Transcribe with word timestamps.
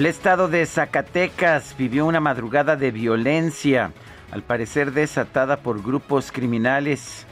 El 0.00 0.06
estado 0.06 0.48
de 0.48 0.64
Zacatecas 0.64 1.76
vivió 1.76 2.06
una 2.06 2.20
madrugada 2.20 2.74
de 2.74 2.90
violencia, 2.90 3.92
al 4.30 4.42
parecer 4.42 4.92
desatada 4.92 5.58
por 5.58 5.82
grupos 5.82 6.32
criminales. 6.32 7.26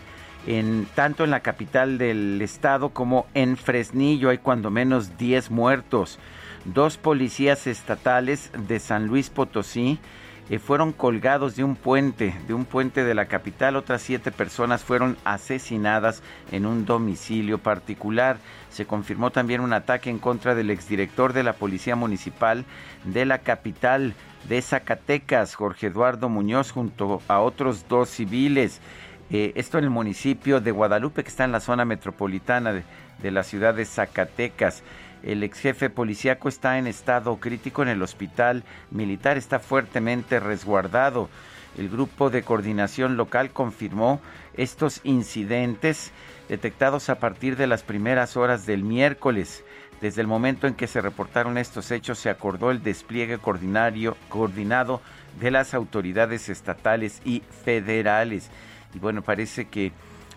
En, 0.47 0.87
tanto 0.95 1.25
en 1.25 1.31
la 1.31 1.41
capital 1.41 1.97
del 1.97 2.43
estado 2.43 2.91
como 2.91 3.27
en 3.33 3.57
Fresnillo 3.57 4.29
hay 4.29 4.37
cuando 4.37 4.71
menos 4.71 5.17
10 5.17 5.51
muertos. 5.51 6.19
Dos 6.67 6.99
policías 6.99 7.67
estatales 7.67 8.51
de 8.69 8.81
San 8.81 9.07
Luis 9.07 9.31
Potosí 9.31 9.99
eh, 10.51 10.59
fueron 10.59 10.93
colgados 10.93 11.57
de 11.57 11.65
un 11.65 11.77
puente, 11.77 12.35
de 12.47 12.55
un 12.55 12.65
puente 12.65 13.05
de 13.05 13.15
la 13.15 13.27
capital. 13.27 13.77
Otras 13.77 14.03
siete 14.03 14.33
personas 14.33 14.83
fueron 14.83 15.17
asesinadas 15.25 16.23
en 16.53 16.65
un 16.65 16.87
domicilio 16.87 17.59
particular. 17.59 18.39
Se 18.71 18.87
confirmó 18.87 19.31
también 19.31 19.61
un 19.61 19.73
ataque 19.73 20.11
en 20.11 20.19
contra 20.19 20.55
del 20.55 20.71
exdirector 20.71 21.33
de 21.33 21.43
la 21.43 21.53
Policía 21.53 21.97
Municipal 21.97 22.65
de 23.05 23.25
la 23.27 23.39
capital 23.39 24.15
de 24.49 24.63
Zacatecas, 24.63 25.55
Jorge 25.55 25.89
Eduardo 25.89 26.29
Muñoz, 26.29 26.71
junto 26.71 27.21
a 27.29 27.41
otros 27.41 27.87
dos 27.89 28.09
civiles. 28.09 28.81
Eh, 29.31 29.53
esto 29.57 29.77
en 29.77 29.85
el 29.85 29.91
municipio 29.91 30.61
de 30.61 30.71
Guadalupe, 30.71 31.23
que 31.23 31.29
está 31.29 31.45
en 31.45 31.53
la 31.53 31.61
zona 31.61 31.85
metropolitana 31.85 32.73
de, 32.73 32.85
de 33.23 33.31
la 33.31 33.43
ciudad 33.43 33.75
de 33.75 33.85
Zacatecas. 33.85 34.83
El 35.23 35.43
ex 35.43 35.59
jefe 35.61 35.91
policíaco 35.91 36.49
está 36.49 36.79
en 36.79 36.87
estado 36.87 37.37
crítico 37.39 37.83
en 37.83 37.89
el 37.89 38.03
hospital 38.03 38.65
militar, 38.91 39.37
está 39.37 39.59
fuertemente 39.59 40.41
resguardado. 40.41 41.29
El 41.77 41.89
grupo 41.89 42.31
de 42.31 42.43
coordinación 42.43 43.17
local 43.17 43.51
confirmó 43.51 44.21
estos 44.55 45.01
incidentes 45.05 46.13
detectados 46.49 47.09
a 47.09 47.19
partir 47.19 47.57
de 47.57 47.67
las 47.67 47.83
primeras 47.83 48.37
horas 48.37 48.67
del 48.67 48.83
miércoles. 48.83 49.65
Desde 50.01 50.21
el 50.21 50.27
momento 50.27 50.67
en 50.67 50.75
que 50.75 50.87
se 50.87 51.01
reportaron 51.01 51.59
estos 51.59 51.91
hechos 51.91 52.19
se 52.19 52.31
acordó 52.31 52.71
el 52.71 52.83
despliegue 52.83 53.39
coordinado 53.39 55.03
de 55.41 55.51
las 55.51 55.75
autoridades 55.75 56.49
estatales 56.49 57.21
y 57.25 57.43
federales. 57.65 58.51
Y 58.95 58.99
bueno, 58.99 59.23
parece 59.23 59.67
que 59.67 59.93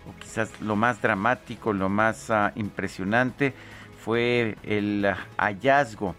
o 0.06 0.18
quizás 0.20 0.60
lo 0.60 0.76
más 0.76 1.00
dramático, 1.00 1.72
lo 1.72 1.88
más 1.88 2.28
uh, 2.30 2.50
impresionante, 2.56 3.54
fue 4.04 4.56
el 4.64 5.14
hallazgo 5.36 6.14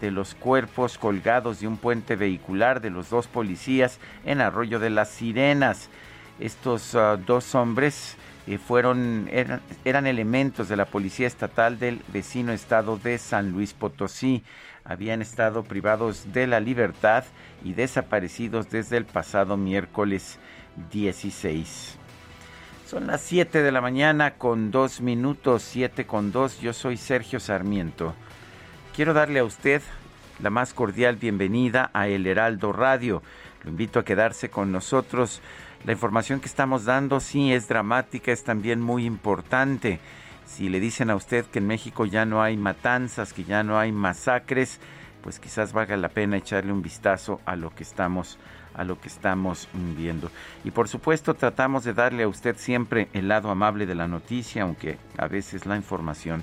de 0.00 0.10
los 0.10 0.34
cuerpos 0.34 0.98
colgados 0.98 1.60
de 1.60 1.68
un 1.68 1.76
puente 1.76 2.16
vehicular 2.16 2.80
de 2.80 2.90
los 2.90 3.10
dos 3.10 3.26
policías 3.26 3.98
en 4.24 4.40
Arroyo 4.40 4.78
de 4.78 4.90
las 4.90 5.08
Sirenas. 5.08 5.88
Estos 6.40 6.94
uh, 6.94 7.16
dos 7.24 7.54
hombres 7.54 8.16
eh, 8.46 8.58
fueron 8.58 9.28
eran, 9.30 9.60
eran, 9.84 10.06
elementos 10.06 10.68
de 10.68 10.76
la 10.76 10.84
policía 10.84 11.26
estatal 11.26 11.78
del 11.78 12.02
vecino 12.08 12.52
estado 12.52 12.98
de 12.98 13.18
San 13.18 13.52
Luis 13.52 13.72
Potosí. 13.72 14.42
Habían 14.84 15.22
estado 15.22 15.62
privados 15.62 16.32
de 16.32 16.46
la 16.46 16.60
libertad 16.60 17.24
y 17.64 17.72
desaparecidos 17.72 18.68
desde 18.68 18.96
el 18.96 19.06
pasado 19.06 19.56
miércoles 19.56 20.38
16. 20.90 21.98
Son 22.94 23.08
las 23.08 23.22
7 23.22 23.64
de 23.64 23.72
la 23.72 23.80
mañana 23.80 24.34
con 24.34 24.70
dos 24.70 25.00
minutos, 25.00 25.64
7 25.64 26.06
con 26.06 26.30
2. 26.30 26.60
Yo 26.60 26.72
soy 26.72 26.96
Sergio 26.96 27.40
Sarmiento. 27.40 28.14
Quiero 28.94 29.12
darle 29.12 29.40
a 29.40 29.44
usted 29.44 29.82
la 30.38 30.50
más 30.50 30.72
cordial 30.72 31.16
bienvenida 31.16 31.90
a 31.92 32.06
El 32.06 32.24
Heraldo 32.24 32.72
Radio. 32.72 33.20
Lo 33.64 33.70
invito 33.70 33.98
a 33.98 34.04
quedarse 34.04 34.48
con 34.48 34.70
nosotros. 34.70 35.42
La 35.84 35.90
información 35.90 36.38
que 36.38 36.46
estamos 36.46 36.84
dando 36.84 37.18
sí 37.18 37.52
es 37.52 37.66
dramática, 37.66 38.30
es 38.30 38.44
también 38.44 38.80
muy 38.80 39.06
importante. 39.06 39.98
Si 40.46 40.68
le 40.68 40.78
dicen 40.78 41.10
a 41.10 41.16
usted 41.16 41.46
que 41.46 41.58
en 41.58 41.66
México 41.66 42.06
ya 42.06 42.24
no 42.24 42.44
hay 42.44 42.56
matanzas, 42.56 43.32
que 43.32 43.42
ya 43.42 43.64
no 43.64 43.76
hay 43.76 43.90
masacres, 43.90 44.78
pues 45.20 45.40
quizás 45.40 45.72
valga 45.72 45.96
la 45.96 46.10
pena 46.10 46.36
echarle 46.36 46.70
un 46.70 46.82
vistazo 46.82 47.40
a 47.44 47.56
lo 47.56 47.74
que 47.74 47.82
estamos 47.82 48.38
a 48.74 48.84
lo 48.84 49.00
que 49.00 49.08
estamos 49.08 49.68
viendo. 49.96 50.30
Y 50.64 50.70
por 50.70 50.88
supuesto 50.88 51.34
tratamos 51.34 51.84
de 51.84 51.94
darle 51.94 52.24
a 52.24 52.28
usted 52.28 52.56
siempre 52.56 53.08
el 53.12 53.28
lado 53.28 53.50
amable 53.50 53.86
de 53.86 53.94
la 53.94 54.08
noticia, 54.08 54.62
aunque 54.62 54.98
a 55.16 55.28
veces 55.28 55.66
la 55.66 55.76
información 55.76 56.42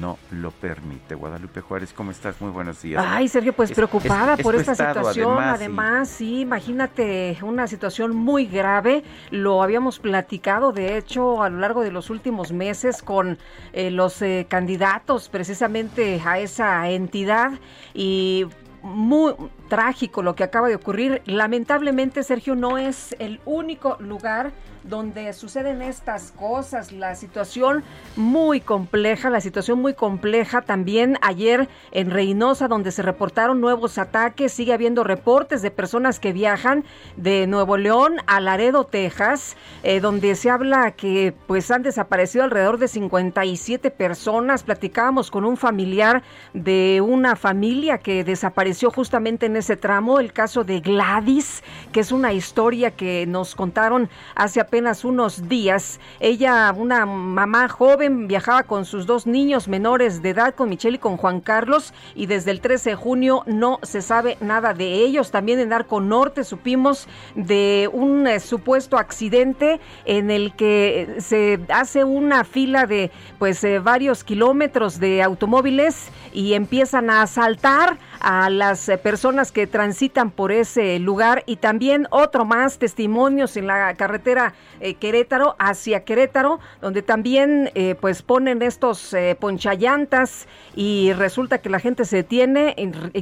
no 0.00 0.18
lo 0.30 0.50
permite. 0.50 1.14
Guadalupe 1.14 1.60
Juárez, 1.60 1.92
¿cómo 1.92 2.10
estás? 2.10 2.40
Muy 2.40 2.50
buenos 2.50 2.82
días. 2.82 3.04
Ay, 3.06 3.28
Sergio, 3.28 3.52
pues 3.52 3.72
preocupada 3.72 4.36
por 4.36 4.54
esta 4.54 4.74
situación. 4.74 5.38
Además, 5.38 6.08
sí, 6.08 6.40
imagínate 6.40 7.38
una 7.42 7.66
situación 7.66 8.14
muy 8.14 8.46
grave. 8.46 9.02
Lo 9.30 9.62
habíamos 9.62 9.98
platicado, 9.98 10.72
de 10.72 10.96
hecho, 10.96 11.42
a 11.42 11.48
lo 11.48 11.58
largo 11.58 11.82
de 11.82 11.90
los 11.90 12.10
últimos 12.10 12.52
meses 12.52 13.02
con 13.02 13.38
eh, 13.72 13.90
los 13.90 14.20
eh, 14.22 14.46
candidatos 14.48 15.28
precisamente 15.28 16.20
a 16.24 16.38
esa 16.38 16.88
entidad 16.90 17.52
y 17.94 18.46
muy 18.82 19.34
trágico 19.68 20.22
lo 20.22 20.34
que 20.34 20.44
acaba 20.44 20.68
de 20.68 20.74
ocurrir. 20.74 21.22
Lamentablemente, 21.26 22.22
Sergio, 22.22 22.54
no 22.54 22.78
es 22.78 23.14
el 23.18 23.40
único 23.44 23.96
lugar 24.00 24.52
donde 24.88 25.32
suceden 25.32 25.82
estas 25.82 26.32
cosas, 26.32 26.92
la 26.92 27.14
situación 27.14 27.84
muy 28.16 28.60
compleja, 28.60 29.30
la 29.30 29.40
situación 29.40 29.80
muy 29.80 29.94
compleja 29.94 30.62
también. 30.62 31.18
Ayer 31.20 31.68
en 31.92 32.10
Reynosa, 32.10 32.68
donde 32.68 32.90
se 32.90 33.02
reportaron 33.02 33.60
nuevos 33.60 33.98
ataques, 33.98 34.52
sigue 34.52 34.72
habiendo 34.72 35.04
reportes 35.04 35.62
de 35.62 35.70
personas 35.70 36.18
que 36.18 36.32
viajan 36.32 36.84
de 37.16 37.46
Nuevo 37.46 37.76
León 37.76 38.16
a 38.26 38.40
Laredo, 38.40 38.84
Texas, 38.84 39.56
eh, 39.82 40.00
donde 40.00 40.34
se 40.34 40.50
habla 40.50 40.92
que 40.92 41.34
pues 41.46 41.70
han 41.70 41.82
desaparecido 41.82 42.44
alrededor 42.44 42.78
de 42.78 42.88
57 42.88 43.90
personas, 43.90 44.62
platicábamos 44.62 45.30
con 45.30 45.44
un 45.44 45.56
familiar 45.56 46.22
de 46.54 47.02
una 47.04 47.36
familia 47.36 47.98
que 47.98 48.24
desapareció 48.24 48.90
justamente 48.90 49.46
en 49.46 49.56
ese 49.58 49.76
tramo, 49.76 50.20
el 50.20 50.32
caso 50.32 50.64
de 50.64 50.80
Gladys, 50.80 51.62
que 51.92 52.00
es 52.00 52.12
una 52.12 52.32
historia 52.32 52.90
que 52.90 53.26
nos 53.26 53.54
contaron 53.54 54.08
hace 54.34 54.60
apenas 54.60 55.04
unos 55.04 55.48
días. 55.48 56.00
Ella, 56.20 56.72
una 56.76 57.06
mamá 57.06 57.68
joven, 57.68 58.28
viajaba 58.28 58.62
con 58.62 58.84
sus 58.84 59.06
dos 59.06 59.26
niños 59.26 59.68
menores 59.68 60.22
de 60.22 60.30
edad, 60.30 60.54
con 60.54 60.68
Michelle 60.68 60.96
y 60.96 61.00
con 61.00 61.16
Juan 61.16 61.40
Carlos, 61.40 61.92
y 62.14 62.26
desde 62.26 62.50
el 62.50 62.60
13 62.60 62.90
de 62.90 62.96
junio 62.96 63.42
no 63.46 63.78
se 63.82 64.02
sabe 64.02 64.38
nada 64.40 64.74
de 64.74 64.94
ellos. 64.94 65.30
También 65.30 65.58
en 65.58 65.72
Arco 65.72 66.00
Norte 66.00 66.44
supimos 66.44 67.08
de 67.34 67.88
un 67.92 68.26
eh, 68.26 68.40
supuesto 68.40 68.96
accidente 68.96 69.80
en 70.04 70.30
el 70.30 70.54
que 70.54 71.16
se 71.18 71.60
hace 71.68 72.04
una 72.04 72.44
fila 72.44 72.86
de 72.86 73.10
pues 73.38 73.62
eh, 73.64 73.78
varios 73.78 74.24
kilómetros 74.24 75.00
de 75.00 75.22
automóviles 75.22 76.10
y 76.32 76.54
empiezan 76.54 77.10
a 77.10 77.22
asaltar 77.22 77.98
a 78.20 78.50
las 78.50 78.88
eh, 78.88 78.98
personas 78.98 79.52
que 79.52 79.66
transitan 79.66 80.30
por 80.30 80.52
ese 80.52 80.98
lugar 80.98 81.42
y 81.46 81.56
también 81.56 82.06
otro 82.10 82.44
más 82.44 82.78
testimonios 82.78 83.56
en 83.56 83.66
la 83.66 83.94
carretera 83.94 84.54
eh, 84.80 84.94
Querétaro 84.94 85.56
hacia 85.58 86.04
Querétaro, 86.04 86.60
donde 86.80 87.02
también 87.02 87.70
eh, 87.74 87.94
pues 88.00 88.22
ponen 88.22 88.62
estos 88.62 89.14
ponchallantas 89.40 90.46
y 90.74 91.12
resulta 91.12 91.58
que 91.58 91.70
la 91.70 91.80
gente 91.80 92.04
se 92.04 92.16
detiene, 92.16 92.74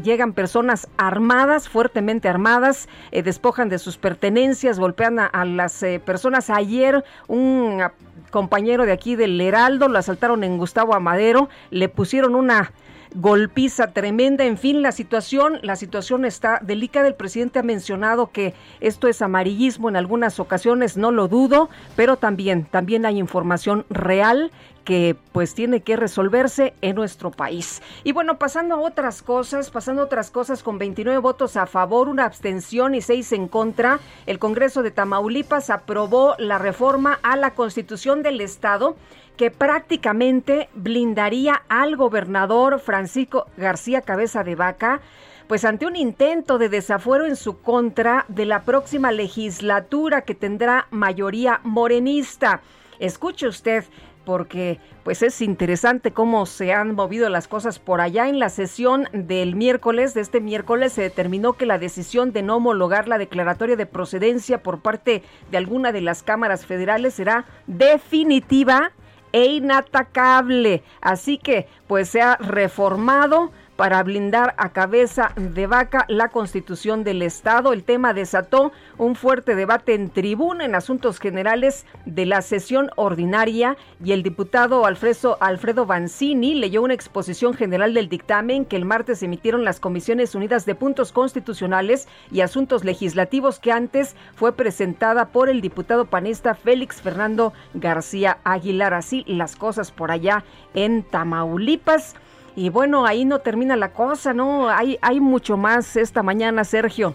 llegan 0.03 0.33
personas 0.33 0.89
armadas, 0.97 1.69
fuertemente 1.69 2.29
armadas, 2.29 2.89
despojan 3.13 3.69
de 3.69 3.79
sus 3.79 3.97
pertenencias, 3.97 4.79
golpean 4.79 5.19
a 5.19 5.45
las 5.45 5.85
personas. 6.05 6.51
Ayer 6.51 7.05
un 7.29 7.83
compañero 8.31 8.85
de 8.85 8.93
aquí 8.93 9.17
del 9.17 9.41
Heraldo 9.41 9.89
lo 9.89 9.99
asaltaron 9.99 10.45
en 10.45 10.59
Gustavo 10.59 10.95
Amadero, 10.95 11.49
le 11.71 11.89
pusieron 11.89 12.35
una 12.35 12.73
golpiza 13.15 13.93
tremenda. 13.93 14.45
En 14.45 14.59
fin, 14.59 14.83
la 14.83 14.93
situación, 14.93 15.59
la 15.63 15.77
situación 15.77 16.25
está 16.25 16.61
delicada. 16.63 17.09
El 17.09 17.15
presidente 17.15 17.59
ha 17.59 17.63
mencionado 17.63 18.31
que 18.31 18.55
esto 18.81 19.09
es 19.09 19.23
amarillismo 19.23 19.89
en 19.89 19.97
algunas 19.97 20.41
ocasiones, 20.41 20.97
no 20.97 21.11
lo 21.11 21.29
dudo, 21.29 21.69
pero 21.95 22.17
también, 22.17 22.65
también 22.65 23.07
hay 23.07 23.19
información 23.19 23.85
real 23.91 24.51
que 24.87 25.17
pues 25.33 25.53
tiene 25.53 25.83
que 25.83 25.97
resolverse 25.97 26.73
en 26.81 26.95
nuestro 26.95 27.33
país. 27.33 27.83
Y 28.05 28.13
bueno, 28.13 28.39
pasando 28.39 28.77
a 28.77 28.81
otras 28.81 29.21
cosas, 29.21 29.71
pasando 29.71 30.03
a 30.03 30.05
otras 30.05 30.31
cosas 30.31 30.63
con 30.63 30.79
29 30.79 31.19
votos 31.19 31.57
a 31.57 31.67
favor, 31.67 32.09
una 32.09 32.25
abstención 32.25 32.95
y 32.95 33.03
seis 33.03 33.33
en 33.33 33.49
contra, 33.49 33.99
el 34.27 34.39
Congreso 34.39 34.85
de 34.85 34.93
Tamaulipas 34.93 35.71
aprobó 35.71 36.37
la 36.39 36.59
reforma 36.59 37.19
a 37.25 37.37
la 37.37 37.51
Constitución 37.51 38.23
del 38.23 38.41
Estado 38.41 38.97
que 39.37 39.51
prácticamente 39.51 40.69
blindaría 40.75 41.63
al 41.69 41.97
gobernador 41.97 42.81
Francisco 42.81 43.47
García 43.57 44.01
Cabeza 44.01 44.45
de 44.45 44.55
Vaca, 44.55 45.01
pues 45.47 45.65
ante 45.65 45.87
un 45.87 45.97
intento 45.97 46.59
de 46.59 46.69
desafuero 46.69 47.27
en 47.27 47.37
su 47.37 47.61
contra 47.61 48.25
de 48.29 48.47
la 48.47 48.63
próxima 48.63 49.13
legislatura 49.13 50.23
que 50.23 50.35
tendrá 50.35 50.87
mayoría 50.91 51.61
morenista. 51.63 52.63
Escuche 52.99 53.47
usted, 53.47 53.85
porque 54.25 54.81
pues 55.05 55.23
es 55.23 55.41
interesante 55.41 56.11
cómo 56.11 56.47
se 56.47 56.73
han 56.73 56.97
movido 56.97 57.29
las 57.29 57.47
cosas 57.47 57.79
por 57.79 58.01
allá. 58.01 58.29
En 58.29 58.41
la 58.41 58.49
sesión 58.49 59.09
del 59.13 59.55
miércoles, 59.55 60.15
de 60.15 60.21
este 60.21 60.41
miércoles, 60.41 60.95
se 60.95 61.03
determinó 61.03 61.53
que 61.53 61.65
la 61.65 61.79
decisión 61.79 62.33
de 62.33 62.43
no 62.43 62.57
homologar 62.57 63.07
la 63.07 63.19
declaratoria 63.19 63.77
de 63.77 63.87
procedencia 63.87 64.65
por 64.65 64.81
parte 64.81 65.23
de 65.53 65.57
alguna 65.59 65.93
de 65.93 66.01
las 66.01 66.25
cámaras 66.25 66.67
federales 66.67 67.15
será 67.15 67.45
definitiva 67.69 68.91
e 69.37 69.45
inatacable. 69.45 70.83
Así 71.03 71.37
que, 71.37 71.69
pues 71.87 72.09
se 72.09 72.23
ha 72.23 72.37
reformado 72.37 73.53
para 73.77 74.03
blindar 74.03 74.55
a 74.59 74.71
cabeza 74.71 75.33
de 75.37 75.67
vaca 75.67 76.05
la 76.09 76.29
constitución 76.29 77.05
del 77.05 77.23
Estado. 77.23 77.73
El 77.73 77.85
tema 77.85 78.15
desató 78.15 78.73
un 78.99 79.15
fuerte 79.15 79.55
debate 79.55 79.95
en 79.95 80.11
tribuna 80.11 80.65
en 80.65 80.75
asuntos 80.75 81.21
generales 81.21 81.87
de 82.07 82.27
la 82.27 82.43
sesión 82.43 82.91
ordinaria 82.97 83.77
y 84.03 84.13
el 84.13 84.23
diputado 84.23 84.87
Alfredo, 84.87 85.37
Alfredo 85.41 85.87
Banzini 85.87 86.55
leyó 86.55 86.83
una 86.83 86.95
exposición 86.95 87.55
general 87.55 87.95
del 87.95 88.09
dictamen 88.09 88.65
que 88.65 88.77
el 88.77 88.85
martes 88.85 89.23
emitieron 89.23 89.65
las 89.65 89.81
Comisiones 89.81 90.35
Unidas 90.35 90.65
de 90.67 90.75
Puntos 90.75 91.13
Constitucionales 91.13 92.09
y 92.31 92.41
Asuntos 92.41 92.85
Legislativos 92.85 93.59
que 93.59 93.73
antes 93.73 94.17
fue 94.35 94.53
presentada 94.53 95.29
por 95.29 95.49
el 95.49 95.61
diputado 95.61 96.07
panista 96.07 96.55
Félix 96.55 97.03
Fernando 97.03 97.53
García 97.75 98.39
Aguilar. 98.45 98.95
Así 98.95 99.25
las 99.27 99.57
cosas 99.57 99.91
por 99.91 100.11
allá 100.11 100.45
en 100.75 101.03
Tamaulipas. 101.03 102.15
Y 102.57 102.71
bueno, 102.71 103.05
ahí 103.05 103.27
no 103.27 103.39
termina 103.41 103.77
la 103.77 103.93
cosa, 103.93 104.33
¿no? 104.33 104.71
Hay, 104.71 104.99
hay 105.03 105.21
mucho 105.21 105.59
más 105.59 105.95
esta 105.97 106.23
mañana, 106.23 106.65
Sergio. 106.65 107.15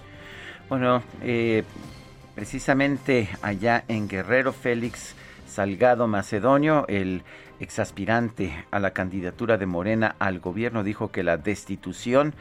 Bueno, 0.70 1.02
eh, 1.24 1.64
precisamente 2.36 3.28
allá 3.42 3.84
en 3.88 4.08
Guerrero, 4.08 4.54
Félix 4.54 5.16
Salgado 5.48 6.08
Macedonio, 6.08 6.86
el 6.88 7.24
exaspirante 7.60 8.66
a 8.72 8.80
la 8.80 8.92
candidatura 8.92 9.58
de 9.58 9.66
Morena 9.66 10.16
al 10.20 10.40
gobierno, 10.40 10.84
dijo 10.84 11.12
que 11.12 11.24
la 11.24 11.38
destitución 11.38 12.34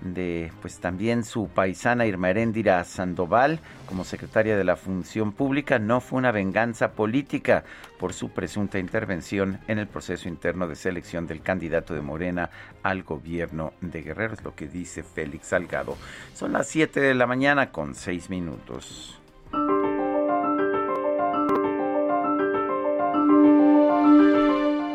de 0.00 0.52
pues 0.60 0.78
también 0.78 1.24
su 1.24 1.48
paisana 1.48 2.06
Irma 2.06 2.30
Heréndira 2.30 2.82
Sandoval 2.84 3.60
como 3.86 4.04
secretaria 4.04 4.56
de 4.56 4.64
la 4.64 4.76
Función 4.76 5.32
Pública 5.32 5.78
no 5.78 6.00
fue 6.00 6.18
una 6.18 6.32
venganza 6.32 6.92
política 6.92 7.64
por 7.98 8.12
su 8.12 8.30
presunta 8.30 8.78
intervención 8.78 9.58
en 9.68 9.78
el 9.78 9.86
proceso 9.86 10.28
interno 10.28 10.68
de 10.68 10.76
selección 10.76 11.26
del 11.26 11.42
candidato 11.42 11.94
de 11.94 12.02
Morena 12.02 12.50
al 12.82 13.02
gobierno 13.02 13.72
de 13.80 14.02
Guerrero, 14.02 14.34
es 14.34 14.44
lo 14.44 14.54
que 14.54 14.68
dice 14.68 15.02
Félix 15.02 15.48
Salgado. 15.48 15.96
Son 16.34 16.52
las 16.52 16.68
7 16.68 17.00
de 17.00 17.14
la 17.14 17.26
mañana 17.26 17.70
con 17.70 17.94
6 17.94 18.30
minutos. 18.30 19.20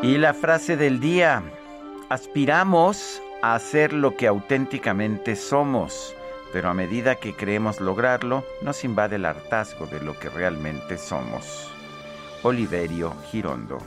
Y 0.02 0.18
la 0.18 0.34
frase 0.34 0.76
del 0.76 0.98
día, 0.98 1.42
aspiramos 2.08 3.22
hacer 3.42 3.92
lo 3.92 4.16
que 4.16 4.28
auténticamente 4.28 5.34
somos, 5.34 6.14
pero 6.52 6.68
a 6.68 6.74
medida 6.74 7.16
que 7.16 7.34
creemos 7.34 7.80
lograrlo, 7.80 8.44
nos 8.62 8.84
invade 8.84 9.16
el 9.16 9.24
hartazgo 9.24 9.86
de 9.86 10.00
lo 10.00 10.16
que 10.18 10.28
realmente 10.28 10.96
somos. 10.96 11.68
Oliverio 12.44 13.12
Girondo. 13.30 13.78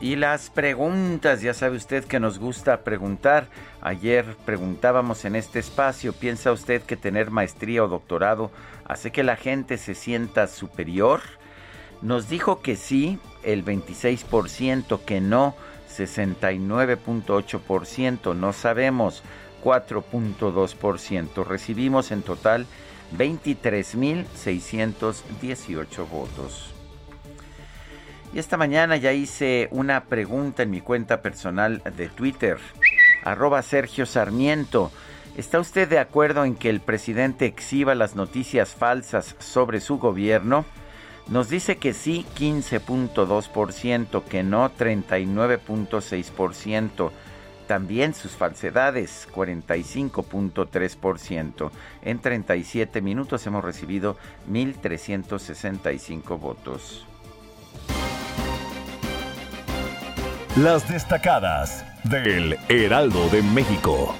Y 0.00 0.14
las 0.14 0.50
preguntas, 0.50 1.42
ya 1.42 1.52
sabe 1.52 1.76
usted 1.76 2.04
que 2.04 2.20
nos 2.20 2.38
gusta 2.38 2.82
preguntar. 2.82 3.48
Ayer 3.80 4.24
preguntábamos 4.46 5.24
en 5.24 5.34
este 5.34 5.58
espacio, 5.58 6.12
¿piensa 6.12 6.52
usted 6.52 6.82
que 6.82 6.96
tener 6.96 7.32
maestría 7.32 7.82
o 7.82 7.88
doctorado 7.88 8.52
hace 8.84 9.10
que 9.10 9.24
la 9.24 9.36
gente 9.36 9.76
se 9.76 9.94
sienta 9.94 10.46
superior? 10.46 11.20
Nos 12.02 12.28
dijo 12.28 12.60
que 12.60 12.76
sí, 12.76 13.18
el 13.42 13.64
26%, 13.64 15.00
que 15.04 15.20
no, 15.20 15.56
69.8%, 15.90 18.36
no 18.36 18.52
sabemos, 18.52 19.24
4.2%. 19.64 21.44
Recibimos 21.44 22.12
en 22.12 22.22
total 22.22 22.66
23.618 23.16 26.08
votos. 26.08 26.72
Y 28.32 28.38
esta 28.38 28.56
mañana 28.56 28.96
ya 28.96 29.12
hice 29.12 29.66
una 29.70 30.04
pregunta 30.04 30.62
en 30.62 30.70
mi 30.70 30.80
cuenta 30.82 31.20
personal 31.22 31.82
de 31.96 32.08
Twitter, 32.08 32.58
arroba 33.24 33.62
Sergio 33.62 34.06
Sarmiento. 34.06 34.92
¿Está 35.36 35.58
usted 35.60 35.88
de 35.88 35.98
acuerdo 35.98 36.44
en 36.44 36.54
que 36.54 36.68
el 36.68 36.80
presidente 36.80 37.46
exhiba 37.46 37.94
las 37.94 38.14
noticias 38.16 38.74
falsas 38.74 39.34
sobre 39.38 39.80
su 39.80 39.98
gobierno? 39.98 40.66
Nos 41.28 41.48
dice 41.50 41.76
que 41.76 41.92
sí 41.92 42.24
15.2%, 42.38 44.24
que 44.24 44.42
no 44.42 44.70
39.6%. 44.70 47.10
También 47.66 48.14
sus 48.14 48.32
falsedades 48.32 49.28
45.3%. 49.34 51.70
En 52.02 52.18
37 52.18 53.02
minutos 53.02 53.46
hemos 53.46 53.62
recibido 53.62 54.16
1.365 54.50 56.40
votos. 56.40 57.06
Las 60.56 60.88
destacadas 60.88 61.84
del 62.04 62.56
Heraldo 62.68 63.28
de 63.28 63.42
México. 63.42 64.14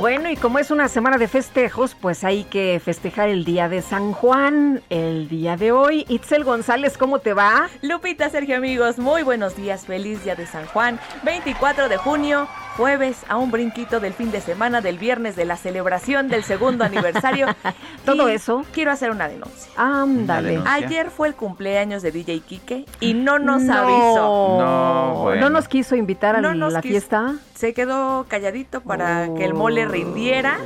Bueno, 0.00 0.30
y 0.30 0.36
como 0.36 0.58
es 0.58 0.70
una 0.70 0.88
semana 0.88 1.18
de 1.18 1.28
festejos, 1.28 1.94
pues 1.94 2.24
hay 2.24 2.44
que 2.44 2.80
festejar 2.82 3.28
el 3.28 3.44
día 3.44 3.68
de 3.68 3.82
San 3.82 4.14
Juan, 4.14 4.80
el 4.88 5.28
día 5.28 5.58
de 5.58 5.72
hoy. 5.72 6.06
Itzel 6.08 6.42
González, 6.42 6.96
¿cómo 6.96 7.18
te 7.18 7.34
va? 7.34 7.68
Lupita, 7.82 8.30
Sergio, 8.30 8.56
amigos, 8.56 8.98
muy 8.98 9.22
buenos 9.22 9.56
días, 9.56 9.84
feliz 9.84 10.24
día 10.24 10.36
de 10.36 10.46
San 10.46 10.64
Juan, 10.64 10.98
24 11.22 11.90
de 11.90 11.98
junio, 11.98 12.48
jueves, 12.78 13.18
a 13.28 13.36
un 13.36 13.50
brinquito 13.50 14.00
del 14.00 14.14
fin 14.14 14.30
de 14.30 14.40
semana, 14.40 14.80
del 14.80 14.96
viernes 14.96 15.36
de 15.36 15.44
la 15.44 15.58
celebración 15.58 16.28
del 16.28 16.44
segundo 16.44 16.82
aniversario. 16.82 17.48
Todo 18.06 18.30
eso. 18.30 18.64
Quiero 18.72 18.92
hacer 18.92 19.10
una 19.10 19.28
denuncia. 19.28 19.70
Ándale. 19.76 20.62
Ayer 20.66 21.10
fue 21.10 21.28
el 21.28 21.34
cumpleaños 21.34 22.00
de 22.00 22.10
DJ 22.10 22.40
Kike 22.40 22.86
y 23.00 23.12
no 23.12 23.38
nos 23.38 23.68
avisó. 23.68 24.56
No, 24.58 25.34
no 25.34 25.50
nos 25.50 25.68
quiso 25.68 25.94
invitar 25.94 26.36
a 26.36 26.40
la 26.40 26.80
fiesta. 26.80 27.34
Se 27.60 27.74
quedó 27.74 28.24
calladito 28.26 28.80
para 28.80 29.34
que 29.34 29.44
el 29.44 29.52
mole 29.52 29.84
rindiera 29.84 30.56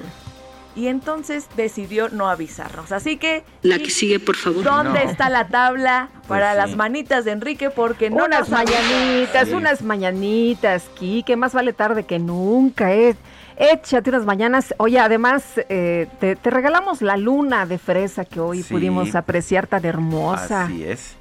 y 0.76 0.86
entonces 0.86 1.48
decidió 1.56 2.08
no 2.08 2.28
avisarnos. 2.28 2.92
Así 2.92 3.16
que... 3.16 3.42
La 3.62 3.80
que 3.80 3.90
sigue, 3.90 4.20
por 4.20 4.36
favor. 4.36 4.62
¿Dónde 4.62 5.02
está 5.02 5.28
la 5.28 5.48
tabla 5.48 6.10
para 6.28 6.54
pues 6.54 6.56
las 6.58 6.76
manitas 6.76 7.24
de 7.24 7.32
Enrique? 7.32 7.70
Porque 7.70 8.10
no 8.10 8.26
Unas 8.26 8.48
mañanitas, 8.48 9.48
unas 9.50 9.82
mañanitas, 9.82 10.84
Kike, 10.94 11.34
más 11.34 11.52
vale 11.52 11.72
tarde 11.72 12.04
que 12.04 12.20
nunca, 12.20 12.94
eh. 12.94 13.16
Échate 13.56 14.10
unas 14.10 14.24
mañanas. 14.24 14.72
Oye, 14.78 15.00
además, 15.00 15.42
eh, 15.68 16.06
te, 16.20 16.36
regalamos 16.48 17.02
la 17.02 17.16
luna 17.16 17.66
de 17.66 17.78
fresa 17.78 18.24
que 18.24 18.38
hoy 18.38 18.62
pudimos 18.62 19.16
apreciar 19.16 19.66
tan 19.66 19.84
hermosa. 19.84 20.66
Así 20.66 20.84
es. 20.84 21.16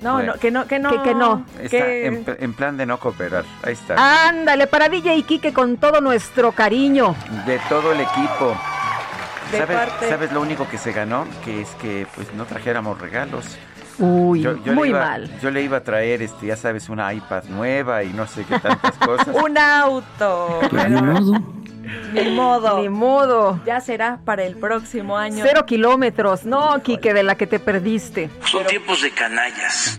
No, 0.00 0.22
no, 0.22 0.34
que 0.34 0.50
no, 0.50 0.66
que 0.66 0.78
no. 0.78 1.02
Que, 1.02 1.14
no. 1.14 1.46
Está 1.58 1.94
En, 1.94 2.54
plan 2.54 2.76
de 2.76 2.84
no 2.84 2.98
cooperar. 2.98 3.44
Ahí 3.62 3.72
está. 3.72 4.28
Ándale, 4.28 4.66
para 4.66 4.88
DJ 4.88 5.22
Quique 5.22 5.52
con 5.52 5.78
todo 5.78 6.00
nuestro 6.00 6.52
cariño. 6.52 7.14
De 7.46 7.58
todo 7.68 7.92
el 7.92 8.00
equipo. 8.00 8.56
¿Sabes, 10.08 10.32
lo 10.32 10.40
único 10.40 10.68
que 10.68 10.76
se 10.76 10.92
ganó? 10.92 11.26
Que 11.44 11.62
es 11.62 11.70
que 11.76 12.06
pues 12.14 12.32
no 12.34 12.44
trajéramos 12.44 13.00
regalos. 13.00 13.56
Uy, 13.98 14.46
muy 14.66 14.92
mal. 14.92 15.30
Yo 15.40 15.50
le 15.50 15.62
iba 15.62 15.78
a 15.78 15.82
traer, 15.82 16.20
este, 16.20 16.46
ya 16.46 16.56
sabes, 16.56 16.90
una 16.90 17.12
iPad 17.14 17.44
nueva 17.44 18.02
y 18.04 18.12
no 18.12 18.26
sé 18.26 18.44
qué 18.44 18.58
tantas 18.58 18.92
cosas. 18.98 19.28
Un 19.28 19.56
auto. 19.56 20.60
Ni 22.12 22.30
modo. 22.30 22.80
Ni 22.80 22.88
modo. 22.88 23.60
Ya 23.64 23.80
será 23.80 24.18
para 24.24 24.44
el 24.44 24.56
próximo 24.56 25.16
año. 25.16 25.44
Cero 25.46 25.64
kilómetros. 25.66 26.44
No, 26.44 26.82
Quique, 26.82 27.14
de 27.14 27.22
la 27.22 27.36
que 27.36 27.46
te 27.46 27.58
perdiste. 27.58 28.30
Son 28.44 28.64
tiempos 28.66 29.02
de 29.02 29.10
canallas. 29.10 29.98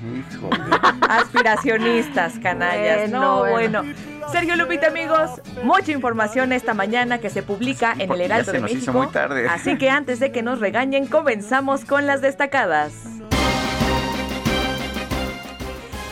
Aspiracionistas, 1.10 2.39
canallas. 2.39 3.10
no, 3.10 3.46
bueno. 3.46 3.84
Sergio 4.32 4.58
Lupita, 4.58 4.88
amigos, 4.88 5.41
mucha 5.63 5.94
información 5.94 6.51
esta 6.51 6.74
mañana 6.74 7.20
que 7.20 7.29
se 7.29 7.44
publica 7.44 7.96
en 7.98 8.12
el 8.12 8.22
Heraldo 8.22 8.51
de 8.51 8.60
México. 8.60 8.91
muy 8.91 9.08
tarde. 9.08 9.48
Así 9.48 9.77
que 9.77 9.89
antes 9.89 10.20
de 10.20 10.34
que 10.34 10.41
nos 10.44 10.60
regañen, 10.60 11.08
comenzamos 11.08 11.86
con 11.86 12.06
las 12.06 12.22
destacadas. 12.22 12.91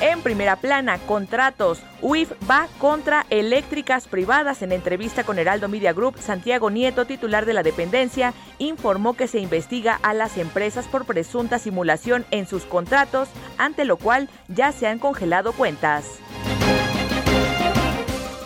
En 0.01 0.21
primera 0.21 0.57
plana, 0.57 0.97
contratos. 0.99 1.81
UIF 2.01 2.31
va 2.49 2.67
contra 2.79 3.25
eléctricas 3.29 4.07
privadas. 4.07 4.61
En 4.61 4.73
entrevista 4.73 5.23
con 5.23 5.39
Heraldo 5.39 5.69
Media 5.69 5.93
Group, 5.93 6.17
Santiago 6.19 6.69
Nieto, 6.69 7.05
titular 7.05 7.45
de 7.45 7.53
la 7.53 7.63
dependencia, 7.63 8.33
informó 8.57 9.15
que 9.15 9.27
se 9.27 9.39
investiga 9.39 9.97
a 10.03 10.13
las 10.13 10.37
empresas 10.37 10.85
por 10.87 11.05
presunta 11.05 11.59
simulación 11.59 12.25
en 12.31 12.45
sus 12.45 12.63
contratos, 12.63 13.29
ante 13.57 13.85
lo 13.85 13.95
cual 13.95 14.29
ya 14.49 14.73
se 14.73 14.87
han 14.87 14.99
congelado 14.99 15.53
cuentas. 15.53 16.19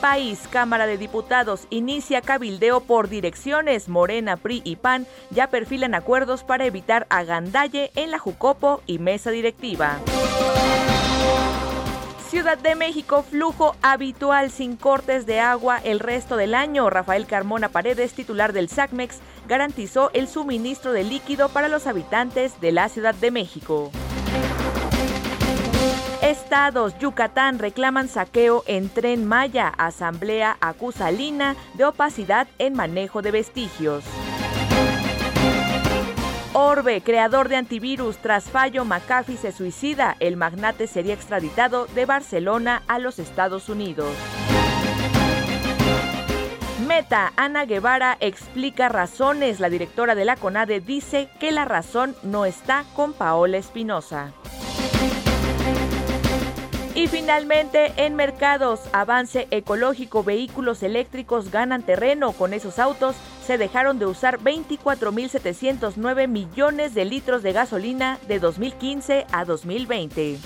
País, 0.01 0.39
Cámara 0.49 0.85
de 0.85 0.97
Diputados, 0.97 1.67
inicia 1.71 2.21
cabildeo 2.21 2.79
por 2.79 3.09
direcciones. 3.09 3.89
Morena, 3.89 4.37
PRI 4.37 4.61
y 4.63 4.75
PAN 4.77 5.07
ya 5.29 5.49
perfilan 5.49 5.93
acuerdos 5.93 6.43
para 6.43 6.65
evitar 6.65 7.05
agandalle 7.09 7.91
en 7.95 8.11
la 8.11 8.19
Jucopo 8.19 8.81
y 8.85 8.99
mesa 8.99 9.31
directiva. 9.31 9.97
Ciudad 12.29 12.59
de 12.59 12.75
México, 12.75 13.23
flujo 13.23 13.75
habitual 13.81 14.51
sin 14.51 14.75
cortes 14.75 15.25
de 15.25 15.39
agua 15.39 15.79
el 15.83 15.99
resto 15.99 16.37
del 16.37 16.53
año. 16.53 16.87
Rafael 16.91 17.25
Carmona 17.25 17.69
Paredes, 17.69 18.13
titular 18.13 18.53
del 18.53 18.69
SACMEX, 18.69 19.17
garantizó 19.47 20.11
el 20.13 20.27
suministro 20.27 20.91
de 20.91 21.03
líquido 21.03 21.49
para 21.49 21.69
los 21.69 21.87
habitantes 21.87 22.61
de 22.61 22.71
la 22.71 22.87
Ciudad 22.87 23.15
de 23.15 23.31
México. 23.31 23.89
Estados, 26.21 26.95
Yucatán 26.99 27.57
reclaman 27.57 28.07
saqueo 28.07 28.63
en 28.67 28.89
tren 28.89 29.25
Maya. 29.25 29.69
Asamblea 29.69 30.55
acusa 30.61 31.07
a 31.07 31.11
Lina 31.11 31.55
de 31.73 31.85
opacidad 31.85 32.47
en 32.59 32.75
manejo 32.75 33.23
de 33.23 33.31
vestigios. 33.31 34.03
Orbe, 36.53 37.01
creador 37.01 37.47
de 37.47 37.57
antivirus, 37.57 38.17
tras 38.17 38.45
fallo 38.45 38.83
McAfee 38.83 39.37
se 39.37 39.51
suicida. 39.51 40.15
El 40.19 40.35
magnate 40.35 40.87
sería 40.87 41.13
extraditado 41.13 41.85
de 41.87 42.05
Barcelona 42.05 42.81
a 42.87 42.97
los 42.97 43.19
Estados 43.19 43.69
Unidos. 43.69 44.11
Meta, 46.87 47.33
Ana 47.35 47.65
Guevara 47.65 48.17
explica 48.19 48.89
razones. 48.89 49.59
La 49.59 49.69
directora 49.69 50.15
de 50.15 50.25
la 50.25 50.37
CONADE 50.37 50.79
dice 50.79 51.29
que 51.39 51.51
la 51.51 51.65
razón 51.65 52.15
no 52.23 52.45
está 52.45 52.83
con 52.95 53.13
Paola 53.13 53.57
Espinosa. 53.57 54.33
Y 56.99 57.07
finalmente, 57.07 57.93
en 57.95 58.17
mercados, 58.17 58.81
avance 58.91 59.47
ecológico, 59.51 60.21
vehículos 60.21 60.83
eléctricos 60.83 61.49
ganan 61.49 61.81
terreno. 61.81 62.33
Con 62.33 62.53
esos 62.53 62.77
autos 62.77 63.15
se 63.41 63.57
dejaron 63.57 63.99
de 63.99 64.05
usar 64.05 64.37
24.709 64.39 66.27
millones 66.27 66.93
de 66.93 67.05
litros 67.05 67.41
de 67.41 67.53
gasolina 67.53 68.19
de 68.27 68.39
2015 68.39 69.27
a 69.31 69.45
2020. 69.45 70.39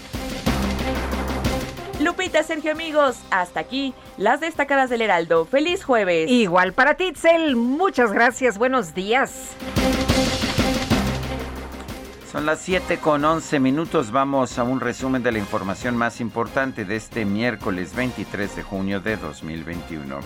Lupita, 2.00 2.43
Sergio, 2.43 2.72
amigos, 2.72 3.17
hasta 3.31 3.60
aquí 3.60 3.95
las 4.19 4.39
destacadas 4.39 4.91
del 4.91 5.01
Heraldo. 5.01 5.45
Feliz 5.45 5.83
jueves. 5.83 6.29
Igual 6.29 6.74
para 6.74 6.93
Titzel, 6.93 7.55
muchas 7.55 8.13
gracias, 8.13 8.60
buenos 8.60 8.93
días. 8.93 9.55
Son 12.33 12.47
las 12.47 12.61
7 12.61 12.97
con 12.97 13.23
11 13.23 13.59
minutos. 13.59 14.09
Vamos 14.09 14.57
a 14.57 14.63
un 14.63 14.79
resumen 14.79 15.21
de 15.21 15.31
la 15.31 15.37
información 15.37 15.95
más 15.95 16.19
importante 16.19 16.83
de 16.83 16.95
este 16.95 17.25
miércoles 17.25 17.95
23 17.95 18.55
de 18.55 18.63
junio 18.63 18.99
de 18.99 19.17
2021. 19.17 20.19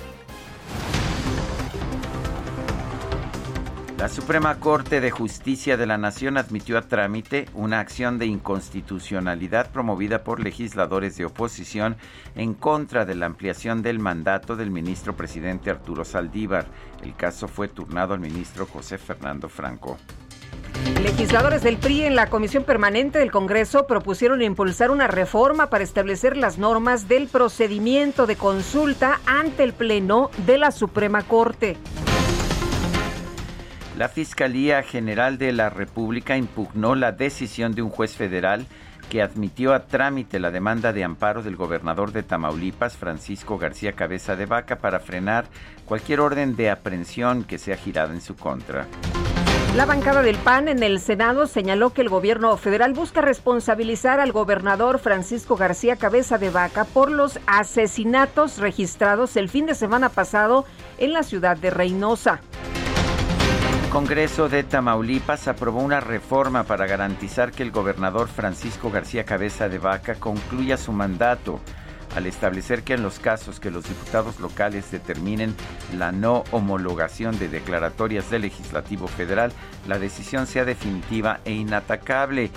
La 3.97 4.07
Suprema 4.07 4.57
Corte 4.61 5.01
de 5.01 5.11
Justicia 5.11 5.75
de 5.75 5.85
la 5.85 5.97
Nación 5.97 6.37
admitió 6.37 6.77
a 6.77 6.83
trámite 6.83 7.49
una 7.53 7.81
acción 7.81 8.17
de 8.19 8.25
inconstitucionalidad 8.25 9.69
promovida 9.71 10.23
por 10.23 10.39
legisladores 10.39 11.17
de 11.17 11.25
oposición 11.25 11.97
en 12.35 12.53
contra 12.53 13.03
de 13.03 13.15
la 13.15 13.25
ampliación 13.25 13.81
del 13.81 13.99
mandato 13.99 14.55
del 14.55 14.71
ministro 14.71 15.17
presidente 15.17 15.71
Arturo 15.71 16.05
Saldívar. 16.05 16.67
El 17.03 17.17
caso 17.17 17.49
fue 17.49 17.67
turnado 17.67 18.13
al 18.13 18.21
ministro 18.21 18.65
José 18.65 18.97
Fernando 18.97 19.49
Franco. 19.49 19.97
Legisladores 21.01 21.63
del 21.63 21.77
PRI 21.77 22.03
en 22.03 22.15
la 22.15 22.27
Comisión 22.27 22.63
Permanente 22.63 23.19
del 23.19 23.31
Congreso 23.31 23.87
propusieron 23.87 24.41
impulsar 24.41 24.91
una 24.91 25.07
reforma 25.07 25.69
para 25.69 25.83
establecer 25.83 26.37
las 26.37 26.57
normas 26.57 27.07
del 27.07 27.27
procedimiento 27.27 28.25
de 28.25 28.35
consulta 28.35 29.19
ante 29.25 29.63
el 29.63 29.73
Pleno 29.73 30.31
de 30.45 30.57
la 30.57 30.71
Suprema 30.71 31.23
Corte. 31.23 31.77
La 33.97 34.09
Fiscalía 34.09 34.83
General 34.83 35.37
de 35.37 35.51
la 35.53 35.69
República 35.69 36.37
impugnó 36.37 36.95
la 36.95 37.11
decisión 37.11 37.73
de 37.73 37.81
un 37.81 37.89
juez 37.89 38.15
federal 38.15 38.67
que 39.09 39.21
admitió 39.21 39.73
a 39.73 39.87
trámite 39.87 40.39
la 40.39 40.51
demanda 40.51 40.93
de 40.93 41.03
amparo 41.03 41.41
del 41.41 41.55
gobernador 41.55 42.11
de 42.11 42.23
Tamaulipas, 42.23 42.97
Francisco 42.97 43.57
García 43.57 43.93
Cabeza 43.93 44.35
de 44.35 44.45
Vaca, 44.45 44.77
para 44.77 44.99
frenar 44.99 45.45
cualquier 45.85 46.19
orden 46.19 46.55
de 46.55 46.69
aprehensión 46.69 47.43
que 47.43 47.57
sea 47.57 47.77
girada 47.77 48.13
en 48.13 48.21
su 48.21 48.35
contra. 48.35 48.85
La 49.77 49.85
bancada 49.85 50.23
del 50.23 50.37
PAN 50.37 50.69
en 50.69 50.81
el 50.81 50.99
Senado 50.99 51.45
señaló 51.45 51.91
que 51.91 52.01
el 52.01 52.09
gobierno 52.09 52.57
federal 52.57 52.93
busca 52.93 53.21
responsabilizar 53.21 54.19
al 54.19 54.31
gobernador 54.31 54.97
Francisco 54.97 55.55
García 55.55 55.97
Cabeza 55.97 56.39
de 56.39 56.49
Vaca 56.49 56.83
por 56.83 57.11
los 57.11 57.39
asesinatos 57.45 58.57
registrados 58.57 59.37
el 59.37 59.49
fin 59.49 59.67
de 59.67 59.75
semana 59.75 60.09
pasado 60.09 60.65
en 60.97 61.13
la 61.13 61.21
ciudad 61.21 61.57
de 61.57 61.69
Reynosa. 61.69 62.41
El 63.83 63.89
Congreso 63.91 64.49
de 64.49 64.63
Tamaulipas 64.63 65.47
aprobó 65.47 65.81
una 65.81 65.99
reforma 65.99 66.63
para 66.63 66.87
garantizar 66.87 67.51
que 67.51 67.61
el 67.61 67.69
gobernador 67.69 68.29
Francisco 68.29 68.89
García 68.89 69.25
Cabeza 69.25 69.69
de 69.69 69.77
Vaca 69.77 70.15
concluya 70.15 70.77
su 70.77 70.91
mandato 70.91 71.61
al 72.17 72.25
establecer 72.25 72.83
que 72.83 72.95
en 72.95 73.03
los 73.03 73.19
casos 73.19 73.59
que 73.59 73.69
los 73.69 73.87
diputados 73.87 74.39
locales 74.39 74.89
determinen 74.89 75.55
la 75.95 76.11
no 76.11 76.43
homologación 76.51 77.37
de 77.37 77.47
declaratorias 77.47 78.31
del 78.31 78.41
legislativo 78.41 79.07
federal, 79.07 79.51
la 79.87 79.99
decisión 79.99 80.47
sea 80.47 80.65
definitiva 80.65 81.39
e 81.45 81.53
inatacable. 81.53 82.49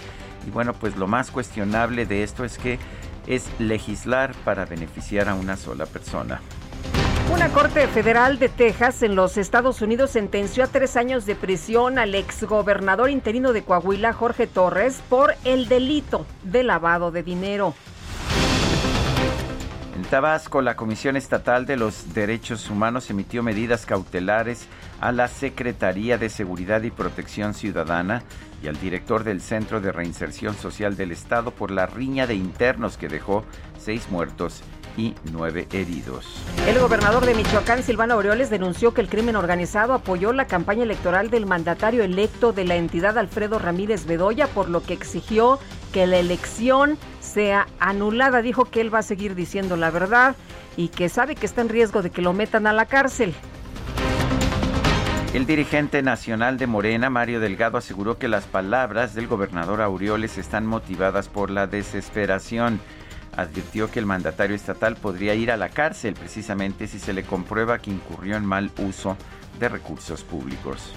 Y 0.46 0.50
bueno, 0.50 0.72
pues 0.72 0.96
lo 0.96 1.06
más 1.06 1.30
cuestionable 1.30 2.06
de 2.06 2.22
esto 2.22 2.44
es 2.44 2.56
que 2.56 2.78
es 3.26 3.48
legislar 3.58 4.34
para 4.44 4.64
beneficiar 4.64 5.28
a 5.28 5.34
una 5.34 5.58
sola 5.58 5.84
persona. 5.84 6.40
Una 7.30 7.50
corte 7.50 7.86
federal 7.86 8.38
de 8.38 8.48
Texas 8.48 9.02
en 9.02 9.14
los 9.14 9.36
Estados 9.36 9.82
Unidos 9.82 10.10
sentenció 10.10 10.64
a 10.64 10.68
tres 10.68 10.96
años 10.96 11.26
de 11.26 11.36
prisión 11.36 11.98
al 11.98 12.14
exgobernador 12.14 13.10
interino 13.10 13.52
de 13.52 13.62
Coahuila, 13.62 14.14
Jorge 14.14 14.46
Torres, 14.46 15.00
por 15.08 15.34
el 15.44 15.68
delito 15.68 16.26
de 16.42 16.64
lavado 16.64 17.10
de 17.12 17.22
dinero. 17.22 17.74
Tabasco, 20.10 20.60
la 20.60 20.74
Comisión 20.74 21.16
Estatal 21.16 21.66
de 21.66 21.76
los 21.76 22.12
Derechos 22.14 22.68
Humanos 22.68 23.08
emitió 23.10 23.44
medidas 23.44 23.86
cautelares 23.86 24.66
a 25.00 25.12
la 25.12 25.28
Secretaría 25.28 26.18
de 26.18 26.28
Seguridad 26.28 26.82
y 26.82 26.90
Protección 26.90 27.54
Ciudadana 27.54 28.24
y 28.60 28.66
al 28.66 28.80
director 28.80 29.22
del 29.22 29.40
Centro 29.40 29.80
de 29.80 29.92
Reinserción 29.92 30.56
Social 30.56 30.96
del 30.96 31.12
Estado 31.12 31.52
por 31.52 31.70
la 31.70 31.86
riña 31.86 32.26
de 32.26 32.34
internos 32.34 32.96
que 32.96 33.06
dejó 33.06 33.44
seis 33.78 34.08
muertos 34.10 34.62
y 34.96 35.14
nueve 35.32 35.68
heridos. 35.72 36.26
El 36.66 36.80
gobernador 36.80 37.24
de 37.24 37.34
Michoacán, 37.34 37.84
Silvano 37.84 38.14
Aureoles, 38.14 38.50
denunció 38.50 38.92
que 38.92 39.02
el 39.02 39.08
crimen 39.08 39.36
organizado 39.36 39.94
apoyó 39.94 40.32
la 40.32 40.48
campaña 40.48 40.82
electoral 40.82 41.30
del 41.30 41.46
mandatario 41.46 42.02
electo 42.02 42.52
de 42.52 42.64
la 42.64 42.74
entidad, 42.74 43.16
Alfredo 43.16 43.60
Ramírez 43.60 44.06
Bedoya, 44.06 44.48
por 44.48 44.68
lo 44.68 44.82
que 44.82 44.92
exigió 44.92 45.60
que 45.92 46.06
la 46.06 46.18
elección 46.18 46.98
sea 47.20 47.66
anulada. 47.78 48.42
Dijo 48.42 48.64
que 48.64 48.80
él 48.80 48.92
va 48.92 49.00
a 49.00 49.02
seguir 49.02 49.34
diciendo 49.34 49.76
la 49.76 49.90
verdad 49.90 50.36
y 50.76 50.88
que 50.88 51.08
sabe 51.08 51.34
que 51.34 51.46
está 51.46 51.60
en 51.60 51.68
riesgo 51.68 52.02
de 52.02 52.10
que 52.10 52.22
lo 52.22 52.32
metan 52.32 52.66
a 52.66 52.72
la 52.72 52.86
cárcel. 52.86 53.34
El 55.32 55.46
dirigente 55.46 56.02
nacional 56.02 56.58
de 56.58 56.66
Morena, 56.66 57.08
Mario 57.08 57.38
Delgado, 57.38 57.78
aseguró 57.78 58.18
que 58.18 58.26
las 58.26 58.46
palabras 58.46 59.14
del 59.14 59.28
gobernador 59.28 59.80
Aureoles 59.80 60.38
están 60.38 60.66
motivadas 60.66 61.28
por 61.28 61.50
la 61.50 61.68
desesperación. 61.68 62.80
Advirtió 63.36 63.92
que 63.92 64.00
el 64.00 64.06
mandatario 64.06 64.56
estatal 64.56 64.96
podría 64.96 65.36
ir 65.36 65.52
a 65.52 65.56
la 65.56 65.68
cárcel 65.68 66.14
precisamente 66.14 66.88
si 66.88 66.98
se 66.98 67.12
le 67.12 67.22
comprueba 67.22 67.78
que 67.78 67.92
incurrió 67.92 68.36
en 68.36 68.44
mal 68.44 68.72
uso 68.78 69.16
de 69.60 69.68
recursos 69.68 70.24
públicos. 70.24 70.94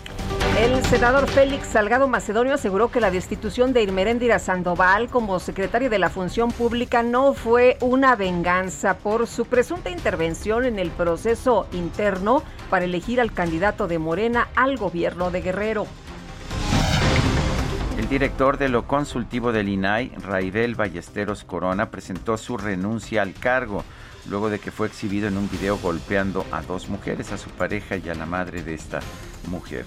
El 0.58 0.84
senador 0.86 1.28
Félix 1.28 1.70
Salgado 1.70 2.08
Macedonio 2.08 2.54
aseguró 2.54 2.92
que 2.92 3.02
la 3.02 3.10
destitución 3.10 3.74
de 3.74 3.82
Irmeréndira 3.82 4.38
Sandoval 4.38 5.10
como 5.10 5.40
secretaria 5.40 5.90
de 5.90 5.98
la 5.98 6.12
Función 6.12 6.52
Pública 6.52 7.02
no 7.02 7.34
fue 7.34 7.76
una 7.82 8.16
venganza 8.16 9.00
por 9.00 9.26
su 9.26 9.46
presunta 9.46 9.90
intervención 9.90 10.66
en 10.66 10.78
el 10.78 10.92
proceso 10.92 11.68
interno 11.72 12.44
para 12.70 12.86
elegir 12.86 13.20
al 13.20 13.34
candidato 13.34 13.88
de 13.88 13.98
Morena 13.98 14.48
al 14.56 14.78
gobierno 14.78 15.32
de 15.32 15.42
Guerrero. 15.42 15.88
El 17.98 18.08
director 18.08 18.60
de 18.60 18.70
lo 18.70 18.88
consultivo 18.88 19.52
del 19.52 19.70
INAI, 19.70 20.12
Raibel 20.20 20.76
Ballesteros 20.76 21.44
Corona, 21.44 21.90
presentó 21.90 22.38
su 22.38 22.58
renuncia 22.58 23.24
al 23.24 23.34
cargo 23.34 23.84
luego 24.30 24.52
de 24.52 24.60
que 24.60 24.72
fue 24.72 24.86
exhibido 24.86 25.28
en 25.28 25.38
un 25.38 25.50
video 25.50 25.78
golpeando 25.80 26.46
a 26.52 26.62
dos 26.62 26.90
mujeres, 26.90 27.32
a 27.32 27.40
su 27.40 27.50
pareja 27.50 27.98
y 27.98 28.08
a 28.10 28.14
la 28.14 28.28
madre 28.28 28.62
de 28.62 28.76
esta 28.76 29.00
mujer. 29.50 29.86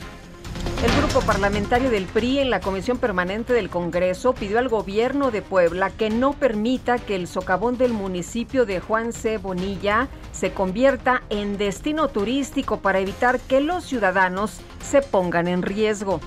El 0.84 0.92
grupo 0.98 1.20
parlamentario 1.22 1.90
del 1.90 2.04
PRI 2.04 2.40
en 2.40 2.50
la 2.50 2.60
Comisión 2.60 2.98
Permanente 2.98 3.54
del 3.54 3.70
Congreso 3.70 4.34
pidió 4.34 4.58
al 4.58 4.68
gobierno 4.68 5.30
de 5.30 5.40
Puebla 5.40 5.90
que 5.90 6.10
no 6.10 6.34
permita 6.34 6.98
que 6.98 7.16
el 7.16 7.26
socavón 7.26 7.78
del 7.78 7.92
municipio 7.92 8.66
de 8.66 8.80
Juan 8.80 9.12
C. 9.12 9.38
Bonilla 9.38 10.08
se 10.32 10.52
convierta 10.52 11.22
en 11.30 11.56
destino 11.56 12.08
turístico 12.08 12.80
para 12.80 12.98
evitar 12.98 13.40
que 13.40 13.62
los 13.62 13.84
ciudadanos 13.84 14.60
se 14.82 15.00
pongan 15.00 15.48
en 15.48 15.62
riesgo. 15.62 16.20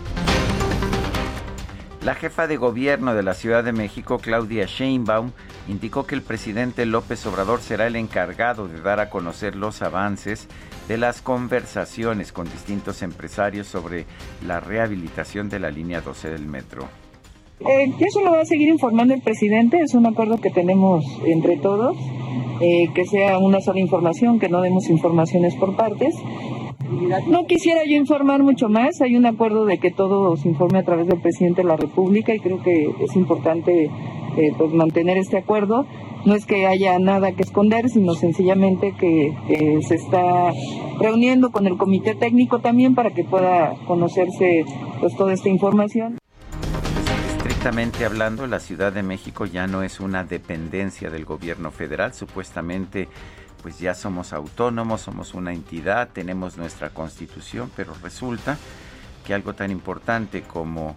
La 2.01 2.15
jefa 2.15 2.47
de 2.47 2.57
gobierno 2.57 3.13
de 3.13 3.23
la 3.23 3.33
Ciudad 3.33 3.63
de 3.63 3.73
México, 3.73 4.19
Claudia 4.19 4.65
Sheinbaum, 4.65 5.31
indicó 5.67 6.07
que 6.07 6.15
el 6.15 6.21
presidente 6.21 6.85
López 6.85 7.25
Obrador 7.25 7.61
será 7.61 7.87
el 7.87 7.95
encargado 7.97 8.67
de 8.67 8.81
dar 8.81 8.99
a 8.99 9.09
conocer 9.09 9.55
los 9.55 9.81
avances 9.81 10.47
de 10.89 10.97
las 10.97 11.21
conversaciones 11.21 12.33
con 12.33 12.45
distintos 12.45 13.03
empresarios 13.03 13.67
sobre 13.67 14.05
la 14.45 14.59
rehabilitación 14.59 15.47
de 15.47 15.59
la 15.59 15.69
línea 15.69 16.01
12 16.01 16.31
del 16.31 16.47
metro. 16.47 16.87
Eh, 17.59 17.93
eso 17.99 18.21
lo 18.21 18.31
va 18.31 18.41
a 18.41 18.45
seguir 18.45 18.69
informando 18.69 19.13
el 19.13 19.21
presidente, 19.21 19.79
es 19.79 19.93
un 19.93 20.07
acuerdo 20.07 20.41
que 20.41 20.49
tenemos 20.49 21.05
entre 21.25 21.57
todos, 21.57 21.95
eh, 22.59 22.87
que 22.95 23.05
sea 23.05 23.37
una 23.37 23.61
sola 23.61 23.79
información, 23.79 24.39
que 24.39 24.49
no 24.49 24.61
demos 24.61 24.89
informaciones 24.89 25.55
por 25.57 25.75
partes. 25.75 26.15
No 27.27 27.45
quisiera 27.45 27.81
yo 27.85 27.95
informar 27.95 28.41
mucho 28.41 28.67
más, 28.67 29.01
hay 29.01 29.15
un 29.15 29.25
acuerdo 29.25 29.65
de 29.65 29.77
que 29.77 29.91
todo 29.91 30.35
se 30.37 30.47
informe 30.47 30.79
a 30.79 30.83
través 30.83 31.07
del 31.07 31.21
presidente 31.21 31.61
de 31.61 31.67
la 31.67 31.75
República 31.75 32.33
y 32.33 32.39
creo 32.39 32.61
que 32.63 32.89
es 32.99 33.15
importante 33.15 33.85
eh, 33.85 34.51
pues 34.57 34.73
mantener 34.73 35.17
este 35.17 35.37
acuerdo. 35.37 35.85
No 36.25 36.35
es 36.35 36.45
que 36.45 36.65
haya 36.65 36.99
nada 36.99 37.31
que 37.31 37.43
esconder, 37.43 37.89
sino 37.89 38.13
sencillamente 38.13 38.93
que 38.99 39.33
se 39.81 39.95
está 39.95 40.51
reuniendo 40.99 41.51
con 41.51 41.65
el 41.65 41.77
comité 41.77 42.13
técnico 42.13 42.59
también 42.59 42.93
para 42.93 43.11
que 43.11 43.23
pueda 43.23 43.73
conocerse 43.87 44.65
pues 44.99 45.15
toda 45.15 45.33
esta 45.33 45.47
información. 45.47 46.17
Estrictamente 47.37 48.05
hablando, 48.05 48.47
la 48.47 48.59
Ciudad 48.59 48.91
de 48.91 49.03
México 49.03 49.45
ya 49.45 49.65
no 49.67 49.83
es 49.83 49.99
una 49.99 50.23
dependencia 50.23 51.09
del 51.09 51.25
gobierno 51.25 51.71
federal, 51.71 52.13
supuestamente 52.13 53.07
pues 53.61 53.79
ya 53.79 53.93
somos 53.93 54.33
autónomos, 54.33 55.01
somos 55.01 55.33
una 55.33 55.53
entidad, 55.53 56.09
tenemos 56.09 56.57
nuestra 56.57 56.89
constitución, 56.89 57.71
pero 57.75 57.93
resulta 58.01 58.57
que 59.25 59.33
algo 59.33 59.53
tan 59.53 59.71
importante 59.71 60.43
como 60.43 60.95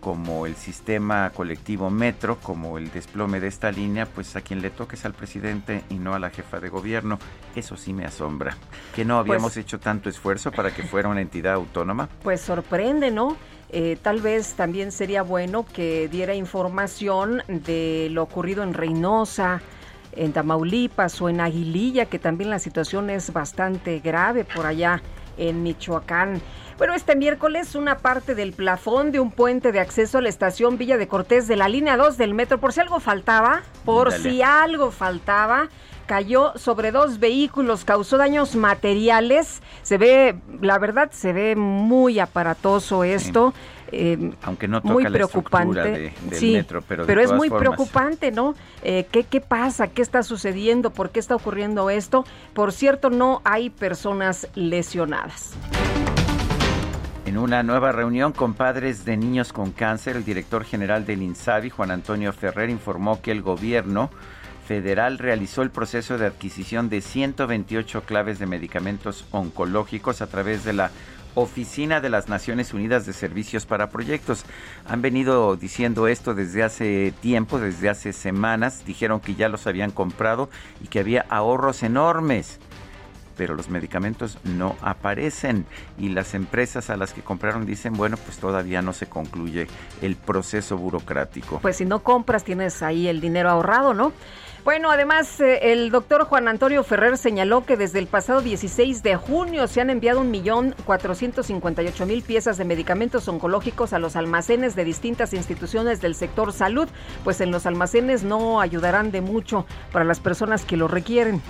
como 0.00 0.46
el 0.46 0.54
sistema 0.54 1.30
colectivo 1.30 1.90
metro, 1.90 2.38
como 2.40 2.78
el 2.78 2.90
desplome 2.90 3.40
de 3.40 3.48
esta 3.48 3.70
línea, 3.70 4.06
pues 4.06 4.36
a 4.36 4.40
quien 4.40 4.62
le 4.62 4.70
toque 4.70 4.96
es 4.96 5.04
al 5.04 5.12
presidente 5.12 5.82
y 5.90 5.94
no 5.94 6.14
a 6.14 6.18
la 6.18 6.30
jefa 6.30 6.60
de 6.60 6.68
gobierno. 6.68 7.18
Eso 7.56 7.76
sí 7.76 7.92
me 7.92 8.04
asombra. 8.04 8.56
Que 8.94 9.04
no 9.04 9.16
pues 9.16 9.28
habíamos 9.28 9.56
hecho 9.56 9.80
tanto 9.80 10.08
esfuerzo 10.08 10.52
para 10.52 10.72
que 10.74 10.82
fuera 10.82 11.08
una 11.08 11.20
entidad 11.20 11.54
autónoma. 11.54 12.08
Pues 12.22 12.40
sorprende, 12.40 13.10
¿no? 13.10 13.36
Eh, 13.70 13.98
tal 14.00 14.20
vez 14.20 14.54
también 14.54 14.92
sería 14.92 15.22
bueno 15.22 15.64
que 15.66 16.08
diera 16.08 16.34
información 16.34 17.42
de 17.48 18.08
lo 18.10 18.22
ocurrido 18.22 18.62
en 18.62 18.74
Reynosa, 18.74 19.60
en 20.12 20.32
Tamaulipas 20.32 21.20
o 21.20 21.28
en 21.28 21.40
Aguililla, 21.40 22.06
que 22.06 22.18
también 22.18 22.50
la 22.50 22.58
situación 22.58 23.10
es 23.10 23.32
bastante 23.32 24.00
grave 24.00 24.44
por 24.44 24.66
allá 24.66 25.02
en 25.36 25.62
Michoacán. 25.62 26.40
Bueno, 26.78 26.94
este 26.94 27.16
miércoles 27.16 27.74
una 27.74 27.98
parte 27.98 28.36
del 28.36 28.52
plafón 28.52 29.10
de 29.10 29.18
un 29.18 29.32
puente 29.32 29.72
de 29.72 29.80
acceso 29.80 30.18
a 30.18 30.20
la 30.20 30.28
estación 30.28 30.78
Villa 30.78 30.96
de 30.96 31.08
Cortés 31.08 31.48
de 31.48 31.56
la 31.56 31.68
línea 31.68 31.96
2 31.96 32.16
del 32.16 32.34
metro, 32.34 32.58
por 32.58 32.72
si 32.72 32.80
algo 32.80 33.00
faltaba, 33.00 33.62
por 33.84 34.12
si 34.12 34.42
algo 34.42 34.92
faltaba, 34.92 35.68
cayó 36.06 36.52
sobre 36.56 36.92
dos 36.92 37.18
vehículos, 37.18 37.84
causó 37.84 38.16
daños 38.16 38.54
materiales. 38.54 39.60
Se 39.82 39.98
ve, 39.98 40.38
la 40.60 40.78
verdad, 40.78 41.10
se 41.10 41.32
ve 41.32 41.56
muy 41.56 42.20
aparatoso 42.20 43.02
esto. 43.02 43.54
Eh, 43.90 44.32
Aunque 44.42 44.68
no 44.68 44.80
toca 44.80 44.92
muy 44.92 45.04
preocupante. 45.04 46.12
sí, 46.32 46.52
metro, 46.52 46.82
pero, 46.86 47.06
pero 47.06 47.20
es 47.20 47.32
muy 47.32 47.48
preocupante, 47.50 48.30
¿no? 48.30 48.54
Eh, 48.82 49.06
¿qué, 49.10 49.24
¿Qué 49.24 49.40
pasa? 49.40 49.88
¿Qué 49.88 50.02
está 50.02 50.22
sucediendo? 50.22 50.90
¿Por 50.90 51.10
qué 51.10 51.20
está 51.20 51.34
ocurriendo 51.34 51.90
esto? 51.90 52.24
Por 52.52 52.72
cierto, 52.72 53.10
no 53.10 53.40
hay 53.44 53.70
personas 53.70 54.48
lesionadas. 54.54 55.54
En 57.24 57.36
una 57.36 57.62
nueva 57.62 57.92
reunión 57.92 58.32
con 58.32 58.54
padres 58.54 59.04
de 59.04 59.16
niños 59.16 59.52
con 59.52 59.72
cáncer, 59.72 60.16
el 60.16 60.24
director 60.24 60.64
general 60.64 61.04
del 61.04 61.22
INSABI, 61.22 61.68
Juan 61.68 61.90
Antonio 61.90 62.32
Ferrer, 62.32 62.70
informó 62.70 63.20
que 63.20 63.32
el 63.32 63.42
gobierno 63.42 64.10
federal 64.66 65.18
realizó 65.18 65.62
el 65.62 65.70
proceso 65.70 66.18
de 66.18 66.26
adquisición 66.26 66.88
de 66.90 67.00
128 67.00 68.02
claves 68.02 68.38
de 68.38 68.46
medicamentos 68.46 69.26
oncológicos 69.30 70.20
a 70.20 70.26
través 70.26 70.62
de 70.64 70.74
la 70.74 70.90
Oficina 71.34 72.00
de 72.00 72.10
las 72.10 72.28
Naciones 72.28 72.74
Unidas 72.74 73.06
de 73.06 73.12
Servicios 73.12 73.66
para 73.66 73.90
Proyectos. 73.90 74.44
Han 74.86 75.02
venido 75.02 75.56
diciendo 75.56 76.08
esto 76.08 76.34
desde 76.34 76.62
hace 76.62 77.12
tiempo, 77.20 77.58
desde 77.58 77.88
hace 77.88 78.12
semanas. 78.12 78.84
Dijeron 78.86 79.20
que 79.20 79.34
ya 79.34 79.48
los 79.48 79.66
habían 79.66 79.90
comprado 79.90 80.50
y 80.82 80.88
que 80.88 81.00
había 81.00 81.26
ahorros 81.28 81.82
enormes 81.82 82.58
pero 83.38 83.54
los 83.54 83.70
medicamentos 83.70 84.36
no 84.42 84.76
aparecen 84.82 85.64
y 85.96 86.08
las 86.08 86.34
empresas 86.34 86.90
a 86.90 86.96
las 86.96 87.14
que 87.14 87.22
compraron 87.22 87.64
dicen, 87.64 87.94
bueno, 87.94 88.16
pues 88.16 88.38
todavía 88.38 88.82
no 88.82 88.92
se 88.92 89.06
concluye 89.06 89.68
el 90.02 90.16
proceso 90.16 90.76
burocrático. 90.76 91.60
Pues 91.60 91.76
si 91.76 91.84
no 91.84 92.00
compras 92.02 92.42
tienes 92.42 92.82
ahí 92.82 93.06
el 93.06 93.20
dinero 93.20 93.48
ahorrado, 93.48 93.94
¿no? 93.94 94.12
Bueno, 94.64 94.90
además, 94.90 95.40
eh, 95.40 95.72
el 95.72 95.90
doctor 95.90 96.24
Juan 96.24 96.48
Antonio 96.48 96.82
Ferrer 96.82 97.16
señaló 97.16 97.64
que 97.64 97.76
desde 97.76 98.00
el 98.00 98.06
pasado 98.06 98.42
16 98.42 99.02
de 99.02 99.16
junio 99.16 99.66
se 99.66 99.80
han 99.80 99.88
enviado 99.88 100.22
1.458.000 100.24 102.22
piezas 102.22 102.58
de 102.58 102.64
medicamentos 102.64 103.28
oncológicos 103.28 103.92
a 103.92 103.98
los 103.98 104.16
almacenes 104.16 104.74
de 104.76 104.84
distintas 104.84 105.32
instituciones 105.32 106.00
del 106.00 106.14
sector 106.14 106.52
salud, 106.52 106.88
pues 107.24 107.40
en 107.40 107.50
los 107.50 107.66
almacenes 107.66 108.24
no 108.24 108.60
ayudarán 108.60 109.10
de 109.10 109.20
mucho 109.20 109.64
para 109.92 110.04
las 110.04 110.20
personas 110.20 110.64
que 110.64 110.76
lo 110.76 110.88
requieren. 110.88 111.40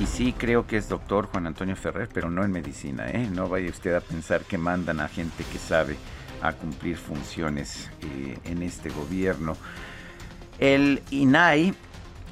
Y 0.00 0.06
sí, 0.06 0.34
creo 0.36 0.66
que 0.66 0.76
es 0.76 0.88
doctor 0.88 1.26
Juan 1.26 1.46
Antonio 1.46 1.76
Ferrer, 1.76 2.08
pero 2.12 2.28
no 2.28 2.42
en 2.42 2.50
medicina, 2.50 3.08
¿eh? 3.10 3.28
No 3.30 3.48
vaya 3.48 3.70
usted 3.70 3.94
a 3.94 4.00
pensar 4.00 4.40
que 4.42 4.58
mandan 4.58 4.98
a 4.98 5.08
gente 5.08 5.44
que 5.52 5.58
sabe 5.58 5.96
a 6.42 6.52
cumplir 6.52 6.96
funciones 6.96 7.90
eh, 8.02 8.36
en 8.44 8.62
este 8.62 8.90
gobierno. 8.90 9.56
El 10.58 11.02
INAI, 11.10 11.74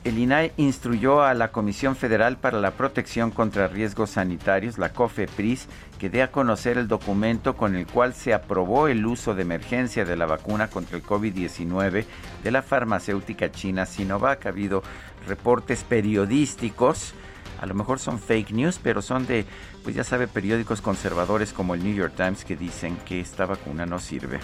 el 0.05 0.19
INAI 0.19 0.53
instruyó 0.57 1.23
a 1.23 1.35
la 1.35 1.53
Comisión 1.53 1.97
Federal 1.97 2.37
para 2.37 2.61
la 2.61 2.73
Protección 2.73 3.31
contra 3.31 3.69
Riesgos 3.69 4.11
Sanitarios, 4.11 4.79
la 4.79 4.93
COFEPRIS, 4.93 5.69
que 5.99 6.11
dé 6.11 6.23
a 6.23 6.31
conocer 6.31 6.79
el 6.79 6.89
documento 6.89 7.57
con 7.57 7.77
el 7.77 7.87
cual 7.87 8.15
se 8.15 8.35
aprobó 8.35 8.89
el 8.89 9.07
uso 9.07 9.35
de 9.35 9.43
emergencia 9.43 10.05
de 10.05 10.17
la 10.17 10.27
vacuna 10.27 10.69
contra 10.69 10.97
el 10.97 11.05
COVID-19 11.05 12.05
de 12.43 12.51
la 12.51 12.63
farmacéutica 12.63 13.51
china 13.51 13.87
Sinovac. 13.87 14.47
Ha 14.47 14.51
habido 14.51 14.83
reportes 15.27 15.85
periodísticos 15.85 17.15
a 17.63 17.67
lo 17.67 17.75
mejor 17.75 18.01
son 18.01 18.19
fake 18.19 18.51
news, 18.51 18.81
pero 18.83 19.01
son 19.03 19.25
de, 19.25 19.47
pues 19.85 19.95
ya 19.95 20.03
sabe, 20.03 20.27
periódicos 20.27 20.81
conservadores 20.81 21.53
como 21.53 21.77
el 21.77 21.85
New 21.85 21.95
York 21.95 22.15
Times 22.17 22.45
que 22.45 22.57
dicen 22.57 22.97
que 23.07 23.21
esta 23.21 23.47
vacuna 23.47 23.87
no 23.87 24.01
sirve. 24.01 24.41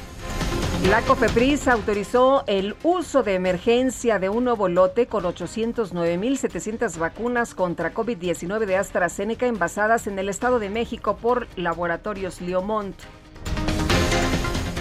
La 0.86 1.02
COFEPRIS 1.02 1.66
autorizó 1.66 2.44
el 2.46 2.76
uso 2.84 3.24
de 3.24 3.34
emergencia 3.34 4.20
de 4.20 4.28
un 4.28 4.44
nuevo 4.44 4.68
lote 4.68 5.08
con 5.08 5.24
809.700 5.24 6.96
vacunas 6.98 7.54
contra 7.56 7.92
COVID-19 7.92 8.64
de 8.64 8.76
AstraZeneca 8.76 9.46
envasadas 9.46 10.06
en 10.06 10.20
el 10.20 10.28
Estado 10.28 10.60
de 10.60 10.70
México 10.70 11.16
por 11.16 11.48
Laboratorios 11.56 12.40
Liomont. 12.40 12.94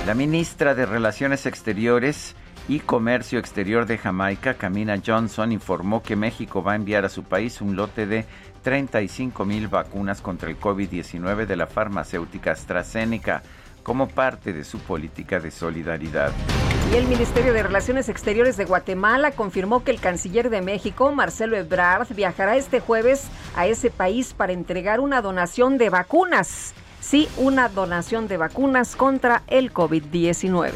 La 0.05 0.13
ministra 0.13 0.75
de 0.75 0.85
Relaciones 0.85 1.47
Exteriores 1.47 2.35
y 2.69 2.79
Comercio 2.79 3.39
Exterior 3.39 3.87
de 3.87 3.97
Jamaica, 3.97 4.53
Camina 4.53 5.01
Johnson, 5.03 5.51
informó 5.51 6.03
que 6.03 6.15
México 6.15 6.61
va 6.61 6.73
a 6.73 6.75
enviar 6.75 7.05
a 7.05 7.09
su 7.09 7.23
país 7.23 7.59
un 7.59 7.75
lote 7.75 8.05
de 8.05 8.25
35 8.61 9.45
mil 9.45 9.67
vacunas 9.67 10.21
contra 10.21 10.49
el 10.49 10.59
COVID-19 10.59 11.47
de 11.47 11.55
la 11.55 11.65
farmacéutica 11.65 12.51
AstraZeneca 12.51 13.41
como 13.87 14.09
parte 14.09 14.51
de 14.51 14.65
su 14.65 14.79
política 14.79 15.39
de 15.39 15.49
solidaridad. 15.49 16.33
Y 16.91 16.97
el 16.97 17.07
Ministerio 17.07 17.53
de 17.53 17.63
Relaciones 17.63 18.09
Exteriores 18.09 18.57
de 18.57 18.65
Guatemala 18.65 19.31
confirmó 19.31 19.85
que 19.85 19.91
el 19.91 20.01
canciller 20.01 20.49
de 20.49 20.61
México, 20.61 21.13
Marcelo 21.13 21.55
Ebrard, 21.55 22.13
viajará 22.13 22.57
este 22.57 22.81
jueves 22.81 23.29
a 23.55 23.65
ese 23.65 23.89
país 23.89 24.33
para 24.33 24.51
entregar 24.51 24.99
una 24.99 25.21
donación 25.21 25.77
de 25.77 25.89
vacunas. 25.89 26.73
Sí, 26.99 27.29
una 27.37 27.69
donación 27.69 28.27
de 28.27 28.35
vacunas 28.35 28.97
contra 28.97 29.43
el 29.47 29.73
COVID-19 29.73 30.73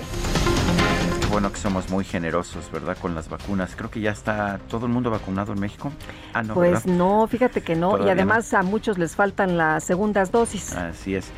bueno 1.31 1.49
que 1.49 1.59
somos 1.59 1.89
muy 1.89 2.03
generosos, 2.03 2.69
¿verdad? 2.71 2.97
Con 3.01 3.15
las 3.15 3.29
vacunas. 3.29 3.73
Creo 3.77 3.89
que 3.89 4.01
ya 4.01 4.11
está 4.11 4.59
todo 4.69 4.85
el 4.85 4.91
mundo 4.91 5.09
vacunado 5.09 5.53
en 5.53 5.61
México. 5.61 5.91
Ah, 6.33 6.43
no, 6.43 6.53
pues 6.53 6.85
no, 6.85 7.25
fíjate 7.27 7.61
que 7.61 7.73
no. 7.73 8.05
y 8.05 8.09
además 8.09 8.53
a 8.53 8.63
muchos 8.63 8.97
les 8.97 9.15
faltan 9.15 9.55
las 9.55 9.85
segundas 9.85 10.31
dosis. 10.31 10.73
Así 10.73 11.15
es. 11.15 11.31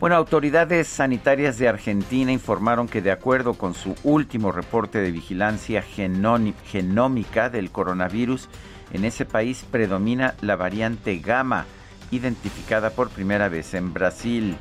Bueno, 0.00 0.14
autoridades 0.14 0.86
sanitarias 0.86 1.58
de 1.58 1.66
Argentina 1.66 2.30
informaron 2.30 2.86
que 2.86 3.02
de 3.02 3.10
acuerdo 3.10 3.54
con 3.54 3.74
su 3.74 3.96
último 4.04 4.52
reporte 4.52 5.00
de 5.00 5.10
vigilancia 5.10 5.82
genómica 5.82 7.50
del 7.50 7.72
coronavirus, 7.72 8.48
en 8.92 9.04
ese 9.04 9.24
país 9.24 9.66
predomina 9.68 10.36
la 10.40 10.54
variante 10.54 11.18
gamma, 11.18 11.66
identificada 12.12 12.90
por 12.90 13.08
primera 13.10 13.48
vez 13.48 13.74
en 13.74 13.92
Brasil. 13.92 14.56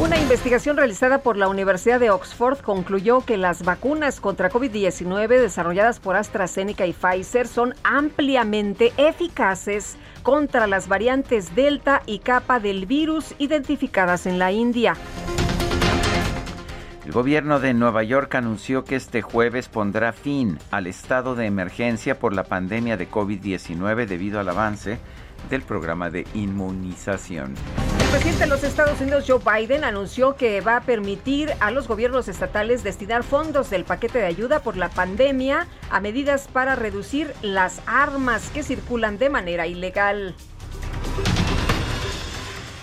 Una 0.00 0.18
investigación 0.18 0.78
realizada 0.78 1.18
por 1.18 1.36
la 1.36 1.46
Universidad 1.46 2.00
de 2.00 2.08
Oxford 2.08 2.60
concluyó 2.60 3.20
que 3.20 3.36
las 3.36 3.62
vacunas 3.62 4.18
contra 4.18 4.50
COVID-19 4.50 5.28
desarrolladas 5.28 6.00
por 6.00 6.16
AstraZeneca 6.16 6.86
y 6.86 6.94
Pfizer 6.94 7.46
son 7.46 7.74
ampliamente 7.84 8.94
eficaces 8.96 9.98
contra 10.22 10.66
las 10.66 10.88
variantes 10.88 11.54
Delta 11.54 12.00
y 12.06 12.20
Kappa 12.20 12.60
del 12.60 12.86
virus 12.86 13.34
identificadas 13.36 14.24
en 14.24 14.38
la 14.38 14.52
India. 14.52 14.94
El 17.04 17.12
gobierno 17.12 17.60
de 17.60 17.74
Nueva 17.74 18.02
York 18.02 18.34
anunció 18.36 18.84
que 18.84 18.96
este 18.96 19.20
jueves 19.20 19.68
pondrá 19.68 20.14
fin 20.14 20.58
al 20.70 20.86
estado 20.86 21.34
de 21.34 21.44
emergencia 21.44 22.18
por 22.18 22.32
la 22.32 22.44
pandemia 22.44 22.96
de 22.96 23.06
COVID-19 23.06 24.06
debido 24.06 24.40
al 24.40 24.48
avance 24.48 24.98
del 25.50 25.60
programa 25.60 26.08
de 26.08 26.26
inmunización. 26.32 27.54
El 28.10 28.16
presidente 28.16 28.42
de 28.42 28.50
los 28.50 28.64
Estados 28.64 29.00
Unidos, 29.00 29.24
Joe 29.24 29.38
Biden, 29.38 29.84
anunció 29.84 30.34
que 30.34 30.60
va 30.60 30.78
a 30.78 30.80
permitir 30.80 31.52
a 31.60 31.70
los 31.70 31.86
gobiernos 31.86 32.26
estatales 32.26 32.82
destinar 32.82 33.22
fondos 33.22 33.70
del 33.70 33.84
paquete 33.84 34.18
de 34.18 34.26
ayuda 34.26 34.64
por 34.64 34.76
la 34.76 34.88
pandemia 34.88 35.68
a 35.92 36.00
medidas 36.00 36.48
para 36.48 36.74
reducir 36.74 37.32
las 37.40 37.80
armas 37.86 38.50
que 38.50 38.64
circulan 38.64 39.16
de 39.18 39.30
manera 39.30 39.68
ilegal. 39.68 40.34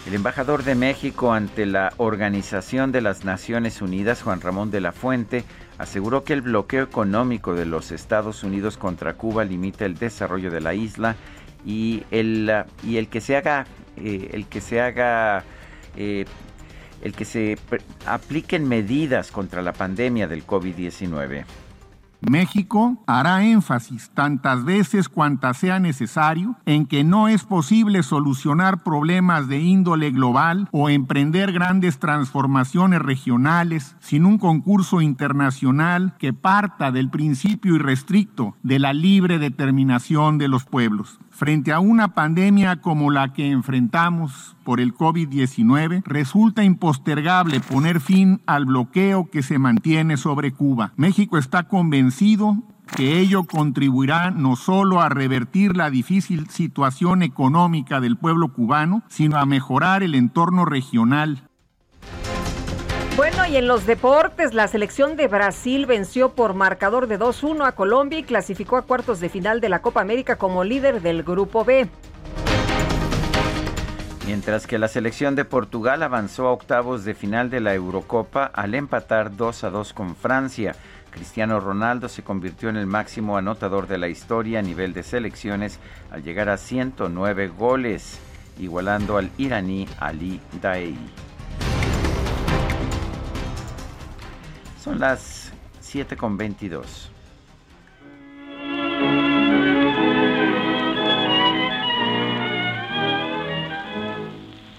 El 0.06 0.14
embajador 0.14 0.64
de 0.64 0.76
México 0.76 1.34
ante 1.34 1.66
la 1.66 1.92
Organización 1.98 2.94
de 2.94 3.02
las 3.02 3.26
Naciones 3.26 3.82
Unidas, 3.82 4.22
Juan 4.22 4.40
Ramón 4.40 4.72
de 4.72 4.80
la 4.80 4.94
Fuente, 4.94 5.44
aseguró 5.78 6.24
que 6.24 6.32
el 6.32 6.42
bloqueo 6.42 6.84
económico 6.84 7.54
de 7.54 7.66
los 7.66 7.92
Estados 7.92 8.46
Unidos 8.46 8.78
contra 8.78 9.16
Cuba 9.16 9.44
limita 9.44 9.84
el 9.84 9.98
desarrollo 9.98 10.52
de 10.52 10.62
la 10.62 10.74
isla 10.74 11.18
y 11.66 12.06
el, 12.12 12.50
y 12.82 12.96
el 12.96 13.10
que 13.10 13.20
se 13.20 13.36
haga, 13.36 13.66
eh, 13.98 14.32
el 14.34 14.46
que 14.48 14.62
se 14.62 14.82
haga, 14.82 15.44
eh, 15.96 16.26
el 17.02 17.14
que 17.14 17.26
se 17.26 17.58
apliquen 18.06 18.68
medidas 18.68 19.32
contra 19.32 19.62
la 19.62 19.74
pandemia 19.74 20.28
del 20.28 20.46
COVID-19. 20.46 21.46
México 22.22 22.98
hará 23.06 23.44
énfasis 23.44 24.10
tantas 24.10 24.66
veces 24.66 25.08
cuantas 25.08 25.58
sea 25.58 25.80
necesario 25.80 26.56
en 26.66 26.88
que 26.88 27.04
no 27.04 27.28
es 27.28 27.44
posible 27.44 28.02
solucionar 28.02 28.82
problemas 28.84 29.48
de 29.48 29.60
índole 29.60 30.10
global 30.10 30.68
o 30.72 30.90
emprender 30.90 31.52
grandes 31.52 32.00
transformaciones 32.00 33.02
regionales 33.02 33.96
sin 34.00 34.26
un 34.26 34.40
concurso 34.40 35.02
internacional 35.02 36.16
que 36.18 36.34
parta 36.34 36.92
del 36.92 37.10
principio 37.10 37.76
irrestricto 37.76 38.56
de 38.64 38.80
la 38.80 38.94
libre 38.94 39.38
determinación 39.38 40.40
de 40.40 40.48
los 40.48 40.66
pueblos. 40.66 41.20
Frente 41.38 41.72
a 41.72 41.80
una 41.80 42.16
pandemia 42.16 42.82
como 42.82 43.12
la 43.12 43.32
que 43.32 43.52
enfrentamos 43.52 44.56
por 44.64 44.80
el 44.80 44.96
COVID-19, 44.96 46.02
resulta 46.04 46.64
impostergable 46.64 47.60
poner 47.60 48.00
fin 48.00 48.42
al 48.48 48.66
bloqueo 48.66 49.30
que 49.30 49.44
se 49.44 49.60
mantiene 49.60 50.18
sobre 50.18 50.52
Cuba. 50.52 50.94
México 50.96 51.38
está 51.38 51.68
convencido 51.68 52.64
que 52.88 53.20
ello 53.20 53.44
contribuirá 53.44 54.32
no 54.32 54.56
solo 54.56 55.00
a 55.00 55.10
revertir 55.10 55.78
la 55.78 55.92
difícil 55.92 56.50
situación 56.50 57.22
económica 57.22 58.02
del 58.02 58.18
pueblo 58.18 58.52
cubano, 58.52 59.04
sino 59.08 59.38
a 59.38 59.46
mejorar 59.46 60.02
el 60.02 60.16
entorno 60.16 60.66
regional 60.66 61.48
y 63.50 63.56
en 63.56 63.68
los 63.68 63.86
deportes, 63.86 64.54
la 64.54 64.68
selección 64.68 65.16
de 65.16 65.28
Brasil 65.28 65.86
venció 65.86 66.34
por 66.34 66.54
marcador 66.54 67.08
de 67.08 67.18
2-1 67.18 67.66
a 67.66 67.72
Colombia 67.72 68.20
y 68.20 68.24
clasificó 68.24 68.76
a 68.76 68.82
cuartos 68.82 69.22
de 69.22 69.30
final 69.30 69.62
de 69.62 69.70
la 69.70 69.82
Copa 69.82 70.02
América 70.02 70.36
como 70.36 70.66
líder 70.66 71.02
del 71.02 71.24
Grupo 71.24 71.64
B. 71.64 71.88
Mientras 74.26 74.68
que 74.68 74.78
la 74.78 74.90
selección 74.90 75.36
de 75.36 75.46
Portugal 75.46 76.04
avanzó 76.04 76.48
a 76.48 76.52
octavos 76.52 77.06
de 77.06 77.14
final 77.14 77.50
de 77.50 77.62
la 77.62 77.74
Eurocopa 77.74 78.46
al 78.46 78.76
empatar 78.76 79.38
2 79.38 79.64
a 79.64 79.70
2 79.70 79.94
con 79.94 80.16
Francia. 80.18 80.76
Cristiano 81.12 81.62
Ronaldo 81.62 82.10
se 82.10 82.24
convirtió 82.24 82.68
en 82.68 82.76
el 82.76 82.86
máximo 82.86 83.38
anotador 83.38 83.88
de 83.88 83.98
la 83.98 84.10
historia 84.10 84.60
a 84.60 84.64
nivel 84.64 84.94
de 84.94 85.04
selecciones 85.04 85.80
al 86.12 86.22
llegar 86.22 86.50
a 86.50 86.58
109 86.58 87.48
goles, 87.48 88.20
igualando 88.60 89.18
al 89.18 89.32
iraní 89.38 89.88
Ali 90.00 90.42
Daei. 90.62 91.27
Son 94.88 95.00
las 95.00 95.52
7 95.82 96.16
con 96.16 96.38
22. 96.38 97.12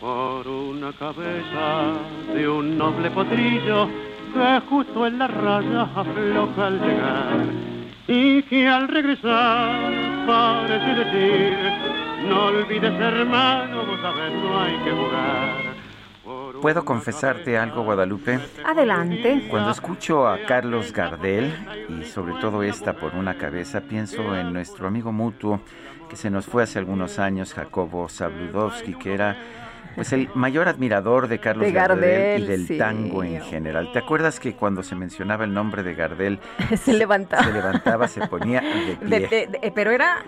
Por 0.00 0.48
una 0.48 0.94
cabeza 0.94 1.92
de 2.32 2.48
un 2.48 2.78
noble 2.78 3.10
potrillo 3.10 3.86
que 4.32 4.62
justo 4.70 5.06
en 5.06 5.18
la 5.18 5.26
raya 5.28 5.82
afloja 5.94 6.66
al 6.68 6.80
llegar 6.80 7.46
y 8.06 8.42
que 8.44 8.66
al 8.66 8.88
regresar 8.88 10.26
parece 10.26 11.04
decir 11.04 11.58
no 12.26 12.46
olvides 12.46 12.94
hermano, 12.98 13.84
vos 13.84 14.00
sabes 14.00 14.32
no 14.42 14.58
hay 14.58 14.76
que 14.84 14.90
jugar 14.90 15.77
¿Puedo 16.60 16.84
confesarte 16.84 17.56
algo, 17.56 17.84
Guadalupe? 17.84 18.40
Adelante. 18.64 19.46
Cuando 19.48 19.70
escucho 19.70 20.26
a 20.26 20.44
Carlos 20.46 20.92
Gardel, 20.92 21.52
y 21.88 22.04
sobre 22.04 22.34
todo 22.34 22.62
esta 22.62 22.94
por 22.94 23.14
una 23.14 23.38
cabeza, 23.38 23.80
pienso 23.82 24.36
en 24.36 24.52
nuestro 24.52 24.88
amigo 24.88 25.12
mutuo 25.12 25.60
que 26.08 26.16
se 26.16 26.30
nos 26.30 26.46
fue 26.46 26.62
hace 26.62 26.78
algunos 26.78 27.18
años, 27.18 27.54
Jacobo 27.54 28.08
Zabludowski, 28.08 28.94
que 28.94 29.14
era 29.14 29.36
pues 29.94 30.12
el 30.12 30.30
mayor 30.34 30.68
admirador 30.68 31.28
de 31.28 31.38
Carlos 31.40 31.72
Gardel, 31.72 32.44
y 32.44 32.46
del 32.46 32.78
tango 32.78 33.24
en 33.24 33.40
general. 33.42 33.90
¿Te 33.92 33.98
acuerdas 33.98 34.38
que 34.38 34.54
cuando 34.54 34.82
se 34.82 34.94
mencionaba 34.94 35.44
el 35.44 35.52
nombre 35.52 35.82
de 35.82 35.94
Gardel 35.94 36.38
se, 36.80 36.92
levantaba, 36.92 37.44
se 37.44 37.52
levantaba, 37.52 38.08
se 38.08 38.26
ponía 38.26 38.60
de 38.60 39.20
pie? 39.20 39.72
pero 39.74 39.90
era 39.90 40.24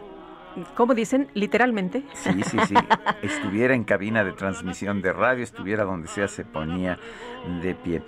¿Cómo 0.74 0.94
dicen? 0.94 1.28
Literalmente. 1.34 2.02
Sí, 2.14 2.42
sí, 2.42 2.58
sí. 2.66 2.74
Estuviera 3.22 3.74
en 3.74 3.84
cabina 3.84 4.24
de 4.24 4.32
transmisión 4.32 5.02
de 5.02 5.12
radio, 5.12 5.44
estuviera 5.44 5.84
donde 5.84 6.08
sea, 6.08 6.28
se 6.28 6.44
ponía 6.44 6.98
de 7.62 7.74
pie. 7.74 8.02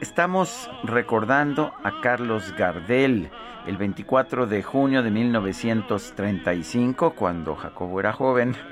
Estamos 0.00 0.70
recordando 0.82 1.72
a 1.82 2.00
Carlos 2.00 2.54
Gardel 2.56 3.28
el 3.66 3.76
24 3.76 4.46
de 4.46 4.62
junio 4.62 5.02
de 5.02 5.10
1935, 5.10 7.14
cuando 7.14 7.56
Jacobo 7.56 8.00
era 8.00 8.12
joven. 8.12 8.56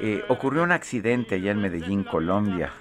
Eh, 0.00 0.24
ocurrió 0.26 0.64
un 0.64 0.72
accidente 0.72 1.36
allá 1.36 1.52
en 1.52 1.60
Medellín, 1.60 2.02
Colombia 2.02 2.72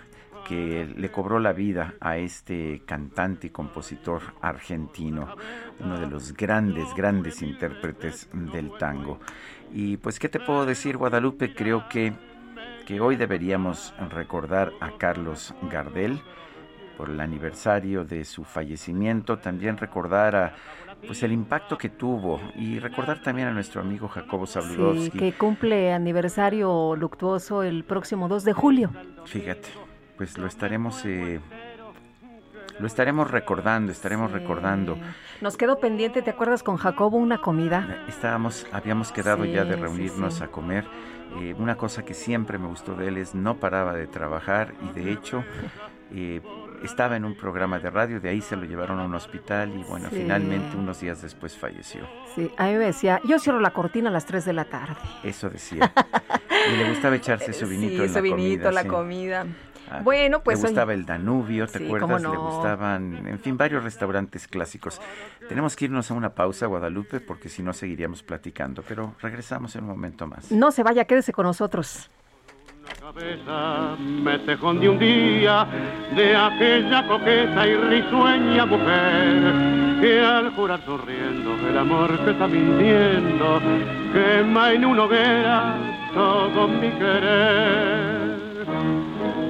que 0.48 0.92
le 0.96 1.12
cobró 1.12 1.40
la 1.40 1.54
vida 1.54 1.96
a 2.00 2.18
este 2.18 2.82
cantante 2.86 3.48
y 3.48 3.50
compositor 3.50 4.22
argentino, 4.42 5.36
uno 5.80 6.00
de 6.00 6.08
los 6.08 6.34
grandes, 6.34 6.94
grandes 6.96 7.42
intérpretes 7.42 8.30
del 8.34 8.72
tango. 8.78 9.20
Y 9.72 9.98
pues, 9.98 10.20
¿qué 10.20 10.30
te 10.30 10.40
puedo 10.40 10.66
decir, 10.66 10.98
Guadalupe? 10.98 11.54
Creo 11.54 11.88
que, 11.90 12.14
que 12.86 13.02
hoy 13.02 13.16
deberíamos 13.16 13.94
recordar 14.10 14.72
a 14.80 14.98
Carlos 14.98 15.54
Gardel 15.72 16.22
por 16.98 17.10
el 17.10 17.20
aniversario 17.20 18.06
de 18.06 18.24
su 18.24 18.44
fallecimiento, 18.44 19.40
también 19.40 19.78
recordar 19.78 20.36
a 20.36 20.56
pues 21.06 21.22
el 21.24 21.32
impacto 21.32 21.78
que 21.78 21.90
tuvo 21.90 22.40
y 22.56 22.80
recordar 22.80 23.22
también 23.22 23.48
a 23.48 23.52
nuestro 23.52 23.82
amigo 23.82 24.08
Jacobo 24.08 24.46
Zabludowski. 24.48 25.12
Sí, 25.12 25.18
que 25.18 25.34
cumple 25.34 25.92
aniversario 25.92 26.96
luctuoso 26.96 27.64
el 27.64 27.84
próximo 27.84 28.28
2 28.28 28.46
de 28.46 28.54
julio. 28.54 28.90
Fíjate, 29.26 29.70
pues 30.24 30.38
lo 30.38 30.48
estaremos 30.48 31.04
eh, 31.04 31.42
lo 32.80 32.88
estaremos 32.88 33.30
recordando, 33.30 33.92
estaremos 33.92 34.32
recordando. 34.32 34.98
Nos 35.42 35.58
quedó 35.58 35.80
pendiente, 35.80 36.22
¿te 36.22 36.30
acuerdas 36.30 36.64
con 36.64 36.78
Jacobo 36.78 37.18
una 37.18 37.40
comida? 37.40 38.06
Estábamos, 38.08 38.66
habíamos 38.72 39.12
quedado 39.12 39.44
ya 39.44 39.66
de 39.66 39.76
reunirnos 39.76 40.42
a 40.42 40.48
comer. 40.48 40.86
Eh, 41.42 41.54
una 41.60 41.76
cosa 41.76 42.06
que 42.06 42.14
siempre 42.14 42.58
me 42.58 42.68
gustó 42.68 42.96
de 42.96 43.10
él 43.10 43.18
es 43.18 43.36
no 43.36 43.58
paraba 43.58 43.94
de 43.94 44.08
trabajar 44.08 44.74
y 44.82 44.98
de 44.98 45.12
hecho 45.12 45.44
eh, 46.14 46.42
estaba 46.84 47.16
en 47.16 47.26
un 47.26 47.36
programa 47.36 47.80
de 47.80 47.90
radio, 47.90 48.20
de 48.20 48.30
ahí 48.30 48.42
se 48.42 48.56
lo 48.56 48.66
llevaron 48.66 49.00
a 49.00 49.06
un 49.06 49.16
hospital 49.16 49.74
y 49.78 49.84
bueno, 49.84 50.10
finalmente 50.10 50.78
unos 50.78 51.00
días 51.00 51.22
después 51.22 51.58
falleció. 51.58 52.08
Sí, 52.36 52.52
a 52.58 52.68
mí 52.68 52.74
me 52.74 52.86
decía, 52.86 53.20
yo 53.26 53.40
cierro 53.40 53.60
la 53.60 53.72
cortina 53.72 54.10
a 54.10 54.12
las 54.12 54.26
3 54.26 54.46
de 54.46 54.54
la 54.54 54.66
tarde. 54.66 54.96
Eso 55.24 55.50
decía. 55.50 55.92
y 56.72 56.78
le 56.78 56.90
gustaba 56.90 57.16
echarse 57.16 57.54
su 57.54 57.68
vinito 57.70 58.04
en 58.04 58.14
la 58.14 58.22
vinito, 58.22 58.72
la 58.72 58.86
comida. 58.86 59.46
Ah, 59.94 60.02
bueno, 60.04 60.42
pues. 60.44 60.62
Le 60.62 60.70
gustaba 60.70 60.94
el 60.94 61.06
Danubio, 61.06 61.68
¿te 61.68 61.86
acuerdas? 61.86 62.22
Le 62.22 62.30
gustaban, 62.30 63.28
en 63.28 63.40
fin, 63.40 63.58
varios 63.58 63.84
restaurantes 63.84 64.48
clásicos. 64.48 65.00
Tenemos 65.48 65.76
que 65.76 65.86
irnos 65.86 66.10
a 66.10 66.16
una 66.16 66.34
pausa, 66.34 66.66
Guadalupe, 66.66 67.20
porque 67.20 67.48
si 67.48 67.62
no 67.62 67.74
seguiríamos 67.74 68.24
platicando, 68.24 68.84
pero 68.88 69.14
regresamos 69.22 69.76
en 69.76 69.84
un 69.84 69.90
momento 69.90 70.26
más. 70.26 70.52
No 70.52 70.72
se 70.72 70.82
vaya, 70.82 71.06
quédese 71.06 71.32
con 71.32 71.46
nosotros. 71.46 72.10
La 72.88 72.96
cabeza 72.96 73.96
me 74.00 74.38
de 74.40 74.90
un 74.90 75.00
día 75.00 75.68
de 76.16 76.36
aquella 76.36 77.08
coqueta 77.08 77.68
y 77.68 77.76
risueña 77.76 78.66
mujer 78.66 80.02
que 80.02 80.20
al 80.20 80.54
jurar 80.54 80.84
sonriendo 80.84 81.56
el 81.66 81.78
amor 81.78 82.20
que 82.26 82.32
está 82.32 82.48
mintiendo 82.48 83.62
quema 84.12 84.74
en 84.74 84.86
una 84.86 85.04
hoguera 85.04 85.78
todo 86.14 86.68
mi 86.68 86.90
querer 86.92 88.34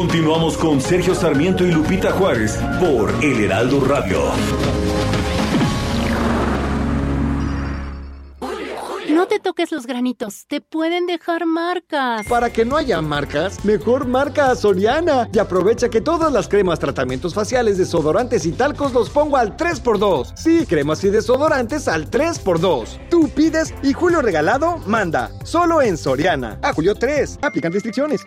Continuamos 0.00 0.56
con 0.56 0.80
Sergio 0.80 1.14
Sarmiento 1.14 1.62
y 1.62 1.72
Lupita 1.72 2.10
Juárez 2.12 2.58
por 2.80 3.12
El 3.22 3.44
Heraldo 3.44 3.84
Radio. 3.84 4.30
te 9.28 9.38
toques 9.38 9.70
los 9.70 9.86
granitos, 9.86 10.46
te 10.48 10.60
pueden 10.60 11.06
dejar 11.06 11.46
marcas. 11.46 12.26
Para 12.26 12.50
que 12.50 12.64
no 12.64 12.76
haya 12.76 13.00
marcas, 13.00 13.64
mejor 13.64 14.04
marca 14.08 14.50
a 14.50 14.56
Soriana 14.56 15.28
y 15.32 15.38
aprovecha 15.38 15.88
que 15.88 16.00
todas 16.00 16.32
las 16.32 16.48
cremas, 16.48 16.80
tratamientos 16.80 17.32
faciales, 17.32 17.78
desodorantes 17.78 18.44
y 18.44 18.50
talcos 18.50 18.92
los 18.92 19.08
pongo 19.08 19.36
al 19.36 19.56
3x2. 19.56 20.32
Sí, 20.34 20.66
cremas 20.66 21.04
y 21.04 21.10
desodorantes 21.10 21.86
al 21.86 22.10
3x2. 22.10 23.08
Tú 23.08 23.28
pides 23.28 23.72
y 23.84 23.92
Julio 23.92 24.20
Regalado 24.20 24.78
manda. 24.78 25.30
Solo 25.44 25.80
en 25.80 25.96
Soriana. 25.96 26.58
A 26.62 26.72
Julio 26.72 26.96
3. 26.96 27.38
Aplican 27.42 27.72
restricciones. 27.72 28.26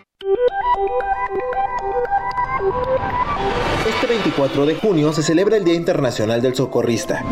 Este 3.86 4.06
24 4.06 4.66
de 4.66 4.74
junio 4.76 5.12
se 5.12 5.22
celebra 5.22 5.56
el 5.56 5.64
Día 5.64 5.74
Internacional 5.74 6.40
del 6.40 6.54
Socorrista. 6.54 7.22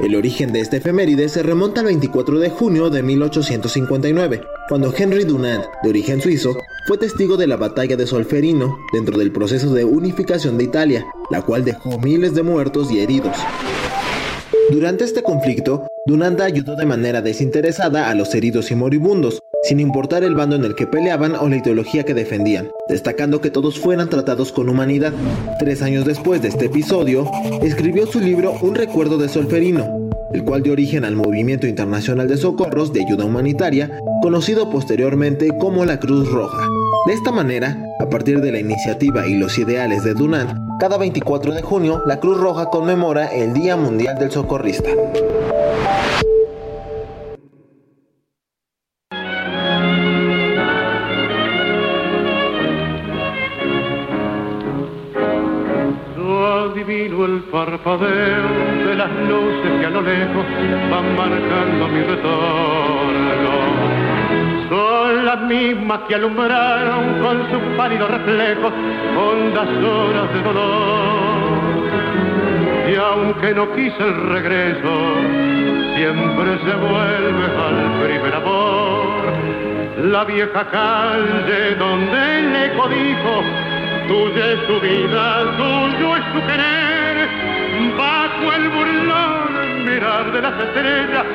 El 0.00 0.16
origen 0.16 0.52
de 0.52 0.60
este 0.60 0.78
efeméride 0.78 1.28
se 1.28 1.42
remonta 1.42 1.80
al 1.80 1.86
24 1.86 2.38
de 2.40 2.50
junio 2.50 2.90
de 2.90 3.02
1859, 3.02 4.42
cuando 4.68 4.92
Henry 4.96 5.24
Dunant, 5.24 5.64
de 5.82 5.90
origen 5.90 6.20
suizo, 6.20 6.56
fue 6.86 6.98
testigo 6.98 7.36
de 7.36 7.46
la 7.46 7.56
batalla 7.56 7.96
de 7.96 8.06
Solferino 8.06 8.78
dentro 8.92 9.16
del 9.16 9.30
proceso 9.30 9.72
de 9.74 9.84
unificación 9.84 10.58
de 10.58 10.64
Italia, 10.64 11.06
la 11.30 11.42
cual 11.42 11.64
dejó 11.64 11.98
miles 11.98 12.34
de 12.34 12.42
muertos 12.42 12.90
y 12.90 13.00
heridos. 13.00 13.36
Durante 14.70 15.04
este 15.04 15.22
conflicto, 15.22 15.86
Dunanda 16.06 16.44
ayudó 16.44 16.74
de 16.74 16.86
manera 16.86 17.22
desinteresada 17.22 18.10
a 18.10 18.14
los 18.14 18.34
heridos 18.34 18.70
y 18.70 18.74
moribundos, 18.74 19.42
sin 19.62 19.78
importar 19.78 20.24
el 20.24 20.34
bando 20.34 20.56
en 20.56 20.64
el 20.64 20.74
que 20.74 20.88
peleaban 20.88 21.36
o 21.36 21.48
la 21.48 21.56
ideología 21.56 22.02
que 22.02 22.14
defendían, 22.14 22.70
destacando 22.88 23.40
que 23.40 23.50
todos 23.50 23.78
fueran 23.78 24.08
tratados 24.08 24.50
con 24.50 24.68
humanidad. 24.68 25.12
Tres 25.60 25.82
años 25.82 26.04
después 26.04 26.42
de 26.42 26.48
este 26.48 26.66
episodio, 26.66 27.30
escribió 27.62 28.06
su 28.06 28.20
libro 28.20 28.54
Un 28.60 28.74
recuerdo 28.74 29.18
de 29.18 29.28
Solferino, 29.28 30.10
el 30.32 30.44
cual 30.44 30.62
dio 30.62 30.72
origen 30.72 31.04
al 31.04 31.14
Movimiento 31.14 31.68
Internacional 31.68 32.26
de 32.26 32.38
Socorros 32.38 32.92
de 32.92 33.04
Ayuda 33.04 33.24
Humanitaria, 33.24 33.90
conocido 34.20 34.68
posteriormente 34.68 35.48
como 35.58 35.84
la 35.84 36.00
Cruz 36.00 36.28
Roja. 36.28 36.66
De 37.06 37.12
esta 37.12 37.30
manera, 37.30 37.76
a 38.00 38.08
partir 38.08 38.40
de 38.40 38.52
la 38.52 38.58
iniciativa 38.58 39.26
y 39.26 39.34
los 39.34 39.58
ideales 39.58 40.02
de 40.02 40.14
Dunant, 40.14 40.50
cada 40.80 40.98
24 40.98 41.52
de 41.52 41.62
junio 41.62 42.02
la 42.04 42.18
Cruz 42.18 42.38
Roja 42.38 42.66
conmemora 42.66 43.26
el 43.26 43.52
Día 43.52 43.76
Mundial 43.76 44.18
del 44.18 44.32
Socorrista. 44.32 44.90
Parpadeo 57.82 58.86
de 58.86 58.94
las 58.94 59.10
luces 59.28 59.80
que 59.80 59.86
a 59.86 59.90
lo 59.90 60.02
lejos 60.02 60.44
van 60.90 61.16
marcando 61.16 61.88
mi 61.88 62.02
retorno. 62.02 63.52
Son 64.68 65.24
las 65.24 65.40
mismas 65.42 66.00
que 66.08 66.14
alumbraron 66.14 67.20
con 67.20 67.50
su 67.50 67.76
pálido 67.76 68.06
reflejo 68.08 68.70
hondas 69.18 69.68
horas 69.68 70.32
de 70.34 70.42
dolor. 70.42 71.82
Y 72.90 72.96
aunque 72.96 73.54
no 73.54 73.72
quise 73.74 74.02
el 74.02 74.28
regreso, 74.28 74.90
siempre 75.96 76.58
se 76.64 76.74
vuelve 76.76 77.46
al 77.66 78.04
primer 78.04 78.34
amor. 78.34 79.12
La 80.04 80.24
vieja 80.24 80.64
calle 80.70 81.74
donde 81.76 82.38
el 82.38 82.56
eco 82.70 82.88
dijo, 82.88 83.42
tuya 84.08 84.52
es 84.52 84.60
su 84.66 84.80
vida, 84.80 85.44
tuyo 85.56 86.16
es 86.16 86.24
su 86.32 86.46
querer 86.46 86.91
bajo 87.96 88.52
el 88.52 88.68
burlón 88.68 89.84
mirar 89.84 90.32
de 90.32 90.42
las 90.42 90.62
estrellas. 90.62 91.26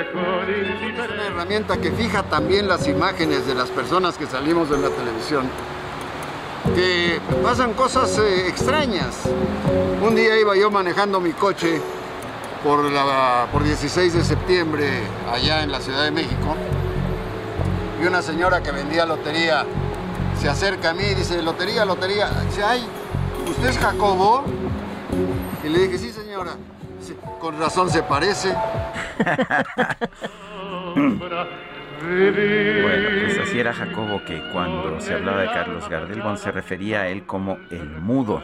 Es 0.00 0.14
una 0.14 1.24
herramienta 1.26 1.76
que 1.76 1.92
fija 1.92 2.22
también 2.24 2.68
las 2.68 2.88
imágenes 2.88 3.46
de 3.46 3.54
las 3.54 3.70
personas 3.70 4.16
que 4.16 4.26
salimos 4.26 4.70
de 4.70 4.78
la 4.78 4.88
televisión. 4.88 5.48
Que 6.74 7.20
pasan 7.42 7.74
cosas 7.74 8.18
eh, 8.18 8.48
extrañas. 8.48 9.22
Un 10.02 10.14
día 10.14 10.38
iba 10.38 10.56
yo 10.56 10.70
manejando 10.70 11.20
mi 11.20 11.32
coche 11.32 11.80
por, 12.62 12.90
la, 12.90 13.46
por 13.52 13.62
16 13.62 14.14
de 14.14 14.24
septiembre 14.24 14.88
allá 15.30 15.62
en 15.62 15.70
la 15.70 15.80
Ciudad 15.80 16.04
de 16.04 16.10
México 16.10 16.56
y 18.02 18.06
una 18.06 18.22
señora 18.22 18.62
que 18.62 18.70
vendía 18.70 19.06
lotería 19.06 19.64
se 20.40 20.48
acerca 20.48 20.90
a 20.90 20.94
mí 20.94 21.04
y 21.04 21.14
dice, 21.14 21.40
lotería, 21.42 21.84
lotería. 21.84 22.28
Dice, 22.46 22.62
ay, 22.62 22.84
¿usted 23.48 23.68
es 23.68 23.78
Jacobo? 23.78 24.44
Y 25.64 25.68
le 25.68 25.78
dije, 25.78 25.98
sí 25.98 26.10
señora, 26.10 26.56
con 27.40 27.58
razón 27.58 27.88
se 27.90 28.02
parece. 28.02 28.54
bueno, 30.94 31.46
pues 32.02 33.38
así 33.38 33.58
era 33.58 33.72
Jacobo 33.72 34.22
que 34.26 34.42
cuando 34.52 35.00
se 35.00 35.14
hablaba 35.14 35.40
de 35.40 35.46
Carlos 35.46 35.88
Gardel, 35.88 36.22
se 36.36 36.52
refería 36.52 37.02
a 37.02 37.08
él 37.08 37.24
como 37.24 37.58
el 37.70 37.88
mudo 37.88 38.42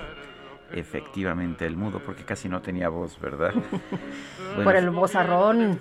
efectivamente 0.73 1.67
el 1.67 1.77
mudo, 1.77 2.01
porque 2.05 2.25
casi 2.25 2.49
no 2.49 2.61
tenía 2.61 2.89
voz, 2.89 3.19
¿verdad? 3.21 3.53
Por 4.65 4.77
el 4.77 4.91
vozarrón. 4.91 5.81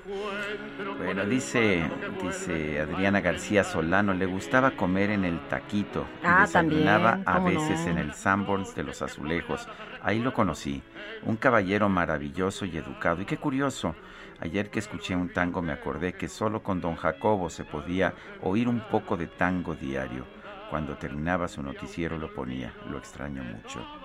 Bueno, 0.97 1.25
dice, 1.25 1.89
dice 2.21 2.81
Adriana 2.81 3.21
García 3.21 3.63
Solano, 3.63 4.13
le 4.13 4.25
gustaba 4.25 4.71
comer 4.71 5.11
en 5.11 5.25
el 5.25 5.39
taquito. 5.47 6.05
Ah, 6.23 6.47
también. 6.51 6.87
a 6.87 7.39
veces 7.39 7.87
en 7.87 7.97
el 7.97 8.13
Sanborns 8.13 8.75
de 8.75 8.83
los 8.83 9.01
Azulejos. 9.01 9.67
Ahí 10.01 10.19
lo 10.19 10.33
conocí. 10.33 10.81
Un 11.23 11.35
caballero 11.35 11.89
maravilloso 11.89 12.65
y 12.65 12.77
educado. 12.77 13.21
Y 13.21 13.25
qué 13.25 13.37
curioso. 13.37 13.95
Ayer 14.41 14.69
que 14.69 14.79
escuché 14.79 15.15
un 15.15 15.29
tango 15.29 15.61
me 15.61 15.73
acordé 15.73 16.13
que 16.13 16.29
solo 16.29 16.63
con 16.63 16.79
don 16.79 16.95
Jacobo 16.95 17.49
se 17.49 17.65
podía 17.65 18.13
oír 18.41 18.69
un 18.69 18.79
poco 18.79 19.17
de 19.17 19.27
tango 19.27 19.75
diario. 19.75 20.25
Cuando 20.69 20.95
terminaba 20.95 21.47
su 21.47 21.61
noticiero 21.61 22.17
lo 22.17 22.33
ponía. 22.33 22.73
Lo 22.89 22.97
extraño 22.97 23.43
mucho. 23.43 23.98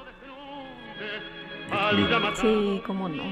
Sí, 2.37 2.83
cómo 2.87 3.09
no. 3.09 3.23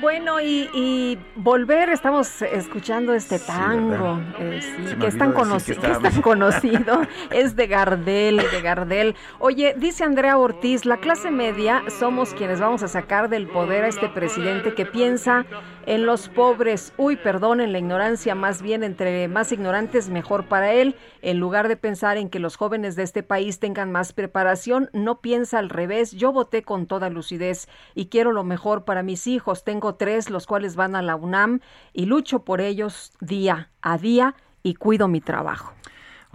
Bueno, 0.00 0.40
y, 0.40 1.18
volver, 1.36 1.90
estamos 1.90 2.42
escuchando 2.42 3.14
este 3.14 3.38
tango, 3.38 4.20
eh, 4.38 4.60
que, 4.98 5.06
es 5.06 5.18
tan, 5.18 5.32
conocido, 5.32 7.02
es 7.30 7.54
de 7.56 7.66
Gardel, 7.66 8.38
de 8.38 8.62
Gardel. 8.62 9.14
Oye, 9.38 9.74
dice 9.76 10.04
Andrea 10.04 10.38
Ortiz, 10.38 10.84
la 10.84 10.96
clase 10.96 11.30
media 11.30 11.82
somos 11.98 12.34
quienes 12.34 12.60
vamos 12.60 12.82
a 12.82 12.88
sacar 12.88 13.28
del 13.28 13.46
poder 13.48 13.84
a 13.84 13.88
este 13.88 14.08
presidente 14.08 14.74
que 14.74 14.86
piensa 14.86 15.44
en 15.86 16.06
los 16.06 16.28
pobres. 16.28 16.92
Uy, 16.96 17.16
perdonen 17.16 17.72
la 17.72 17.78
ignorancia, 17.78 18.34
más 18.34 18.62
bien 18.62 18.82
entre 18.84 19.28
más 19.28 19.52
ignorantes 19.52 20.08
mejor 20.08 20.46
para 20.46 20.72
él. 20.72 20.96
En 21.22 21.38
lugar 21.38 21.68
de 21.68 21.76
pensar 21.76 22.16
en 22.16 22.28
que 22.28 22.38
los 22.38 22.56
jóvenes 22.56 22.96
de 22.96 23.02
este 23.02 23.22
país 23.22 23.58
tengan 23.58 23.92
más 23.92 24.12
preparación, 24.12 24.90
no 24.92 25.20
piensa 25.20 25.58
al 25.58 25.68
revés. 25.68 26.12
Yo 26.12 26.32
voté 26.32 26.62
con 26.62 26.86
toda 26.86 27.10
lucidez 27.10 27.68
y 27.94 28.06
quiero 28.06 28.32
lo 28.32 28.44
mejor 28.44 28.84
para 28.84 29.02
mis 29.02 29.26
hijos. 29.26 29.64
Tengo 29.64 29.81
tres, 29.94 30.30
los 30.30 30.46
cuales 30.46 30.76
van 30.76 30.96
a 30.96 31.02
la 31.02 31.16
UNAM 31.16 31.60
y 31.92 32.06
lucho 32.06 32.44
por 32.44 32.60
ellos 32.60 33.12
día 33.20 33.70
a 33.82 33.98
día 33.98 34.34
y 34.62 34.74
cuido 34.74 35.08
mi 35.08 35.20
trabajo. 35.20 35.72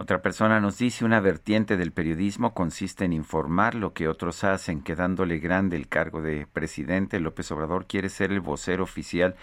Otra 0.00 0.22
persona 0.22 0.60
nos 0.60 0.78
dice, 0.78 1.04
una 1.04 1.18
vertiente 1.18 1.76
del 1.76 1.90
periodismo 1.90 2.54
consiste 2.54 3.04
en 3.04 3.12
informar 3.12 3.74
lo 3.74 3.94
que 3.94 4.06
otros 4.06 4.44
hacen, 4.44 4.82
quedándole 4.82 5.38
grande 5.40 5.76
el 5.76 5.88
cargo 5.88 6.22
de 6.22 6.46
presidente. 6.46 7.18
López 7.18 7.50
Obrador 7.50 7.86
quiere 7.86 8.08
ser 8.08 8.30
el 8.30 8.40
vocero 8.40 8.84
oficial 8.84 9.34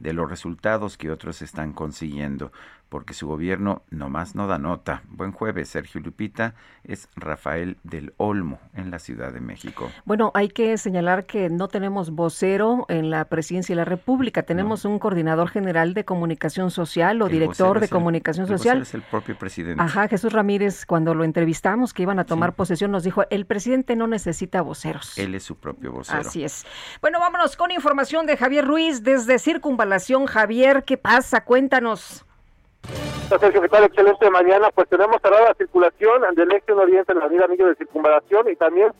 de 0.00 0.12
los 0.12 0.28
resultados 0.28 0.98
que 0.98 1.10
otros 1.10 1.40
están 1.40 1.72
consiguiendo 1.72 2.52
porque 2.92 3.14
su 3.14 3.26
gobierno 3.26 3.84
nomás 3.88 4.34
no 4.34 4.46
da 4.46 4.58
nota. 4.58 5.00
Buen 5.08 5.32
jueves, 5.32 5.70
Sergio 5.70 6.02
Lupita. 6.02 6.54
Es 6.84 7.08
Rafael 7.16 7.78
del 7.84 8.12
Olmo 8.18 8.60
en 8.74 8.90
la 8.90 8.98
Ciudad 8.98 9.32
de 9.32 9.40
México. 9.40 9.90
Bueno, 10.04 10.30
hay 10.34 10.50
que 10.50 10.76
señalar 10.76 11.24
que 11.24 11.48
no 11.48 11.68
tenemos 11.68 12.10
vocero 12.10 12.84
en 12.90 13.08
la 13.08 13.24
presidencia 13.24 13.72
de 13.72 13.78
la 13.78 13.86
República. 13.86 14.42
Tenemos 14.42 14.84
un 14.84 14.98
coordinador 14.98 15.48
general 15.48 15.94
de 15.94 16.04
comunicación 16.04 16.70
social 16.70 17.22
o 17.22 17.30
director 17.30 17.80
de 17.80 17.88
comunicación 17.88 18.46
social. 18.46 18.82
es 18.82 18.92
el 18.92 19.00
propio 19.00 19.38
presidente. 19.38 19.82
Ajá, 19.82 20.06
Jesús 20.08 20.30
Ramírez, 20.34 20.84
cuando 20.84 21.14
lo 21.14 21.24
entrevistamos, 21.24 21.94
que 21.94 22.02
iban 22.02 22.18
a 22.18 22.26
tomar 22.26 22.52
posesión, 22.52 22.90
nos 22.90 23.04
dijo: 23.04 23.22
el 23.30 23.46
presidente 23.46 23.96
no 23.96 24.06
necesita 24.06 24.60
voceros. 24.60 25.16
Él 25.16 25.34
es 25.34 25.44
su 25.44 25.56
propio 25.56 25.92
vocero. 25.92 26.20
Así 26.20 26.44
es. 26.44 26.66
Bueno, 27.00 27.20
vámonos 27.20 27.56
con 27.56 27.70
información 27.70 28.26
de 28.26 28.36
Javier 28.36 28.66
Ruiz 28.66 29.02
desde 29.02 29.38
Circunvalación. 29.38 30.26
Javier, 30.26 30.84
¿qué 30.84 30.98
pasa? 30.98 31.42
Cuéntanos. 31.46 32.26
Sergio, 33.38 33.62
¿qué 33.62 33.68
tal? 33.68 33.84
Excelente 33.84 34.30
mañana. 34.30 34.68
Pues 34.74 34.88
tenemos 34.88 35.20
cerrada 35.22 35.48
la 35.48 35.54
circulación 35.54 36.22
del 36.34 36.52
eje 36.52 36.72
oriente 36.72 37.12
en 37.12 37.18
la 37.18 37.24
avenida 37.24 37.46
Anillo 37.46 37.66
de 37.66 37.76
Circunvalación 37.76 38.50
y 38.50 38.56
también 38.56 38.92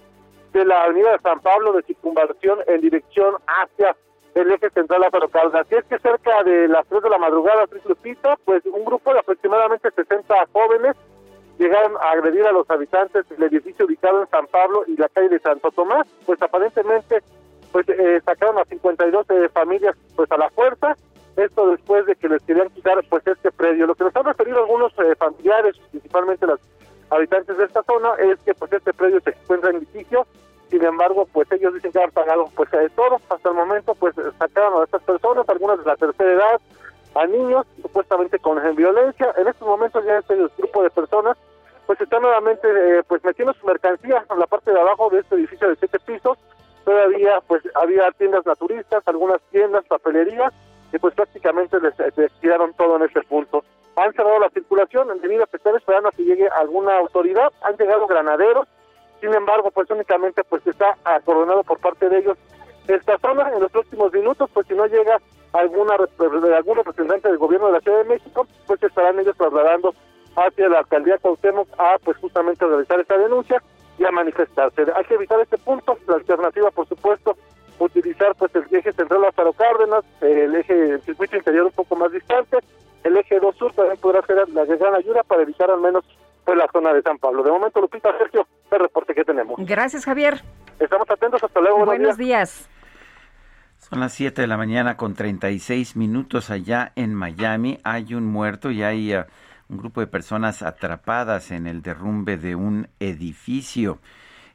de 0.52 0.64
la 0.64 0.84
avenida 0.84 1.12
de 1.12 1.18
San 1.18 1.40
Pablo 1.40 1.72
de 1.72 1.82
Circunvalación 1.82 2.58
en 2.66 2.80
dirección 2.80 3.34
hacia 3.46 3.96
el 4.34 4.50
eje 4.50 4.70
central 4.70 5.02
Lázaro 5.02 5.28
Así 5.52 5.74
es 5.74 5.84
que 5.84 5.98
cerca 5.98 6.42
de 6.44 6.68
las 6.68 6.86
3 6.86 7.02
de 7.02 7.10
la 7.10 7.18
madrugada, 7.18 7.66
Lupita, 7.84 8.36
pues 8.44 8.64
un 8.64 8.84
grupo 8.84 9.12
de 9.12 9.20
aproximadamente 9.20 9.90
60 9.90 10.34
jóvenes 10.52 10.96
llegaron 11.58 11.96
a 11.98 12.12
agredir 12.12 12.46
a 12.46 12.52
los 12.52 12.68
habitantes 12.70 13.28
del 13.28 13.42
edificio 13.42 13.84
ubicado 13.84 14.22
en 14.22 14.28
San 14.30 14.46
Pablo 14.46 14.84
y 14.86 14.96
la 14.96 15.08
calle 15.10 15.28
de 15.28 15.38
Santo 15.40 15.70
Tomás. 15.70 16.06
Pues 16.24 16.40
aparentemente 16.40 17.22
pues 17.70 17.86
eh, 17.88 18.20
sacaron 18.24 18.58
a 18.58 18.64
52 18.64 19.26
eh, 19.30 19.48
familias 19.50 19.96
pues 20.16 20.30
a 20.32 20.38
la 20.38 20.50
fuerza 20.50 20.96
esto 21.36 21.70
después 21.70 22.06
de 22.06 22.16
que 22.16 22.28
les 22.28 22.42
querían 22.42 22.68
quitar 22.70 23.02
pues 23.08 23.26
este 23.26 23.50
predio. 23.50 23.86
Lo 23.86 23.94
que 23.94 24.04
nos 24.04 24.16
han 24.16 24.24
referido 24.24 24.58
algunos 24.58 24.92
eh, 24.98 25.14
familiares, 25.16 25.76
principalmente 25.90 26.46
los 26.46 26.60
habitantes 27.10 27.56
de 27.56 27.64
esta 27.64 27.82
zona, 27.82 28.14
es 28.18 28.38
que 28.40 28.54
pues 28.54 28.72
este 28.72 28.92
predio 28.92 29.20
se 29.20 29.30
encuentra 29.30 29.70
en 29.70 29.80
litigio, 29.80 30.26
sin 30.70 30.84
embargo, 30.84 31.28
pues 31.32 31.50
ellos 31.52 31.74
dicen 31.74 31.92
que 31.92 32.02
han 32.02 32.10
pagado 32.10 32.46
pues 32.56 32.70
de 32.70 32.88
todo, 32.90 33.20
hasta 33.28 33.48
el 33.48 33.54
momento 33.54 33.94
pues 33.94 34.14
sacaron 34.38 34.80
a 34.80 34.84
estas 34.84 35.02
personas, 35.02 35.48
algunas 35.48 35.78
de 35.78 35.84
la 35.84 35.96
tercera 35.96 36.32
edad, 36.32 36.60
a 37.14 37.26
niños, 37.26 37.66
supuestamente 37.82 38.38
con 38.38 38.58
violencia, 38.74 39.34
en 39.36 39.48
estos 39.48 39.68
momentos 39.68 40.02
ya 40.04 40.18
este 40.18 40.34
grupo 40.56 40.82
de 40.82 40.90
personas 40.90 41.36
pues 41.86 42.00
están 42.00 42.22
nuevamente 42.22 42.66
eh, 42.68 43.02
pues 43.06 43.22
metiendo 43.22 43.52
su 43.52 43.66
mercancía 43.66 44.24
en 44.30 44.38
la 44.38 44.46
parte 44.46 44.72
de 44.72 44.80
abajo 44.80 45.10
de 45.10 45.20
este 45.20 45.34
edificio 45.34 45.68
de 45.68 45.76
siete 45.76 45.98
pisos, 45.98 46.38
todavía 46.84 47.40
pues 47.46 47.62
había 47.74 48.10
tiendas 48.12 48.46
naturistas, 48.46 49.06
algunas 49.06 49.42
tiendas, 49.50 49.84
papelerías, 49.86 50.54
y 50.92 50.98
pues 50.98 51.14
prácticamente 51.14 51.78
les, 51.80 51.94
tiraron 52.40 52.72
todo 52.74 52.96
en 52.96 53.02
ese 53.02 53.22
punto. 53.22 53.64
Han 53.96 54.12
cerrado 54.12 54.38
la 54.38 54.50
circulación 54.50 55.08
debido 55.20 55.44
a 55.44 55.46
que 55.46 55.56
están 55.56 55.76
esperando 55.76 56.08
a 56.08 56.12
que 56.12 56.24
llegue 56.24 56.48
alguna 56.48 56.98
autoridad, 56.98 57.52
han 57.62 57.76
llegado 57.76 58.06
granaderos, 58.06 58.68
sin 59.20 59.34
embargo, 59.34 59.70
pues 59.70 59.90
únicamente 59.90 60.42
pues 60.44 60.66
está 60.66 60.96
acordonado 61.04 61.62
por 61.62 61.78
parte 61.78 62.08
de 62.08 62.18
ellos 62.18 62.38
esta 62.88 63.18
zona. 63.18 63.50
En 63.52 63.60
los 63.60 63.70
próximos 63.70 64.12
minutos, 64.12 64.50
pues 64.52 64.66
si 64.66 64.74
no 64.74 64.86
llega 64.86 65.18
alguna 65.52 65.94
algún 65.94 66.76
representante 66.76 67.28
del 67.28 67.38
gobierno 67.38 67.68
de 67.68 67.74
la 67.74 67.80
Ciudad 67.80 67.98
de 67.98 68.08
México, 68.08 68.46
pues 68.66 68.82
estarán 68.82 69.20
ellos 69.20 69.36
trasladando 69.36 69.94
hacia 70.34 70.68
la 70.68 70.78
alcaldía 70.78 71.18
Cuauhtémoc 71.18 71.68
a 71.78 71.98
pues 72.02 72.16
justamente 72.16 72.66
realizar 72.66 72.98
esta 72.98 73.18
denuncia 73.18 73.62
y 73.98 74.04
a 74.04 74.10
manifestarse. 74.10 74.86
Hay 74.94 75.04
que 75.04 75.14
evitar 75.14 75.38
este 75.40 75.58
punto, 75.58 75.96
la 76.08 76.14
alternativa 76.14 76.70
por 76.70 76.88
supuesto 76.88 77.36
utilizar 77.78 78.34
pues 78.36 78.54
el 78.54 78.64
eje 78.70 78.92
central 78.92 79.22
Lázaro 79.22 79.52
Cárdenas, 79.52 80.04
el 80.20 80.54
eje 80.54 80.90
el 80.92 81.02
circuito 81.02 81.36
interior 81.36 81.66
un 81.66 81.72
poco 81.72 81.96
más 81.96 82.12
distante, 82.12 82.58
el 83.04 83.16
eje 83.16 83.40
2 83.40 83.56
sur 83.56 83.72
también 83.72 83.98
podrá 83.98 84.22
ser 84.22 84.48
la 84.48 84.64
gran 84.64 84.94
ayuda 84.94 85.22
para 85.22 85.42
evitar 85.42 85.70
al 85.70 85.80
menos 85.80 86.04
pues 86.44 86.58
la 86.58 86.66
zona 86.72 86.92
de 86.92 87.02
San 87.02 87.18
Pablo. 87.18 87.42
De 87.42 87.50
momento, 87.50 87.80
Lupita, 87.80 88.16
Sergio, 88.18 88.46
el 88.70 88.78
reporte 88.78 89.14
que 89.14 89.24
tenemos. 89.24 89.56
Gracias, 89.58 90.04
Javier. 90.04 90.42
Estamos 90.78 91.08
atentos, 91.10 91.42
hasta 91.42 91.60
luego. 91.60 91.84
Buenos, 91.84 92.16
días. 92.16 92.68
Son 93.78 94.00
las 94.00 94.12
7 94.12 94.42
de 94.42 94.46
la 94.46 94.56
mañana 94.56 94.96
con 94.96 95.14
36 95.14 95.96
minutos 95.96 96.50
allá 96.50 96.92
en 96.96 97.14
Miami. 97.14 97.78
Hay 97.84 98.14
un 98.14 98.26
muerto 98.26 98.70
y 98.70 98.82
hay 98.82 99.14
uh, 99.14 99.24
un 99.68 99.76
grupo 99.76 100.00
de 100.00 100.06
personas 100.06 100.62
atrapadas 100.62 101.50
en 101.50 101.66
el 101.66 101.82
derrumbe 101.82 102.36
de 102.36 102.54
un 102.54 102.88
edificio. 103.00 103.98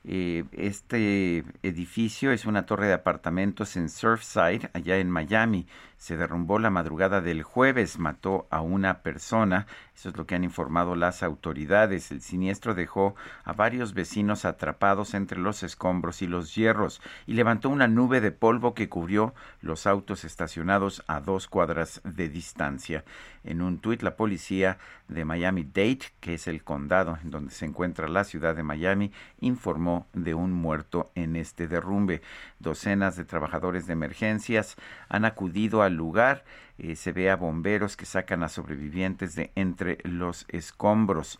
Eh, 0.09 0.45
este 0.53 1.43
edificio 1.63 2.31
es 2.31 2.45
una 2.45 2.65
torre 2.65 2.87
de 2.87 2.93
apartamentos 2.93 3.75
en 3.75 3.89
Surfside, 3.89 4.69
allá 4.73 4.97
en 4.99 5.11
Miami. 5.11 5.67
Se 5.97 6.17
derrumbó 6.17 6.59
la 6.59 6.69
madrugada 6.69 7.21
del 7.21 7.43
jueves, 7.43 7.97
mató 7.97 8.47
a 8.51 8.61
una 8.61 9.01
persona 9.01 9.65
eso 9.97 10.09
es 10.09 10.17
lo 10.17 10.27
que 10.27 10.35
han 10.35 10.43
informado 10.43 10.95
las 10.95 11.23
autoridades. 11.23 12.11
El 12.11 12.21
siniestro 12.21 12.75
dejó 12.75 13.15
a 13.43 13.53
varios 13.53 13.95
vecinos 13.95 14.45
atrapados 14.45 15.15
entre 15.15 15.39
los 15.39 15.63
escombros 15.63 16.21
y 16.21 16.27
los 16.27 16.53
hierros 16.53 17.01
y 17.25 17.33
levantó 17.33 17.69
una 17.69 17.87
nube 17.87 18.21
de 18.21 18.31
polvo 18.31 18.75
que 18.75 18.89
cubrió 18.89 19.33
los 19.59 19.87
autos 19.87 20.23
estacionados 20.23 21.03
a 21.07 21.19
dos 21.19 21.47
cuadras 21.47 21.99
de 22.03 22.29
distancia. 22.29 23.05
En 23.43 23.63
un 23.63 23.79
tuit, 23.79 24.03
la 24.03 24.15
policía 24.15 24.77
de 25.07 25.25
Miami-Dade, 25.25 26.11
que 26.19 26.35
es 26.35 26.47
el 26.47 26.63
condado 26.63 27.17
en 27.23 27.31
donde 27.31 27.51
se 27.51 27.65
encuentra 27.65 28.07
la 28.07 28.23
ciudad 28.23 28.55
de 28.55 28.61
Miami, 28.61 29.11
informó 29.39 30.05
de 30.13 30.35
un 30.35 30.51
muerto 30.51 31.09
en 31.15 31.35
este 31.35 31.67
derrumbe. 31.67 32.21
Docenas 32.59 33.15
de 33.15 33.25
trabajadores 33.25 33.87
de 33.87 33.93
emergencias 33.93 34.75
han 35.09 35.25
acudido 35.25 35.81
al 35.87 35.95
lugar 35.95 36.43
eh, 36.77 36.95
se 36.95 37.11
ve 37.11 37.31
a 37.31 37.35
bomberos 37.35 37.97
que 37.97 38.05
sacan 38.05 38.43
a 38.43 38.49
sobrevivientes 38.49 39.35
de 39.35 39.51
entre 39.55 39.97
los 40.03 40.45
escombros. 40.49 41.39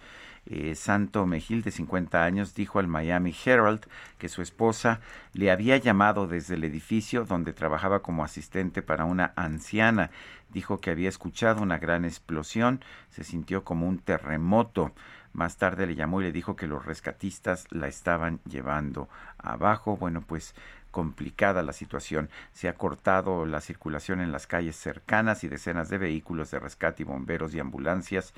Eh, 0.50 0.76
Santo 0.76 1.26
Mejil, 1.26 1.62
de 1.62 1.72
50 1.72 2.24
años, 2.24 2.56
dijo 2.56 2.80
al 2.80 2.88
Miami 2.88 3.36
Herald 3.46 3.86
que 4.18 4.30
su 4.30 4.42
esposa 4.42 5.02
le 5.34 5.52
había 5.52 5.76
llamado 5.78 6.26
desde 6.26 6.56
el 6.56 6.64
edificio 6.64 7.26
donde 7.26 7.52
trabajaba 7.52 8.02
como 8.02 8.24
asistente 8.24 8.82
para 8.82 9.06
una 9.06 9.34
anciana. 9.36 10.10
Dijo 10.50 10.80
que 10.80 10.90
había 10.90 11.10
escuchado 11.10 11.62
una 11.62 11.78
gran 11.78 12.06
explosión, 12.06 12.80
se 13.10 13.26
sintió 13.26 13.66
como 13.66 13.88
un 13.88 14.00
terremoto. 14.00 14.94
Más 15.34 15.58
tarde 15.58 15.86
le 15.86 15.96
llamó 15.96 16.22
y 16.22 16.24
le 16.24 16.32
dijo 16.32 16.56
que 16.56 16.66
los 16.66 16.86
rescatistas 16.86 17.68
la 17.70 17.88
estaban 17.90 18.40
llevando 18.46 19.10
abajo. 19.38 19.98
Bueno, 19.98 20.22
pues 20.22 20.56
complicada 20.98 21.62
la 21.62 21.74
situación. 21.74 22.28
Se 22.54 22.68
ha 22.68 22.74
cortado 22.74 23.46
la 23.46 23.62
circulación 23.62 24.20
en 24.20 24.32
las 24.32 24.48
calles 24.48 24.76
cercanas 24.76 25.44
y 25.44 25.48
decenas 25.48 25.90
de 25.90 26.00
vehículos 26.00 26.50
de 26.50 26.58
rescate 26.58 27.04
y 27.04 27.06
bomberos 27.06 27.54
y 27.54 27.60
ambulancias, 27.60 28.34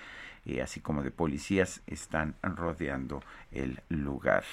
eh, 0.45 0.62
así 0.62 0.82
como 0.82 1.02
de 1.02 1.10
policías, 1.10 1.82
están 1.88 2.36
rodeando 2.43 3.24
el 3.54 3.80
lugar. 3.88 4.43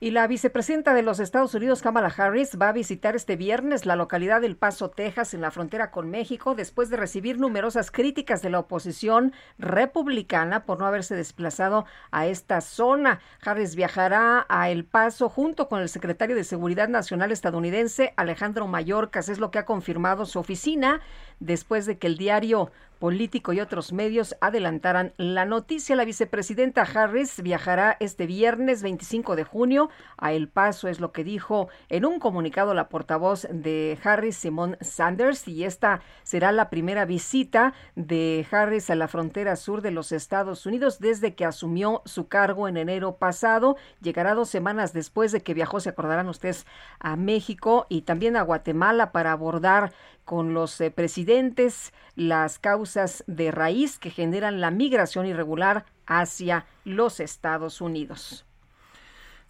Y 0.00 0.10
la 0.10 0.26
vicepresidenta 0.26 0.92
de 0.92 1.02
los 1.02 1.20
Estados 1.20 1.54
Unidos, 1.54 1.80
Kamala 1.80 2.12
Harris, 2.14 2.58
va 2.60 2.70
a 2.70 2.72
visitar 2.72 3.14
este 3.14 3.36
viernes 3.36 3.86
la 3.86 3.94
localidad 3.94 4.40
del 4.40 4.56
Paso, 4.56 4.90
Texas, 4.90 5.34
en 5.34 5.40
la 5.40 5.52
frontera 5.52 5.92
con 5.92 6.10
México, 6.10 6.56
después 6.56 6.90
de 6.90 6.96
recibir 6.96 7.38
numerosas 7.38 7.92
críticas 7.92 8.42
de 8.42 8.50
la 8.50 8.58
oposición 8.58 9.32
republicana 9.56 10.64
por 10.64 10.80
no 10.80 10.86
haberse 10.86 11.14
desplazado 11.14 11.86
a 12.10 12.26
esta 12.26 12.60
zona. 12.60 13.20
Harris 13.40 13.76
viajará 13.76 14.44
a 14.48 14.68
El 14.68 14.84
Paso 14.84 15.28
junto 15.28 15.68
con 15.68 15.80
el 15.80 15.88
secretario 15.88 16.34
de 16.34 16.44
Seguridad 16.44 16.88
Nacional 16.88 17.30
estadounidense, 17.30 18.12
Alejandro 18.16 18.66
Mayorkas, 18.66 19.28
es 19.28 19.38
lo 19.38 19.52
que 19.52 19.60
ha 19.60 19.64
confirmado 19.64 20.26
su 20.26 20.40
oficina. 20.40 21.00
Después 21.40 21.86
de 21.86 21.98
que 21.98 22.06
el 22.06 22.16
diario 22.16 22.70
político 23.04 23.52
y 23.52 23.60
otros 23.60 23.92
medios 23.92 24.34
adelantaran 24.40 25.12
la 25.18 25.44
noticia. 25.44 25.94
La 25.94 26.06
vicepresidenta 26.06 26.82
Harris 26.82 27.42
viajará 27.42 27.98
este 28.00 28.26
viernes 28.26 28.82
25 28.82 29.36
de 29.36 29.44
junio 29.44 29.90
a 30.16 30.32
El 30.32 30.48
Paso, 30.48 30.88
es 30.88 31.00
lo 31.00 31.12
que 31.12 31.22
dijo 31.22 31.68
en 31.90 32.06
un 32.06 32.18
comunicado 32.18 32.72
la 32.72 32.88
portavoz 32.88 33.46
de 33.50 33.98
Harris, 34.02 34.38
Simón 34.38 34.78
Sanders, 34.80 35.46
y 35.48 35.64
esta 35.64 36.00
será 36.22 36.50
la 36.50 36.70
primera 36.70 37.04
visita 37.04 37.74
de 37.94 38.46
Harris 38.50 38.88
a 38.88 38.94
la 38.94 39.06
frontera 39.06 39.56
sur 39.56 39.82
de 39.82 39.90
los 39.90 40.10
Estados 40.10 40.64
Unidos 40.64 40.98
desde 40.98 41.34
que 41.34 41.44
asumió 41.44 42.00
su 42.06 42.28
cargo 42.28 42.68
en 42.68 42.78
enero 42.78 43.16
pasado. 43.16 43.76
Llegará 44.00 44.34
dos 44.34 44.48
semanas 44.48 44.94
después 44.94 45.30
de 45.30 45.42
que 45.42 45.52
viajó, 45.52 45.78
se 45.78 45.90
acordarán 45.90 46.28
ustedes, 46.28 46.66
a 47.00 47.16
México 47.16 47.86
y 47.90 48.02
también 48.02 48.36
a 48.36 48.42
Guatemala 48.42 49.12
para 49.12 49.32
abordar 49.32 49.92
con 50.24 50.54
los 50.54 50.80
eh, 50.80 50.90
presidentes 50.90 51.92
las 52.16 52.58
causas 52.58 53.24
de 53.26 53.50
raíz 53.50 53.98
que 53.98 54.10
generan 54.10 54.60
la 54.60 54.70
migración 54.70 55.26
irregular 55.26 55.84
hacia 56.06 56.66
los 56.84 57.20
Estados 57.20 57.80
Unidos. 57.80 58.44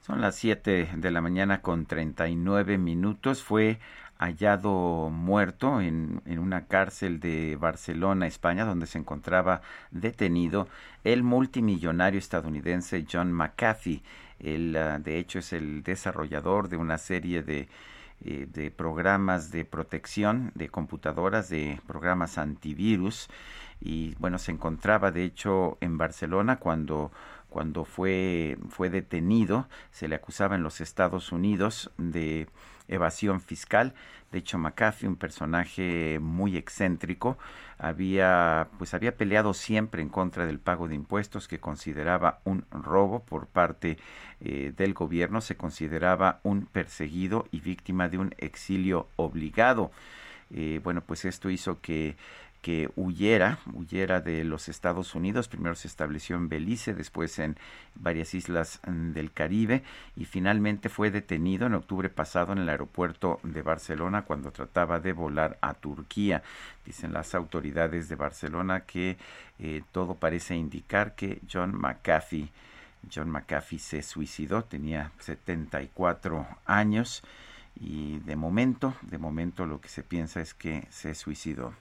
Son 0.01 0.21
las 0.21 0.37
7 0.37 0.91
de 0.97 1.11
la 1.11 1.21
mañana 1.21 1.63
con 1.63 1.87
39 1.87 2.77
minutos. 2.77 3.43
Fue 3.43 3.79
hallado 4.19 5.09
muerto 5.11 5.81
en, 5.81 6.21
en, 6.27 6.39
una 6.39 6.67
cárcel 6.67 7.21
de 7.21 7.57
Barcelona, 7.57 8.27
España, 8.27 8.65
donde 8.65 8.87
se 8.87 8.99
encontraba 8.99 9.63
detenido 9.91 10.69
el 11.05 11.23
multimillonario 11.23 12.19
estadounidense 12.19 13.07
John 13.11 13.33
McAfee. 13.33 14.03
Él, 14.41 14.77
ah, 14.77 14.99
de 14.99 15.19
hecho, 15.19 15.39
es 15.39 15.53
el 15.53 15.83
desarrollador 15.83 16.69
de 16.69 16.77
una 16.77 16.99
serie 16.99 17.43
de 17.43 17.69
eh, 18.25 18.47
de 18.51 18.71
programas 18.71 19.51
de 19.51 19.65
protección 19.65 20.53
de 20.55 20.69
computadoras, 20.69 21.49
de 21.49 21.81
programas 21.87 22.39
antivirus. 22.39 23.29
Y 23.81 24.15
bueno, 24.19 24.39
se 24.39 24.53
encontraba 24.53 25.11
de 25.11 25.25
hecho 25.25 25.77
en 25.81 25.99
Barcelona 25.99 26.57
cuando 26.59 27.11
cuando 27.55 27.85
fue, 27.85 28.59
fue 28.69 28.91
detenido, 28.91 29.69
se 29.93 30.09
le 30.09 30.17
acusaba 30.17 30.57
en 30.57 30.65
los 30.65 30.81
Estados 30.81 31.31
Unidos 31.31 31.93
de 31.99 32.49
evasión 32.89 33.41
fiscal. 33.41 33.95
De 34.33 34.39
hecho, 34.39 34.59
McAfee, 34.59 35.07
un 35.07 35.17
personaje 35.17 36.19
muy 36.21 36.57
excéntrico, 36.57 37.39
había 37.79 38.69
pues 38.79 38.95
había 38.95 39.17
peleado 39.17 39.55
siempre 39.55 40.03
en 40.03 40.09
contra 40.09 40.47
del 40.47 40.59
pago 40.59 40.89
de 40.89 40.95
impuestos 40.95 41.49
que 41.49 41.61
consideraba 41.61 42.41
un 42.45 42.65
robo 42.71 43.21
por 43.21 43.47
parte 43.47 43.97
eh, 44.41 44.73
del 44.77 44.95
gobierno, 44.95 45.41
se 45.41 45.57
consideraba 45.57 46.41
un 46.43 46.67
perseguido 46.67 47.47
y 47.51 47.61
víctima 47.61 48.09
de 48.09 48.19
un 48.19 48.35
exilio 48.39 49.09
obligado. 49.17 49.91
Eh, 50.51 50.81
bueno, 50.85 51.01
pues 51.01 51.25
esto 51.25 51.51
hizo 51.51 51.81
que 51.81 52.17
que 52.65 52.91
huyera, 52.97 53.59
huyera 53.75 54.23
de 54.23 54.43
los 54.43 54.71
Estados 54.71 55.15
Unidos. 55.15 55.49
Primero 55.49 55.75
se 55.75 55.87
estableció 55.87 56.37
en 56.37 56.49
Belice, 56.49 56.95
después 56.95 57.39
en 57.39 57.59
varias 57.95 58.33
islas 58.33 58.81
mm, 58.87 59.13
del 59.13 59.33
Caribe 59.33 59.83
y 60.17 60.25
finalmente 60.25 60.89
fue 60.89 61.11
detenido 61.11 61.67
en 61.67 61.75
octubre 61.75 62.09
pasado 62.09 62.55
en 62.55 62.61
el 62.61 62.71
aeropuerto 62.71 63.39
de 63.43 63.61
Barcelona 63.61 64.23
cuando 64.23 64.51
trataba 64.51 64.99
de 64.99 65.13
volar 65.13 65.59
a 65.61 65.75
Turquía. 65.75 66.43
Dicen 66.87 67.13
las 67.13 67.35
autoridades 67.35 68.09
de 68.09 68.17
Barcelona 68.17 68.81
que 68.81 69.19
eh, 69.59 69.83
todo 69.93 70.15
parece 70.15 70.57
indicar 70.57 71.15
que 71.15 71.43
John 71.53 71.79
McAfee, 71.79 72.49
John 73.15 73.29
McAfee 73.29 73.79
se 73.79 74.01
suicidó, 74.01 74.65
tenía 74.65 75.13
74 75.19 76.47
años 76.65 77.23
y 77.79 78.21
de 78.21 78.37
momento, 78.37 78.95
de 79.03 79.19
momento 79.19 79.67
lo 79.67 79.83
que 79.83 79.91
se 79.91 80.03
piensa 80.03 80.41
es 80.41 80.55
que 80.55 80.87
se 80.89 81.15
suicidó. 81.15 81.75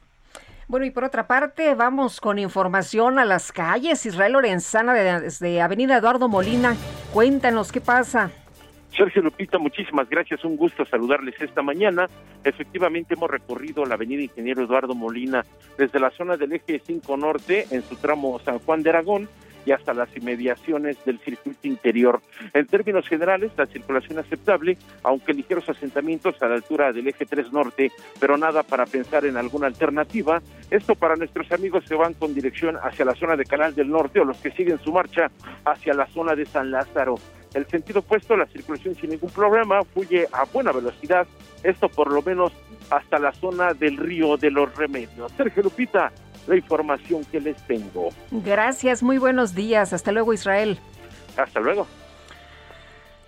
Bueno, 0.74 0.88
y 0.88 0.90
por 0.90 1.04
otra 1.04 1.28
parte, 1.28 1.76
vamos 1.76 2.20
con 2.20 2.40
información 2.40 3.20
a 3.20 3.26
las 3.26 3.52
calles. 3.52 4.08
Israel 4.08 4.34
Lorenzana 4.34 4.96
desde 4.96 5.62
Avenida 5.62 5.98
Eduardo 5.98 6.28
Molina. 6.28 6.76
Cuéntanos 7.14 7.72
qué 7.72 7.80
pasa. 7.80 8.32
Sergio 8.96 9.24
Lupita, 9.24 9.58
muchísimas 9.58 10.08
gracias, 10.08 10.46
un 10.46 10.56
gusto 10.56 10.86
saludarles 10.86 11.34
esta 11.42 11.64
mañana. 11.64 12.08
Efectivamente 12.44 13.16
hemos 13.16 13.30
recorrido 13.30 13.86
la 13.86 13.96
avenida 13.96 14.22
Ingeniero 14.22 14.64
Eduardo 14.64 14.94
Molina 14.94 15.44
desde 15.78 16.00
la 16.00 16.12
zona 16.12 16.38
del 16.38 16.54
eje 16.54 16.80
5 16.86 17.18
Norte 17.18 17.66
en 17.72 17.82
su 17.82 17.96
tramo 17.96 18.40
San 18.40 18.60
Juan 18.60 18.84
de 18.84 18.92
Aragón 18.92 19.30
y 19.66 19.72
hasta 19.72 19.94
las 19.94 20.16
inmediaciones 20.16 21.04
del 21.06 21.20
circuito 21.20 21.68
interior. 21.68 22.22
En 22.54 22.68
términos 22.68 23.08
generales, 23.08 23.52
la 23.58 23.66
circulación 23.66 24.20
aceptable, 24.20 24.78
aunque 25.04 25.34
ligeros 25.34 25.68
asentamientos 25.70 26.42
a 26.42 26.48
la 26.48 26.56
altura 26.56 26.92
del 26.92 27.08
eje 27.08 27.26
3 27.26 27.52
norte, 27.52 27.92
pero 28.20 28.38
nada 28.38 28.64
para 28.64 28.86
pensar 28.86 29.26
en 29.26 29.38
alguna 29.38 29.68
alternativa. 29.68 30.42
Esto 30.70 30.96
para 30.96 31.16
nuestros 31.16 31.52
amigos 31.52 31.86
que 31.88 31.96
van 31.96 32.14
con 32.14 32.34
dirección 32.34 32.78
hacia 32.78 33.06
la 33.06 33.16
zona 33.16 33.36
de 33.36 33.46
Canal 33.46 33.74
del 33.74 33.90
Norte 33.90 34.20
o 34.20 34.26
los 34.26 34.38
que 34.38 34.52
siguen 34.52 34.80
su 34.80 34.92
marcha 34.92 35.32
hacia 35.66 35.94
la 35.94 36.06
zona 36.08 36.36
de 36.36 36.46
San 36.46 36.70
Lázaro. 36.70 37.16
El 37.54 37.68
sentido 37.68 38.00
opuesto, 38.00 38.36
la 38.36 38.46
circulación 38.48 38.96
sin 38.96 39.12
ningún 39.12 39.30
problema, 39.30 39.84
fluye 39.84 40.28
a 40.32 40.46
buena 40.46 40.72
velocidad, 40.72 41.28
esto 41.64 41.88
por 41.90 42.12
lo 42.12 42.22
menos 42.22 42.52
hasta 42.90 43.20
la 43.20 43.32
zona 43.34 43.74
del 43.74 43.98
río 43.98 44.38
de 44.38 44.52
los 44.52 44.76
remedios. 44.76 45.32
Sergio 45.38 45.64
Lupita, 45.64 46.12
la 46.48 46.56
información 46.56 47.24
que 47.26 47.40
les 47.40 47.58
tengo. 47.68 48.10
Gracias, 48.32 49.04
muy 49.04 49.18
buenos 49.18 49.56
días. 49.56 49.94
Hasta 49.94 50.12
luego, 50.12 50.34
Israel. 50.34 50.80
Hasta 51.38 51.60
luego. 51.60 51.88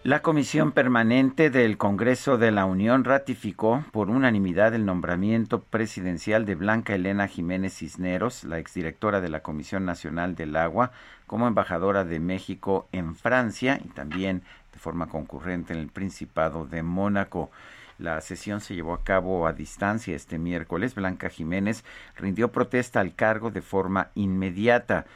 La 0.06 0.22
Comisión 0.22 0.72
Permanente 0.72 1.50
del 1.50 1.80
Congreso 1.80 2.38
de 2.38 2.52
la 2.52 2.66
Unión 2.66 3.06
ratificó 3.06 3.84
por 3.92 4.12
unanimidad 4.12 4.76
el 4.76 4.86
nombramiento 4.86 5.64
presidencial 5.64 6.46
de 6.46 6.54
Blanca 6.54 6.94
Elena 6.94 7.28
Jiménez 7.28 7.78
Cisneros, 7.78 8.44
la 8.44 8.60
exdirectora 8.60 9.20
de 9.20 9.30
la 9.30 9.40
Comisión 9.40 9.84
Nacional 9.84 10.36
del 10.36 10.58
Agua, 10.58 10.92
como 11.26 11.48
embajadora 11.48 12.06
de 12.06 12.20
México 12.20 12.88
en 12.92 13.16
Francia 13.16 13.82
y 13.84 13.88
también 13.88 14.44
de 14.74 14.78
forma 14.78 15.08
concurrente 15.08 15.74
en 15.74 15.80
el 15.80 15.88
Principado 15.88 16.68
de 16.68 16.84
Mónaco. 16.84 17.50
La 17.98 18.22
sesión 18.22 18.62
se 18.62 18.76
llevó 18.76 18.94
a 18.94 19.04
cabo 19.04 19.48
a 19.48 19.54
distancia 19.54 20.16
este 20.16 20.38
miércoles. 20.38 20.94
Blanca 20.94 21.30
Jiménez 21.30 21.84
rindió 22.16 22.52
protesta 22.52 23.00
al 23.00 23.16
cargo 23.16 23.50
de 23.50 23.64
forma 23.64 24.12
inmediata. 24.14 25.08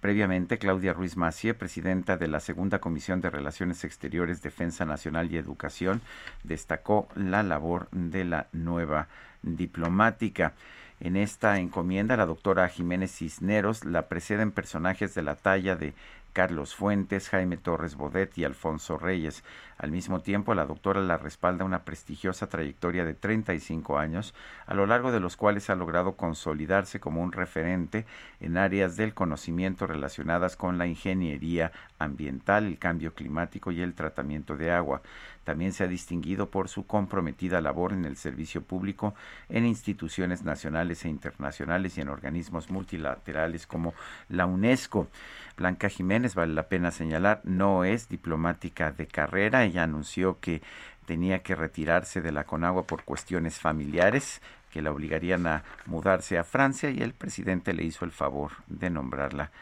Previamente, 0.00 0.58
Claudia 0.58 0.92
Ruiz 0.92 1.16
Macié, 1.16 1.54
presidenta 1.54 2.16
de 2.16 2.28
la 2.28 2.40
Segunda 2.40 2.78
Comisión 2.78 3.20
de 3.20 3.30
Relaciones 3.30 3.84
Exteriores, 3.84 4.42
Defensa 4.42 4.84
Nacional 4.84 5.30
y 5.30 5.36
Educación, 5.36 6.00
destacó 6.44 7.08
la 7.14 7.42
labor 7.42 7.88
de 7.90 8.24
la 8.24 8.46
nueva 8.52 9.08
diplomática. 9.42 10.54
En 10.98 11.16
esta 11.16 11.58
encomienda, 11.58 12.16
la 12.16 12.24
doctora 12.24 12.68
Jiménez 12.68 13.12
Cisneros 13.14 13.84
la 13.84 14.08
preceden 14.08 14.50
personajes 14.50 15.14
de 15.14 15.22
la 15.22 15.34
talla 15.34 15.76
de 15.76 15.92
Carlos 16.36 16.74
Fuentes, 16.74 17.30
Jaime 17.30 17.56
Torres 17.56 17.94
Bodet 17.94 18.36
y 18.36 18.44
Alfonso 18.44 18.98
Reyes. 18.98 19.42
Al 19.78 19.90
mismo 19.90 20.20
tiempo, 20.20 20.54
la 20.54 20.66
doctora 20.66 21.00
la 21.00 21.16
respalda 21.16 21.64
una 21.64 21.86
prestigiosa 21.86 22.50
trayectoria 22.50 23.06
de 23.06 23.14
35 23.14 23.98
años, 23.98 24.34
a 24.66 24.74
lo 24.74 24.84
largo 24.84 25.12
de 25.12 25.20
los 25.20 25.38
cuales 25.38 25.70
ha 25.70 25.76
logrado 25.76 26.16
consolidarse 26.16 27.00
como 27.00 27.22
un 27.22 27.32
referente 27.32 28.04
en 28.38 28.58
áreas 28.58 28.98
del 28.98 29.14
conocimiento 29.14 29.86
relacionadas 29.86 30.56
con 30.56 30.76
la 30.76 30.86
ingeniería 30.86 31.72
ambiental, 31.98 32.66
el 32.66 32.78
cambio 32.78 33.14
climático 33.14 33.72
y 33.72 33.80
el 33.80 33.94
tratamiento 33.94 34.58
de 34.58 34.72
agua. 34.72 35.00
También 35.46 35.72
se 35.72 35.84
ha 35.84 35.86
distinguido 35.86 36.50
por 36.50 36.68
su 36.68 36.88
comprometida 36.88 37.60
labor 37.60 37.92
en 37.92 38.04
el 38.04 38.16
servicio 38.16 38.62
público 38.62 39.14
en 39.48 39.64
instituciones 39.64 40.42
nacionales 40.42 41.04
e 41.04 41.08
internacionales 41.08 41.96
y 41.96 42.00
en 42.00 42.08
organismos 42.08 42.68
multilaterales 42.68 43.68
como 43.68 43.94
la 44.28 44.44
UNESCO. 44.44 45.06
Blanca 45.56 45.88
Jiménez, 45.88 46.34
vale 46.34 46.52
la 46.52 46.64
pena 46.64 46.90
señalar, 46.90 47.42
no 47.44 47.84
es 47.84 48.08
diplomática 48.08 48.90
de 48.90 49.06
carrera. 49.06 49.62
Ella 49.62 49.84
anunció 49.84 50.40
que 50.40 50.62
tenía 51.06 51.44
que 51.44 51.54
retirarse 51.54 52.20
de 52.20 52.32
la 52.32 52.42
Conagua 52.42 52.82
por 52.82 53.04
cuestiones 53.04 53.60
familiares 53.60 54.42
que 54.72 54.82
la 54.82 54.90
obligarían 54.90 55.46
a 55.46 55.62
mudarse 55.86 56.38
a 56.38 56.42
Francia 56.42 56.90
y 56.90 57.02
el 57.02 57.14
presidente 57.14 57.72
le 57.72 57.84
hizo 57.84 58.04
el 58.04 58.10
favor 58.10 58.50
de 58.66 58.90
nombrarla 58.90 59.52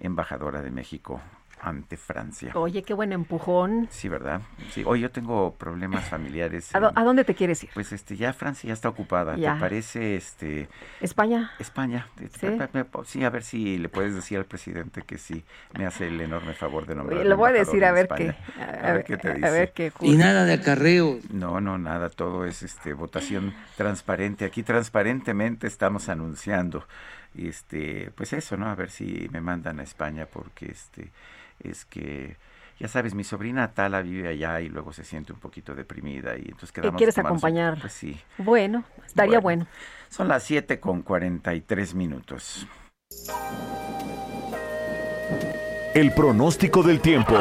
embajadora 0.00 0.62
de 0.62 0.72
México 0.72 1.22
ante 1.60 1.96
Francia. 1.96 2.52
Oye, 2.54 2.82
qué 2.82 2.94
buen 2.94 3.12
empujón. 3.12 3.88
Sí, 3.90 4.08
¿verdad? 4.08 4.42
Sí. 4.70 4.82
Hoy 4.86 5.00
yo 5.00 5.10
tengo 5.10 5.54
problemas 5.54 6.04
familiares. 6.08 6.74
¿A, 6.74 6.80
dónde 6.80 7.24
te 7.24 7.34
quieres 7.34 7.64
ir? 7.64 7.70
Pues 7.74 7.92
este, 7.92 8.16
ya 8.16 8.32
Francia 8.32 8.68
ya 8.68 8.74
está 8.74 8.88
ocupada. 8.88 9.34
¿Te 9.34 9.60
parece 9.60 10.16
este 10.16 10.68
España? 11.00 11.52
España. 11.58 12.08
¿Sí? 13.04 13.24
a 13.24 13.30
ver 13.30 13.42
si 13.42 13.78
le 13.78 13.88
puedes 13.88 14.14
decir 14.14 14.38
al 14.38 14.44
presidente 14.44 15.02
que 15.02 15.18
sí 15.18 15.44
me 15.76 15.86
hace 15.86 16.08
el 16.08 16.20
enorme 16.20 16.54
favor 16.54 16.86
de 16.86 16.94
nombrar. 16.94 17.24
Le 17.24 17.34
voy 17.34 17.50
a 17.50 17.52
decir 17.52 17.84
a 17.84 17.92
ver 17.92 18.08
qué. 18.08 18.34
A, 18.58 18.92
ver 18.92 19.04
qué 19.04 19.16
te 19.16 19.34
dice. 19.34 19.46
A 19.46 19.50
ver 19.50 19.72
qué. 19.72 19.92
Y 20.00 20.16
nada 20.16 20.44
de 20.44 20.54
acarreo. 20.54 21.18
No, 21.30 21.60
no, 21.60 21.78
nada, 21.78 22.10
todo 22.10 22.44
es 22.44 22.62
este 22.62 22.92
votación 22.92 23.54
transparente. 23.76 24.44
Aquí 24.44 24.62
transparentemente 24.62 25.66
estamos 25.66 26.08
anunciando 26.08 26.84
este, 27.36 28.10
pues 28.14 28.32
eso, 28.32 28.56
¿no? 28.56 28.68
A 28.68 28.74
ver 28.74 28.90
si 28.90 29.28
me 29.32 29.40
mandan 29.40 29.80
a 29.80 29.82
España 29.82 30.26
porque 30.26 30.66
este 30.66 31.10
es 31.60 31.84
que 31.84 32.36
ya 32.78 32.86
sabes, 32.86 33.14
mi 33.14 33.24
sobrina 33.24 33.72
Tala 33.72 34.02
vive 34.02 34.28
allá 34.28 34.60
y 34.60 34.68
luego 34.68 34.92
se 34.92 35.02
siente 35.02 35.32
un 35.32 35.40
poquito 35.40 35.74
deprimida 35.74 36.36
y 36.36 36.42
entonces 36.42 36.70
quedamos... 36.70 36.94
¿Y 36.94 36.96
quieres 36.96 37.18
acompañar? 37.18 37.78
Pues 37.80 37.92
sí. 37.92 38.20
Bueno, 38.38 38.84
estaría 39.04 39.40
bueno. 39.40 39.66
Son 40.08 40.28
las 40.28 40.44
7 40.44 40.78
con 40.78 41.02
43 41.02 41.94
minutos. 41.94 42.68
El 45.94 46.12
pronóstico 46.12 46.84
del 46.84 47.00
tiempo. 47.00 47.34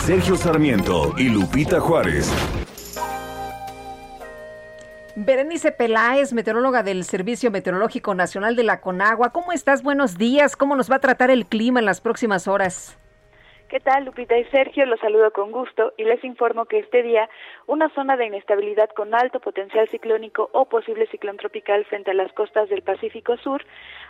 Sergio 0.00 0.36
Sarmiento 0.36 1.14
y 1.18 1.28
Lupita 1.28 1.80
Juárez. 1.80 2.32
Berenice 5.16 5.72
Peláez, 5.72 6.32
meteoróloga 6.32 6.82
del 6.82 7.04
Servicio 7.04 7.50
Meteorológico 7.50 8.14
Nacional 8.14 8.56
de 8.56 8.62
la 8.62 8.80
Conagua. 8.80 9.32
¿Cómo 9.32 9.52
estás? 9.52 9.82
Buenos 9.82 10.16
días. 10.16 10.56
¿Cómo 10.56 10.76
nos 10.76 10.90
va 10.90 10.96
a 10.96 11.00
tratar 11.00 11.30
el 11.30 11.44
clima 11.44 11.80
en 11.80 11.86
las 11.86 12.00
próximas 12.00 12.48
horas? 12.48 12.96
¿Qué 13.68 13.80
tal, 13.80 14.06
Lupita 14.06 14.38
y 14.38 14.44
Sergio? 14.46 14.86
Los 14.86 14.98
saludo 14.98 15.30
con 15.30 15.52
gusto 15.52 15.92
y 15.98 16.04
les 16.04 16.24
informo 16.24 16.64
que 16.64 16.78
este 16.78 17.02
día 17.02 17.28
una 17.66 17.90
zona 17.90 18.16
de 18.16 18.24
inestabilidad 18.24 18.88
con 18.96 19.14
alto 19.14 19.40
potencial 19.40 19.86
ciclónico 19.90 20.48
o 20.54 20.64
posible 20.64 21.06
ciclón 21.08 21.36
tropical 21.36 21.84
frente 21.84 22.12
a 22.12 22.14
las 22.14 22.32
costas 22.32 22.70
del 22.70 22.80
Pacífico 22.80 23.36
Sur, 23.36 23.62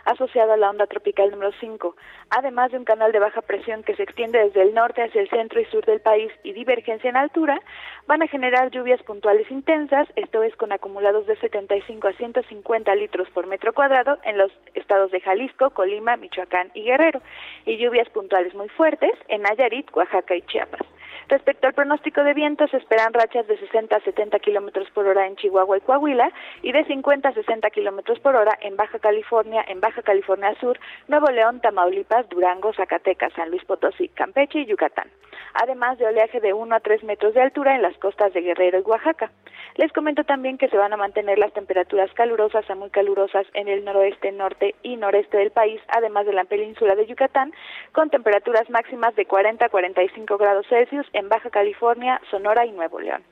asociada 0.05 0.53
a 0.53 0.57
la 0.57 0.69
onda 0.69 0.87
tropical 0.87 1.31
número 1.31 1.51
5, 1.59 1.93
además 2.29 2.71
de 2.71 2.77
un 2.77 2.85
canal 2.85 3.11
de 3.11 3.19
baja 3.19 3.41
presión 3.41 3.83
que 3.83 3.97
se 3.97 4.03
extiende 4.03 4.39
desde 4.39 4.61
el 4.61 4.73
norte 4.73 5.03
hacia 5.03 5.19
el 5.19 5.29
centro 5.29 5.59
y 5.59 5.65
sur 5.65 5.85
del 5.85 5.99
país 5.99 6.31
y 6.43 6.53
divergencia 6.53 7.09
en 7.09 7.17
altura, 7.17 7.59
van 8.07 8.21
a 8.21 8.27
generar 8.27 8.71
lluvias 8.71 9.03
puntuales 9.03 9.51
intensas, 9.51 10.07
esto 10.15 10.41
es 10.41 10.55
con 10.55 10.71
acumulados 10.71 11.27
de 11.27 11.35
75 11.35 12.07
a 12.07 12.13
150 12.13 12.95
litros 12.95 13.29
por 13.31 13.45
metro 13.45 13.73
cuadrado 13.73 14.19
en 14.23 14.37
los 14.37 14.53
estados 14.73 15.11
de 15.11 15.19
Jalisco, 15.19 15.71
Colima, 15.71 16.15
Michoacán 16.15 16.71
y 16.73 16.83
Guerrero, 16.83 17.21
y 17.65 17.75
lluvias 17.75 18.07
puntuales 18.09 18.55
muy 18.55 18.69
fuertes 18.69 19.11
en 19.27 19.48
Nayarit, 19.49 19.89
Oaxaca 19.95 20.35
y 20.35 20.41
Chiapas. 20.43 20.81
Respecto 21.27 21.67
al 21.67 21.73
pronóstico 21.73 22.23
de 22.23 22.33
vientos, 22.33 22.71
se 22.71 22.77
esperan 22.77 23.13
rachas 23.13 23.47
de 23.47 23.57
60 23.57 23.95
a 23.95 23.99
70 23.99 24.39
kilómetros 24.39 24.89
por 24.91 25.05
hora 25.05 25.27
en 25.27 25.35
Chihuahua 25.35 25.77
y 25.77 25.81
Coahuila 25.81 26.31
y 26.63 26.71
de 26.71 26.83
50 26.85 27.29
a 27.29 27.33
60 27.33 27.69
kilómetros 27.69 28.19
por 28.19 28.35
hora 28.35 28.57
en 28.61 28.75
Baja 28.75 28.97
California, 28.97 29.63
en 29.67 29.79
Baja 29.79 30.01
California 30.01 30.55
Sur, 30.59 30.79
Nuevo 31.07 31.27
León, 31.29 31.61
Tamaulipas, 31.61 32.27
Durango, 32.29 32.73
Zacatecas, 32.73 33.33
San 33.33 33.51
Luis 33.51 33.63
Potosí, 33.65 34.09
Campeche 34.09 34.61
y 34.61 34.65
Yucatán. 34.65 35.09
Además 35.53 35.97
de 35.97 36.07
oleaje 36.07 36.39
de 36.39 36.53
1 36.53 36.75
a 36.75 36.79
3 36.79 37.03
metros 37.03 37.33
de 37.33 37.41
altura 37.41 37.75
en 37.75 37.81
las 37.81 37.97
costas 37.97 38.33
de 38.33 38.41
Guerrero 38.41 38.79
y 38.79 38.81
Oaxaca. 38.81 39.31
Les 39.75 39.91
comento 39.93 40.23
también 40.23 40.57
que 40.57 40.67
se 40.69 40.77
van 40.77 40.93
a 40.93 40.97
mantener 40.97 41.39
las 41.39 41.53
temperaturas 41.53 42.11
calurosas 42.13 42.69
a 42.69 42.75
muy 42.75 42.89
calurosas 42.89 43.45
en 43.53 43.67
el 43.67 43.85
noroeste, 43.85 44.31
norte 44.31 44.75
y 44.83 44.97
noreste 44.97 45.37
del 45.37 45.51
país, 45.51 45.81
además 45.87 46.25
de 46.25 46.33
la 46.33 46.45
península 46.45 46.95
de 46.95 47.05
Yucatán, 47.05 47.53
con 47.91 48.09
temperaturas 48.09 48.69
máximas 48.69 49.15
de 49.15 49.25
40 49.25 49.65
a 49.65 49.69
45 49.69 50.37
grados 50.37 50.67
Celsius 50.67 51.07
en 51.13 51.29
Baja 51.29 51.49
California, 51.49 52.19
Sonora 52.29 52.65
y 52.65 52.71
Nuevo 52.71 52.99
León. 52.99 53.23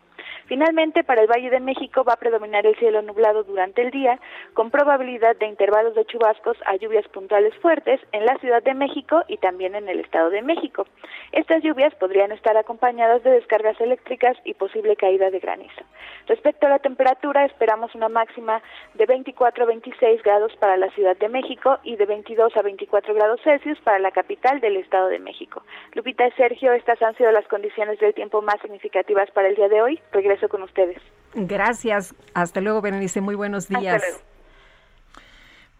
Finalmente, 0.47 1.03
para 1.03 1.21
el 1.21 1.27
Valle 1.27 1.49
de 1.49 1.59
México 1.59 2.05
va 2.05 2.13
a 2.13 2.17
predominar 2.17 2.65
el 2.65 2.75
cielo 2.77 3.01
nublado 3.01 3.43
durante 3.43 3.81
el 3.81 3.91
día, 3.91 4.17
con 4.53 4.71
probabilidad 4.71 5.35
de 5.35 5.45
intervalos 5.45 5.93
de 5.93 6.05
chubascos 6.05 6.57
a 6.65 6.77
lluvias 6.77 7.07
puntuales 7.09 7.53
fuertes 7.55 7.99
en 8.13 8.25
la 8.25 8.37
Ciudad 8.37 8.63
de 8.63 8.73
México 8.73 9.23
y 9.27 9.37
también 9.37 9.75
en 9.75 9.89
el 9.89 9.99
Estado 9.99 10.29
de 10.29 10.41
México. 10.41 10.87
Estas 11.33 11.61
lluvias 11.63 11.93
podrían 11.95 12.31
estar 12.31 12.55
acompañadas 12.55 13.23
de 13.23 13.31
descargas 13.31 13.79
eléctricas 13.81 14.37
y 14.45 14.53
posible 14.53 14.95
caída 14.95 15.29
de 15.29 15.39
granizo. 15.39 15.83
Respecto 16.27 16.67
a 16.67 16.69
la 16.69 16.79
temperatura, 16.79 17.45
esperamos 17.45 17.93
una 17.95 18.07
máxima 18.07 18.61
de 18.93 19.05
24 19.05 19.63
a 19.63 19.67
26 19.67 20.23
grados 20.23 20.55
para 20.57 20.77
la 20.77 20.89
Ciudad 20.91 21.17
de 21.17 21.29
México 21.29 21.79
y 21.83 21.97
de 21.97 22.05
22 22.05 22.55
a 22.55 22.61
24 22.61 23.13
grados 23.13 23.41
Celsius 23.43 23.79
para 23.81 23.99
la 23.99 24.11
capital 24.11 24.61
del 24.61 24.77
Estado 24.77 25.07
de 25.07 25.19
México. 25.19 25.63
Lupita 25.93 26.25
y 26.25 26.31
Sergio, 26.31 26.71
estas 26.73 27.01
han 27.01 27.15
sido 27.15 27.31
las 27.31 27.47
condiciones 27.47 27.99
del 27.99 28.13
tiempo 28.13 28.41
más 28.41 28.59
significativas 28.61 29.29
para 29.31 29.49
el 29.49 29.55
día 29.55 29.67
de 29.67 29.81
hoy. 29.81 29.99
Regreso 30.37 30.49
con 30.49 30.63
ustedes. 30.63 30.97
Gracias. 31.33 32.13
Hasta 32.33 32.61
luego, 32.61 32.81
Berenice. 32.81 33.21
Muy 33.21 33.35
buenos 33.35 33.67
días. 33.67 34.03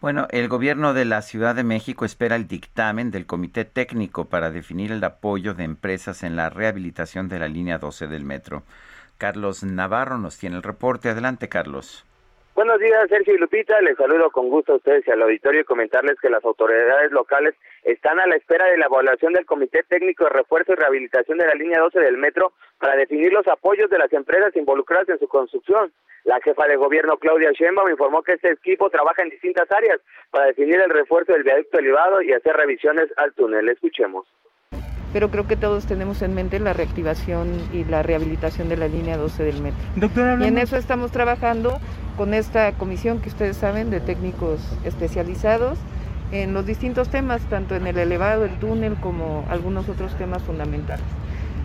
Bueno, 0.02 0.28
el 0.32 0.48
gobierno 0.48 0.94
de 0.94 1.06
la 1.06 1.22
Ciudad 1.22 1.56
de 1.56 1.64
México 1.64 2.06
espera 2.06 2.36
el 2.36 2.48
dictamen 2.48 3.12
del 3.12 3.26
Comité 3.26 3.66
Técnico 3.66 4.26
para 4.26 4.52
definir 4.52 4.92
el 4.92 5.04
apoyo 5.04 5.54
de 5.54 5.64
empresas 5.64 6.24
en 6.24 6.36
la 6.36 6.50
rehabilitación 6.50 7.30
de 7.30 7.40
la 7.40 7.48
línea 7.48 7.78
12 7.78 8.08
del 8.08 8.24
metro. 8.24 8.64
Carlos 9.18 9.64
Navarro 9.64 10.18
nos 10.18 10.38
tiene 10.38 10.56
el 10.56 10.64
reporte. 10.64 11.10
Adelante, 11.10 11.50
Carlos. 11.50 12.04
Buenos 12.58 12.80
días, 12.80 13.08
Sergio 13.08 13.36
y 13.36 13.38
Lupita. 13.38 13.80
Les 13.82 13.96
saludo 13.98 14.32
con 14.32 14.50
gusto 14.50 14.74
a 14.74 14.76
ustedes 14.78 15.08
y 15.08 15.12
al 15.12 15.22
auditorio 15.22 15.62
y 15.62 15.64
comentarles 15.64 16.20
que 16.20 16.28
las 16.28 16.44
autoridades 16.44 17.12
locales 17.12 17.54
están 17.84 18.20
a 18.20 18.26
la 18.26 18.36
espera 18.36 18.66
de 18.66 18.80
la 18.80 18.88
evaluación 18.88 19.34
del 19.34 19.46
Comité 19.46 19.84
Técnico 19.88 20.24
de 20.24 20.32
Refuerzo 20.32 20.74
y 20.74 20.76
Rehabilitación 20.76 21.38
de 21.38 21.46
la 21.46 21.54
línea 21.54 21.80
12 21.80 22.00
del 22.00 22.18
metro 22.18 22.54
para 22.80 22.96
definir 22.96 23.32
los 23.32 23.48
apoyos 23.48 23.92
de 23.92 24.00
las 24.00 24.12
empresas 24.12 24.56
involucradas 24.56 25.08
en 25.10 25.20
su 25.20 25.28
construcción. 25.28 25.94
La 26.24 26.42
jefa 26.42 26.66
de 26.66 26.78
gobierno, 26.78 27.18
Claudia 27.18 27.52
Sheinbaum, 27.52 27.92
informó 27.92 28.24
que 28.24 28.34
este 28.34 28.54
equipo 28.54 28.90
trabaja 28.90 29.22
en 29.22 29.30
distintas 29.30 29.72
áreas 29.72 30.00
para 30.32 30.48
definir 30.48 30.82
el 30.82 30.90
refuerzo 30.90 31.34
del 31.34 31.44
viaducto 31.44 31.78
elevado 31.78 32.24
y 32.24 32.34
hacer 32.34 32.56
revisiones 32.56 33.06
al 33.18 33.36
túnel. 33.36 33.70
Escuchemos 33.70 34.26
pero 35.14 35.32
creo 35.32 35.48
que 35.48 35.56
todos 35.56 35.88
tenemos 35.88 36.22
en 36.22 36.36
mente 36.36 36.60
la 36.60 36.74
reactivación 36.74 37.48
y 37.74 37.86
la 37.86 38.04
rehabilitación 38.04 38.70
de 38.70 38.78
la 38.78 38.88
línea 38.88 39.18
12 39.18 39.42
del 39.42 39.62
metro. 39.62 39.80
Doctora, 39.96 40.38
y 40.40 40.48
en 40.48 40.58
eso 40.58 40.76
estamos 40.76 41.12
trabajando 41.12 41.80
con 42.18 42.34
esta 42.34 42.72
comisión 42.74 43.20
que 43.20 43.30
ustedes 43.30 43.58
saben 43.58 43.90
de 43.90 44.00
técnicos 44.00 44.60
especializados 44.84 45.78
en 46.32 46.54
los 46.54 46.66
distintos 46.66 47.10
temas, 47.10 47.42
tanto 47.44 47.76
en 47.76 47.88
el 47.88 47.98
elevado, 47.98 48.44
el 48.44 48.58
túnel, 48.60 48.96
como 48.96 49.46
algunos 49.50 49.88
otros 49.88 50.14
temas 50.16 50.42
fundamentales. 50.44 51.06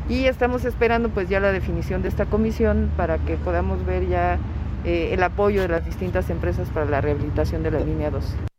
Y 0.09 0.26
estamos 0.26 0.64
esperando 0.64 1.09
pues 1.09 1.28
ya 1.28 1.40
la 1.40 1.53
definición 1.53 2.03
de 2.03 2.09
esta 2.09 2.26
comisión 2.26 2.90
para 2.96 3.18
que 3.18 3.36
podamos 3.36 3.84
ver 3.86 4.07
ya 4.07 4.38
eh, 4.84 5.11
el 5.12 5.22
apoyo 5.22 5.62
de 5.62 5.68
las 5.68 5.84
distintas 5.84 6.28
empresas 6.30 6.68
para 6.68 6.86
la 6.86 7.00
rehabilitación 7.00 7.62
de 7.62 7.70
la 7.70 7.80
línea 7.80 8.11
12. 8.11 8.51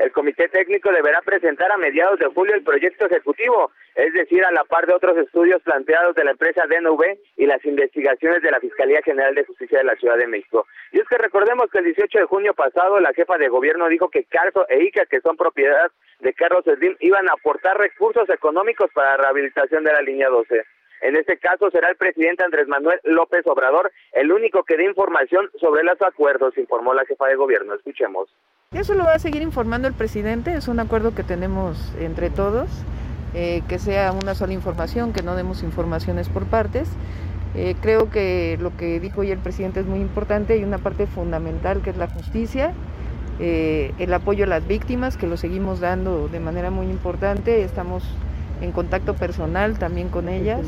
El 0.00 0.12
comité 0.12 0.48
técnico 0.48 0.90
deberá 0.90 1.20
presentar 1.20 1.70
a 1.70 1.76
mediados 1.76 2.18
de 2.18 2.24
julio 2.28 2.54
el 2.54 2.62
proyecto 2.62 3.04
ejecutivo, 3.04 3.70
es 3.94 4.14
decir, 4.14 4.42
a 4.46 4.50
la 4.50 4.64
par 4.64 4.86
de 4.86 4.94
otros 4.94 5.14
estudios 5.18 5.60
planteados 5.60 6.14
de 6.14 6.24
la 6.24 6.30
empresa 6.30 6.62
DNV 6.66 7.18
y 7.36 7.44
las 7.44 7.62
investigaciones 7.66 8.40
de 8.40 8.50
la 8.50 8.60
Fiscalía 8.60 9.02
General 9.02 9.34
de 9.34 9.44
Justicia 9.44 9.76
de 9.76 9.84
la 9.84 9.96
Ciudad 9.96 10.16
de 10.16 10.26
México. 10.26 10.66
Y 10.92 11.00
es 11.00 11.06
que 11.06 11.18
recordemos 11.18 11.70
que 11.70 11.80
el 11.80 11.84
18 11.84 12.18
de 12.18 12.24
junio 12.24 12.54
pasado 12.54 12.98
la 12.98 13.12
jefa 13.12 13.36
de 13.36 13.50
gobierno 13.50 13.88
dijo 13.88 14.08
que 14.08 14.24
Carso 14.24 14.66
e 14.70 14.84
ICA, 14.84 15.04
que 15.04 15.20
son 15.20 15.36
propiedad 15.36 15.92
de 16.20 16.32
Carlos 16.32 16.64
Slim, 16.64 16.96
iban 17.00 17.28
a 17.28 17.34
aportar 17.34 17.76
recursos 17.76 18.26
económicos 18.30 18.90
para 18.94 19.10
la 19.10 19.16
rehabilitación 19.24 19.84
de 19.84 19.92
la 19.92 20.00
línea 20.00 20.30
12. 20.30 20.64
En 21.00 21.16
este 21.16 21.38
caso 21.38 21.70
será 21.70 21.88
el 21.88 21.96
presidente 21.96 22.44
Andrés 22.44 22.68
Manuel 22.68 23.00
López 23.04 23.46
Obrador 23.46 23.90
el 24.12 24.32
único 24.32 24.64
que 24.64 24.76
dé 24.76 24.84
información 24.84 25.50
sobre 25.58 25.82
los 25.82 26.00
acuerdos, 26.02 26.56
informó 26.58 26.92
la 26.94 27.04
jefa 27.06 27.26
de 27.26 27.36
gobierno. 27.36 27.74
Escuchemos. 27.74 28.28
Eso 28.72 28.94
lo 28.94 29.04
va 29.04 29.14
a 29.14 29.18
seguir 29.18 29.42
informando 29.42 29.88
el 29.88 29.94
presidente, 29.94 30.54
es 30.54 30.68
un 30.68 30.78
acuerdo 30.78 31.14
que 31.14 31.24
tenemos 31.24 31.92
entre 31.98 32.30
todos, 32.30 32.70
eh, 33.34 33.62
que 33.68 33.78
sea 33.78 34.12
una 34.12 34.34
sola 34.34 34.52
información, 34.52 35.12
que 35.12 35.22
no 35.22 35.34
demos 35.34 35.62
informaciones 35.62 36.28
por 36.28 36.46
partes. 36.46 36.88
Eh, 37.56 37.74
creo 37.80 38.10
que 38.10 38.58
lo 38.60 38.76
que 38.76 39.00
dijo 39.00 39.22
hoy 39.22 39.32
el 39.32 39.40
presidente 39.40 39.80
es 39.80 39.86
muy 39.86 39.98
importante 39.98 40.56
y 40.56 40.62
una 40.62 40.78
parte 40.78 41.06
fundamental 41.06 41.82
que 41.82 41.90
es 41.90 41.96
la 41.96 42.06
justicia, 42.06 42.72
eh, 43.40 43.92
el 43.98 44.12
apoyo 44.14 44.44
a 44.44 44.46
las 44.46 44.68
víctimas, 44.68 45.16
que 45.16 45.26
lo 45.26 45.36
seguimos 45.36 45.80
dando 45.80 46.28
de 46.28 46.38
manera 46.38 46.70
muy 46.70 46.86
importante, 46.86 47.64
estamos 47.64 48.04
en 48.60 48.72
contacto 48.72 49.14
personal 49.14 49.78
también 49.78 50.08
con 50.08 50.28
ellas, 50.28 50.66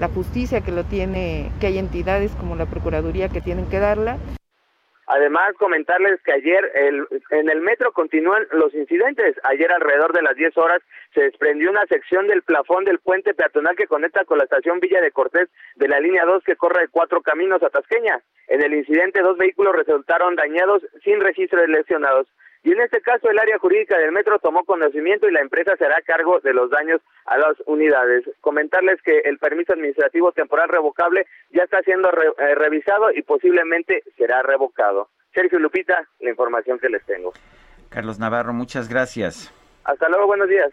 la 0.00 0.08
justicia 0.08 0.60
que 0.62 0.72
lo 0.72 0.84
tiene, 0.84 1.50
que 1.60 1.68
hay 1.68 1.78
entidades 1.78 2.32
como 2.32 2.56
la 2.56 2.66
Procuraduría 2.66 3.28
que 3.28 3.40
tienen 3.40 3.66
que 3.66 3.78
darla. 3.78 4.18
Además, 5.06 5.52
comentarles 5.58 6.18
que 6.22 6.32
ayer 6.32 6.72
en 7.30 7.50
el 7.50 7.60
metro 7.60 7.92
continúan 7.92 8.46
los 8.52 8.72
incidentes. 8.74 9.36
Ayer 9.44 9.70
alrededor 9.70 10.14
de 10.14 10.22
las 10.22 10.34
10 10.34 10.56
horas 10.56 10.80
se 11.12 11.20
desprendió 11.24 11.70
una 11.70 11.84
sección 11.86 12.26
del 12.26 12.42
plafón 12.42 12.84
del 12.84 13.00
puente 13.00 13.34
peatonal 13.34 13.76
que 13.76 13.86
conecta 13.86 14.24
con 14.24 14.38
la 14.38 14.44
estación 14.44 14.80
Villa 14.80 15.02
de 15.02 15.12
Cortés 15.12 15.50
de 15.76 15.88
la 15.88 16.00
línea 16.00 16.24
2 16.24 16.42
que 16.44 16.56
corre 16.56 16.80
de 16.80 16.88
cuatro 16.88 17.20
caminos 17.20 17.62
a 17.62 17.68
Tasqueña. 17.68 18.22
En 18.48 18.62
el 18.62 18.72
incidente 18.72 19.20
dos 19.20 19.36
vehículos 19.36 19.76
resultaron 19.76 20.36
dañados 20.36 20.82
sin 21.04 21.20
registro 21.20 21.60
de 21.60 21.68
lesionados. 21.68 22.26
Y 22.64 22.72
en 22.72 22.80
este 22.80 23.02
caso 23.02 23.28
el 23.28 23.38
área 23.38 23.58
jurídica 23.58 23.98
del 23.98 24.10
metro 24.10 24.38
tomó 24.38 24.64
conocimiento 24.64 25.28
y 25.28 25.32
la 25.32 25.42
empresa 25.42 25.76
será 25.76 25.98
a 25.98 26.02
cargo 26.02 26.40
de 26.40 26.54
los 26.54 26.70
daños 26.70 27.02
a 27.26 27.36
las 27.36 27.56
unidades. 27.66 28.24
Comentarles 28.40 29.00
que 29.02 29.18
el 29.18 29.38
permiso 29.38 29.74
administrativo 29.74 30.32
temporal 30.32 30.70
revocable 30.70 31.26
ya 31.50 31.64
está 31.64 31.82
siendo 31.82 32.08
eh, 32.08 32.54
revisado 32.54 33.12
y 33.12 33.20
posiblemente 33.20 34.02
será 34.16 34.42
revocado. 34.42 35.10
Sergio 35.34 35.58
Lupita, 35.58 36.08
la 36.20 36.30
información 36.30 36.78
que 36.78 36.88
les 36.88 37.04
tengo. 37.04 37.34
Carlos 37.90 38.18
Navarro, 38.18 38.54
muchas 38.54 38.88
gracias. 38.88 39.52
Hasta 39.84 40.08
luego, 40.08 40.26
buenos 40.26 40.48
días. 40.48 40.70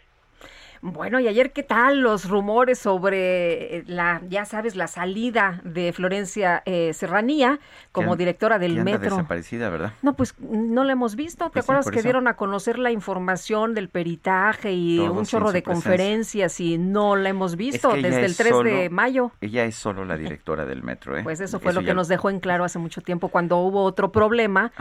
Bueno, 0.82 1.20
y 1.20 1.28
ayer, 1.28 1.52
¿qué 1.52 1.62
tal 1.62 2.02
los 2.02 2.28
rumores 2.28 2.80
sobre 2.80 3.78
eh, 3.78 3.84
la, 3.86 4.20
ya 4.28 4.46
sabes, 4.46 4.76
la 4.76 4.88
salida 4.88 5.62
de 5.64 5.94
Florencia 5.94 6.64
eh, 6.66 6.94
Serranía 6.94 7.60
como 7.92 8.16
directora 8.16 8.58
del 8.58 8.84
metro? 8.84 9.16
desaparecida, 9.16 9.70
¿verdad? 9.70 9.94
No, 10.02 10.14
pues 10.14 10.34
no 10.40 10.84
la 10.84 10.94
hemos 10.94 11.16
visto. 11.16 11.46
¿Te 11.46 11.52
pues 11.52 11.66
acuerdas 11.66 11.92
que 11.92 12.02
dieron 12.02 12.28
a 12.28 12.36
conocer 12.36 12.80
la 12.80 12.92
información 12.92 13.76
del 13.76 13.90
peritaje 13.90 14.74
y 14.74 15.00
un 15.00 15.24
chorro 15.26 15.52
de 15.52 15.62
conferencias 15.62 16.60
y 16.60 16.80
no 16.80 17.16
la 17.16 17.30
hemos 17.30 17.56
visto 17.56 17.94
desde 17.94 18.26
el 18.26 18.36
3 18.36 18.64
de 18.64 18.90
mayo? 18.90 19.32
Ella 19.40 19.66
es 19.66 19.76
solo 19.76 20.04
la 20.04 20.18
directora 20.18 20.66
del 20.66 20.82
metro, 20.82 21.16
¿eh? 21.16 21.24
Pues 21.24 21.42
eso 21.42 21.60
fue 21.60 21.74
lo 21.74 21.84
que 21.84 21.94
nos 21.94 22.08
dejó 22.08 22.32
en 22.32 22.40
claro 22.40 22.64
hace 22.64 22.80
mucho 22.80 23.02
tiempo 23.02 23.28
cuando 23.28 23.58
hubo 23.58 23.84
otro 23.84 24.12
problema, 24.12 24.72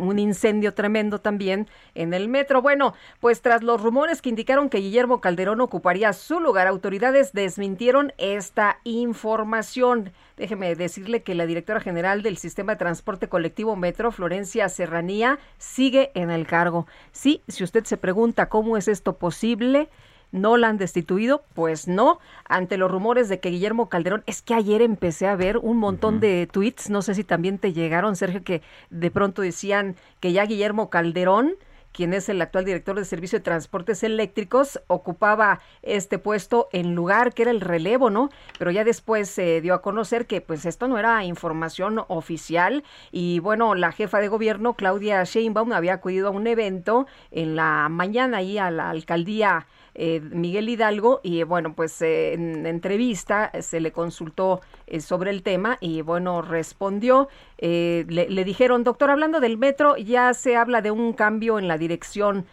un 0.00 0.18
incendio 0.18 0.72
tremendo 0.72 1.20
también 1.20 1.68
en 1.94 2.14
el 2.14 2.28
metro. 2.28 2.62
Bueno, 2.62 2.94
pues 3.20 3.42
tras 3.42 3.62
los 3.62 3.82
rumores 3.82 4.22
que 4.22 4.30
indicaron 4.30 4.70
que 4.70 4.78
Guillermo 4.78 5.20
Calderón 5.34 5.60
ocuparía 5.62 6.12
su 6.12 6.38
lugar, 6.38 6.68
autoridades 6.68 7.32
desmintieron 7.32 8.12
esta 8.18 8.78
información. 8.84 10.12
Déjeme 10.36 10.76
decirle 10.76 11.24
que 11.24 11.34
la 11.34 11.44
directora 11.44 11.80
general 11.80 12.22
del 12.22 12.36
Sistema 12.36 12.74
de 12.74 12.78
Transporte 12.78 13.28
Colectivo 13.28 13.74
Metro, 13.74 14.12
Florencia 14.12 14.68
Serranía, 14.68 15.40
sigue 15.58 16.12
en 16.14 16.30
el 16.30 16.46
cargo. 16.46 16.86
Sí, 17.10 17.42
si 17.48 17.64
usted 17.64 17.82
se 17.82 17.96
pregunta 17.96 18.48
cómo 18.48 18.76
es 18.76 18.86
esto 18.86 19.16
posible, 19.16 19.88
¿No 20.30 20.56
la 20.56 20.66
han 20.66 20.78
destituido? 20.78 21.44
Pues 21.54 21.86
no. 21.86 22.18
Ante 22.48 22.76
los 22.76 22.90
rumores 22.90 23.28
de 23.28 23.38
que 23.38 23.50
Guillermo 23.50 23.88
Calderón, 23.88 24.24
es 24.26 24.42
que 24.42 24.54
ayer 24.54 24.82
empecé 24.82 25.28
a 25.28 25.36
ver 25.36 25.58
un 25.58 25.76
montón 25.76 26.18
de 26.18 26.48
tweets, 26.50 26.90
no 26.90 27.02
sé 27.02 27.14
si 27.14 27.22
también 27.22 27.58
te 27.58 27.72
llegaron, 27.72 28.16
Sergio, 28.16 28.42
que 28.42 28.60
de 28.90 29.12
pronto 29.12 29.42
decían 29.42 29.94
que 30.18 30.32
ya 30.32 30.44
Guillermo 30.44 30.90
Calderón 30.90 31.54
quien 31.94 32.12
es 32.12 32.28
el 32.28 32.42
actual 32.42 32.64
director 32.64 32.96
de 32.96 33.04
Servicio 33.04 33.38
de 33.38 33.44
Transportes 33.44 34.02
Eléctricos, 34.02 34.80
ocupaba 34.88 35.60
este 35.82 36.18
puesto 36.18 36.68
en 36.72 36.96
lugar 36.96 37.32
que 37.32 37.42
era 37.42 37.52
el 37.52 37.60
relevo, 37.60 38.10
¿no? 38.10 38.30
Pero 38.58 38.72
ya 38.72 38.82
después 38.82 39.30
se 39.30 39.60
dio 39.60 39.74
a 39.74 39.80
conocer 39.80 40.26
que 40.26 40.40
pues 40.40 40.66
esto 40.66 40.88
no 40.88 40.98
era 40.98 41.24
información 41.24 42.04
oficial 42.08 42.82
y 43.12 43.38
bueno, 43.38 43.76
la 43.76 43.92
jefa 43.92 44.18
de 44.18 44.28
gobierno, 44.28 44.74
Claudia 44.74 45.22
Sheinbaum, 45.22 45.72
había 45.72 45.94
acudido 45.94 46.28
a 46.28 46.32
un 46.32 46.48
evento 46.48 47.06
en 47.30 47.54
la 47.54 47.88
mañana 47.88 48.38
ahí 48.38 48.58
a 48.58 48.72
la 48.72 48.90
alcaldía 48.90 49.68
eh, 49.96 50.20
Miguel 50.20 50.68
Hidalgo 50.68 51.20
y 51.22 51.44
bueno, 51.44 51.74
pues 51.74 52.02
eh, 52.02 52.32
en 52.32 52.66
entrevista 52.66 53.52
se 53.60 53.80
le 53.80 53.92
consultó 53.92 54.60
eh, 54.88 55.00
sobre 55.00 55.30
el 55.30 55.44
tema 55.44 55.78
y 55.80 56.02
bueno, 56.02 56.42
respondió, 56.42 57.28
le, 57.58 58.44
dijeron, 58.44 58.82
doctor, 58.82 59.10
hablando 59.10 59.38
del 59.38 59.56
metro, 59.56 59.96
ya 59.96 60.34
se 60.34 60.56
habla 60.56 60.82
de 60.82 60.90
un 60.90 61.12
cambio 61.12 61.58
en 61.58 61.68
la 61.68 61.78
dirección. 61.78 62.44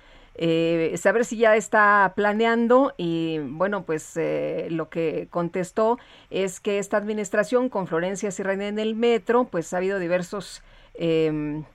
saber 0.95 1.25
si 1.25 1.37
ya 1.37 1.55
está 1.55 2.13
planeando 2.15 2.93
y 2.97 3.39
bueno 3.39 3.83
pues 3.83 4.17
lo 4.69 4.89
que 4.89 5.27
contestó 5.29 5.97
es 6.29 6.59
que 6.59 6.79
esta 6.79 6.97
administración 6.97 7.69
con 7.69 7.85
Florencia 7.87 8.31
Serrano 8.31 8.63
en 8.63 8.79
el 8.79 8.95
metro 8.95 9.45
pues 9.45 9.73
ha 9.73 9.77
habido 9.77 9.99
diversos 9.99 10.63
em, 10.93 11.65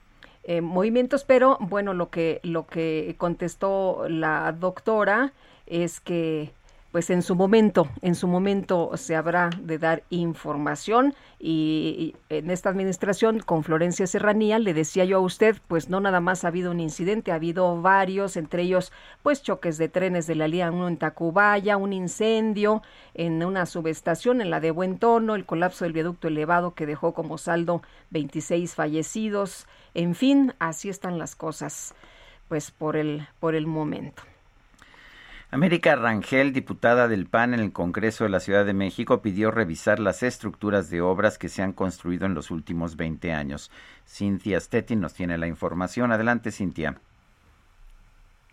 movimientos 0.61 1.23
pero 1.23 1.57
bueno 1.59 1.93
lo 1.93 2.09
que 2.09 2.39
lo 2.43 2.65
que 2.65 3.15
contestó 3.19 4.09
la 4.09 4.51
doctora 4.53 5.33
es 5.67 5.99
que 5.99 6.51
pues 6.91 7.09
en 7.09 7.21
su 7.21 7.35
momento, 7.35 7.89
en 8.01 8.15
su 8.15 8.27
momento 8.27 8.91
se 8.95 9.15
habrá 9.15 9.49
de 9.61 9.77
dar 9.77 10.03
información 10.09 11.13
y, 11.37 12.15
en 12.29 12.49
esta 12.49 12.69
administración 12.69 13.39
con 13.39 13.63
Florencia 13.63 14.07
Serranía 14.07 14.57
le 14.57 14.73
decía 14.73 15.05
yo 15.05 15.17
a 15.17 15.21
usted, 15.21 15.57
pues 15.67 15.89
no 15.89 15.99
nada 15.99 16.21
más 16.21 16.43
ha 16.43 16.47
habido 16.47 16.71
un 16.71 16.79
incidente, 16.79 17.31
ha 17.31 17.35
habido 17.35 17.81
varios, 17.81 18.37
entre 18.37 18.63
ellos 18.63 18.91
pues 19.21 19.43
choques 19.43 19.77
de 19.77 19.89
trenes 19.89 20.27
de 20.27 20.35
la 20.35 20.47
línea 20.47 20.71
1 20.71 20.87
en 20.87 20.97
Tacubaya, 20.97 21.77
un 21.77 21.93
incendio 21.93 22.81
en 23.13 23.43
una 23.43 23.65
subestación 23.65 24.41
en 24.41 24.49
la 24.49 24.59
de 24.59 24.71
Buen 24.71 24.97
Tono, 24.97 25.35
el 25.35 25.45
colapso 25.45 25.85
del 25.85 25.93
viaducto 25.93 26.29
elevado 26.29 26.73
que 26.73 26.85
dejó 26.85 27.13
como 27.13 27.37
saldo 27.37 27.81
26 28.11 28.73
fallecidos, 28.73 29.67
en 29.93 30.15
fin, 30.15 30.53
así 30.57 30.89
están 30.89 31.19
las 31.19 31.35
cosas 31.35 31.93
pues 32.47 32.71
por 32.71 32.95
el 32.95 33.27
por 33.39 33.55
el 33.55 33.67
momento. 33.67 34.23
América 35.49 35.95
Rangel, 35.95 36.51
diputada 36.51 37.07
del 37.07 37.25
PAN 37.25 37.53
en 37.53 37.61
el 37.61 37.71
Congreso 37.71 38.25
de 38.25 38.29
la 38.29 38.41
Ciudad 38.41 38.65
de 38.65 38.73
México, 38.73 39.21
pidió 39.21 39.49
revisar 39.49 39.97
las 39.97 40.21
estructuras 40.21 40.89
de 40.89 40.99
obras 40.99 41.37
que 41.37 41.47
se 41.47 41.61
han 41.61 41.71
construido 41.71 42.25
en 42.25 42.33
los 42.33 42.51
últimos 42.51 42.97
20 42.97 43.31
años. 43.31 43.71
Cintia 44.05 44.59
Stettin 44.59 44.99
nos 44.99 45.13
tiene 45.13 45.37
la 45.37 45.47
información. 45.47 46.11
Adelante, 46.11 46.51
Cintia. 46.51 46.95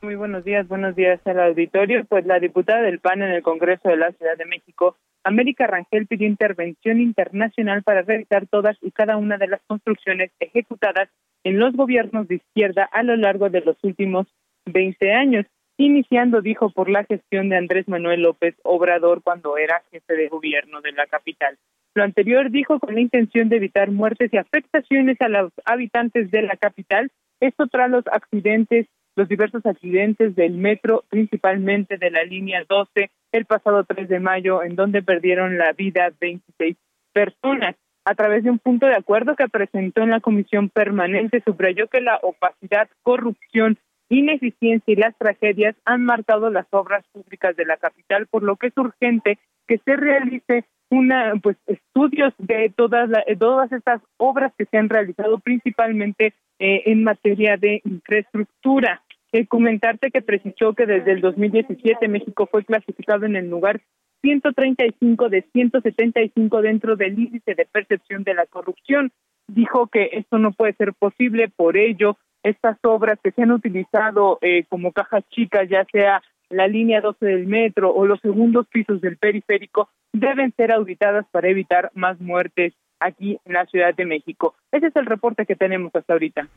Muy 0.03 0.14
buenos 0.14 0.45
días, 0.45 0.68
buenos 0.68 0.95
días 0.95 1.20
al 1.26 1.40
auditorio. 1.40 2.05
Pues 2.05 2.26
la 2.26 2.38
diputada 2.38 2.82
del 2.82 3.01
PAN 3.01 3.22
en 3.22 3.32
el 3.32 3.42
Congreso 3.42 3.88
de 3.88 3.97
la 3.97 4.12
Ciudad 4.12 4.36
de 4.38 4.45
México, 4.45 4.97
América 5.24 5.66
Rangel, 5.66 6.07
pidió 6.07 6.28
intervención 6.28 7.01
internacional 7.01 7.82
para 7.82 8.03
revisar 8.03 8.47
todas 8.47 8.76
y 8.82 8.92
cada 8.92 9.16
una 9.16 9.36
de 9.36 9.49
las 9.49 9.61
construcciones 9.66 10.30
ejecutadas 10.38 11.09
en 11.42 11.59
los 11.59 11.74
gobiernos 11.74 12.28
de 12.28 12.36
izquierda 12.36 12.88
a 12.92 13.03
lo 13.03 13.16
largo 13.16 13.51
de 13.51 13.62
los 13.62 13.82
últimos 13.82 14.28
20 14.66 15.12
años 15.12 15.47
iniciando, 15.76 16.40
dijo, 16.40 16.70
por 16.70 16.88
la 16.88 17.04
gestión 17.04 17.48
de 17.48 17.56
Andrés 17.56 17.88
Manuel 17.88 18.22
López 18.22 18.54
Obrador 18.62 19.22
cuando 19.22 19.56
era 19.56 19.82
jefe 19.90 20.14
de 20.14 20.28
gobierno 20.28 20.80
de 20.80 20.92
la 20.92 21.06
capital. 21.06 21.58
Lo 21.94 22.02
anterior 22.02 22.50
dijo 22.50 22.80
con 22.80 22.94
la 22.94 23.00
intención 23.00 23.48
de 23.48 23.56
evitar 23.56 23.90
muertes 23.90 24.32
y 24.32 24.36
afectaciones 24.36 25.20
a 25.20 25.28
los 25.28 25.52
habitantes 25.64 26.30
de 26.30 26.42
la 26.42 26.56
capital, 26.56 27.10
esto 27.40 27.66
tras 27.68 27.90
los 27.90 28.04
accidentes, 28.08 28.86
los 29.16 29.28
diversos 29.28 29.64
accidentes 29.64 30.34
del 30.34 30.54
metro, 30.54 31.04
principalmente 31.08 31.96
de 31.98 32.10
la 32.10 32.24
línea 32.24 32.64
12, 32.68 33.10
el 33.32 33.44
pasado 33.44 33.84
3 33.84 34.08
de 34.08 34.20
mayo, 34.20 34.62
en 34.62 34.74
donde 34.74 35.02
perdieron 35.02 35.56
la 35.56 35.72
vida 35.72 36.12
26 36.20 36.76
personas. 37.12 37.76
A 38.04 38.14
través 38.14 38.44
de 38.44 38.50
un 38.50 38.58
punto 38.58 38.86
de 38.86 38.96
acuerdo 38.96 39.34
que 39.34 39.48
presentó 39.48 40.02
en 40.02 40.10
la 40.10 40.20
comisión 40.20 40.68
permanente, 40.68 41.42
subrayó 41.44 41.86
que 41.88 42.00
la 42.00 42.18
opacidad, 42.22 42.88
corrupción 43.02 43.78
ineficiencia 44.09 44.92
y 44.92 44.96
las 44.96 45.16
tragedias 45.16 45.76
han 45.84 46.05
marcado 46.05 46.50
las 46.50 46.66
obras 46.70 47.05
públicas 47.12 47.57
de 47.57 47.64
la 47.64 47.76
capital, 47.76 48.26
por 48.26 48.42
lo 48.42 48.57
que 48.57 48.68
es 48.68 48.76
urgente 48.76 49.38
que 49.66 49.78
se 49.78 49.96
realice 49.96 50.64
una 50.90 51.34
pues 51.42 51.57
estudios 51.66 52.34
de 52.38 52.72
todas 52.76 53.11
todas 53.38 53.72
estas 53.72 54.02
obras 54.18 54.52
que 54.57 54.66
se 54.66 54.76
han 54.76 54.88
realizado 54.88 55.38
principalmente 55.38 56.34
eh, 56.59 56.82
en 56.86 57.05
materia 57.05 57.57
de 57.57 57.80
infraestructura. 57.84 59.02
Eh, 59.32 59.46
comentarte 59.46 60.12
que 60.12 60.22
precisó 60.22 60.74
que 60.74 60.86
desde 60.86 61.11
el 61.11 61.20
2017 61.20 62.07
México 62.07 62.46
fue 62.46 62.64
clasificado 62.64 63.26
en 63.26 63.34
el 63.34 63.50
lugar 63.50 63.80
135 64.22 65.28
de 65.28 65.44
175 65.52 66.62
dentro 66.62 66.94
del 66.94 67.18
índice 67.18 67.55
de 67.55 67.66
percepción 67.66 68.22
de 68.22 68.34
la 68.34 68.46
corrupción. 68.46 69.11
Dijo 69.48 69.88
que 69.88 70.11
esto 70.12 70.38
no 70.38 70.52
puede 70.52 70.74
ser 70.74 70.94
posible, 70.94 71.48
por 71.48 71.76
ello 71.76 72.16
estas 72.45 72.78
obras 72.84 73.18
que 73.22 73.32
se 73.32 73.42
han 73.42 73.51
utilizado 73.51 74.38
eh, 74.40 74.64
como 74.68 74.92
cajas 74.92 75.24
chicas, 75.30 75.68
ya 75.68 75.84
sea 75.90 76.22
la 76.51 76.68
línea 76.68 77.01
12 77.01 77.24
del 77.24 77.47
metro 77.47 77.92
o 77.92 78.07
los 78.07 78.20
segundos 78.20 78.68
pisos 78.68 79.01
del 79.01 79.16
periférico, 79.16 79.88
deben 80.12 80.53
ser 80.57 80.70
auditadas 80.70 81.26
para 81.32 81.49
evitar 81.49 81.90
más 81.95 82.20
muertes 82.20 82.74
aquí 83.01 83.40
en 83.45 83.55
la 83.55 83.66
Ciudad 83.66 83.95
de 83.95 84.05
México. 84.05 84.55
Ese 84.70 84.86
es 84.86 84.97
el 84.97 85.07
reporte 85.07 85.47
que 85.47 85.57
tenemos 85.57 85.92
hasta 85.95 86.12
ahorita. 86.12 86.49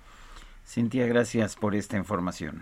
Cintia, 0.64 1.08
gracias 1.08 1.56
por 1.56 1.74
esta 1.74 1.98
información. 1.98 2.62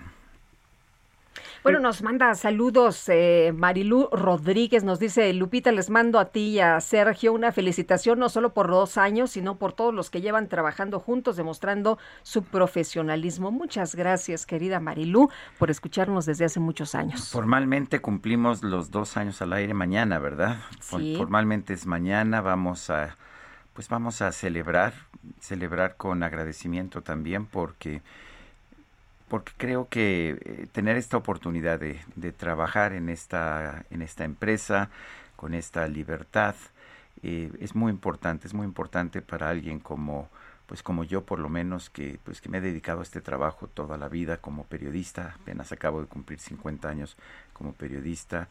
Bueno, 1.66 1.80
nos 1.80 2.03
manda 2.03 2.36
saludos 2.36 3.09
eh, 3.09 3.51
Marilú 3.51 4.07
Rodríguez, 4.11 4.84
nos 4.84 4.99
dice 4.99 5.34
Lupita, 5.34 5.72
les 5.72 5.89
mando 5.89 6.20
a 6.20 6.26
ti 6.26 6.49
y 6.49 6.59
a 6.59 6.80
Sergio 6.80 7.34
una 7.34 7.51
felicitación 7.51 8.20
no 8.20 8.30
solo 8.30 8.53
por 8.53 8.68
dos 8.68 8.99
años, 8.99 9.32
sino 9.32 9.57
por 9.57 9.74
todos 9.74 9.91
los 9.91 10.11
que 10.11 10.22
llevan 10.22 10.47
trabajando 10.47 10.99
juntos, 10.99 11.38
demostrando 11.38 11.97
su 12.22 12.43
profesionalismo. 12.43 13.49
Muchas 13.49 13.95
gracias, 13.95 14.45
querida 14.45 14.80
Marilú, 14.80 15.32
por 15.57 15.72
escucharnos 15.72 16.28
desde 16.28 16.45
hace 16.45 16.59
muchos 16.59 16.93
años. 16.93 17.32
Formalmente 17.32 17.99
cumplimos 17.99 18.61
los 18.61 18.91
dos 18.91 19.18
años 19.18 19.41
al 19.41 19.51
aire 19.53 19.74
mañana, 19.74 20.20
¿verdad? 20.20 20.57
Sí. 20.82 21.16
Formalmente 21.18 21.74
es 21.74 21.88
mañana, 21.88 22.41
vamos 22.41 22.91
a, 22.91 23.18
pues 23.74 23.89
vamos 23.89 24.22
a 24.22 24.32
celebrar, 24.32 24.93
celebrar 25.39 25.97
con 25.97 26.22
agradecimiento 26.22 27.01
también 27.01 27.47
porque 27.47 28.03
porque 29.28 29.53
creo 29.57 29.89
que 29.89 30.38
eh, 30.41 30.67
tener 30.71 30.97
esta 30.97 31.17
oportunidad 31.17 31.80
de, 31.80 32.32
trabajar 32.32 32.93
en 32.93 33.09
esta, 33.09 33.86
en 33.89 34.01
esta 34.01 34.23
empresa, 34.23 34.89
con 35.36 35.53
esta 35.53 35.88
libertad, 35.88 36.55
eh, 37.23 37.51
es 37.59 37.76
muy 37.76 37.91
importante, 37.91 38.47
es 38.47 38.53
muy 38.53 38.65
importante 38.65 39.21
para 39.21 39.49
alguien 39.49 39.80
como 39.80 40.30
pues 40.67 40.82
como 40.82 41.03
yo 41.03 41.23
por 41.23 41.38
lo 41.38 41.47
menos 41.47 41.91
que 41.91 42.19
pues 42.23 42.41
que 42.41 42.49
me 42.49 42.57
he 42.57 42.61
dedicado 42.61 43.01
a 43.01 43.03
este 43.03 43.21
trabajo 43.21 43.67
toda 43.67 43.97
la 43.97 44.09
vida 44.09 44.38
como 44.38 44.63
periodista, 44.65 45.36
apenas 45.39 45.71
acabo 45.71 46.01
de 46.01 46.07
cumplir 46.07 46.39
50 46.39 46.89
años 46.89 47.17
como 47.53 47.73
periodista 47.73 48.47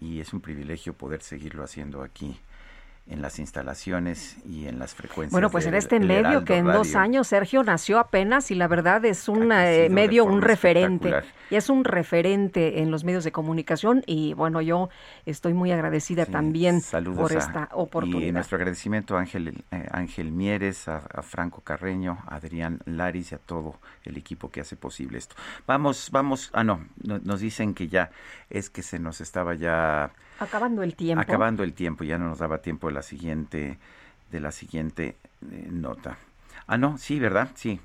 y 0.00 0.20
es 0.20 0.32
un 0.32 0.40
privilegio 0.40 0.92
poder 0.94 1.20
seguirlo 1.22 1.64
haciendo 1.64 2.02
aquí 2.02 2.38
en 3.08 3.22
las 3.22 3.38
instalaciones 3.38 4.36
y 4.44 4.66
en 4.66 4.78
las 4.78 4.94
frecuencias. 4.94 5.32
Bueno, 5.32 5.50
pues 5.50 5.66
en 5.66 5.74
este 5.74 5.98
medio 5.98 6.44
que 6.44 6.56
en 6.56 6.66
dos 6.66 6.94
años 6.94 7.28
Sergio 7.28 7.62
nació 7.62 7.98
apenas 7.98 8.50
y 8.50 8.54
la 8.54 8.68
verdad 8.68 9.04
es 9.04 9.28
un 9.28 9.50
eh, 9.52 9.88
medio, 9.90 10.24
un 10.24 10.42
referente. 10.42 11.14
Y 11.50 11.56
es 11.56 11.70
un 11.70 11.84
referente 11.84 12.82
en 12.82 12.90
los 12.90 13.04
medios 13.04 13.24
de 13.24 13.32
comunicación 13.32 14.02
y 14.06 14.34
bueno, 14.34 14.60
yo 14.60 14.90
estoy 15.24 15.54
muy 15.54 15.72
agradecida 15.72 16.26
también 16.26 16.82
por 17.16 17.32
esta 17.32 17.70
oportunidad. 17.72 18.28
Y 18.28 18.32
nuestro 18.32 18.56
agradecimiento 18.56 19.16
a 19.16 19.20
Ángel, 19.20 19.64
eh, 19.70 19.86
Ángel 19.90 20.30
Mieres, 20.30 20.88
a, 20.88 21.00
Franco 21.22 21.62
Carreño, 21.62 22.18
a 22.26 22.36
Adrián 22.36 22.80
Laris 22.84 23.32
y 23.32 23.34
a 23.36 23.38
todo 23.38 23.76
el 24.04 24.18
equipo 24.18 24.50
que 24.50 24.60
hace 24.60 24.76
posible 24.76 25.16
esto. 25.16 25.34
Vamos, 25.66 26.10
vamos, 26.12 26.50
ah 26.52 26.64
no, 26.64 26.86
nos 27.02 27.40
dicen 27.40 27.72
que 27.72 27.88
ya 27.88 28.10
es 28.50 28.68
que 28.68 28.82
se 28.82 28.98
nos 28.98 29.22
estaba 29.22 29.54
ya 29.54 30.12
Acabando 30.38 30.82
el 30.82 30.94
tiempo. 30.94 31.20
Acabando 31.20 31.62
el 31.62 31.72
tiempo, 31.72 32.04
ya 32.04 32.18
no 32.18 32.28
nos 32.28 32.38
daba 32.38 32.58
tiempo 32.58 32.88
de 32.88 32.94
la 32.94 33.02
siguiente, 33.02 33.78
de 34.30 34.40
la 34.40 34.52
siguiente 34.52 35.16
eh, 35.50 35.68
nota. 35.70 36.18
Ah, 36.66 36.78
no, 36.78 36.98
sí, 36.98 37.18
¿verdad? 37.18 37.50
Sí. 37.54 37.80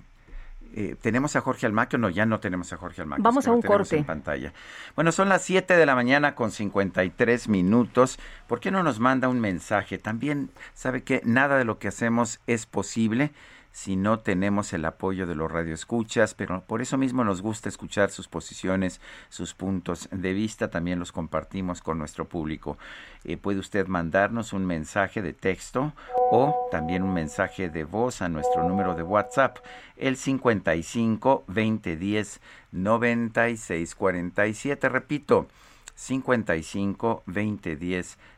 Eh, 0.75 0.95
¿Tenemos 0.99 1.35
a 1.35 1.41
Jorge 1.41 1.67
Almaquio? 1.67 1.99
No, 1.99 2.09
ya 2.09 2.25
no 2.25 2.39
tenemos 2.39 2.73
a 2.73 2.77
Jorge 2.77 3.01
Almaquio. 3.01 3.23
Vamos 3.23 3.47
a 3.47 3.51
un 3.51 3.61
corte. 3.61 3.97
En 3.97 4.05
pantalla. 4.05 4.53
Bueno, 4.95 5.11
son 5.11 5.29
las 5.29 5.43
7 5.43 5.77
de 5.77 5.85
la 5.85 5.93
mañana 5.93 6.33
con 6.33 6.51
53 6.51 7.47
minutos. 7.47 8.19
¿Por 8.47 8.59
qué 8.59 8.71
no 8.71 8.81
nos 8.81 8.99
manda 8.99 9.29
un 9.29 9.39
mensaje? 9.39 9.99
También, 9.99 10.49
¿sabe 10.73 11.03
que 11.03 11.21
Nada 11.25 11.57
de 11.57 11.65
lo 11.65 11.77
que 11.77 11.87
hacemos 11.87 12.39
es 12.47 12.65
posible 12.65 13.31
si 13.73 13.95
no 13.95 14.19
tenemos 14.19 14.71
el 14.71 14.85
apoyo 14.85 15.25
de 15.25 15.33
los 15.35 15.51
radioescuchas, 15.51 16.35
pero 16.35 16.61
por 16.61 16.83
eso 16.83 16.95
mismo 16.97 17.23
nos 17.23 17.41
gusta 17.41 17.69
escuchar 17.69 18.11
sus 18.11 18.27
posiciones, 18.27 19.01
sus 19.29 19.55
puntos 19.55 20.07
de 20.11 20.33
vista, 20.33 20.69
también 20.69 20.99
los 20.99 21.11
compartimos 21.11 21.81
con 21.81 21.97
nuestro 21.97 22.29
público. 22.29 22.77
Eh, 23.23 23.35
puede 23.35 23.57
usted 23.59 23.87
mandarnos 23.87 24.53
un 24.53 24.63
mensaje 24.65 25.23
de 25.23 25.33
texto 25.33 25.91
o 26.31 26.67
también 26.71 27.01
un 27.01 27.15
mensaje 27.15 27.69
de 27.69 27.83
voz 27.83 28.21
a 28.21 28.29
nuestro 28.29 28.69
número 28.69 28.93
de 28.93 29.01
WhatsApp, 29.01 29.57
el 29.97 30.17
55 30.17 31.45
2010 31.47 32.41
9647, 32.71 34.87
repito, 34.87 35.47
55 35.95 37.23
2010 37.25 37.31
9647. 37.31 38.32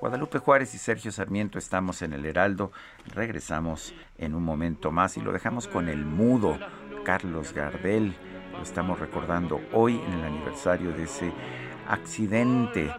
Guadalupe 0.00 0.38
Juárez 0.38 0.74
y 0.74 0.78
Sergio 0.78 1.12
Sarmiento 1.12 1.58
estamos 1.58 2.02
en 2.02 2.12
el 2.12 2.26
Heraldo. 2.26 2.72
Regresamos 3.14 3.94
en 4.18 4.34
un 4.34 4.42
momento 4.42 4.90
más 4.90 5.16
y 5.16 5.20
lo 5.20 5.32
dejamos 5.32 5.68
con 5.68 5.88
el 5.88 6.04
mudo 6.04 6.58
Carlos 7.04 7.52
Gardel. 7.52 8.14
Lo 8.52 8.62
estamos 8.62 8.98
recordando 8.98 9.60
hoy 9.72 10.00
en 10.00 10.12
el 10.14 10.24
aniversario 10.24 10.92
de 10.92 11.04
ese 11.04 11.32
accidente 11.88 12.92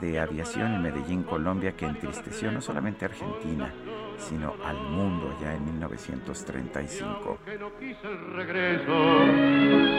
de 0.00 0.20
aviación 0.20 0.74
en 0.74 0.82
Medellín, 0.82 1.22
Colombia, 1.22 1.74
que 1.74 1.86
entristeció 1.86 2.52
no 2.52 2.60
solamente 2.60 3.06
a 3.06 3.08
Argentina, 3.08 3.72
sino 4.18 4.54
al 4.64 4.76
mundo 4.76 5.34
ya 5.40 5.54
en 5.54 5.64
1935. 5.64 7.38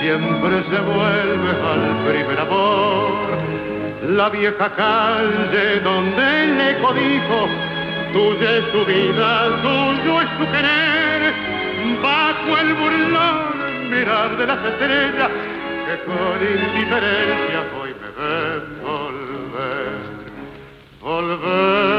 Siempre 0.01 0.63
se 0.69 0.79
vuelve 0.81 1.49
al 1.49 2.05
primer 2.05 2.39
amor, 2.39 3.13
la 4.09 4.29
vieja 4.29 4.75
calle 4.75 5.79
donde 5.81 6.47
le 6.47 6.79
codijo, 6.81 7.47
tuya 8.13 8.57
es 8.57 8.65
su 8.71 8.85
vida, 8.85 9.61
tuyo 9.61 10.21
es 10.21 10.29
su 10.37 10.45
querer, 10.51 11.33
bajo 12.01 12.57
el 12.59 12.73
burlón 12.75 13.89
mirar 13.89 14.37
de 14.37 14.45
las 14.45 14.65
estrellas 14.65 15.31
que 15.87 15.95
con 16.05 16.37
indiferencia 16.41 17.59
hoy 17.79 17.91
me 17.99 18.09
ven 18.17 18.63
volver, 18.83 19.97
volver 21.01 21.98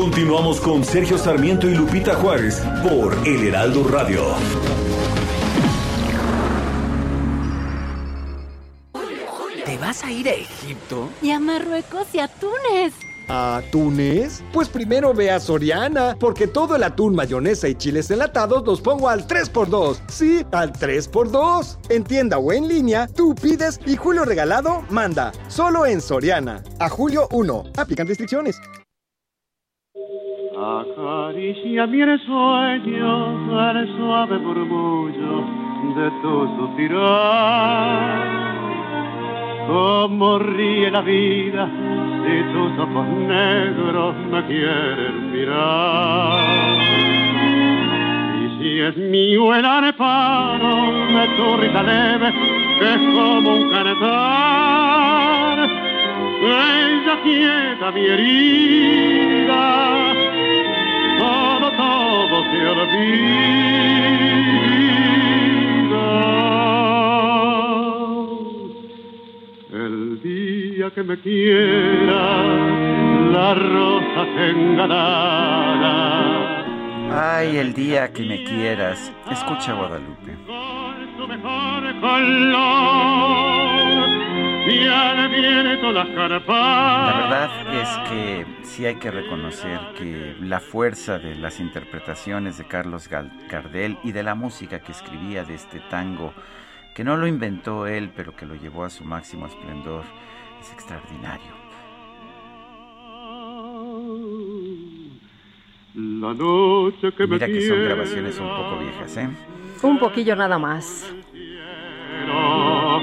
Continuamos 0.00 0.62
con 0.62 0.82
Sergio 0.82 1.18
Sarmiento 1.18 1.68
y 1.68 1.74
Lupita 1.74 2.14
Juárez 2.14 2.62
por 2.82 3.14
El 3.28 3.48
Heraldo 3.48 3.84
Radio. 3.84 4.22
¿Te 9.66 9.76
vas 9.76 10.02
a 10.02 10.10
ir 10.10 10.26
a 10.26 10.32
Egipto? 10.32 11.10
Y 11.20 11.32
a 11.32 11.38
Marruecos 11.38 12.06
y 12.14 12.18
a 12.18 12.28
Túnez. 12.28 12.94
¿A 13.28 13.60
Túnez? 13.70 14.42
Pues 14.54 14.70
primero 14.70 15.12
ve 15.12 15.30
a 15.30 15.38
Soriana, 15.38 16.16
porque 16.18 16.46
todo 16.46 16.76
el 16.76 16.82
atún, 16.82 17.14
mayonesa 17.14 17.68
y 17.68 17.74
chiles 17.74 18.10
enlatados 18.10 18.64
los 18.64 18.80
pongo 18.80 19.06
al 19.10 19.26
3x2. 19.26 20.00
Sí, 20.08 20.46
al 20.50 20.72
3x2. 20.72 21.76
En 21.90 22.04
tienda 22.04 22.38
o 22.38 22.54
en 22.54 22.68
línea, 22.68 23.06
tú 23.06 23.34
pides 23.34 23.78
y 23.84 23.96
Julio 23.96 24.24
Regalado 24.24 24.82
manda. 24.88 25.30
Solo 25.48 25.84
en 25.84 26.00
Soriana. 26.00 26.64
A 26.78 26.88
Julio 26.88 27.28
1. 27.32 27.64
Aplican 27.76 28.06
restricciones. 28.06 28.58
Acaricia 30.60 31.86
mi 31.86 32.00
sueño 32.26 33.58
al 33.58 33.88
suave 33.96 34.38
murmullo 34.38 35.42
de 35.96 36.10
tu 36.20 36.34
suspirar. 36.58 38.28
Como 39.66 40.38
ríe 40.38 40.90
la 40.90 41.00
vida 41.00 41.66
si 41.66 42.42
tus 42.52 42.78
ojos 42.78 43.06
negros 43.26 44.14
me 44.30 44.44
quieren 44.44 45.32
mirar. 45.32 46.78
Si 48.58 48.80
es 48.80 48.96
mío 48.98 49.54
el 49.54 49.64
areparo 49.64 50.76
de 51.08 51.26
tu 51.38 51.56
risa 51.56 51.82
leve, 51.82 52.34
es 52.82 52.98
como 53.14 53.54
un 53.54 53.70
cantar, 53.70 54.10
ella 56.42 57.18
quieta 57.24 57.90
mi 57.92 58.04
herida 58.04 60.09
todo, 61.80 62.36
se 62.50 62.60
olvida. 62.68 63.70
El 69.72 70.20
día 70.22 70.86
que 70.90 71.02
me 71.02 71.16
quiera, 71.20 72.42
la 73.36 73.54
rosa 73.54 74.22
enganada. 74.50 75.94
Ay, 77.12 77.56
el 77.56 77.72
día 77.72 78.12
que 78.12 78.22
me 78.22 78.44
quieras. 78.44 79.12
Escucha 79.30 79.72
Guadalupe. 79.74 80.32
Con 80.46 81.28
mejor 81.28 82.00
color 82.00 82.79
la 85.92 86.04
verdad 86.04 87.74
es 87.74 87.88
que 88.08 88.46
sí 88.62 88.86
hay 88.86 88.96
que 88.96 89.10
reconocer 89.10 89.78
que 89.96 90.36
la 90.40 90.60
fuerza 90.60 91.18
de 91.18 91.34
las 91.34 91.60
interpretaciones 91.60 92.58
de 92.58 92.64
Carlos 92.64 93.08
Gardel 93.08 93.98
y 94.02 94.12
de 94.12 94.22
la 94.22 94.34
música 94.34 94.80
que 94.80 94.92
escribía 94.92 95.44
de 95.44 95.54
este 95.54 95.80
tango, 95.90 96.32
que 96.94 97.04
no 97.04 97.16
lo 97.16 97.26
inventó 97.26 97.86
él, 97.86 98.10
pero 98.14 98.34
que 98.36 98.46
lo 98.46 98.54
llevó 98.54 98.84
a 98.84 98.90
su 98.90 99.04
máximo 99.04 99.46
esplendor, 99.46 100.04
es 100.60 100.72
extraordinario. 100.72 101.60
Mira 107.28 107.46
que 107.46 107.68
son 107.68 107.84
grabaciones 107.84 108.38
un 108.38 108.48
poco 108.48 108.78
viejas, 108.78 109.16
¿eh? 109.16 109.28
Un 109.82 109.98
poquillo 109.98 110.36
nada 110.36 110.58
más. 110.58 111.12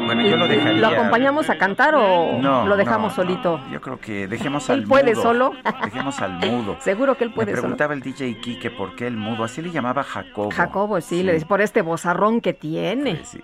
Bueno, 0.07 0.21
yo 0.21 0.37
lo 0.37 0.47
dejaría. 0.47 0.79
¿Lo 0.79 0.87
acompañamos 0.87 1.49
a 1.49 1.57
cantar 1.57 1.93
o 1.95 2.39
lo 2.41 2.77
dejamos 2.77 3.13
solito? 3.13 3.59
Yo 3.71 3.81
creo 3.81 3.99
que 3.99 4.27
dejemos 4.27 4.69
al 4.69 4.79
¿Él 4.79 4.87
puede 4.87 5.15
solo? 5.15 5.51
Dejemos 5.83 6.21
al 6.21 6.33
mudo. 6.33 6.77
Seguro 6.81 7.15
que 7.15 7.25
él 7.25 7.33
puede 7.33 7.51
Me 7.51 7.59
preguntaba 7.59 7.93
el 7.93 8.01
DJ 8.01 8.39
Kike 8.39 8.71
por 8.71 8.95
qué 8.95 9.07
el 9.07 9.17
mudo. 9.17 9.43
Así 9.43 9.61
le 9.61 9.69
llamaba 9.69 10.03
Jacobo. 10.03 10.51
Jacobo, 10.51 11.01
sí, 11.01 11.23
le 11.23 11.37
por 11.41 11.61
este 11.61 11.81
bozarrón 11.81 12.39
que 12.39 12.53
tiene. 12.53 13.21
Sí, 13.25 13.41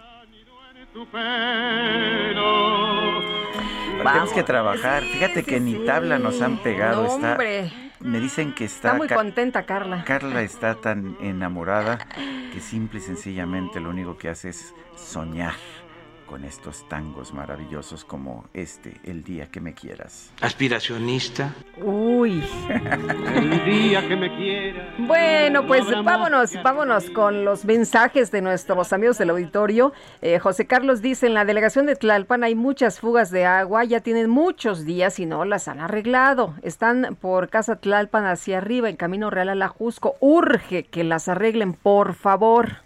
Tenemos 3.98 4.34
que 4.34 4.44
trabajar. 4.44 5.04
Fíjate 5.04 5.44
que 5.44 5.60
ni 5.60 5.76
tabla 5.86 6.18
nos 6.18 6.42
han 6.42 6.58
pegado. 6.58 7.04
No, 7.04 7.14
hombre. 7.14 7.72
me 8.00 8.20
dicen 8.20 8.54
que 8.54 8.66
está... 8.66 8.90
Está 8.90 8.98
muy 8.98 9.08
contenta 9.10 9.64
Carla. 9.64 10.04
Carla 10.06 10.42
está 10.42 10.76
tan 10.76 11.18
enamorada 11.22 12.00
que 12.54 12.60
simple 12.62 13.00
y 13.00 13.02
sencillamente 13.02 13.80
lo 13.80 13.90
único 13.90 14.18
que 14.18 14.30
hace 14.30 14.50
es 14.50 14.74
soñar 14.96 15.54
con 16.34 16.46
estos 16.46 16.90
tangos 16.90 17.32
maravillosos 17.32 18.04
como 18.04 18.46
este, 18.56 19.00
El 19.04 19.24
día 19.24 19.52
que 19.52 19.62
me 19.62 19.76
quieras. 19.76 20.32
Aspiracionista. 20.42 21.54
Uy. 21.78 22.44
El 23.36 23.66
día 23.66 24.08
que 24.08 24.16
me 24.16 24.36
quieras. 24.36 24.96
Bueno, 24.98 25.68
pues 25.68 25.86
vámonos, 26.04 26.52
vámonos 26.64 27.12
con 27.12 27.46
los 27.46 27.66
mensajes 27.66 28.32
de 28.32 28.42
nuestros 28.42 28.94
amigos 28.94 29.20
del 29.20 29.30
auditorio. 29.30 29.94
Eh, 30.24 30.40
José 30.40 30.66
Carlos 30.66 31.04
dice, 31.04 31.28
en 31.28 31.36
la 31.36 31.46
delegación 31.46 31.86
de 31.86 31.96
Tlalpan 31.96 32.44
hay 32.44 32.56
muchas 32.56 33.00
fugas 33.00 33.30
de 33.30 33.46
agua, 33.46 33.84
ya 33.84 34.00
tienen 34.00 34.28
muchos 34.28 34.86
días 34.86 35.20
y 35.20 35.28
no 35.28 35.46
las 35.46 35.68
han 35.68 35.82
arreglado. 35.82 36.56
Están 36.64 37.16
por 37.22 37.50
Casa 37.50 37.76
Tlalpan 37.76 38.26
hacia 38.26 38.58
arriba, 38.58 38.90
en 38.90 38.96
Camino 38.96 39.30
Real 39.30 39.50
a 39.50 39.56
la 39.56 39.68
Jusco. 39.68 40.16
Urge 40.20 40.86
que 40.86 41.04
las 41.04 41.28
arreglen, 41.28 41.74
por 41.74 42.16
favor. 42.16 42.83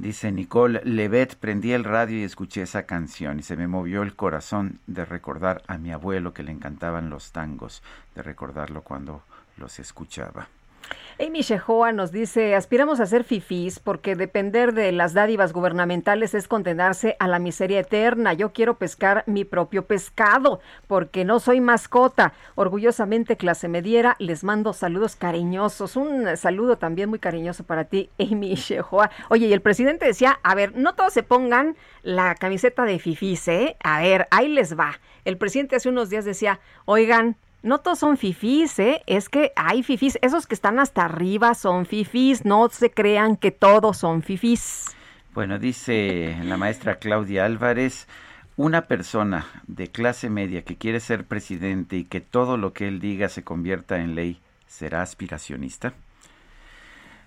Dice 0.00 0.32
Nicole 0.32 0.80
Levet, 0.82 1.34
prendí 1.34 1.74
el 1.74 1.84
radio 1.84 2.18
y 2.18 2.22
escuché 2.22 2.62
esa 2.62 2.84
canción 2.84 3.38
y 3.38 3.42
se 3.42 3.54
me 3.54 3.68
movió 3.68 4.00
el 4.00 4.16
corazón 4.16 4.78
de 4.86 5.04
recordar 5.04 5.62
a 5.66 5.76
mi 5.76 5.92
abuelo 5.92 6.32
que 6.32 6.42
le 6.42 6.52
encantaban 6.52 7.10
los 7.10 7.32
tangos, 7.32 7.82
de 8.14 8.22
recordarlo 8.22 8.80
cuando 8.80 9.22
los 9.58 9.78
escuchaba. 9.78 10.48
Amy 11.18 11.42
Shehoa 11.42 11.92
nos 11.92 12.12
dice, 12.12 12.54
aspiramos 12.54 12.98
a 12.98 13.04
ser 13.04 13.24
fifís 13.24 13.78
porque 13.78 14.16
depender 14.16 14.72
de 14.72 14.90
las 14.90 15.12
dádivas 15.12 15.52
gubernamentales 15.52 16.32
es 16.32 16.48
condenarse 16.48 17.16
a 17.18 17.28
la 17.28 17.38
miseria 17.38 17.80
eterna. 17.80 18.32
Yo 18.32 18.54
quiero 18.54 18.78
pescar 18.78 19.24
mi 19.26 19.44
propio 19.44 19.84
pescado 19.84 20.60
porque 20.86 21.26
no 21.26 21.38
soy 21.38 21.60
mascota. 21.60 22.32
Orgullosamente 22.54 23.36
clase 23.36 23.68
mediera, 23.68 24.16
les 24.18 24.44
mando 24.44 24.72
saludos 24.72 25.14
cariñosos. 25.14 25.96
Un 25.96 26.36
saludo 26.38 26.78
también 26.78 27.10
muy 27.10 27.18
cariñoso 27.18 27.64
para 27.64 27.84
ti, 27.84 28.08
Amy 28.18 28.54
Shehoa. 28.54 29.10
Oye, 29.28 29.46
y 29.46 29.52
el 29.52 29.60
presidente 29.60 30.06
decía, 30.06 30.40
a 30.42 30.54
ver, 30.54 30.74
no 30.74 30.94
todos 30.94 31.12
se 31.12 31.22
pongan 31.22 31.76
la 32.02 32.34
camiseta 32.34 32.84
de 32.84 32.98
fifís, 32.98 33.46
¿eh? 33.48 33.76
A 33.84 34.00
ver, 34.00 34.26
ahí 34.30 34.48
les 34.48 34.78
va. 34.78 34.98
El 35.26 35.36
presidente 35.36 35.76
hace 35.76 35.90
unos 35.90 36.08
días 36.08 36.24
decía, 36.24 36.60
oigan, 36.86 37.36
no 37.62 37.78
todos 37.78 37.98
son 37.98 38.16
fifís, 38.16 38.78
¿eh? 38.78 39.02
Es 39.06 39.28
que 39.28 39.52
hay 39.56 39.82
fifís. 39.82 40.18
Esos 40.22 40.46
que 40.46 40.54
están 40.54 40.78
hasta 40.78 41.04
arriba 41.04 41.54
son 41.54 41.86
fifís. 41.86 42.44
No 42.44 42.68
se 42.70 42.90
crean 42.90 43.36
que 43.36 43.50
todos 43.50 43.98
son 43.98 44.22
fifís. 44.22 44.96
Bueno, 45.34 45.58
dice 45.58 46.36
la 46.42 46.56
maestra 46.56 46.96
Claudia 46.96 47.44
Álvarez, 47.44 48.08
una 48.56 48.82
persona 48.82 49.46
de 49.66 49.88
clase 49.88 50.28
media 50.28 50.62
que 50.62 50.76
quiere 50.76 51.00
ser 51.00 51.24
presidente 51.24 51.96
y 51.96 52.04
que 52.04 52.20
todo 52.20 52.56
lo 52.56 52.72
que 52.72 52.88
él 52.88 52.98
diga 52.98 53.28
se 53.28 53.44
convierta 53.44 54.00
en 54.00 54.14
ley, 54.14 54.40
¿será 54.66 55.02
aspiracionista? 55.02 55.92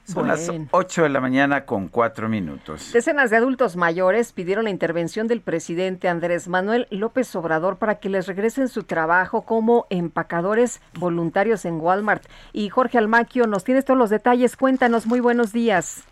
Son 0.05 0.27
las 0.27 0.51
8 0.71 1.03
de 1.03 1.09
la 1.09 1.21
mañana 1.21 1.65
con 1.65 1.87
4 1.87 2.27
minutos. 2.27 2.91
Decenas 2.91 3.29
de 3.29 3.37
adultos 3.37 3.77
mayores 3.77 4.33
pidieron 4.33 4.65
la 4.65 4.69
intervención 4.69 5.27
del 5.27 5.41
presidente 5.41 6.09
Andrés 6.09 6.49
Manuel 6.49 6.87
López 6.91 7.33
Obrador 7.35 7.77
para 7.77 7.99
que 7.99 8.09
les 8.09 8.27
regresen 8.27 8.67
su 8.67 8.83
trabajo 8.83 9.43
como 9.43 9.87
empacadores 9.89 10.81
voluntarios 10.99 11.63
en 11.63 11.79
Walmart. 11.79 12.23
Y 12.51 12.67
Jorge 12.69 12.97
Almaquio, 12.97 13.47
nos 13.47 13.63
tienes 13.63 13.85
todos 13.85 13.97
los 13.97 14.09
detalles. 14.09 14.57
Cuéntanos, 14.57 15.05
muy 15.05 15.21
buenos 15.21 15.53
días. 15.53 16.05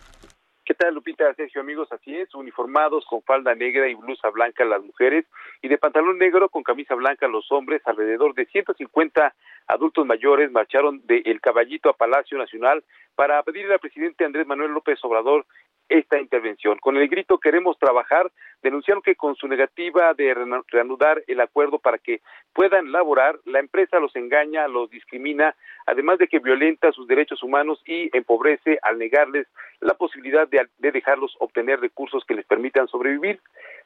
¿Qué 0.64 0.74
tal, 0.74 0.94
Lupita? 0.94 1.34
Sergio, 1.36 1.60
amigos, 1.60 1.89
así 1.92 2.16
es, 2.16 2.34
uniformados 2.34 3.04
con 3.10 3.22
falda 3.24 3.56
negra 3.56 3.89
y 3.89 3.96
blusa 3.96 4.30
blanca 4.30 4.64
las 4.64 4.82
mujeres 4.82 5.26
y 5.62 5.68
de 5.68 5.78
pantalón 5.78 6.18
negro 6.18 6.49
con 6.49 6.64
camisa 6.64 6.95
blanca 6.95 7.28
los 7.28 7.51
hombres, 7.51 7.82
alrededor 7.86 8.34
de 8.34 8.45
150 8.45 9.34
adultos 9.68 10.05
mayores 10.05 10.51
marcharon 10.51 11.01
de 11.05 11.22
El 11.26 11.39
Caballito 11.39 11.89
a 11.89 11.93
Palacio 11.93 12.38
Nacional 12.38 12.84
para 13.16 13.41
pedirle 13.43 13.74
al 13.74 13.80
presidente 13.80 14.26
Andrés 14.26 14.47
Manuel 14.47 14.72
López 14.72 14.99
Obrador 15.03 15.45
esta 15.91 16.20
intervención. 16.20 16.78
Con 16.80 16.95
el 16.95 17.09
grito 17.09 17.38
queremos 17.38 17.78
trabajar, 17.78 18.32
denunciaron 18.64 19.03
que 19.03 19.16
con 19.16 19.36
su 19.36 19.47
negativa 19.47 20.14
de 20.14 20.34
reanudar 20.72 21.22
el 21.28 21.41
acuerdo 21.41 21.80
para 21.80 21.97
que 21.97 22.22
puedan 22.53 22.93
laborar, 22.93 23.39
la 23.45 23.59
empresa 23.59 23.99
los 23.99 24.16
engaña, 24.16 24.68
los 24.70 24.89
discrimina, 24.89 25.53
además 25.86 26.18
de 26.18 26.28
que 26.28 26.39
violenta 26.39 26.93
sus 26.93 27.07
derechos 27.07 27.43
humanos 27.43 27.82
y 27.86 28.09
empobrece 28.16 28.80
al 28.82 28.97
negarles 28.99 29.47
la 29.82 29.93
posibilidad 29.95 30.47
de, 30.47 30.66
de 30.78 30.91
dejarlos 30.91 31.36
obtener 31.39 31.82
recursos 31.82 32.24
que 32.26 32.36
les 32.36 32.45
permitan 32.45 32.88
sobrevivir. 32.88 33.41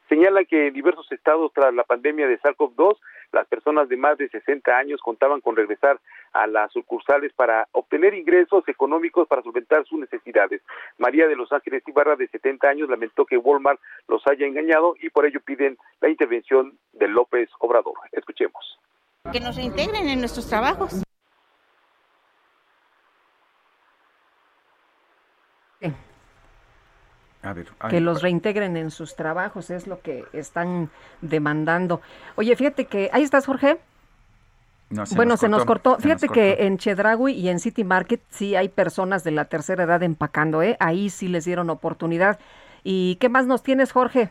Señala 0.08 0.45
que 0.45 0.68
en 0.68 0.74
diversos 0.74 1.12
estados 1.12 1.51
tras 1.53 1.74
la 1.74 1.84
pandemia 1.84 2.28
de 2.28 2.39
SARS-CoV-2, 2.39 2.97
las 3.32 3.47
personas 3.47 3.89
de 3.89 3.97
más 3.97 4.18
de 4.18 4.30
60 4.30 4.78
años 4.78 5.01
contaban 5.01 5.41
con 5.41 5.56
regresar 5.56 5.99
a 6.34 6.47
las 6.47 6.72
sucursales 6.72 7.34
para 7.34 7.68
obtener 7.72 8.14
ingresos 8.14 8.68
económicos 8.68 9.28
para 9.28 9.41
solventar 9.41 9.86
sus 9.86 9.99
necesidades. 9.99 10.62
María 10.97 11.28
de 11.28 11.36
los 11.36 11.51
Ángeles 11.51 11.84
Ibarra, 11.88 12.16
de 12.16 12.28
70 12.28 12.68
años, 12.68 12.89
lamentó 12.89 13.26
que 13.26 13.38
Walmart 13.38 13.80
los 14.08 14.26
haya 14.28 14.45
engañado 14.45 14.95
y 15.01 15.10
por 15.10 15.26
ello 15.26 15.39
piden 15.43 15.78
la 16.01 16.10
intervención 16.10 16.78
de 16.93 17.08
López 17.08 17.49
Obrador. 17.60 17.95
Escuchemos. 18.12 18.80
Que 19.32 19.39
nos 19.39 19.56
reintegren 19.56 20.08
en 20.08 20.20
nuestros 20.20 20.47
trabajos. 20.47 21.01
Que 27.89 28.02
los 28.02 28.22
reintegren 28.22 28.78
en 28.78 28.91
sus 28.91 29.16
trabajos, 29.16 29.70
es 29.70 29.88
lo 29.88 30.02
que 30.02 30.26
están 30.34 30.89
demandando. 31.22 32.02
Oye, 32.36 32.56
fíjate 32.56 32.86
que, 32.86 33.10
ahí 33.14 33.24
estás, 33.24 33.46
Jorge. 33.46 33.78
bueno, 35.16 35.38
se 35.38 35.50
nos 35.50 35.66
cortó. 35.66 35.98
Fíjate 36.00 36.30
que 36.30 36.66
en 36.66 36.78
Chedragui 36.78 37.34
y 37.34 37.50
en 37.50 37.60
City 37.60 37.84
Market 37.84 38.22
sí 38.30 38.56
hay 38.56 38.70
personas 38.70 39.24
de 39.24 39.32
la 39.32 39.46
tercera 39.46 39.84
edad 39.84 40.04
empacando, 40.04 40.62
¿eh? 40.62 40.78
Ahí 40.80 41.10
sí 41.10 41.28
les 41.28 41.46
dieron 41.46 41.70
oportunidad. 41.70 42.39
¿Y 42.84 43.16
qué 43.16 43.30
más 43.30 43.48
nos 43.48 43.64
tienes, 43.64 43.91
Jorge? 43.91 44.30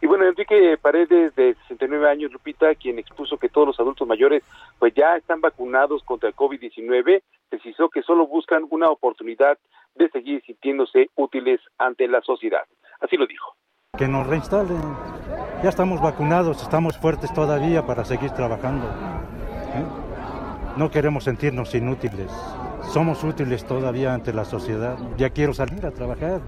Y 0.00 0.06
bueno, 0.06 0.26
Enrique 0.26 0.76
Paredes, 0.80 1.34
de 1.34 1.54
69 1.68 2.08
años, 2.08 2.32
Lupita, 2.32 2.74
quien 2.74 2.98
expuso 2.98 3.38
que 3.38 3.48
todos 3.48 3.68
los 3.68 3.80
adultos 3.80 4.06
mayores 4.06 4.42
pues 4.78 4.92
ya 4.94 5.16
están 5.16 5.40
vacunados 5.40 6.02
contra 6.04 6.28
el 6.28 6.36
COVID-19, 6.36 7.22
precisó 7.48 7.88
que 7.88 8.02
solo 8.02 8.26
buscan 8.26 8.66
una 8.70 8.90
oportunidad 8.90 9.58
de 9.94 10.08
seguir 10.10 10.42
sintiéndose 10.44 11.10
útiles 11.16 11.60
ante 11.78 12.08
la 12.08 12.20
sociedad. 12.20 12.64
Así 13.00 13.16
lo 13.16 13.26
dijo. 13.26 13.54
Que 13.96 14.08
nos 14.08 14.26
reinstalen. 14.26 14.82
Ya 15.62 15.68
estamos 15.68 16.02
vacunados, 16.02 16.60
estamos 16.62 16.98
fuertes 16.98 17.32
todavía 17.32 17.86
para 17.86 18.04
seguir 18.04 18.30
trabajando. 18.32 18.86
¿eh? 18.86 20.04
No 20.76 20.90
queremos 20.90 21.24
sentirnos 21.24 21.74
inútiles. 21.74 22.30
Somos 22.92 23.22
útiles 23.22 23.64
todavía 23.64 24.12
ante 24.12 24.32
la 24.32 24.44
sociedad. 24.44 24.98
Ya 25.16 25.30
quiero 25.30 25.54
salir 25.54 25.86
a 25.86 25.92
trabajar. 25.92 26.40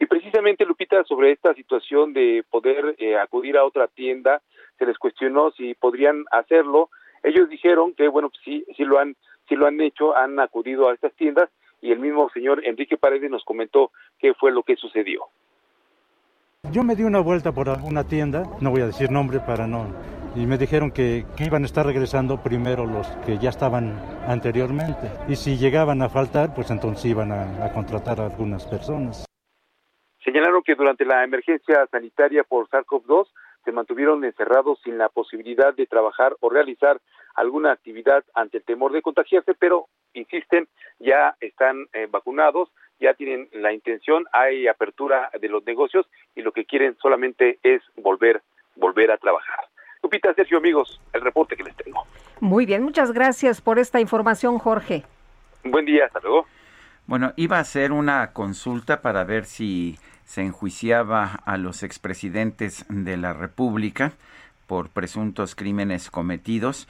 Y 0.00 0.06
precisamente, 0.06 0.64
Lupita, 0.64 0.77
sobre 1.06 1.32
esta 1.32 1.54
situación 1.54 2.12
de 2.12 2.44
poder 2.50 2.96
eh, 2.98 3.16
acudir 3.16 3.56
a 3.56 3.64
otra 3.64 3.88
tienda, 3.88 4.42
se 4.78 4.86
les 4.86 4.98
cuestionó 4.98 5.50
si 5.52 5.74
podrían 5.74 6.24
hacerlo. 6.30 6.90
Ellos 7.22 7.48
dijeron 7.48 7.94
que, 7.94 8.08
bueno, 8.08 8.30
pues 8.30 8.40
sí, 8.44 8.64
sí 8.76 8.84
lo 8.84 8.98
han, 8.98 9.16
sí 9.48 9.56
lo 9.56 9.66
han 9.66 9.80
hecho, 9.80 10.16
han 10.16 10.38
acudido 10.40 10.88
a 10.88 10.94
estas 10.94 11.12
tiendas 11.14 11.50
y 11.80 11.92
el 11.92 11.98
mismo 11.98 12.28
señor 12.30 12.64
Enrique 12.64 12.96
Paredes 12.96 13.30
nos 13.30 13.44
comentó 13.44 13.90
qué 14.18 14.34
fue 14.34 14.52
lo 14.52 14.62
que 14.62 14.76
sucedió. 14.76 15.24
Yo 16.72 16.82
me 16.82 16.96
di 16.96 17.04
una 17.04 17.20
vuelta 17.20 17.52
por 17.52 17.68
una 17.68 18.04
tienda, 18.04 18.42
no 18.60 18.70
voy 18.70 18.82
a 18.82 18.86
decir 18.86 19.10
nombre 19.10 19.38
para 19.40 19.66
no, 19.66 19.86
y 20.34 20.44
me 20.46 20.58
dijeron 20.58 20.90
que, 20.90 21.24
que, 21.36 21.44
iban 21.44 21.62
a 21.62 21.66
estar 21.66 21.86
regresando 21.86 22.42
primero 22.42 22.84
los 22.84 23.06
que 23.24 23.38
ya 23.38 23.50
estaban 23.50 23.98
anteriormente. 24.26 25.10
Y 25.28 25.36
si 25.36 25.56
llegaban 25.56 26.02
a 26.02 26.08
faltar, 26.08 26.54
pues 26.54 26.70
entonces 26.70 27.04
iban 27.06 27.32
a, 27.32 27.64
a 27.64 27.72
contratar 27.72 28.20
a 28.20 28.26
algunas 28.26 28.66
personas. 28.66 29.27
Señalaron 30.24 30.62
que 30.62 30.74
durante 30.74 31.04
la 31.04 31.24
emergencia 31.24 31.86
sanitaria 31.90 32.44
por 32.44 32.68
SARS-CoV-2 32.68 33.28
se 33.64 33.72
mantuvieron 33.72 34.24
encerrados 34.24 34.80
sin 34.82 34.98
la 34.98 35.08
posibilidad 35.08 35.74
de 35.74 35.86
trabajar 35.86 36.34
o 36.40 36.48
realizar 36.48 37.00
alguna 37.34 37.72
actividad 37.72 38.24
ante 38.34 38.58
el 38.58 38.64
temor 38.64 38.92
de 38.92 39.02
contagiarse, 39.02 39.54
pero 39.54 39.86
insisten, 40.14 40.68
ya 40.98 41.36
están 41.40 41.86
eh, 41.92 42.08
vacunados, 42.10 42.70
ya 42.98 43.14
tienen 43.14 43.48
la 43.52 43.72
intención, 43.72 44.26
hay 44.32 44.66
apertura 44.66 45.30
de 45.40 45.48
los 45.48 45.64
negocios 45.64 46.06
y 46.34 46.42
lo 46.42 46.52
que 46.52 46.64
quieren 46.64 46.96
solamente 47.00 47.58
es 47.62 47.82
volver, 47.96 48.42
volver 48.74 49.10
a 49.10 49.18
trabajar. 49.18 49.66
Lupita, 50.02 50.32
Sergio, 50.34 50.58
amigos, 50.58 51.00
el 51.12 51.20
reporte 51.20 51.56
que 51.56 51.64
les 51.64 51.76
tengo. 51.76 52.04
Muy 52.40 52.66
bien, 52.66 52.82
muchas 52.82 53.12
gracias 53.12 53.60
por 53.60 53.78
esta 53.78 54.00
información, 54.00 54.58
Jorge. 54.58 55.04
Buen 55.64 55.84
día, 55.84 56.06
hasta 56.06 56.20
luego. 56.20 56.46
Bueno, 57.08 57.32
iba 57.36 57.56
a 57.56 57.60
hacer 57.60 57.90
una 57.92 58.32
consulta 58.34 59.00
para 59.00 59.24
ver 59.24 59.46
si 59.46 59.98
se 60.26 60.42
enjuiciaba 60.42 61.40
a 61.46 61.56
los 61.56 61.82
expresidentes 61.82 62.84
de 62.90 63.16
la 63.16 63.32
República 63.32 64.12
por 64.66 64.90
presuntos 64.90 65.54
crímenes 65.54 66.10
cometidos. 66.10 66.86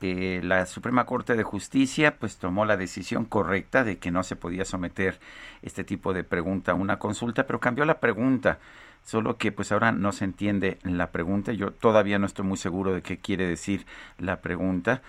Eh, 0.00 0.40
la 0.42 0.66
Suprema 0.66 1.06
Corte 1.06 1.36
de 1.36 1.44
Justicia 1.44 2.16
pues 2.18 2.36
tomó 2.38 2.64
la 2.64 2.76
decisión 2.76 3.24
correcta 3.24 3.84
de 3.84 3.98
que 3.98 4.10
no 4.10 4.24
se 4.24 4.34
podía 4.34 4.64
someter 4.64 5.20
este 5.62 5.84
tipo 5.84 6.12
de 6.12 6.24
pregunta 6.24 6.72
a 6.72 6.74
una 6.74 6.98
consulta, 6.98 7.46
pero 7.46 7.60
cambió 7.60 7.84
la 7.84 8.00
pregunta. 8.00 8.58
Solo 9.04 9.36
que 9.36 9.52
pues 9.52 9.70
ahora 9.70 9.92
no 9.92 10.10
se 10.10 10.24
entiende 10.24 10.78
la 10.82 11.12
pregunta. 11.12 11.52
Yo 11.52 11.70
todavía 11.70 12.18
no 12.18 12.26
estoy 12.26 12.44
muy 12.44 12.56
seguro 12.56 12.92
de 12.92 13.02
qué 13.02 13.18
quiere 13.18 13.46
decir 13.46 13.86
la 14.18 14.40
pregunta 14.40 15.00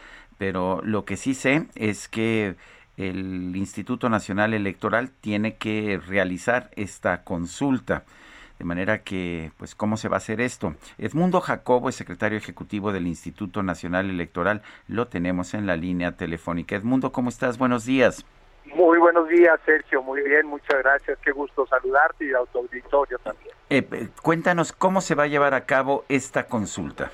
pero 0.42 0.82
lo 0.84 1.06
que 1.06 1.18
sí 1.18 1.36
sé 1.36 1.68
es 1.76 2.08
que 2.08 2.56
el 2.98 3.56
Instituto 3.56 4.10
Nacional 4.10 4.54
Electoral 4.54 5.10
tiene 5.22 5.56
que 5.56 6.00
realizar 6.06 6.70
esta 6.76 7.24
consulta. 7.24 8.04
De 8.60 8.66
manera 8.66 9.00
que, 9.00 9.52
pues, 9.58 9.74
¿cómo 9.74 9.98
se 9.98 10.08
va 10.08 10.18
a 10.18 10.20
hacer 10.20 10.40
esto? 10.40 10.76
Edmundo 11.00 11.42
Jacobo 11.42 11.90
es 11.90 11.96
secretario 11.96 12.38
ejecutivo 12.38 12.92
del 12.92 13.08
Instituto 13.08 13.64
Nacional 13.64 14.10
Electoral. 14.10 14.62
Lo 14.88 15.08
tenemos 15.08 15.56
en 15.56 15.66
la 15.66 15.76
línea 15.76 16.12
telefónica. 16.12 16.76
Edmundo, 16.76 17.12
¿cómo 17.12 17.30
estás? 17.30 17.58
Buenos 17.58 17.86
días. 17.86 18.24
Muy 18.76 19.00
buenos 19.00 19.28
días, 19.28 19.60
Sergio. 19.66 20.04
Muy 20.04 20.22
bien, 20.22 20.46
muchas 20.46 20.78
gracias. 20.84 21.18
Qué 21.24 21.32
gusto 21.32 21.66
saludarte 21.66 22.26
y 22.26 22.30
a 22.34 22.46
tu 22.52 22.60
auditorio 22.60 23.18
también. 23.20 23.56
Eh, 23.70 23.88
eh, 23.92 24.10
cuéntanos 24.22 24.72
cómo 24.72 25.02
se 25.02 25.16
va 25.16 25.24
a 25.24 25.28
llevar 25.28 25.54
a 25.56 25.66
cabo 25.66 26.06
esta 26.08 26.46
consulta. 26.46 27.10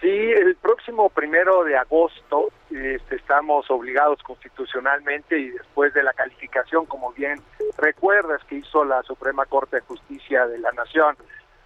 Sí, 0.00 0.08
el 0.08 0.54
próximo 0.56 1.10
primero 1.10 1.64
de 1.64 1.76
agosto 1.76 2.50
este, 2.70 3.16
estamos 3.16 3.68
obligados 3.68 4.22
constitucionalmente 4.22 5.36
y 5.36 5.50
después 5.50 5.92
de 5.92 6.04
la 6.04 6.12
calificación, 6.12 6.86
como 6.86 7.12
bien 7.12 7.40
recuerdas, 7.76 8.44
que 8.44 8.56
hizo 8.56 8.84
la 8.84 9.02
Suprema 9.02 9.44
Corte 9.46 9.76
de 9.76 9.82
Justicia 9.82 10.46
de 10.46 10.58
la 10.58 10.70
Nación 10.70 11.16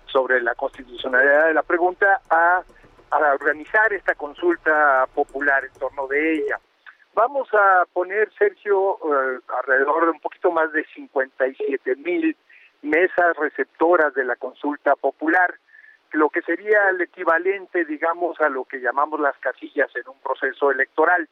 sobre 0.06 0.40
la 0.40 0.54
constitucionalidad 0.54 1.48
de 1.48 1.54
la 1.54 1.62
pregunta, 1.62 2.20
a, 2.30 2.62
organizar 3.34 3.92
esta 3.92 4.14
consulta 4.14 5.06
popular 5.14 5.66
en 5.66 5.72
torno 5.78 6.06
de 6.06 6.32
ella. 6.32 6.58
Vamos 7.14 7.46
a 7.52 7.84
poner, 7.92 8.32
Sergio, 8.38 8.94
eh, 8.94 9.40
alrededor 9.58 10.06
de 10.06 10.10
un 10.12 10.20
poquito 10.20 10.50
más 10.50 10.72
de 10.72 10.82
57 10.94 11.96
mil 11.96 12.34
mesas 12.80 13.36
receptoras 13.36 14.14
de 14.14 14.24
la 14.24 14.36
consulta 14.36 14.96
popular 14.96 15.54
lo 16.12 16.28
que 16.30 16.42
sería 16.42 16.90
el 16.90 17.00
equivalente, 17.00 17.84
digamos, 17.84 18.40
a 18.40 18.48
lo 18.48 18.64
que 18.64 18.80
llamamos 18.80 19.20
las 19.20 19.36
casillas 19.38 19.90
en 19.96 20.08
un 20.08 20.18
proceso 20.20 20.70
electoral. 20.70 21.28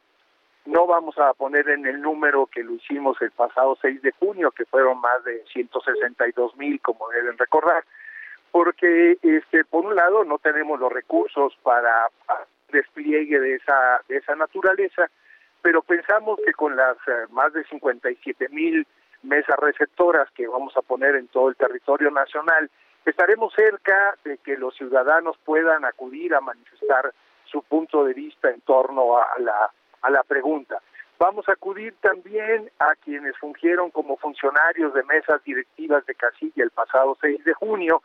No 0.66 0.86
vamos 0.86 1.18
a 1.18 1.32
poner 1.34 1.68
en 1.68 1.86
el 1.86 2.00
número 2.00 2.46
que 2.46 2.62
lo 2.62 2.72
hicimos 2.72 3.20
el 3.20 3.30
pasado 3.30 3.76
6 3.80 4.02
de 4.02 4.12
junio, 4.12 4.50
que 4.50 4.64
fueron 4.64 5.00
más 5.00 5.22
de 5.24 5.44
162 5.52 6.56
mil, 6.56 6.80
como 6.80 7.08
deben 7.10 7.36
recordar, 7.38 7.84
porque, 8.50 9.18
este, 9.22 9.64
por 9.64 9.84
un 9.84 9.94
lado, 9.94 10.24
no 10.24 10.38
tenemos 10.38 10.78
los 10.80 10.92
recursos 10.92 11.56
para 11.62 12.08
despliegue 12.70 13.38
de 13.38 13.56
esa, 13.56 14.00
de 14.08 14.16
esa 14.16 14.34
naturaleza, 14.34 15.10
pero 15.62 15.82
pensamos 15.82 16.38
que 16.44 16.52
con 16.52 16.76
las 16.76 16.96
eh, 17.06 17.26
más 17.30 17.52
de 17.52 17.64
57 17.64 18.48
mil 18.50 18.86
mesas 19.22 19.56
receptoras 19.58 20.30
que 20.32 20.46
vamos 20.46 20.74
a 20.76 20.82
poner 20.82 21.16
en 21.16 21.28
todo 21.28 21.50
el 21.50 21.56
territorio 21.56 22.10
nacional 22.10 22.70
estaremos 23.04 23.52
cerca 23.54 24.16
de 24.24 24.38
que 24.38 24.56
los 24.56 24.74
ciudadanos 24.74 25.36
puedan 25.44 25.84
acudir 25.84 26.34
a 26.34 26.40
manifestar 26.40 27.12
su 27.44 27.62
punto 27.62 28.04
de 28.04 28.14
vista 28.14 28.50
en 28.50 28.60
torno 28.60 29.18
a 29.18 29.38
la, 29.38 29.70
a 30.02 30.10
la 30.10 30.22
pregunta. 30.22 30.80
Vamos 31.18 31.48
a 31.48 31.52
acudir 31.52 31.94
también 32.00 32.70
a 32.78 32.94
quienes 32.94 33.36
fungieron 33.36 33.90
como 33.90 34.16
funcionarios 34.16 34.94
de 34.94 35.02
mesas 35.02 35.42
directivas 35.44 36.06
de 36.06 36.14
Casilla 36.14 36.64
el 36.64 36.70
pasado 36.70 37.16
6 37.20 37.44
de 37.44 37.52
junio, 37.52 38.02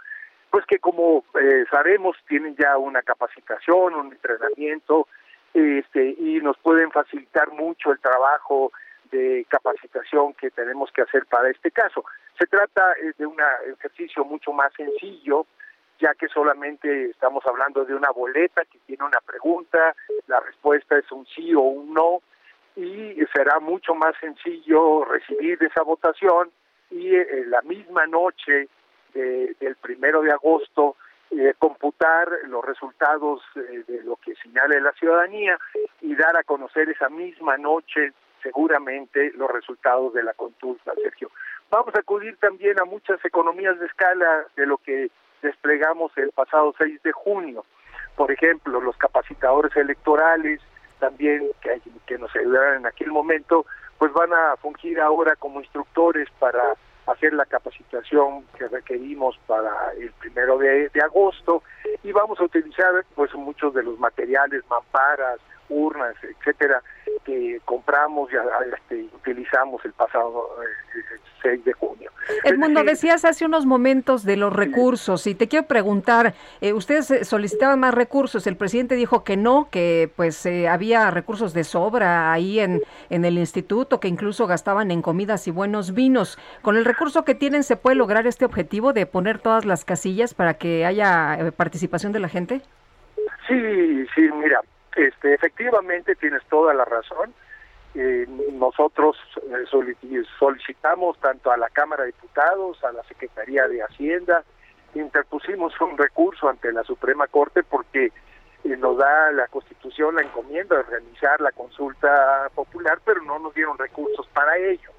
pues 0.49 0.65
que 0.65 0.79
como 0.79 1.23
eh, 1.39 1.65
sabemos 1.71 2.17
tienen 2.27 2.55
ya 2.57 2.77
una 2.77 3.01
capacitación, 3.01 3.93
un 3.93 4.11
entrenamiento, 4.11 5.07
este, 5.53 6.15
y 6.17 6.41
nos 6.41 6.57
pueden 6.57 6.91
facilitar 6.91 7.49
mucho 7.51 7.93
el 7.93 7.99
trabajo 7.99 8.73
de 9.11 9.45
capacitación 9.47 10.33
que 10.33 10.51
tenemos 10.51 10.91
que 10.91 11.03
hacer 11.03 11.25
para 11.27 11.49
este 11.49 11.71
caso. 11.71 12.03
Se 12.37 12.47
trata 12.47 12.93
eh, 13.01 13.13
de 13.17 13.25
un 13.25 13.37
ejercicio 13.77 14.25
mucho 14.25 14.51
más 14.51 14.73
sencillo, 14.73 15.45
ya 15.99 16.13
que 16.15 16.27
solamente 16.27 17.11
estamos 17.11 17.45
hablando 17.45 17.85
de 17.85 17.95
una 17.95 18.11
boleta 18.11 18.65
que 18.65 18.79
tiene 18.85 19.05
una 19.05 19.19
pregunta, 19.25 19.95
la 20.27 20.39
respuesta 20.41 20.97
es 20.97 21.09
un 21.11 21.25
sí 21.27 21.53
o 21.53 21.61
un 21.61 21.93
no, 21.93 22.21
y 22.75 23.15
será 23.33 23.59
mucho 23.61 23.95
más 23.95 24.13
sencillo 24.19 25.05
recibir 25.05 25.57
esa 25.63 25.81
votación 25.83 26.51
y 26.91 27.15
eh, 27.15 27.45
la 27.47 27.61
misma 27.61 28.05
noche 28.05 28.67
del 29.13 29.77
primero 29.77 30.21
de 30.21 30.29
agosto 30.29 30.97
eh, 31.31 31.53
computar 31.57 32.27
los 32.49 32.65
resultados 32.65 33.41
de 33.55 34.03
lo 34.03 34.17
que 34.17 34.35
señale 34.35 34.81
la 34.81 34.91
ciudadanía 34.91 35.57
y 36.01 36.13
dar 36.15 36.35
a 36.35 36.43
conocer 36.43 36.89
esa 36.89 37.07
misma 37.07 37.55
noche 37.55 38.11
seguramente 38.45 39.31
los 39.35 39.49
resultados 39.49 40.13
de 40.13 40.21
la 40.21 40.33
consulta, 40.33 40.93
Sergio. 41.01 41.31
Vamos 41.71 41.95
a 41.95 41.99
acudir 41.99 42.37
también 42.37 42.79
a 42.79 42.85
muchas 42.85 43.23
economías 43.25 43.79
de 43.79 43.87
escala 43.87 44.45
de 44.55 44.67
lo 44.67 44.77
que 44.77 45.09
desplegamos 45.41 46.15
el 46.15 46.29
pasado 46.29 46.75
6 46.77 47.01
de 47.01 47.11
junio. 47.11 47.65
Por 48.15 48.31
ejemplo, 48.31 48.79
los 48.79 48.95
capacitadores 48.97 49.75
electorales, 49.75 50.61
también 50.99 51.49
que, 51.59 51.81
que 52.05 52.19
nos 52.19 52.33
ayudaron 52.35 52.77
en 52.77 52.85
aquel 52.85 53.09
momento, 53.09 53.65
pues 53.97 54.13
van 54.13 54.31
a 54.31 54.55
fungir 54.57 54.99
ahora 54.99 55.35
como 55.37 55.59
instructores 55.59 56.29
para 56.37 56.75
hacer 57.07 57.33
la 57.33 57.45
capacitación 57.45 58.45
que 58.57 58.67
requerimos 58.67 59.39
para 59.47 59.91
el 59.97 60.11
primero 60.11 60.59
de, 60.59 60.89
de 60.89 61.01
agosto 61.01 61.63
y 62.03 62.11
vamos 62.11 62.39
a 62.39 62.43
utilizar 62.43 62.93
pues 63.15 63.33
muchos 63.33 63.73
de 63.73 63.81
los 63.81 63.99
materiales, 63.99 64.63
mamparas, 64.69 65.39
urnas, 65.69 66.15
etcétera, 66.21 66.81
que 67.23 67.59
compramos 67.65 68.29
y 68.31 68.35
este, 68.73 69.07
utilizamos 69.15 69.83
el 69.85 69.93
pasado 69.93 70.49
6 71.41 71.59
eh, 71.59 71.61
de 71.65 71.73
junio. 71.73 72.11
Edmundo, 72.43 72.83
decías 72.83 73.25
hace 73.25 73.45
unos 73.45 73.65
momentos 73.65 74.23
de 74.23 74.37
los 74.37 74.53
recursos 74.53 75.27
y 75.27 75.35
te 75.35 75.47
quiero 75.47 75.67
preguntar, 75.67 76.33
eh, 76.61 76.73
ustedes 76.73 77.11
eh, 77.11 77.23
solicitaban 77.23 77.79
más 77.79 77.93
recursos, 77.93 78.47
el 78.47 78.57
presidente 78.57 78.95
dijo 78.95 79.23
que 79.23 79.37
no, 79.37 79.69
que 79.71 80.09
pues 80.15 80.45
había 80.69 81.11
recursos 81.11 81.53
de 81.53 81.63
sobra 81.63 82.31
ahí 82.31 82.59
en, 82.59 82.81
en 83.09 83.25
el 83.25 83.37
instituto, 83.37 83.99
que 83.99 84.07
incluso 84.07 84.47
gastaban 84.47 84.91
en 84.91 85.01
comidas 85.01 85.47
y 85.47 85.51
buenos 85.51 85.93
vinos. 85.93 86.37
¿Con 86.61 86.77
el 86.77 86.85
recurso 86.85 87.25
que 87.25 87.35
tienen 87.35 87.63
se 87.63 87.75
puede 87.75 87.95
lograr 87.95 88.27
este 88.27 88.45
objetivo 88.45 88.93
de 88.93 89.05
poner 89.05 89.39
todas 89.39 89.65
las 89.65 89.85
casillas 89.85 90.33
para 90.33 90.55
que 90.55 90.85
haya 90.85 91.51
participación 91.57 92.11
de 92.11 92.19
la 92.19 92.29
gente? 92.29 92.61
Sí, 93.47 94.05
sí, 94.15 94.21
mira, 94.41 94.59
este, 94.95 95.33
efectivamente 95.33 96.15
tienes 96.15 96.43
toda 96.45 96.73
la 96.73 96.85
razón. 96.85 97.33
Eh, 97.93 98.25
nosotros 98.53 99.17
eh, 99.43 100.23
solicitamos 100.39 101.17
tanto 101.19 101.51
a 101.51 101.57
la 101.57 101.69
Cámara 101.69 102.03
de 102.03 102.11
Diputados, 102.11 102.83
a 102.83 102.91
la 102.91 103.03
Secretaría 103.03 103.67
de 103.67 103.83
Hacienda, 103.83 104.43
interpusimos 104.93 105.79
un 105.79 105.97
recurso 105.97 106.49
ante 106.49 106.71
la 106.71 106.83
Suprema 106.83 107.27
Corte 107.27 107.63
porque 107.63 108.11
eh, 108.63 108.77
nos 108.77 108.97
da 108.97 109.31
la 109.31 109.47
Constitución 109.47 110.15
la 110.15 110.23
encomienda 110.23 110.75
de 110.75 110.81
organizar 110.81 111.39
la 111.39 111.51
consulta 111.51 112.49
popular, 112.53 112.99
pero 113.05 113.21
no 113.21 113.39
nos 113.39 113.53
dieron 113.53 113.77
recursos 113.77 114.27
para 114.33 114.57
ello. 114.57 114.91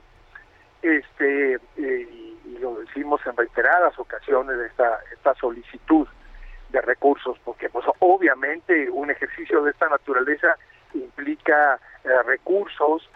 Este 0.82 1.58
y, 1.76 2.58
lo 2.60 2.76
decimos 2.76 3.20
en 3.26 3.36
reiteradas 3.36 3.98
ocasiones 3.98 4.58
esta 4.58 5.00
esta 5.12 5.34
solicitud 5.34 6.06
de 6.76 6.82
recursos, 6.82 7.38
porque 7.44 7.68
pues 7.70 7.86
obviamente 8.00 8.90
un 8.90 9.10
ejercicio 9.10 9.62
de 9.62 9.70
esta 9.70 9.88
naturaleza 9.88 10.56
implica 10.94 11.78
eh, 12.04 12.22
recursos, 12.24 13.08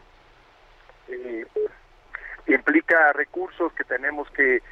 eh, 1.09 1.47
implica 2.47 3.13
recursos 3.13 3.73
que 3.75 3.85
tenemos 3.85 4.31
que 4.31 4.63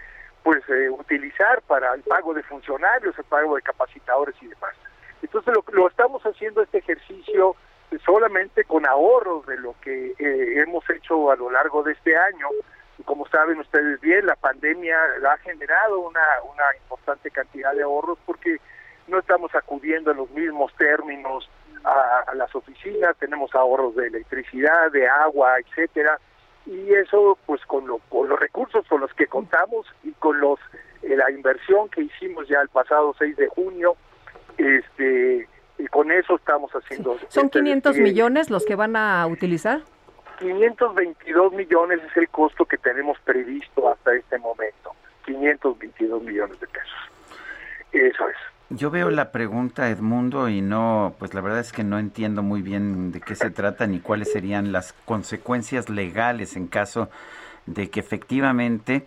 pues 0.42 0.62
eh, 0.70 0.88
utilizar 0.88 1.60
para 1.62 1.92
el 1.94 2.02
pago 2.02 2.32
de 2.32 2.42
funcionarios, 2.42 3.18
el 3.18 3.24
pago 3.24 3.56
de 3.56 3.62
capacitadores 3.62 4.34
y 4.40 4.46
demás. 4.46 4.74
Entonces 5.22 5.54
lo, 5.54 5.64
lo 5.72 5.88
estamos 5.88 6.22
haciendo 6.22 6.62
este 6.62 6.78
ejercicio 6.78 7.56
solamente 8.04 8.64
con 8.64 8.86
ahorros 8.86 9.46
de 9.46 9.58
lo 9.58 9.74
que 9.80 10.14
hemos 10.18 10.88
hecho 10.90 11.30
a 11.30 11.36
lo 11.36 11.50
largo 11.50 11.82
de 11.82 11.92
este 11.92 12.16
año. 12.16 12.48
Como 13.04 13.26
saben 13.28 13.58
ustedes 13.58 14.00
bien, 14.00 14.26
la 14.26 14.36
pandemia 14.36 14.98
ha 15.30 15.36
generado 15.38 16.00
una, 16.00 16.20
una 16.52 16.64
importante 16.82 17.30
cantidad 17.30 17.72
de 17.74 17.82
ahorros 17.82 18.18
porque 18.26 18.58
no 19.08 19.18
estamos 19.18 19.54
acudiendo 19.54 20.10
en 20.10 20.18
los 20.18 20.30
mismos 20.30 20.72
términos 20.76 21.48
a, 21.84 22.34
las 22.34 22.54
oficinas, 22.54 23.16
tenemos 23.18 23.54
ahorros 23.54 23.96
de 23.96 24.08
electricidad, 24.08 24.90
de 24.92 25.08
agua, 25.08 25.58
etcétera, 25.58 26.18
y 26.66 26.92
eso 26.92 27.38
pues 27.46 27.64
con, 27.66 27.86
los 27.86 28.40
recursos 28.40 28.86
con 28.88 29.00
los 29.00 29.12
que 29.14 29.26
contamos 29.26 29.86
y 30.04 30.12
con 30.12 30.38
los 30.40 30.58
eh, 31.02 31.16
la 31.16 31.30
inversión 31.30 31.88
que 31.88 32.02
hicimos 32.02 32.48
ya 32.48 32.60
el 32.60 32.68
pasado 32.68 33.14
6 33.18 33.36
de 33.36 33.48
junio, 33.48 33.96
este 34.58 35.48
y 35.78 35.86
con 35.86 36.10
eso 36.10 36.34
estamos 36.36 36.72
haciendo. 36.72 37.16
¿Son 37.28 37.48
500 37.48 37.90
este 37.90 38.02
millones 38.02 38.50
los 38.50 38.66
que 38.66 38.74
van 38.74 38.96
a 38.96 39.26
utilizar? 39.26 39.80
522 40.40 41.52
millones 41.52 42.00
es 42.10 42.16
el 42.16 42.28
costo 42.28 42.64
que 42.64 42.78
tenemos 42.78 43.18
previsto 43.20 43.88
hasta 43.88 44.14
este 44.14 44.38
momento. 44.38 44.94
522 45.24 46.22
millones 46.22 46.58
de 46.60 46.66
pesos. 46.66 46.98
Eso 47.92 48.28
es. 48.28 48.36
Yo 48.70 48.90
veo 48.90 49.08
la 49.08 49.32
pregunta, 49.32 49.88
Edmundo, 49.88 50.50
y 50.50 50.60
no, 50.60 51.14
pues 51.18 51.32
la 51.32 51.40
verdad 51.40 51.60
es 51.60 51.72
que 51.72 51.84
no 51.84 51.98
entiendo 51.98 52.42
muy 52.42 52.60
bien 52.60 53.12
de 53.12 53.22
qué 53.22 53.34
se 53.34 53.48
trata 53.50 53.86
ni 53.86 53.98
cuáles 53.98 54.30
serían 54.30 54.72
las 54.72 54.92
consecuencias 55.06 55.88
legales 55.88 56.54
en 56.54 56.66
caso 56.66 57.08
de 57.64 57.88
que 57.88 58.00
efectivamente 58.00 59.06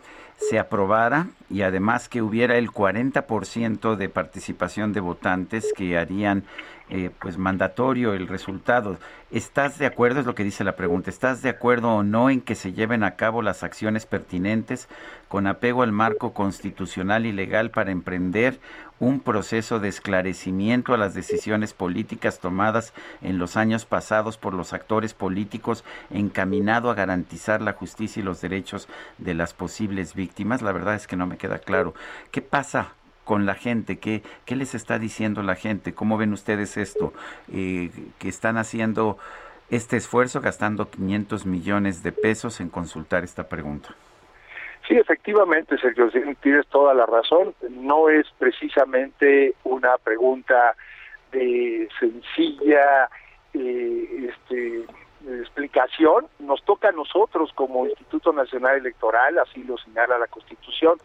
se 0.50 0.58
aprobara 0.58 1.28
y 1.48 1.62
además 1.62 2.10
que 2.10 2.24
hubiera 2.24 2.58
el 2.58 2.72
40% 2.72 3.96
de 3.96 4.10
participación 4.10 4.94
de 4.94 5.00
votantes 5.00 5.72
que 5.76 5.96
harían 5.96 6.44
eh, 6.90 7.10
pues 7.22 7.38
mandatorio 7.38 8.14
el 8.14 8.28
resultado. 8.28 8.98
¿Estás 9.32 9.78
de 9.78 9.86
acuerdo? 9.86 10.20
Es 10.20 10.26
lo 10.26 10.36
que 10.36 10.44
dice 10.44 10.64
la 10.64 10.76
pregunta. 10.76 11.10
¿Estás 11.10 11.42
de 11.42 11.50
acuerdo 11.50 11.90
o 11.96 12.04
no 12.04 12.30
en 12.30 12.42
que 12.42 12.56
se 12.56 12.74
lleven 12.74 13.04
a 13.04 13.16
cabo 13.16 13.42
las 13.42 13.64
acciones 13.64 14.06
pertinentes 14.06 14.90
con 15.30 15.48
apego 15.48 15.84
al 15.84 15.94
marco 15.94 16.34
constitucional 16.34 17.26
y 17.26 17.32
legal 17.32 17.70
para 17.72 17.92
emprender 17.92 18.60
un 19.02 19.20
proceso 19.20 19.80
de 19.80 19.90
esclarecimiento 19.90 20.94
a 20.94 20.98
las 20.98 21.16
decisiones 21.16 21.74
políticas 21.74 22.40
tomadas 22.40 22.94
en 23.24 23.40
los 23.40 23.58
años 23.58 23.86
pasados 23.86 24.38
por 24.38 24.54
los 24.54 24.74
actores 24.74 25.16
políticos 25.16 25.84
encaminado 26.12 26.92
a 26.92 26.94
garantizar 26.94 27.64
la 27.64 27.74
justicia 27.74 28.20
y 28.20 28.24
los 28.24 28.42
derechos 28.42 28.88
de 29.18 29.34
las 29.34 29.54
posibles 29.54 30.14
víctimas? 30.14 30.62
La 30.62 30.72
verdad 30.72 30.94
es 30.94 31.08
que 31.08 31.16
no 31.16 31.26
me 31.26 31.38
queda 31.38 31.58
claro. 31.58 31.96
¿Qué 32.30 32.44
pasa 32.44 32.94
con 33.26 33.48
la 33.48 33.56
gente? 33.56 33.98
¿Qué, 33.98 34.22
qué 34.46 34.56
les 34.56 34.76
está 34.76 35.00
diciendo 35.00 35.42
la 35.42 35.56
gente? 35.56 35.96
¿Cómo 35.96 36.20
ven 36.20 36.32
ustedes 36.32 36.78
esto? 36.78 37.12
Eh, 37.52 37.90
que 38.20 38.30
están 38.30 38.58
haciendo 38.58 39.18
este 39.72 39.98
esfuerzo 39.98 40.42
gastando 40.42 40.92
500 40.92 41.48
millones 41.48 42.04
de 42.04 42.12
pesos 42.12 42.62
en 42.62 42.70
consultar 42.70 43.24
esta 43.24 43.50
pregunta. 43.50 43.96
Sí, 44.92 44.98
efectivamente, 44.98 45.78
Sergio, 45.78 46.10
tienes 46.42 46.68
toda 46.68 46.94
la 46.94 47.06
razón. 47.06 47.56
No 47.70 48.10
es 48.10 48.28
precisamente 48.38 49.56
una 49.64 49.98
pregunta 49.98 50.76
de 51.32 51.88
sencilla 51.98 53.08
eh, 53.54 54.28
este, 54.28 54.84
explicación. 55.40 56.28
Nos 56.40 56.62
toca 56.66 56.90
a 56.90 56.92
nosotros 56.92 57.54
como 57.56 57.88
Instituto 57.88 58.34
Nacional 58.34 58.80
Electoral, 58.80 59.40
así 59.40 59.64
lo 59.64 59.78
señala 59.78 60.20
la 60.20 60.28
Constitución. 60.28 60.98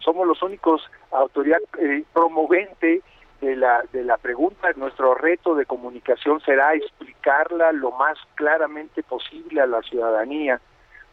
Somos 0.00 0.26
los 0.26 0.42
únicos 0.42 0.82
autoridad 1.10 1.60
eh, 1.78 2.04
promovente 2.12 3.00
de 3.40 3.56
la, 3.56 3.82
de 3.90 4.04
la 4.04 4.18
pregunta. 4.18 4.68
Nuestro 4.76 5.14
reto 5.14 5.54
de 5.54 5.64
comunicación 5.64 6.42
será 6.42 6.74
explicarla 6.74 7.72
lo 7.72 7.90
más 7.92 8.18
claramente 8.34 9.02
posible 9.02 9.62
a 9.62 9.66
la 9.66 9.80
ciudadanía 9.80 10.60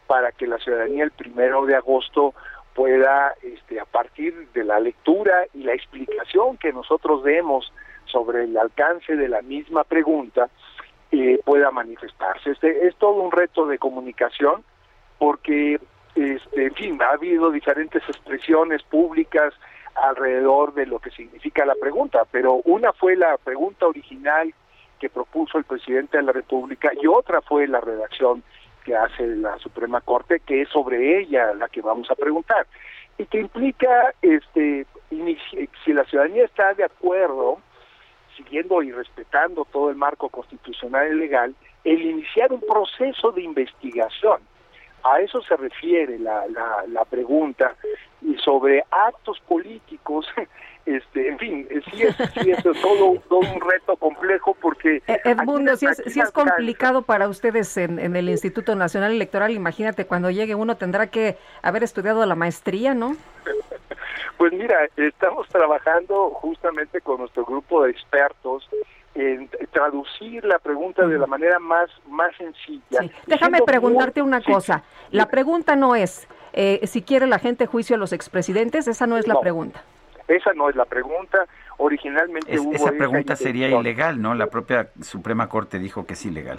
para 0.08 0.32
que 0.32 0.48
la 0.48 0.58
ciudadanía 0.58 1.04
el 1.04 1.12
primero 1.12 1.64
de 1.66 1.76
agosto 1.76 2.34
pueda, 2.74 3.34
este, 3.42 3.78
a 3.78 3.84
partir 3.84 4.48
de 4.54 4.64
la 4.64 4.80
lectura 4.80 5.44
y 5.54 5.62
la 5.62 5.74
explicación 5.74 6.56
que 6.56 6.72
nosotros 6.72 7.22
demos 7.22 7.72
sobre 8.06 8.44
el 8.44 8.56
alcance 8.56 9.14
de 9.14 9.28
la 9.28 9.42
misma 9.42 9.84
pregunta, 9.84 10.48
eh, 11.12 11.40
pueda 11.44 11.70
manifestarse. 11.70 12.50
Este 12.50 12.86
es 12.86 12.96
todo 12.96 13.20
un 13.22 13.30
reto 13.30 13.66
de 13.66 13.78
comunicación 13.78 14.64
porque, 15.18 15.78
este, 16.14 16.66
en 16.66 16.74
fin, 16.74 17.02
ha 17.02 17.12
habido 17.12 17.50
diferentes 17.50 18.02
expresiones 18.08 18.82
públicas 18.84 19.52
alrededor 19.94 20.72
de 20.74 20.86
lo 20.86 21.00
que 21.00 21.10
significa 21.10 21.66
la 21.66 21.74
pregunta, 21.74 22.24
pero 22.30 22.60
una 22.64 22.92
fue 22.92 23.16
la 23.16 23.36
pregunta 23.38 23.86
original 23.86 24.54
que 24.98 25.10
propuso 25.10 25.58
el 25.58 25.64
presidente 25.64 26.16
de 26.16 26.22
la 26.22 26.32
República 26.32 26.90
y 27.00 27.06
otra 27.06 27.40
fue 27.42 27.66
la 27.66 27.80
redacción 27.80 28.42
que 28.88 28.96
hace 28.96 29.26
la 29.36 29.58
Suprema 29.58 30.00
Corte, 30.00 30.40
que 30.40 30.62
es 30.62 30.68
sobre 30.70 31.20
ella 31.20 31.52
la 31.52 31.68
que 31.68 31.82
vamos 31.82 32.10
a 32.10 32.14
preguntar, 32.14 32.66
y 33.18 33.26
que 33.26 33.38
implica, 33.38 34.14
este, 34.22 34.86
si 35.84 35.92
la 35.92 36.04
ciudadanía 36.04 36.46
está 36.46 36.72
de 36.72 36.84
acuerdo, 36.84 37.58
siguiendo 38.34 38.82
y 38.82 38.90
respetando 38.90 39.66
todo 39.66 39.90
el 39.90 39.96
marco 39.96 40.30
constitucional 40.30 41.12
y 41.12 41.16
legal, 41.16 41.54
el 41.84 42.00
iniciar 42.00 42.50
un 42.50 42.62
proceso 42.62 43.30
de 43.32 43.42
investigación. 43.42 44.40
A 45.04 45.20
eso 45.20 45.40
se 45.42 45.56
refiere 45.56 46.18
la, 46.18 46.46
la, 46.48 46.84
la 46.88 47.04
pregunta, 47.04 47.74
y 48.22 48.36
sobre 48.38 48.84
actos 48.90 49.40
políticos 49.40 50.26
este, 50.86 51.28
en 51.28 51.38
fin, 51.38 51.68
sí 51.90 52.02
es, 52.02 52.16
sí 52.16 52.50
es 52.50 52.62
todo, 52.82 53.20
todo, 53.28 53.40
un 53.40 53.60
reto 53.60 53.96
complejo 53.96 54.56
porque... 54.60 55.02
Eh, 55.06 55.20
Edmundo, 55.24 55.76
si 55.76 55.86
es, 55.86 55.98
es 56.00 56.30
complicado 56.32 57.02
para 57.02 57.28
ustedes 57.28 57.76
en, 57.76 57.98
en, 57.98 58.16
el 58.16 58.28
Instituto 58.28 58.74
Nacional 58.74 59.12
Electoral, 59.12 59.52
imagínate, 59.52 60.06
cuando 60.06 60.30
llegue 60.30 60.54
uno 60.54 60.76
tendrá 60.76 61.08
que 61.08 61.36
haber 61.62 61.82
estudiado 61.82 62.24
la 62.26 62.34
maestría, 62.34 62.94
¿no? 62.94 63.16
Pues 64.36 64.52
mira, 64.52 64.88
estamos 64.96 65.48
trabajando 65.48 66.30
justamente 66.30 67.00
con 67.00 67.18
nuestro 67.18 67.44
grupo 67.44 67.82
de 67.82 67.90
expertos 67.90 68.68
en 69.18 69.50
traducir 69.72 70.44
la 70.44 70.58
pregunta 70.58 71.06
de 71.06 71.18
la 71.18 71.26
manera 71.26 71.58
más, 71.58 71.90
más 72.08 72.34
sencilla. 72.36 73.00
Déjame 73.26 73.60
preguntarte 73.62 74.22
una 74.22 74.40
cosa. 74.40 74.84
La 75.10 75.26
pregunta 75.26 75.74
no 75.74 75.96
es 75.96 76.28
eh, 76.52 76.86
si 76.86 77.02
quiere 77.02 77.26
la 77.26 77.38
gente 77.38 77.66
juicio 77.66 77.96
a 77.96 77.98
los 77.98 78.12
expresidentes, 78.12 78.88
esa 78.88 79.06
no 79.06 79.16
es 79.16 79.26
la 79.26 79.40
pregunta. 79.40 79.82
Esa 80.28 80.52
no 80.54 80.68
es 80.68 80.76
la 80.76 80.84
pregunta. 80.84 81.46
Originalmente 81.78 82.52
esa 82.52 82.92
pregunta 82.92 83.36
sería 83.36 83.68
ilegal, 83.68 84.20
¿no? 84.20 84.34
La 84.34 84.46
propia 84.46 84.90
Suprema 85.00 85.48
Corte 85.48 85.78
dijo 85.78 86.06
que 86.06 86.14
es 86.14 86.24
ilegal. 86.24 86.58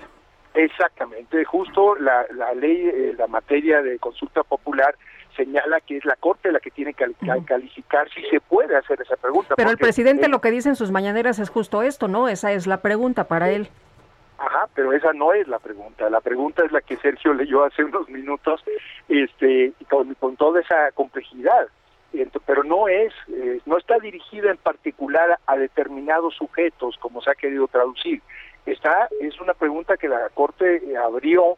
Exactamente, 0.54 1.46
justo 1.46 1.96
la, 1.96 2.26
la 2.36 2.54
ley, 2.54 2.88
eh, 2.88 3.14
la 3.18 3.28
materia 3.28 3.82
de 3.82 4.00
consulta 4.00 4.44
popular 4.44 4.96
señala 5.44 5.80
que 5.82 5.98
es 5.98 6.06
la 6.06 6.16
Corte 6.16 6.52
la 6.52 6.60
que 6.60 6.72
tiene 6.72 6.94
que 6.94 7.06
calificar 7.46 8.10
si 8.10 8.22
se 8.30 8.40
puede 8.42 8.76
hacer 8.76 9.02
esa 9.02 9.16
pregunta. 9.16 9.56
Pero 9.56 9.70
el 9.70 9.78
presidente 9.78 10.28
lo 10.28 10.42
que 10.42 10.52
dice 10.52 10.70
en 10.70 10.76
sus 10.76 10.92
mañaneras 10.92 11.40
es 11.40 11.50
justo 11.50 11.82
esto, 11.82 12.08
¿no? 12.08 12.28
Esa 12.28 12.52
es 12.52 12.68
la 12.68 12.82
pregunta 12.82 13.28
para 13.28 13.50
él. 13.50 13.70
Ajá, 14.38 14.68
pero 14.74 14.94
esa 14.94 15.14
no 15.14 15.34
es 15.34 15.48
la 15.48 15.60
pregunta. 15.60 16.10
La 16.10 16.22
pregunta 16.22 16.64
es 16.66 16.72
la 16.72 16.82
que 16.82 16.98
Sergio 16.98 17.34
leyó 17.34 17.64
hace 17.64 17.84
unos 17.84 18.08
minutos, 18.10 18.64
este, 19.08 19.74
con, 19.90 20.14
con 20.16 20.36
toda 20.38 20.62
esa 20.62 20.92
complejidad 20.94 21.68
pero 22.46 22.64
no 22.64 22.88
es, 22.88 23.14
eh, 23.32 23.60
no 23.66 23.78
está 23.78 24.00
dirigida 24.00 24.50
en 24.50 24.58
particular 24.58 25.38
a 25.46 25.56
determinados 25.56 26.36
sujetos, 26.36 26.98
como 27.00 27.22
se 27.22 27.30
ha 27.30 27.36
querido 27.36 27.68
traducir. 27.68 28.22
Está, 28.66 29.08
es 29.22 29.40
una 29.40 29.54
pregunta 29.54 29.98
que 29.98 30.08
la 30.08 30.30
Corte 30.34 30.78
eh, 30.78 30.98
abrió 30.98 31.58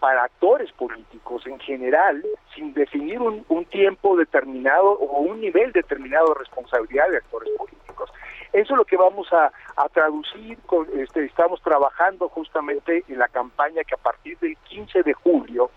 para 0.00 0.24
actores 0.24 0.72
políticos 0.72 1.46
en 1.46 1.60
general, 1.60 2.24
sin 2.54 2.72
definir 2.72 3.20
un, 3.20 3.44
tiempo 3.66 4.16
determinado 4.16 4.92
o 4.92 5.20
un 5.20 5.40
nivel 5.40 5.70
determinado 5.72 6.28
de 6.28 6.40
responsabilidad 6.40 7.08
de 7.10 7.18
actores 7.18 7.50
políticos. 7.56 8.10
Eso 8.52 8.72
es 8.72 8.78
lo 8.78 8.84
que 8.84 8.96
vamos 8.96 9.32
a, 9.32 9.52
a 9.76 9.88
traducir, 9.90 10.58
con, 10.66 10.88
este, 10.98 11.24
estamos 11.24 11.62
trabajando 11.62 12.28
justamente 12.30 13.04
en 13.06 13.18
la 13.18 13.28
campaña 13.28 13.84
que 13.84 13.94
a 13.94 13.98
partir 13.98 14.36
del 14.38 14.56
15 14.56 15.04
de 15.04 15.12
julio 15.12 15.70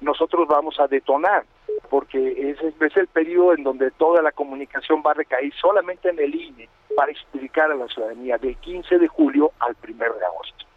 nosotros 0.00 0.46
vamos 0.46 0.78
a 0.78 0.88
detonar, 0.88 1.44
porque 1.88 2.50
ese 2.50 2.74
es 2.80 2.96
el 2.96 3.06
periodo 3.06 3.54
en 3.54 3.64
donde 3.64 3.90
toda 3.92 4.20
la 4.20 4.32
comunicación 4.32 5.02
va 5.06 5.12
a 5.12 5.14
recaer 5.14 5.52
solamente 5.54 6.10
en 6.10 6.18
el 6.18 6.34
INE 6.34 6.68
para 6.94 7.10
explicar 7.10 7.70
a 7.70 7.76
la 7.76 7.88
ciudadanía 7.88 8.36
del 8.38 8.56
15 8.56 8.98
de 8.98 9.08
julio 9.08 9.52
al 9.60 9.76
1 9.82 9.96
de 9.96 10.24
agosto. 10.26 10.67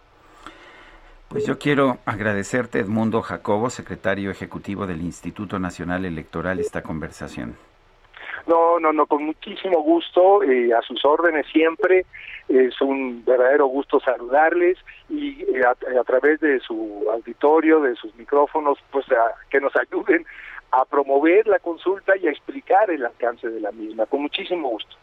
Pues 1.31 1.45
yo 1.45 1.57
quiero 1.57 1.99
agradecerte, 2.05 2.79
Edmundo 2.79 3.21
Jacobo, 3.21 3.69
secretario 3.69 4.31
ejecutivo 4.31 4.85
del 4.85 4.99
Instituto 4.99 5.59
Nacional 5.59 6.03
Electoral, 6.03 6.59
esta 6.59 6.83
conversación. 6.83 7.55
No, 8.47 8.79
no, 8.81 8.91
no, 8.91 9.05
con 9.05 9.23
muchísimo 9.23 9.81
gusto, 9.81 10.43
eh, 10.43 10.73
a 10.73 10.81
sus 10.81 11.05
órdenes 11.05 11.45
siempre. 11.53 12.05
Es 12.49 12.81
un 12.81 13.23
verdadero 13.23 13.67
gusto 13.67 14.01
saludarles 14.01 14.77
y 15.07 15.41
eh, 15.43 15.61
a, 15.65 16.03
través 16.03 16.41
de 16.41 16.59
su 16.59 17.07
auditorio, 17.09 17.79
de 17.79 17.95
sus 17.95 18.13
micrófonos, 18.15 18.77
pues 18.91 19.05
que 19.49 19.61
nos 19.61 19.71
ayuden 19.77 20.25
a 20.71 20.83
promover 20.83 21.47
la 21.47 21.59
consulta 21.59 22.17
y 22.17 22.27
a 22.27 22.31
explicar 22.31 22.91
el 22.91 23.05
alcance 23.05 23.47
de 23.47 23.61
la 23.61 23.71
misma. 23.71 24.05
Con 24.05 24.23
muchísimo 24.23 24.67
gusto. 24.67 24.97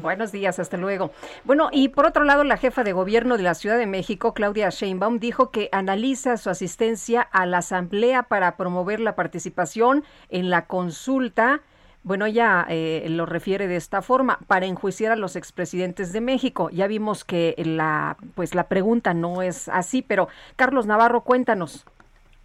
Buenos 0.00 0.32
días, 0.32 0.58
hasta 0.58 0.78
luego. 0.78 1.10
Bueno, 1.44 1.68
y 1.70 1.90
por 1.90 2.06
otro 2.06 2.24
lado, 2.24 2.44
la 2.44 2.56
jefa 2.56 2.82
de 2.82 2.92
gobierno 2.92 3.36
de 3.36 3.42
la 3.42 3.54
Ciudad 3.54 3.76
de 3.76 3.86
México, 3.86 4.32
Claudia 4.32 4.70
Sheinbaum, 4.70 5.18
dijo 5.18 5.50
que 5.50 5.68
analiza 5.70 6.38
su 6.38 6.48
asistencia 6.48 7.20
a 7.20 7.44
la 7.44 7.58
Asamblea 7.58 8.22
para 8.22 8.56
promover 8.56 9.00
la 9.00 9.14
participación 9.14 10.04
en 10.30 10.48
la 10.48 10.66
consulta 10.66 11.60
bueno, 12.04 12.26
ella 12.26 12.66
eh, 12.68 13.06
lo 13.08 13.26
refiere 13.26 13.68
de 13.68 13.76
esta 13.76 14.02
forma, 14.02 14.40
para 14.48 14.66
enjuiciar 14.66 15.12
a 15.12 15.16
los 15.16 15.36
expresidentes 15.36 16.12
de 16.12 16.20
México. 16.20 16.68
Ya 16.70 16.88
vimos 16.88 17.24
que 17.24 17.54
la, 17.58 18.16
pues 18.34 18.56
la 18.56 18.66
pregunta 18.66 19.14
no 19.14 19.40
es 19.40 19.68
así, 19.68 20.02
pero 20.02 20.26
Carlos 20.56 20.86
Navarro, 20.86 21.20
cuéntanos. 21.20 21.86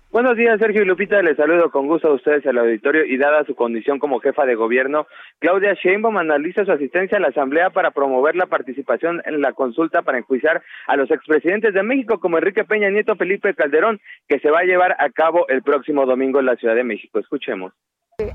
Buenos 0.10 0.38
días, 0.38 0.58
Sergio 0.58 0.84
y 0.84 0.86
Lupita. 0.86 1.22
Les 1.22 1.36
saludo 1.36 1.70
con 1.70 1.86
gusto 1.86 2.08
a 2.08 2.14
ustedes 2.14 2.46
al 2.48 2.58
auditorio 2.58 3.04
y 3.04 3.18
dada 3.18 3.44
su 3.44 3.56
condición 3.56 4.00
como 4.00 4.22
jefa 4.22 4.46
de 4.46 4.56
gobierno, 4.56 5.06
Claudia 5.40 5.74
Sheinbaum 5.74 6.18
analiza 6.18 6.64
su 6.64 6.72
asistencia 6.72 7.18
a 7.18 7.22
la 7.22 7.28
Asamblea 7.28 7.72
para 7.72 7.92
promover 7.92 8.38
la 8.38 8.46
participación 8.46 9.22
en 9.26 9.42
la 9.42 9.52
consulta 9.52 10.04
para 10.04 10.18
enjuiciar 10.18 10.64
a 10.88 10.96
los 10.96 11.12
expresidentes 11.12 11.74
de 11.74 11.84
México 11.84 12.22
como 12.22 12.38
Enrique 12.38 12.64
Peña 12.64 12.90
Nieto, 12.90 13.18
Felipe 13.18 13.54
Calderón, 13.54 14.00
que 14.30 14.40
se 14.40 14.50
va 14.50 14.60
a 14.60 14.64
llevar 14.64 14.96
a 14.98 15.10
cabo 15.10 15.46
el 15.50 15.62
próximo 15.62 16.06
domingo 16.06 16.40
en 16.40 16.46
la 16.46 16.56
Ciudad 16.56 16.76
de 16.76 16.86
México. 16.86 17.20
Escuchemos. 17.20 17.74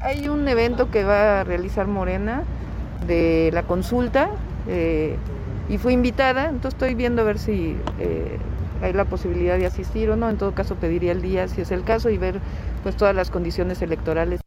Hay 0.03 0.29
un 0.29 0.47
evento 0.47 0.91
que 0.91 1.05
va 1.05 1.41
a 1.41 1.45
realizar 1.45 1.87
Morena 1.87 2.45
de 3.07 3.51
la 3.51 3.63
consulta 3.63 4.31
eh, 4.69 5.17
y 5.71 5.79
fue 5.79 5.95
invitada, 5.95 6.51
entonces 6.51 6.75
estoy 6.75 6.95
viendo 6.95 7.23
a 7.23 7.25
ver 7.25 7.39
si 7.39 7.77
eh, 7.99 8.37
hay 8.83 8.93
la 8.93 9.05
posibilidad 9.05 9.59
de 9.59 9.67
asistir 9.67 10.11
o 10.11 10.17
no, 10.17 10.29
en 10.29 10.39
todo 10.39 10.55
caso 10.55 10.77
pediría 10.77 11.13
el 11.13 11.23
día 11.23 11.49
si 11.49 11.61
es 11.61 11.71
el 11.71 11.85
caso 11.85 12.11
y 12.11 12.19
ver 12.19 12.35
pues 12.83 12.97
todas 12.97 13.15
las 13.15 13.31
condiciones 13.31 13.81
electorales. 13.81 14.41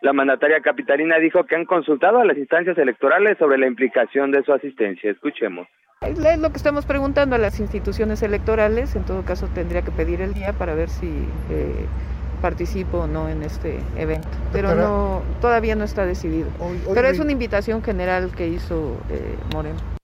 La 0.00 0.12
mandataria 0.12 0.60
capitalina 0.60 1.18
dijo 1.18 1.44
que 1.44 1.56
han 1.56 1.64
consultado 1.64 2.20
a 2.20 2.24
las 2.24 2.38
instancias 2.38 2.78
electorales 2.78 3.36
sobre 3.38 3.58
la 3.58 3.66
implicación 3.66 4.30
de 4.30 4.44
su 4.44 4.52
asistencia. 4.52 5.10
Escuchemos. 5.10 5.66
Es 6.00 6.38
lo 6.38 6.50
que 6.50 6.56
estamos 6.56 6.86
preguntando 6.86 7.34
a 7.34 7.38
las 7.38 7.58
instituciones 7.58 8.22
electorales. 8.22 8.94
En 8.94 9.04
todo 9.04 9.24
caso, 9.24 9.48
tendría 9.52 9.82
que 9.82 9.90
pedir 9.90 10.20
el 10.20 10.32
día 10.32 10.52
para 10.52 10.74
ver 10.74 10.88
si 10.88 11.08
eh, 11.50 11.86
participo 12.40 12.98
o 12.98 13.06
no 13.08 13.28
en 13.28 13.42
este 13.42 13.80
evento. 13.96 14.28
Pero 14.52 14.76
no, 14.76 15.22
todavía 15.40 15.74
no 15.74 15.82
está 15.82 16.06
decidido. 16.06 16.48
Pero 16.94 17.08
es 17.08 17.18
una 17.18 17.32
invitación 17.32 17.82
general 17.82 18.30
que 18.36 18.46
hizo 18.46 18.96
eh, 19.10 19.34
Moreno. 19.52 19.97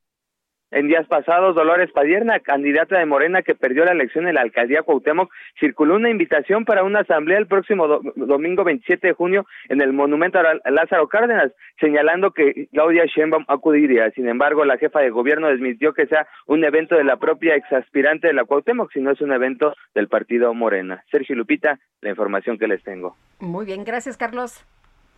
En 0.74 0.88
días 0.88 1.06
pasados, 1.06 1.55
Dolores 1.55 1.92
Padierna, 1.92 2.40
candidata 2.40 2.98
de 2.98 3.06
Morena 3.06 3.42
que 3.42 3.55
perdió 3.55 3.84
la 3.84 3.92
elección 3.92 4.26
en 4.26 4.34
la 4.34 4.40
alcaldía 4.40 4.82
Cuauhtémoc, 4.82 5.32
circuló 5.60 5.94
una 5.94 6.10
invitación 6.10 6.64
para 6.64 6.82
una 6.82 7.02
asamblea 7.02 7.38
el 7.38 7.46
próximo 7.46 7.86
domingo 8.16 8.64
27 8.64 9.06
de 9.06 9.12
junio 9.12 9.46
en 9.68 9.80
el 9.80 9.92
monumento 9.92 10.40
a 10.40 10.70
Lázaro 10.72 11.06
Cárdenas, 11.06 11.52
señalando 11.78 12.32
que 12.32 12.66
Claudia 12.72 13.05
Sheinbaum 13.06 13.44
acudiría. 13.46 14.10
Sin 14.16 14.26
embargo, 14.26 14.64
la 14.64 14.76
jefa 14.76 14.98
de 14.98 15.10
gobierno 15.10 15.46
desmintió 15.46 15.92
que 15.92 16.09
sea 16.09 16.26
un 16.48 16.64
evento 16.64 16.96
de 16.96 17.05
la 17.05 17.18
propia 17.18 17.55
exaspirante 17.55 18.26
de 18.26 18.32
la 18.32 18.44
Cuauhtémoc, 18.44 18.90
sino 18.92 19.12
es 19.12 19.20
un 19.20 19.30
evento 19.30 19.76
del 19.94 20.09
partido 20.09 20.52
Morena. 20.55 21.05
Sergio 21.09 21.36
Lupita, 21.36 21.78
la 22.01 22.10
información 22.10 22.59
que 22.59 22.66
les 22.66 22.82
tengo. 22.82 23.16
Muy 23.38 23.64
bien, 23.64 23.84
gracias 23.84 24.16
Carlos. 24.16 24.64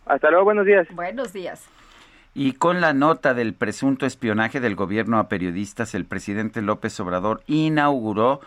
Hasta 0.05 0.29
luego, 0.29 0.45
buenos 0.45 0.67
días. 0.67 0.87
Buenos 0.93 1.33
días. 1.33 1.67
Y 2.37 2.51
con 2.51 2.81
la 2.81 2.93
nota 2.93 3.33
del 3.33 3.55
presunto 3.55 4.05
espionaje 4.05 4.59
del 4.59 4.75
gobierno 4.75 5.17
a 5.17 5.27
periodistas, 5.27 5.95
el 5.95 6.05
presidente 6.05 6.61
López 6.61 6.99
Obrador 6.99 7.41
inauguró 7.47 8.41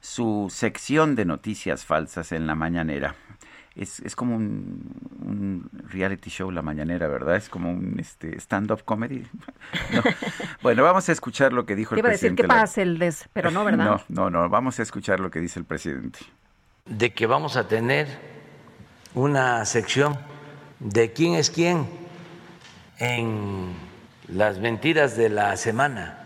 su 0.00 0.48
sección 0.50 1.14
de 1.14 1.26
noticias 1.26 1.84
falsas 1.84 2.32
en 2.32 2.48
la 2.48 2.56
mañanera. 2.56 3.14
Es, 3.76 4.00
es 4.00 4.16
como 4.16 4.34
un, 4.34 5.70
reality 5.88 6.28
show 6.28 6.50
la 6.50 6.62
mañanera, 6.62 7.06
¿verdad? 7.06 7.36
Es 7.36 7.48
como 7.48 7.70
un 7.70 8.00
este, 8.00 8.36
stand-up 8.40 8.82
comedy. 8.84 9.24
Bueno, 10.60 10.82
vamos 10.82 11.08
a 11.08 11.12
escuchar 11.12 11.52
lo 11.52 11.66
que 11.66 11.76
dijo 11.76 11.94
el 11.94 12.02
presidente. 12.02 12.42
Iba 12.42 12.54
a 12.56 12.62
decir 12.62 12.74
que 12.74 12.82
pasa 12.82 12.82
el 12.82 12.98
des, 12.98 13.28
pero 13.32 13.52
no, 13.52 13.64
¿verdad? 13.64 14.02
No, 14.08 14.28
no, 14.28 14.42
no, 14.42 14.48
vamos 14.48 14.80
a 14.80 14.82
escuchar 14.82 15.20
lo 15.20 15.30
que 15.30 15.38
dice 15.38 15.60
el 15.60 15.66
presidente. 15.66 16.18
De 16.84 17.12
que 17.12 17.26
vamos 17.26 17.56
a 17.56 17.68
tener 17.68 18.08
una 19.14 19.64
sección 19.66 20.18
de 20.80 21.12
quién 21.12 21.34
es 21.34 21.48
quién 21.48 22.05
en 22.98 23.74
las 24.28 24.58
mentiras 24.58 25.16
de 25.16 25.28
la 25.28 25.56
semana 25.56 26.18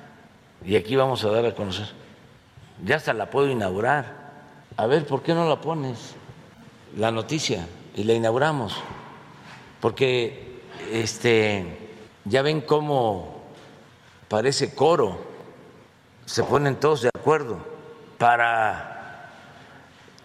y 0.64 0.76
aquí 0.76 0.96
vamos 0.96 1.24
a 1.24 1.30
dar 1.30 1.44
a 1.46 1.54
conocer. 1.54 1.88
Ya 2.84 2.96
hasta 2.96 3.12
la 3.12 3.30
puedo 3.30 3.48
inaugurar. 3.48 4.30
A 4.76 4.86
ver, 4.86 5.06
¿por 5.06 5.22
qué 5.22 5.34
no 5.34 5.48
la 5.48 5.60
pones? 5.60 6.14
La 6.96 7.10
noticia 7.10 7.66
y 7.94 8.04
la 8.04 8.14
inauguramos. 8.14 8.74
Porque 9.80 10.60
este 10.92 11.90
ya 12.24 12.42
ven 12.42 12.60
cómo 12.60 13.42
parece 14.28 14.74
coro. 14.74 15.20
Se 16.24 16.42
ponen 16.44 16.76
todos 16.76 17.02
de 17.02 17.08
acuerdo 17.08 17.58
para 18.18 19.30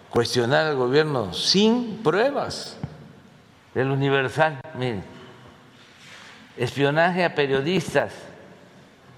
cuestionar 0.10 0.68
al 0.68 0.76
gobierno 0.76 1.34
sin 1.34 2.02
pruebas. 2.04 2.78
El 3.74 3.92
Universal, 3.92 4.62
miren 4.78 5.15
espionaje 6.58 7.24
a 7.24 7.36
periodistas 7.36 8.14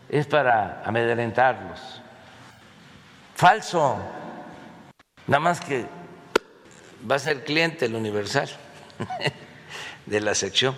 es 0.09 0.25
para 0.25 0.81
amedrentarlos. 0.85 2.01
Falso. 3.35 3.97
Nada 5.27 5.39
más 5.39 5.59
que 5.59 5.85
va 7.09 7.15
a 7.15 7.19
ser 7.19 7.43
cliente 7.43 7.85
el 7.85 7.95
Universal 7.95 8.49
de 10.05 10.21
la 10.21 10.33
sección 10.33 10.75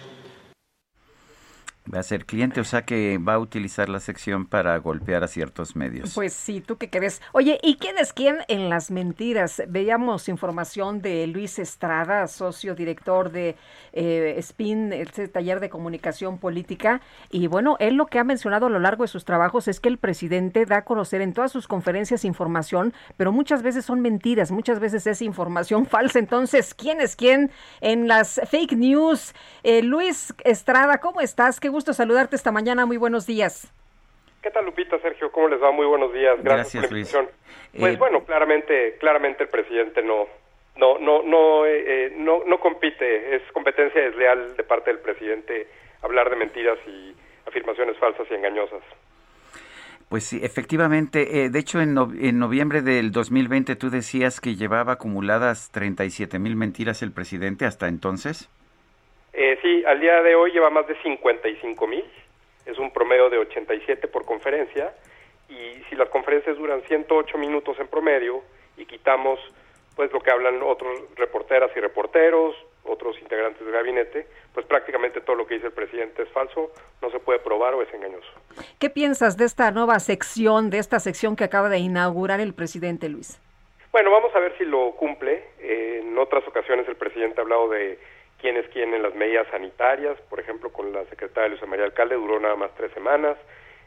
va 1.93 1.99
a 1.99 2.03
ser 2.03 2.25
cliente, 2.25 2.61
o 2.61 2.63
sea 2.63 2.83
que 2.83 3.17
va 3.17 3.33
a 3.33 3.39
utilizar 3.39 3.89
la 3.89 3.99
sección 3.99 4.45
para 4.45 4.77
golpear 4.77 5.23
a 5.23 5.27
ciertos 5.27 5.75
medios. 5.75 6.13
Pues 6.13 6.33
sí, 6.33 6.61
¿tú 6.61 6.77
qué 6.77 6.89
crees? 6.89 7.21
Oye, 7.31 7.59
¿y 7.63 7.75
quién 7.75 7.97
es 7.97 8.13
quién 8.13 8.37
en 8.47 8.69
las 8.69 8.91
mentiras? 8.91 9.63
Veíamos 9.67 10.29
información 10.29 11.01
de 11.01 11.27
Luis 11.27 11.59
Estrada, 11.59 12.27
socio 12.27 12.75
director 12.75 13.31
de 13.31 13.55
eh, 13.93 14.39
SPIN, 14.41 14.93
este 14.93 15.27
taller 15.27 15.59
de 15.59 15.69
comunicación 15.69 16.37
política, 16.37 17.01
y 17.31 17.47
bueno, 17.47 17.77
él 17.79 17.95
lo 17.95 18.05
que 18.05 18.19
ha 18.19 18.23
mencionado 18.23 18.67
a 18.67 18.69
lo 18.69 18.79
largo 18.79 19.03
de 19.03 19.07
sus 19.07 19.25
trabajos 19.25 19.67
es 19.67 19.79
que 19.79 19.89
el 19.89 19.97
presidente 19.97 20.65
da 20.65 20.77
a 20.77 20.85
conocer 20.85 21.21
en 21.21 21.33
todas 21.33 21.51
sus 21.51 21.67
conferencias 21.67 22.25
información, 22.25 22.93
pero 23.17 23.31
muchas 23.31 23.63
veces 23.63 23.85
son 23.85 24.01
mentiras, 24.01 24.51
muchas 24.51 24.79
veces 24.79 25.05
es 25.07 25.21
información 25.21 25.85
falsa. 25.87 26.19
Entonces, 26.19 26.73
¿quién 26.73 27.01
es 27.01 27.15
quién 27.15 27.51
en 27.81 28.07
las 28.07 28.39
fake 28.49 28.73
news? 28.73 29.33
Eh, 29.63 29.81
Luis 29.81 30.33
Estrada, 30.43 30.99
¿cómo 30.99 31.21
estás? 31.21 31.59
Qué 31.59 31.69
saludarte 31.81 32.35
esta 32.35 32.51
mañana. 32.51 32.85
Muy 32.85 32.97
buenos 32.97 33.25
días. 33.25 33.71
¿Qué 34.41 34.51
tal, 34.51 34.65
Lupita, 34.65 34.97
Sergio? 34.99 35.31
¿Cómo 35.31 35.49
les 35.49 35.61
va? 35.61 35.71
Muy 35.71 35.85
buenos 35.85 36.13
días. 36.13 36.37
Gracias, 36.41 36.83
por 36.83 36.91
la 36.91 36.97
invitación. 36.99 37.29
Pues 37.77 37.95
eh, 37.95 37.97
bueno, 37.97 38.23
claramente, 38.23 38.95
claramente 38.99 39.43
el 39.43 39.49
presidente 39.49 40.01
no, 40.01 40.27
no, 40.77 40.97
no, 40.97 41.23
no, 41.23 41.65
eh, 41.65 41.83
eh, 41.85 42.13
no, 42.15 42.43
no 42.45 42.59
compite. 42.59 43.35
Es 43.35 43.41
competencia 43.51 44.01
desleal 44.01 44.55
de 44.55 44.63
parte 44.63 44.91
del 44.91 44.99
presidente 44.99 45.67
hablar 46.01 46.29
de 46.29 46.37
mentiras 46.37 46.77
y 46.87 47.13
afirmaciones 47.47 47.97
falsas 47.97 48.27
y 48.31 48.33
engañosas. 48.33 48.81
Pues 50.07 50.23
sí, 50.23 50.39
efectivamente. 50.41 51.49
de 51.49 51.59
hecho, 51.59 51.81
en, 51.81 51.95
en, 52.19 52.39
noviembre 52.39 52.81
del 52.81 53.11
2020 53.11 53.75
tú 53.75 53.91
decías 53.91 54.41
que 54.41 54.55
llevaba 54.55 54.93
acumuladas 54.93 55.69
37 55.71 56.39
mil 56.39 56.55
mentiras 56.55 57.03
el 57.03 57.11
presidente 57.11 57.65
hasta 57.65 57.87
entonces. 57.87 58.49
Eh, 59.41 59.57
sí, 59.61 59.85
al 59.87 60.01
día 60.01 60.21
de 60.21 60.35
hoy 60.35 60.51
lleva 60.51 60.69
más 60.69 60.85
de 60.85 61.01
55 61.01 61.87
mil, 61.87 62.03
es 62.65 62.77
un 62.77 62.91
promedio 62.91 63.29
de 63.29 63.37
87 63.37 64.09
por 64.09 64.25
conferencia, 64.25 64.93
y 65.47 65.81
si 65.89 65.95
las 65.95 66.09
conferencias 66.09 66.57
duran 66.57 66.81
108 66.81 67.37
minutos 67.37 67.79
en 67.79 67.87
promedio 67.87 68.43
y 68.75 68.85
quitamos 68.85 69.39
pues 69.95 70.11
lo 70.11 70.19
que 70.19 70.29
hablan 70.29 70.61
otros 70.61 70.99
reporteras 71.15 71.71
y 71.73 71.79
reporteros, 71.79 72.53
otros 72.83 73.17
integrantes 73.21 73.63
del 73.63 73.71
gabinete, 73.71 74.27
pues 74.53 74.65
prácticamente 74.65 75.21
todo 75.21 75.37
lo 75.37 75.47
que 75.47 75.53
dice 75.53 75.67
el 75.67 75.73
presidente 75.73 76.23
es 76.23 76.29
falso, 76.31 76.73
no 77.01 77.09
se 77.09 77.19
puede 77.19 77.39
probar 77.39 77.75
o 77.75 77.81
es 77.81 77.93
engañoso. 77.93 78.27
¿Qué 78.77 78.89
piensas 78.89 79.37
de 79.37 79.45
esta 79.45 79.71
nueva 79.71 80.01
sección, 80.01 80.69
de 80.69 80.79
esta 80.79 80.99
sección 80.99 81.37
que 81.37 81.45
acaba 81.45 81.69
de 81.69 81.77
inaugurar 81.77 82.41
el 82.41 82.53
presidente 82.53 83.07
Luis? 83.07 83.39
Bueno, 83.93 84.11
vamos 84.11 84.35
a 84.35 84.39
ver 84.39 84.53
si 84.57 84.65
lo 84.65 84.91
cumple. 84.97 85.45
en 85.61 86.17
otras 86.17 86.45
ocasiones 86.45 86.85
el 86.89 86.97
presidente 86.97 87.39
ha 87.39 87.43
hablado 87.43 87.69
de 87.69 87.97
quién 88.39 88.57
es 88.57 88.67
quién 88.69 88.93
en 88.93 89.03
las 89.03 89.13
medidas 89.15 89.47
sanitarias, 89.51 90.19
por 90.29 90.39
ejemplo, 90.39 90.71
con 90.71 90.91
la 90.91 91.05
secretaria 91.05 91.49
Luisa 91.49 91.65
María 91.65 91.85
Alcalde 91.85 92.15
duró 92.15 92.39
nada 92.39 92.55
más 92.55 92.73
tres 92.75 92.91
semanas, 92.93 93.37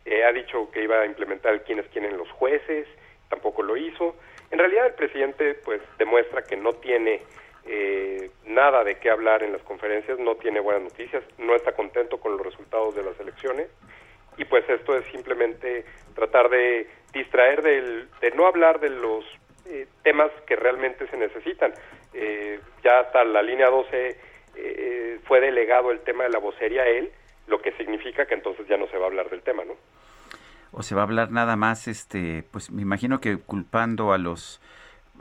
eh, 0.04 0.24
ha 0.24 0.32
dicho 0.32 0.70
que 0.70 0.82
iba 0.82 1.00
a 1.00 1.06
implementar 1.06 1.52
el 1.54 1.62
quién 1.62 1.78
es 1.78 1.86
quién 1.92 2.04
en 2.04 2.16
los 2.16 2.30
jueces, 2.32 2.86
tampoco 3.28 3.62
lo 3.62 3.76
hizo. 3.76 4.16
En 4.50 4.58
realidad 4.58 4.86
el 4.86 4.94
presidente 4.94 5.54
pues 5.64 5.80
demuestra 5.98 6.42
que 6.42 6.56
no 6.56 6.72
tiene 6.74 7.22
eh, 7.66 8.30
nada 8.44 8.84
de 8.84 8.96
qué 8.98 9.10
hablar 9.10 9.42
en 9.42 9.52
las 9.52 9.62
conferencias, 9.62 10.18
no 10.18 10.34
tiene 10.36 10.60
buenas 10.60 10.82
noticias, 10.82 11.22
no 11.38 11.54
está 11.54 11.72
contento 11.72 12.18
con 12.18 12.36
los 12.36 12.44
resultados 12.44 12.94
de 12.94 13.04
las 13.04 13.18
elecciones 13.20 13.68
y 14.36 14.44
pues 14.44 14.68
esto 14.68 14.96
es 14.96 15.04
simplemente 15.06 15.84
tratar 16.14 16.48
de 16.48 16.88
distraer 17.12 17.62
del, 17.62 18.08
de 18.20 18.30
no 18.32 18.46
hablar 18.46 18.80
de 18.80 18.90
los 18.90 19.24
eh, 19.66 19.86
temas 20.02 20.30
que 20.46 20.56
realmente 20.56 21.06
se 21.08 21.16
necesitan. 21.16 21.72
ya 22.82 23.00
hasta 23.00 23.24
la 23.24 23.42
línea 23.42 23.70
12 23.70 24.31
eh, 24.56 25.18
fue 25.24 25.40
delegado 25.40 25.90
el 25.90 26.00
tema 26.00 26.24
de 26.24 26.30
la 26.30 26.38
vocería 26.38 26.82
a 26.82 26.88
él, 26.88 27.10
lo 27.46 27.60
que 27.60 27.72
significa 27.72 28.26
que 28.26 28.34
entonces 28.34 28.66
ya 28.68 28.76
no 28.76 28.86
se 28.88 28.98
va 28.98 29.04
a 29.04 29.08
hablar 29.08 29.30
del 29.30 29.42
tema, 29.42 29.64
¿no? 29.64 29.74
O 30.72 30.82
se 30.82 30.94
va 30.94 31.02
a 31.02 31.04
hablar 31.04 31.30
nada 31.30 31.56
más, 31.56 31.86
este, 31.86 32.44
pues 32.50 32.70
me 32.70 32.82
imagino 32.82 33.20
que 33.20 33.36
culpando 33.36 34.12
a 34.12 34.18
los 34.18 34.60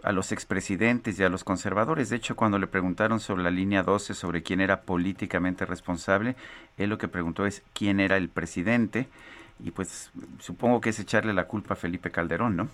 a 0.04 0.12
los 0.12 0.32
expresidentes 0.32 1.20
y 1.20 1.24
a 1.24 1.30
los 1.30 1.44
conservadores. 1.44 2.10
De 2.10 2.16
hecho, 2.16 2.36
cuando 2.36 2.58
le 2.58 2.66
preguntaron 2.66 3.20
sobre 3.20 3.44
la 3.44 3.52
línea 3.52 3.84
12, 3.84 4.14
sobre 4.14 4.42
quién 4.42 4.62
era 4.62 4.82
políticamente 4.82 5.66
responsable, 5.66 6.36
él 6.78 6.90
lo 6.90 6.98
que 6.98 7.08
preguntó 7.08 7.46
es 7.46 7.64
quién 7.74 8.00
era 8.00 8.18
el 8.18 8.30
presidente 8.30 9.08
y 9.64 9.72
pues 9.72 10.12
supongo 10.40 10.82
que 10.82 10.90
es 10.90 11.00
echarle 11.00 11.34
la 11.34 11.46
culpa 11.46 11.74
a 11.74 11.78
Felipe 11.78 12.10
Calderón, 12.10 12.56
¿no? 12.56 12.68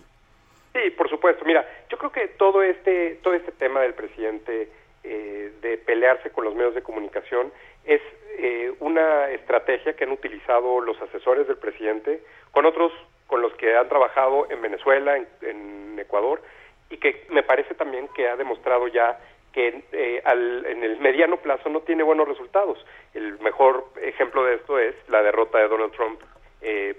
Sí, 0.73 0.89
por 0.91 1.09
supuesto. 1.09 1.43
Mira, 1.43 1.67
yo 1.89 1.97
creo 1.97 2.11
que 2.11 2.27
todo 2.37 2.61
este 2.61 3.19
todo 3.23 3.33
este 3.33 3.51
tema 3.51 3.81
del 3.81 3.93
presidente 3.93 4.69
eh, 5.09 5.51
de 5.61 5.77
pelearse 5.77 6.31
con 6.31 6.43
los 6.43 6.53
medios 6.53 6.75
de 6.75 6.81
comunicación 6.81 7.51
es 7.85 8.01
eh, 8.37 8.73
una 8.81 9.29
estrategia 9.29 9.95
que 9.95 10.03
han 10.03 10.11
utilizado 10.11 10.81
los 10.81 11.01
asesores 11.01 11.47
del 11.47 11.55
presidente 11.57 12.21
con 12.51 12.65
otros 12.65 12.91
con 13.27 13.41
los 13.41 13.53
que 13.53 13.75
han 13.75 13.87
trabajado 13.87 14.47
en 14.49 14.61
Venezuela, 14.61 15.17
en, 15.41 15.97
Ecuador, 15.97 16.41
y 16.89 16.97
que 16.97 17.25
me 17.29 17.41
parece 17.43 17.73
también 17.73 18.07
que 18.15 18.27
ha 18.27 18.35
demostrado 18.35 18.87
ya 18.87 19.17
que 19.53 19.83
eh, 19.93 20.21
en 20.25 20.83
el 20.83 20.99
mediano 20.99 21.37
plazo 21.37 21.69
no 21.69 21.79
tiene 21.81 22.03
buenos 22.03 22.27
resultados. 22.27 22.85
El 23.13 23.39
mejor 23.39 23.85
ejemplo 24.01 24.43
de 24.43 24.55
esto 24.55 24.77
es 24.77 24.95
la 25.07 25.23
derrota 25.23 25.57
de 25.57 25.67
Donald 25.69 25.93
Trump 25.93 26.21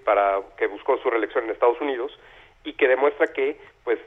para 0.05 0.41
que 0.57 0.67
buscó 0.67 0.97
su 0.99 1.11
reelección 1.11 1.45
en 1.45 1.51
Estados 1.51 1.81
Unidos 1.81 2.19
y 2.65 2.73
que 2.73 2.89
demuestra 2.89 3.27
que 3.29 3.57
pues 3.85 3.99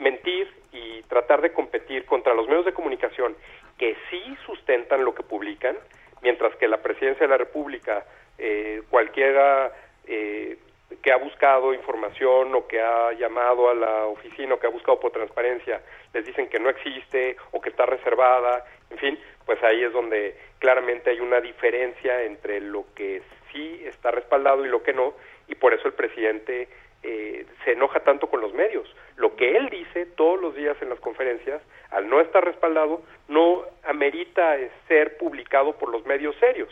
mentir 0.00 0.48
y 0.76 1.02
tratar 1.04 1.40
de 1.40 1.52
competir 1.52 2.04
contra 2.04 2.34
los 2.34 2.46
medios 2.48 2.64
de 2.64 2.74
comunicación 2.74 3.34
que 3.78 3.96
sí 4.10 4.22
sustentan 4.44 5.04
lo 5.04 5.14
que 5.14 5.22
publican, 5.22 5.76
mientras 6.22 6.54
que 6.56 6.68
la 6.68 6.82
presidencia 6.82 7.26
de 7.26 7.30
la 7.30 7.38
República, 7.38 8.04
eh, 8.38 8.82
cualquiera, 8.90 9.72
eh, 10.06 10.58
que 11.02 11.12
ha 11.12 11.16
buscado 11.16 11.74
información 11.74 12.54
o 12.54 12.66
que 12.66 12.80
ha 12.80 13.12
llamado 13.12 13.68
a 13.70 13.74
la 13.74 14.06
oficina 14.06 14.54
o 14.54 14.58
que 14.58 14.66
ha 14.66 14.70
buscado 14.70 15.00
por 15.00 15.10
transparencia, 15.12 15.80
les 16.12 16.24
dicen 16.24 16.48
que 16.48 16.58
no 16.58 16.68
existe 16.70 17.36
o 17.52 17.60
que 17.60 17.70
está 17.70 17.86
reservada, 17.86 18.64
en 18.90 18.98
fin, 18.98 19.18
pues 19.44 19.62
ahí 19.62 19.82
es 19.82 19.92
donde 19.92 20.36
claramente 20.58 21.10
hay 21.10 21.20
una 21.20 21.40
diferencia 21.40 22.22
entre 22.22 22.60
lo 22.60 22.84
que 22.94 23.22
sí 23.52 23.82
está 23.84 24.10
respaldado 24.10 24.64
y 24.64 24.68
lo 24.68 24.82
que 24.82 24.92
no, 24.92 25.14
y 25.48 25.54
por 25.54 25.74
eso 25.74 25.88
el 25.88 25.94
presidente 25.94 26.68
eh, 27.02 27.46
se 27.64 27.72
enoja 27.72 28.00
tanto 28.00 28.28
con 28.28 28.40
los 28.40 28.52
medios. 28.52 28.88
Lo 29.16 29.34
que 29.34 29.56
él 29.56 29.68
dice 29.70 30.06
todos 30.06 30.40
los 30.40 30.54
días 30.54 30.76
en 30.82 30.90
las 30.90 31.00
conferencias, 31.00 31.62
al 31.90 32.08
no 32.08 32.20
estar 32.20 32.44
respaldado, 32.44 33.02
no 33.28 33.62
amerita 33.88 34.56
ser 34.88 35.16
publicado 35.16 35.72
por 35.74 35.90
los 35.90 36.04
medios 36.06 36.36
serios. 36.36 36.70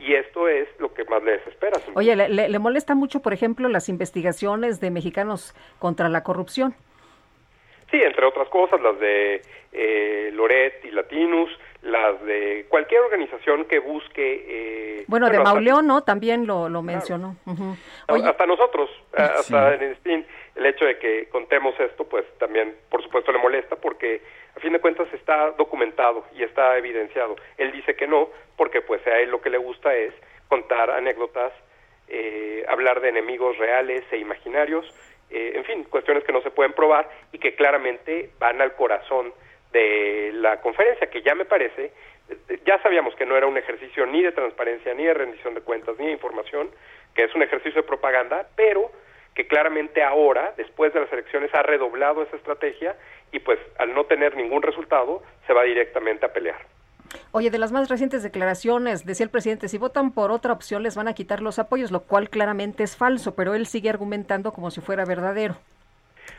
Y 0.00 0.14
esto 0.14 0.48
es 0.48 0.68
lo 0.80 0.92
que 0.92 1.04
más 1.04 1.22
le 1.22 1.32
desespera. 1.32 1.80
Oye, 1.94 2.16
¿le, 2.16 2.48
le, 2.48 2.58
molesta 2.58 2.96
mucho, 2.96 3.20
por 3.20 3.32
ejemplo, 3.32 3.68
las 3.68 3.88
investigaciones 3.88 4.80
de 4.80 4.90
mexicanos 4.90 5.54
contra 5.78 6.08
la 6.08 6.24
corrupción? 6.24 6.74
Sí, 7.90 8.02
entre 8.02 8.26
otras 8.26 8.48
cosas, 8.48 8.80
las 8.80 8.98
de 8.98 9.42
eh, 9.72 10.30
Loret 10.32 10.84
y 10.84 10.90
Latinus, 10.90 11.50
las 11.82 12.20
de 12.24 12.66
cualquier 12.68 13.00
organización 13.02 13.64
que 13.66 13.78
busque... 13.78 14.44
Eh, 14.48 15.04
bueno, 15.06 15.30
de 15.30 15.38
Mauleón, 15.38 15.86
¿no? 15.86 16.02
También 16.02 16.48
lo, 16.48 16.68
lo 16.68 16.82
mencionó. 16.82 17.36
Hasta 18.08 18.46
nosotros, 18.46 18.90
hasta 19.16 19.74
en 19.74 20.26
el 20.56 20.66
hecho 20.66 20.86
de 20.86 20.98
que 20.98 21.28
contemos 21.28 21.78
esto, 21.78 22.04
pues 22.08 22.24
también, 22.38 22.74
por 22.90 23.02
supuesto, 23.02 23.30
le 23.30 23.38
molesta 23.38 23.76
porque 23.76 24.22
a 24.56 24.60
fin 24.60 24.72
de 24.72 24.80
cuentas 24.80 25.06
está 25.12 25.50
documentado 25.52 26.24
y 26.34 26.42
está 26.42 26.76
evidenciado. 26.78 27.36
Él 27.58 27.72
dice 27.72 27.94
que 27.94 28.06
no, 28.06 28.30
porque 28.56 28.80
pues 28.80 29.06
a 29.06 29.18
él 29.18 29.30
lo 29.30 29.40
que 29.40 29.50
le 29.50 29.58
gusta 29.58 29.94
es 29.94 30.14
contar 30.48 30.90
anécdotas, 30.90 31.52
eh, 32.08 32.64
hablar 32.68 33.00
de 33.00 33.10
enemigos 33.10 33.58
reales 33.58 34.04
e 34.10 34.16
imaginarios, 34.16 34.86
eh, 35.30 35.52
en 35.56 35.64
fin, 35.64 35.84
cuestiones 35.84 36.24
que 36.24 36.32
no 36.32 36.40
se 36.40 36.50
pueden 36.50 36.72
probar 36.72 37.10
y 37.32 37.38
que 37.38 37.54
claramente 37.54 38.30
van 38.38 38.62
al 38.62 38.74
corazón 38.74 39.34
de 39.72 40.30
la 40.34 40.60
conferencia, 40.62 41.10
que 41.10 41.20
ya 41.20 41.34
me 41.34 41.44
parece, 41.44 41.92
ya 42.64 42.80
sabíamos 42.82 43.14
que 43.16 43.26
no 43.26 43.36
era 43.36 43.46
un 43.46 43.58
ejercicio 43.58 44.06
ni 44.06 44.22
de 44.22 44.32
transparencia, 44.32 44.94
ni 44.94 45.04
de 45.04 45.14
rendición 45.14 45.54
de 45.54 45.60
cuentas, 45.60 45.98
ni 45.98 46.06
de 46.06 46.12
información, 46.12 46.70
que 47.14 47.24
es 47.24 47.34
un 47.34 47.42
ejercicio 47.42 47.82
de 47.82 47.88
propaganda, 47.88 48.48
pero 48.56 48.90
que 49.36 49.46
claramente 49.46 50.02
ahora, 50.02 50.54
después 50.56 50.92
de 50.94 51.00
las 51.00 51.12
elecciones, 51.12 51.54
ha 51.54 51.62
redoblado 51.62 52.22
esa 52.22 52.36
estrategia 52.36 52.96
y 53.30 53.38
pues 53.38 53.58
al 53.78 53.94
no 53.94 54.04
tener 54.04 54.34
ningún 54.34 54.62
resultado, 54.62 55.22
se 55.46 55.52
va 55.52 55.62
directamente 55.62 56.24
a 56.24 56.32
pelear. 56.32 56.56
Oye, 57.32 57.50
de 57.50 57.58
las 57.58 57.70
más 57.70 57.88
recientes 57.90 58.22
declaraciones, 58.22 59.04
decía 59.04 59.24
el 59.24 59.30
presidente, 59.30 59.68
si 59.68 59.76
votan 59.76 60.12
por 60.12 60.32
otra 60.32 60.54
opción 60.54 60.82
les 60.82 60.96
van 60.96 61.06
a 61.06 61.14
quitar 61.14 61.42
los 61.42 61.58
apoyos, 61.58 61.90
lo 61.90 62.00
cual 62.00 62.30
claramente 62.30 62.82
es 62.82 62.96
falso, 62.96 63.36
pero 63.36 63.54
él 63.54 63.66
sigue 63.66 63.90
argumentando 63.90 64.52
como 64.52 64.70
si 64.70 64.80
fuera 64.80 65.04
verdadero. 65.04 65.54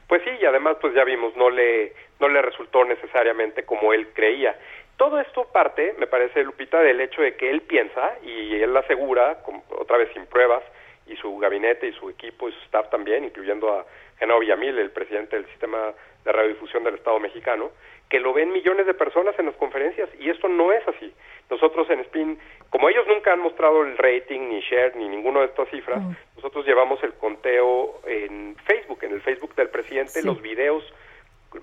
Pues 0.07 0.23
sí, 0.23 0.31
y 0.41 0.45
además 0.45 0.77
pues 0.81 0.95
ya 0.95 1.03
vimos, 1.03 1.35
no 1.37 1.51
le, 1.51 1.93
no 2.19 2.27
le 2.29 2.41
resultó 2.41 2.83
necesariamente 2.83 3.63
como 3.63 3.93
él 3.93 4.07
creía. 4.13 4.57
Todo 4.97 5.19
esto 5.19 5.45
parte, 5.53 5.93
me 5.99 6.07
parece, 6.07 6.43
Lupita, 6.43 6.79
del 6.79 6.99
hecho 6.99 7.21
de 7.21 7.35
que 7.35 7.51
él 7.51 7.61
piensa, 7.61 8.13
y 8.23 8.55
él 8.55 8.75
asegura, 8.75 9.37
otra 9.69 9.97
vez 9.97 10.09
sin 10.13 10.25
pruebas, 10.25 10.63
y 11.07 11.15
su 11.17 11.37
gabinete 11.37 11.87
y 11.87 11.93
su 11.93 12.09
equipo 12.09 12.49
y 12.49 12.51
su 12.51 12.59
staff 12.65 12.89
también, 12.89 13.23
incluyendo 13.23 13.71
a 13.73 13.85
Genaro 14.19 14.39
Villamil, 14.39 14.77
el 14.77 14.91
presidente 14.91 15.35
del 15.35 15.45
sistema 15.47 15.93
de 16.23 16.31
radiodifusión 16.31 16.83
del 16.83 16.95
Estado 16.95 17.19
mexicano, 17.19 17.71
que 18.09 18.19
lo 18.19 18.33
ven 18.33 18.51
millones 18.51 18.85
de 18.85 18.93
personas 18.93 19.37
en 19.39 19.47
las 19.47 19.55
conferencias 19.55 20.09
y 20.19 20.29
esto 20.29 20.47
no 20.47 20.71
es 20.71 20.87
así. 20.87 21.13
Nosotros 21.49 21.89
en 21.89 21.99
Spin, 22.01 22.39
como 22.69 22.89
ellos 22.89 23.05
nunca 23.07 23.33
han 23.33 23.39
mostrado 23.39 23.83
el 23.83 23.97
rating, 23.97 24.49
ni 24.49 24.61
share, 24.61 24.95
ni 24.95 25.07
ninguna 25.07 25.41
de 25.41 25.47
estas 25.47 25.69
cifras, 25.69 26.01
nosotros 26.35 26.65
llevamos 26.65 27.01
el 27.03 27.13
conteo 27.13 28.01
en 28.05 28.55
Facebook, 28.65 28.99
en 29.03 29.13
el 29.13 29.21
Facebook 29.21 29.55
del 29.55 29.69
presidente, 29.69 30.23
los 30.23 30.41
videos 30.41 30.83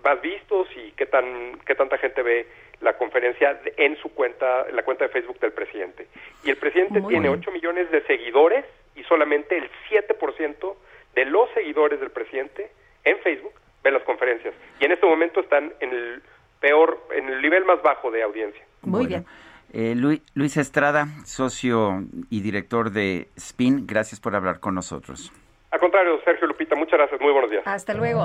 más 0.03 0.21
vistos 0.23 0.67
y 0.77 0.93
qué 0.93 1.07
tan 1.07 1.59
qué 1.67 1.75
tanta 1.75 1.99
gente 1.99 2.23
ve 2.23 2.47
la 2.81 2.97
conferencia 2.97 3.61
en 3.77 3.97
su 3.97 4.13
cuenta, 4.13 4.67
en 4.69 4.77
la 4.77 4.83
cuenta 4.83 5.05
de 5.05 5.11
Facebook 5.11 5.39
del 5.41 5.53
presidente. 5.53 6.09
Y 6.43 6.51
el 6.51 6.57
presidente 6.57 7.01
tiene 7.09 7.29
8 7.29 7.51
millones 7.53 7.91
de 7.91 8.03
seguidores 8.03 8.65
y 8.97 9.03
solamente 9.05 9.57
el 9.57 9.71
7% 9.91 10.75
de 11.15 11.25
los 11.27 11.49
seguidores 11.55 12.01
del 12.01 12.11
presidente 12.11 12.71
en 13.05 13.19
Facebook 13.19 13.53
ven 13.83 13.95
las 13.95 14.03
conferencias. 14.03 14.55
Y 14.81 14.85
en 14.85 14.93
este 14.93 15.07
momento 15.07 15.41
están 15.41 15.73
en 15.81 15.91
el 15.91 16.23
peor, 16.61 16.99
en 17.15 17.29
el 17.29 17.43
nivel 17.43 17.65
más 17.65 17.83
bajo 17.83 18.11
de 18.11 18.23
audiencia. 18.23 18.65
Muy 18.83 19.07
bien. 19.07 19.27
Eh, 19.73 19.95
Luis, 19.97 20.23
Luis 20.35 20.57
Estrada, 20.57 21.07
socio 21.25 22.05
y 22.31 22.41
director 22.41 22.91
de 22.91 23.29
SPIN, 23.39 23.87
gracias 23.87 24.21
por 24.21 24.37
hablar 24.37 24.61
con 24.61 24.75
nosotros. 24.75 25.33
Al 25.71 25.81
contrario, 25.81 26.21
Sergio 26.25 26.47
Lupita, 26.47 26.77
muchas 26.77 26.99
gracias. 26.99 27.21
Muy 27.21 27.33
buenos 27.33 27.51
días. 27.51 27.65
Hasta 27.67 27.95
luego. 27.95 28.25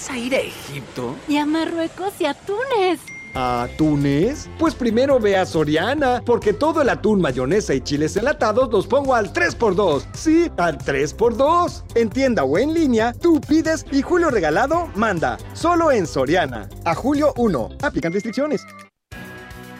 Vas 0.00 0.10
a 0.10 0.18
ir 0.18 0.34
a 0.34 0.38
Egipto? 0.38 1.14
Y 1.28 1.36
a 1.36 1.46
Marruecos 1.46 2.14
y 2.18 2.24
a 2.24 2.34
Túnez. 2.34 3.00
¿A 3.34 3.68
Túnez? 3.76 4.48
Pues 4.58 4.74
primero 4.74 5.20
ve 5.20 5.36
a 5.36 5.46
Soriana, 5.46 6.22
porque 6.24 6.52
todo 6.52 6.82
el 6.82 6.88
atún, 6.88 7.20
mayonesa 7.20 7.74
y 7.74 7.80
chiles 7.80 8.16
enlatados 8.16 8.72
los 8.72 8.86
pongo 8.86 9.14
al 9.14 9.32
3x2. 9.32 10.04
Sí, 10.14 10.50
al 10.56 10.78
3x2. 10.78 11.84
En 11.94 12.10
tienda 12.10 12.44
o 12.44 12.58
en 12.58 12.74
línea, 12.74 13.12
tú 13.12 13.40
pides 13.40 13.84
y 13.92 14.02
Julio 14.02 14.30
Regalado 14.30 14.88
manda. 14.94 15.38
Solo 15.52 15.92
en 15.92 16.06
Soriana. 16.06 16.68
A 16.84 16.94
julio 16.94 17.32
1. 17.36 17.68
Aplican 17.82 18.12
restricciones. 18.12 18.66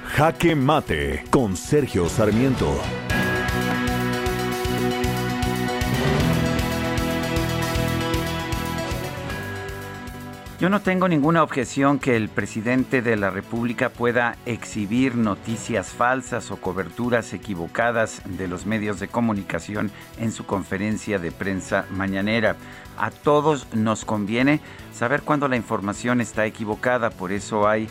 Jaque 0.05 0.55
Mate 0.55 1.25
con 1.31 1.57
Sergio 1.57 2.09
Sarmiento. 2.09 2.69
Yo 10.61 10.69
no 10.69 10.83
tengo 10.83 11.09
ninguna 11.09 11.43
objeción 11.43 11.99
que 11.99 12.17
el 12.17 12.29
presidente 12.29 13.01
de 13.01 13.17
la 13.17 13.31
República 13.31 13.89
pueda 13.89 14.37
exhibir 14.45 15.15
noticias 15.15 15.89
falsas 15.89 16.51
o 16.51 16.59
coberturas 16.59 17.33
equivocadas 17.33 18.21
de 18.27 18.47
los 18.47 18.67
medios 18.67 19.01
de 19.01 19.09
comunicación 19.09 19.91
en 20.19 20.33
su 20.33 20.45
conferencia 20.45 21.19
de 21.19 21.33
prensa 21.33 21.87
mañanera. 21.91 22.57
A 22.99 23.11
todos 23.11 23.75
nos 23.75 24.05
conviene 24.05 24.61
saber 24.93 25.23
cuándo 25.23 25.49
la 25.49 25.57
información 25.57 26.21
está 26.21 26.45
equivocada, 26.45 27.09
por 27.09 27.33
eso 27.33 27.67
hay 27.67 27.89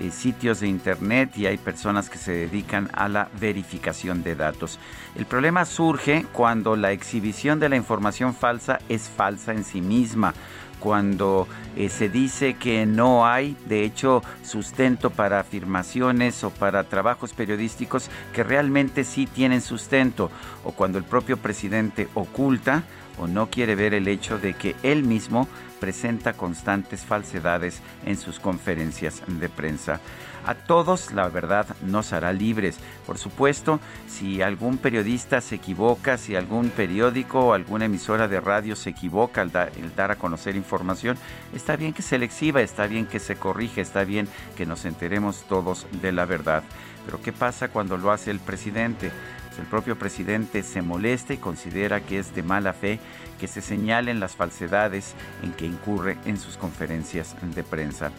eh, 0.00 0.12
sitios 0.12 0.60
de 0.60 0.68
internet 0.68 1.36
y 1.36 1.46
hay 1.46 1.58
personas 1.58 2.08
que 2.08 2.18
se 2.18 2.30
dedican 2.30 2.88
a 2.92 3.08
la 3.08 3.30
verificación 3.40 4.22
de 4.22 4.36
datos. 4.36 4.78
El 5.16 5.26
problema 5.26 5.64
surge 5.64 6.24
cuando 6.32 6.76
la 6.76 6.92
exhibición 6.92 7.58
de 7.58 7.68
la 7.68 7.74
información 7.74 8.32
falsa 8.32 8.78
es 8.88 9.08
falsa 9.08 9.52
en 9.52 9.64
sí 9.64 9.80
misma 9.80 10.34
cuando 10.82 11.46
eh, 11.76 11.88
se 11.88 12.08
dice 12.08 12.54
que 12.54 12.86
no 12.86 13.24
hay, 13.24 13.56
de 13.66 13.84
hecho, 13.84 14.20
sustento 14.42 15.10
para 15.10 15.38
afirmaciones 15.38 16.42
o 16.42 16.50
para 16.50 16.82
trabajos 16.84 17.34
periodísticos 17.34 18.10
que 18.32 18.42
realmente 18.42 19.04
sí 19.04 19.26
tienen 19.26 19.60
sustento, 19.60 20.28
o 20.64 20.72
cuando 20.72 20.98
el 20.98 21.04
propio 21.04 21.36
presidente 21.36 22.08
oculta 22.14 22.82
o 23.16 23.28
no 23.28 23.48
quiere 23.48 23.76
ver 23.76 23.94
el 23.94 24.08
hecho 24.08 24.38
de 24.38 24.54
que 24.54 24.74
él 24.82 25.04
mismo 25.04 25.46
presenta 25.78 26.32
constantes 26.32 27.02
falsedades 27.02 27.80
en 28.04 28.16
sus 28.16 28.40
conferencias 28.40 29.22
de 29.28 29.48
prensa. 29.48 30.00
A 30.44 30.54
todos 30.54 31.12
la 31.12 31.28
verdad 31.28 31.66
nos 31.82 32.12
hará 32.12 32.32
libres. 32.32 32.78
Por 33.06 33.18
supuesto, 33.18 33.78
si 34.08 34.42
algún 34.42 34.76
periodista 34.76 35.40
se 35.40 35.54
equivoca, 35.54 36.18
si 36.18 36.34
algún 36.34 36.70
periódico 36.70 37.40
o 37.40 37.52
alguna 37.52 37.84
emisora 37.84 38.26
de 38.26 38.40
radio 38.40 38.74
se 38.74 38.90
equivoca 38.90 39.40
al, 39.42 39.52
dar 39.52 40.10
a 40.10 40.16
conocer 40.16 40.56
información, 40.56 41.16
está 41.54 41.76
bien 41.76 41.92
que 41.92 42.02
se 42.02 42.18
le 42.18 42.24
exhiba, 42.24 42.60
está 42.60 42.88
bien 42.88 43.06
que 43.06 43.20
se 43.20 43.36
corrige, 43.36 43.80
está 43.80 44.02
bien 44.02 44.28
que 44.56 44.66
nos 44.66 44.84
enteremos 44.84 45.44
todos 45.48 45.86
de 46.02 46.10
la 46.10 46.24
verdad. 46.24 46.64
Pero 47.06 47.22
¿qué 47.22 47.32
pasa 47.32 47.68
cuando 47.68 47.96
lo 47.96 48.10
hace 48.10 48.30
el 48.30 48.40
presidente? 48.40 49.12
Pues 49.46 49.60
el 49.60 49.66
propio 49.66 49.96
presidente 49.96 50.62
se 50.62 50.82
molesta 50.82 51.34
y 51.34 51.36
considera 51.36 52.00
que 52.00 52.18
es 52.18 52.34
de 52.34 52.42
mala 52.42 52.72
fe 52.72 52.98
que 53.38 53.46
se 53.46 53.60
señalen 53.60 54.18
las 54.18 54.34
falsedades 54.34 55.14
en 55.42 55.52
que 55.52 55.66
incurre 55.66 56.16
en 56.24 56.38
sus 56.38 56.56
conferencias 56.56 57.36
de 57.54 57.62
prensa. 57.62 58.10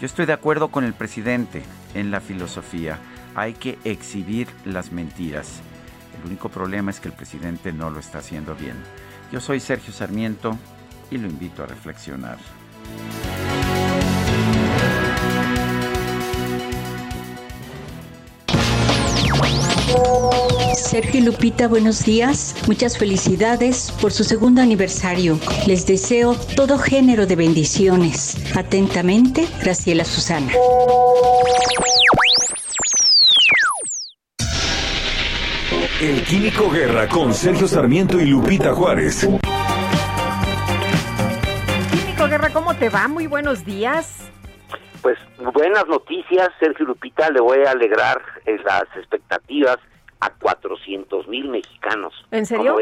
Yo 0.00 0.06
estoy 0.06 0.26
de 0.26 0.32
acuerdo 0.32 0.68
con 0.68 0.84
el 0.84 0.92
presidente 0.92 1.62
en 1.94 2.10
la 2.10 2.20
filosofía. 2.20 2.98
Hay 3.34 3.54
que 3.54 3.78
exhibir 3.84 4.48
las 4.64 4.92
mentiras. 4.92 5.60
El 6.18 6.28
único 6.28 6.48
problema 6.48 6.90
es 6.90 7.00
que 7.00 7.08
el 7.08 7.14
presidente 7.14 7.72
no 7.72 7.90
lo 7.90 8.00
está 8.00 8.18
haciendo 8.18 8.54
bien. 8.54 8.76
Yo 9.32 9.40
soy 9.40 9.60
Sergio 9.60 9.92
Sarmiento 9.92 10.58
y 11.10 11.18
lo 11.18 11.28
invito 11.28 11.62
a 11.62 11.66
reflexionar. 11.66 12.38
Sergio 20.74 21.20
y 21.20 21.24
Lupita, 21.24 21.66
buenos 21.66 22.04
días. 22.04 22.54
Muchas 22.66 22.98
felicidades 22.98 23.92
por 24.00 24.12
su 24.12 24.22
segundo 24.22 24.60
aniversario. 24.62 25.38
Les 25.66 25.86
deseo 25.86 26.36
todo 26.56 26.78
género 26.78 27.26
de 27.26 27.36
bendiciones. 27.36 28.36
Atentamente, 28.56 29.46
Graciela 29.62 30.04
Susana. 30.04 30.52
El 36.00 36.22
Químico 36.24 36.70
Guerra 36.70 37.08
con 37.08 37.32
Sergio 37.32 37.66
Sarmiento 37.66 38.20
y 38.20 38.26
Lupita 38.26 38.74
Juárez. 38.74 39.26
Químico 41.90 42.28
Guerra, 42.28 42.50
¿cómo 42.52 42.74
te 42.74 42.88
va? 42.88 43.08
Muy 43.08 43.26
buenos 43.26 43.64
días. 43.64 44.30
Pues 45.04 45.18
buenas 45.52 45.86
noticias, 45.86 46.48
Sergio 46.58 46.86
Lupita, 46.86 47.28
le 47.28 47.38
voy 47.38 47.58
a 47.58 47.72
alegrar 47.72 48.22
las 48.46 48.84
expectativas 48.96 49.76
a 50.20 50.30
400 50.30 51.28
mil 51.28 51.50
mexicanos. 51.50 52.14
¿En 52.30 52.46
serio? 52.46 52.78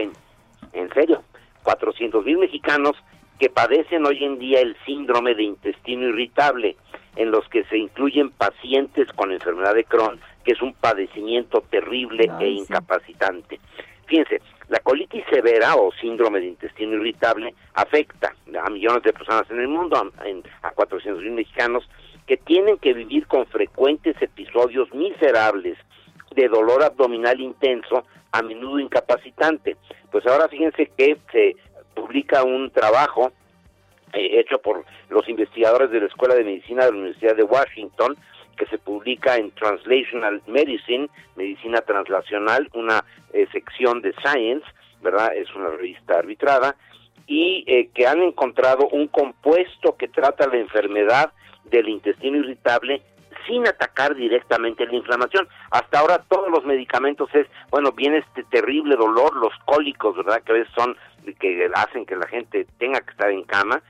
En 0.73 0.95
serio, 0.95 1.25
400 1.65 2.25
mil 2.25 2.39
mexicanos 2.39 2.93
que 3.41 3.51
padecen 3.51 4.07
hoy 4.07 4.23
en 4.23 4.39
día 4.39 4.61
el 4.61 4.77
síndrome 4.87 5.35
de 5.35 5.43
intestino 5.43 6.11
irritable, 6.11 6.77
en 7.17 7.33
los 7.33 7.49
que 7.49 7.65
se 7.65 7.77
incluyen 7.77 8.31
pacientes 8.31 9.09
con 9.15 9.33
enfermedad 9.33 9.75
de 9.75 9.83
Crohn, 9.83 10.21
que 10.45 10.53
es 10.53 10.63
un 10.63 10.75
padecimiento 10.75 11.65
terrible 11.71 12.31
e 12.39 12.51
incapacitante. 12.51 13.59
Fíjense, 14.07 14.41
la 14.69 14.79
colitis 14.79 15.25
severa 15.29 15.75
o 15.75 15.91
síndrome 16.01 16.39
de 16.39 16.47
intestino 16.47 16.95
irritable 16.95 17.53
afecta 17.75 18.33
a 18.63 18.71
millones 18.71 19.03
de 19.03 19.13
personas 19.13 19.51
en 19.51 19.59
el 19.59 19.67
mundo, 19.67 19.97
a, 19.97 20.69
a 20.69 20.71
400 20.71 21.21
mil 21.21 21.33
mexicanos, 21.33 21.89
que 22.27 22.37
tienen 22.37 22.79
que 22.79 22.93
vivir 22.93 23.27
con 23.27 23.47
frecuentes 23.47 24.21
episodios 24.21 24.93
miserables 24.95 25.77
de 26.35 26.49
dolor 26.49 26.83
abdominal 26.83 27.41
intenso, 27.41 28.05
a 28.33 28.43
menudo 28.43 28.79
incapacitante. 28.79 29.77
Pues 30.11 30.27
ahora 30.27 30.49
fíjense 30.49 30.91
que 30.97 31.19
se 31.31 31.57
publica 31.95 32.43
un 32.43 32.71
trabajo 32.71 33.33
eh, 34.13 34.41
hecho 34.41 34.59
por 34.59 34.85
los 35.11 35.29
investigadores 35.29 35.91
de 35.91 36.01
la 36.01 36.07
Escuela 36.07 36.35
de 36.35 36.45
Medicina 36.45 36.85
de 36.85 36.93
la 36.93 36.99
Universidad 36.99 37.37
de 37.37 37.45
Washington, 37.45 38.17
que 38.57 38.67
se 38.67 38.79
publica 38.79 39.37
en 39.37 39.51
Translational 39.53 40.43
Medicine, 40.47 41.09
Medicina 41.37 41.81
Translacional, 41.81 42.69
una 42.75 43.05
eh, 43.33 43.47
sección 43.53 44.03
de 44.03 44.15
Science, 44.23 44.67
¿verdad? 45.03 45.35
Es 45.35 45.55
una 45.55 45.69
revista 45.69 46.19
arbitrada, 46.19 46.77
y 47.27 47.65
eh, 47.67 47.89
que 47.95 48.07
han 48.07 48.23
encontrado 48.23 48.89
un 48.89 49.09
compuesto 49.09 49.97
que 49.97 50.09
trata 50.09 50.47
la 50.47 50.59
enfermedad 50.59 51.33
del 51.73 51.89
intestino 51.89 52.37
irritable 52.39 53.03
sin 53.47 53.67
atacar 53.67 54.15
directamente 54.15 54.87
la 54.87 54.95
inflamación. 54.95 55.49
Hasta 55.71 55.99
ahora 55.99 56.19
todos 56.29 56.49
los 56.51 56.65
medicamentos 56.65 57.29
es, 57.35 57.47
bueno, 57.71 57.91
viene 57.91 58.19
este 58.19 58.45
terrible 58.45 58.95
dolor, 58.95 59.35
los 59.37 59.53
cólicos, 59.65 60.17
¿verdad? 60.17 60.43
Que 60.43 60.53
a 60.53 60.55
veces 60.57 60.73
son 60.77 60.97
que 61.41 61.71
hacen 61.75 62.05
que 62.05 62.17
la 62.17 62.27
gente 62.27 62.67
tenga 62.79 63.01
que 63.01 63.11
estar 63.11 63.31
en 63.31 63.45
cama 63.45 63.81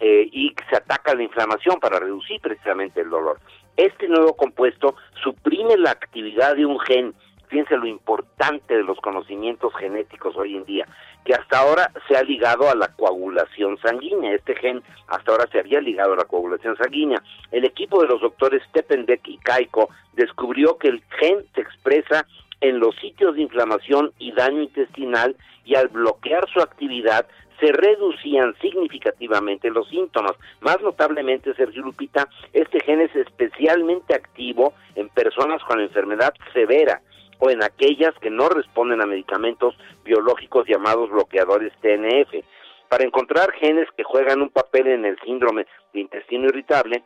eh, 0.00 0.28
y 0.32 0.54
se 0.68 0.76
ataca 0.76 1.14
la 1.14 1.22
inflamación 1.22 1.78
para 1.80 1.98
reducir 1.98 2.40
precisamente 2.40 3.00
el 3.00 3.10
dolor. 3.10 3.40
Este 3.76 4.08
nuevo 4.08 4.36
compuesto 4.36 4.96
suprime 5.22 5.76
la 5.76 5.90
actividad 5.90 6.56
de 6.56 6.66
un 6.66 6.78
gen 6.80 7.14
fíjense 7.50 7.76
lo 7.76 7.86
importante 7.86 8.76
de 8.76 8.84
los 8.84 8.98
conocimientos 9.00 9.74
genéticos 9.74 10.36
hoy 10.36 10.56
en 10.56 10.64
día, 10.64 10.86
que 11.24 11.34
hasta 11.34 11.58
ahora 11.58 11.90
se 12.08 12.16
ha 12.16 12.22
ligado 12.22 12.70
a 12.70 12.74
la 12.74 12.88
coagulación 12.88 13.78
sanguínea. 13.78 14.34
Este 14.34 14.54
gen 14.56 14.82
hasta 15.08 15.32
ahora 15.32 15.46
se 15.50 15.58
había 15.58 15.80
ligado 15.80 16.14
a 16.14 16.16
la 16.16 16.24
coagulación 16.24 16.76
sanguínea. 16.76 17.22
El 17.50 17.64
equipo 17.64 18.00
de 18.02 18.08
los 18.08 18.20
doctores 18.20 18.62
Steppenbeck 18.70 19.26
y 19.28 19.38
Kaiko 19.38 19.90
descubrió 20.14 20.78
que 20.78 20.88
el 20.88 21.02
gen 21.18 21.44
se 21.54 21.60
expresa 21.60 22.26
en 22.60 22.78
los 22.78 22.94
sitios 22.96 23.34
de 23.34 23.42
inflamación 23.42 24.12
y 24.18 24.32
daño 24.32 24.62
intestinal 24.62 25.36
y 25.64 25.74
al 25.74 25.88
bloquear 25.88 26.48
su 26.52 26.60
actividad 26.60 27.26
se 27.58 27.72
reducían 27.72 28.54
significativamente 28.60 29.70
los 29.70 29.88
síntomas. 29.88 30.32
Más 30.60 30.80
notablemente, 30.80 31.54
Sergio 31.54 31.82
Lupita, 31.82 32.28
este 32.54 32.80
gen 32.80 33.02
es 33.02 33.14
especialmente 33.14 34.14
activo 34.14 34.72
en 34.94 35.10
personas 35.10 35.62
con 35.64 35.80
enfermedad 35.80 36.32
severa 36.54 37.02
o 37.40 37.50
en 37.50 37.62
aquellas 37.62 38.14
que 38.20 38.30
no 38.30 38.48
responden 38.48 39.02
a 39.02 39.06
medicamentos 39.06 39.74
biológicos 40.04 40.66
llamados 40.68 41.10
bloqueadores 41.10 41.72
TNF. 41.80 42.44
Para 42.88 43.04
encontrar 43.04 43.52
genes 43.52 43.88
que 43.96 44.04
juegan 44.04 44.42
un 44.42 44.50
papel 44.50 44.86
en 44.88 45.04
el 45.04 45.18
síndrome 45.24 45.66
de 45.92 46.00
intestino 46.00 46.46
irritable, 46.48 47.02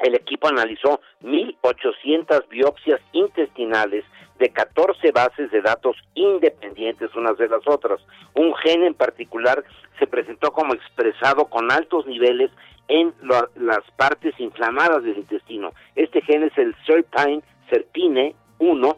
el 0.00 0.14
equipo 0.14 0.48
analizó 0.48 1.00
1.800 1.22 2.48
biopsias 2.48 3.00
intestinales 3.12 4.04
de 4.38 4.48
14 4.48 5.12
bases 5.12 5.50
de 5.50 5.60
datos 5.60 5.96
independientes 6.14 7.14
unas 7.14 7.36
de 7.36 7.48
las 7.48 7.60
otras. 7.66 8.00
Un 8.34 8.54
gen 8.56 8.82
en 8.82 8.94
particular 8.94 9.62
se 9.98 10.06
presentó 10.06 10.52
como 10.52 10.74
expresado 10.74 11.44
con 11.44 11.70
altos 11.70 12.06
niveles 12.06 12.50
en 12.88 13.14
las 13.56 13.82
partes 13.96 14.34
inflamadas 14.40 15.04
del 15.04 15.18
intestino. 15.18 15.72
Este 15.94 16.22
gen 16.22 16.44
es 16.44 16.56
el 16.56 16.74
serpine, 16.86 17.42
serpine 17.68 18.34
1 18.58 18.96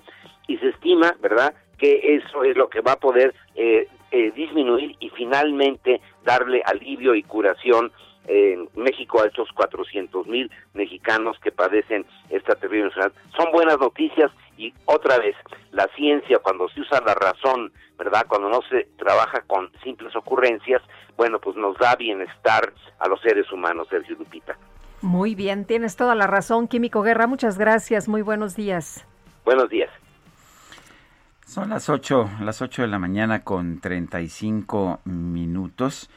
y 0.53 0.59
se 0.59 0.69
estima, 0.69 1.17
¿verdad?, 1.21 1.55
que 1.79 2.17
eso 2.17 2.45
es 2.45 2.57
lo 2.57 2.69
que 2.69 2.81
va 2.81 2.93
a 2.93 3.01
poder 3.01 3.35
eh, 3.57 3.89
eh, 4.13 4.31
disminuir 4.37 4.95
y 5.01 5.09
finalmente 5.11 6.01
darle 6.25 6.63
alivio 6.65 7.15
y 7.15 7.23
curación 7.23 7.91
en 8.29 8.69
México 8.77 9.21
a 9.21 9.27
estos 9.27 9.49
400 9.53 10.27
mil 10.29 10.49
mexicanos 10.75 11.37
que 11.43 11.51
padecen 11.51 12.07
esta 12.31 12.55
terrible 12.55 12.87
enfermedad. 12.87 13.13
Son 13.37 13.51
buenas 13.51 13.79
noticias 13.81 14.31
y 14.57 14.73
otra 14.85 15.19
vez, 15.19 15.35
la 15.73 15.89
ciencia 15.97 16.39
cuando 16.39 16.69
se 16.69 16.83
usa 16.83 17.01
la 17.05 17.15
razón, 17.15 17.73
¿verdad? 17.99 18.27
Cuando 18.29 18.49
no 18.49 18.61
se 18.69 18.87
trabaja 18.97 19.41
con 19.49 19.73
simples 19.83 20.15
ocurrencias, 20.15 20.83
bueno, 21.17 21.41
pues 21.41 21.57
nos 21.57 21.77
da 21.79 21.97
bienestar 21.97 22.73
a 23.01 23.09
los 23.09 23.21
seres 23.23 23.51
humanos, 23.51 23.89
Sergio 23.91 24.15
Lupita. 24.17 24.57
Muy 25.01 25.35
bien, 25.35 25.65
tienes 25.65 25.97
toda 25.97 26.15
la 26.15 26.29
razón, 26.29 26.69
Químico 26.69 27.03
Guerra. 27.03 27.27
Muchas 27.27 27.59
gracias. 27.59 28.09
Muy 28.09 28.23
buenos 28.23 28.55
días. 28.55 29.05
Buenos 29.45 29.69
días. 29.69 29.91
Son 31.53 31.69
las 31.69 31.91
8, 31.91 32.31
las 32.41 32.63
8 32.63 32.81
de 32.81 32.89
la 32.89 32.99
mañana 32.99 33.45
con 33.45 33.79
35 33.79 35.01
minutos. 35.05 36.09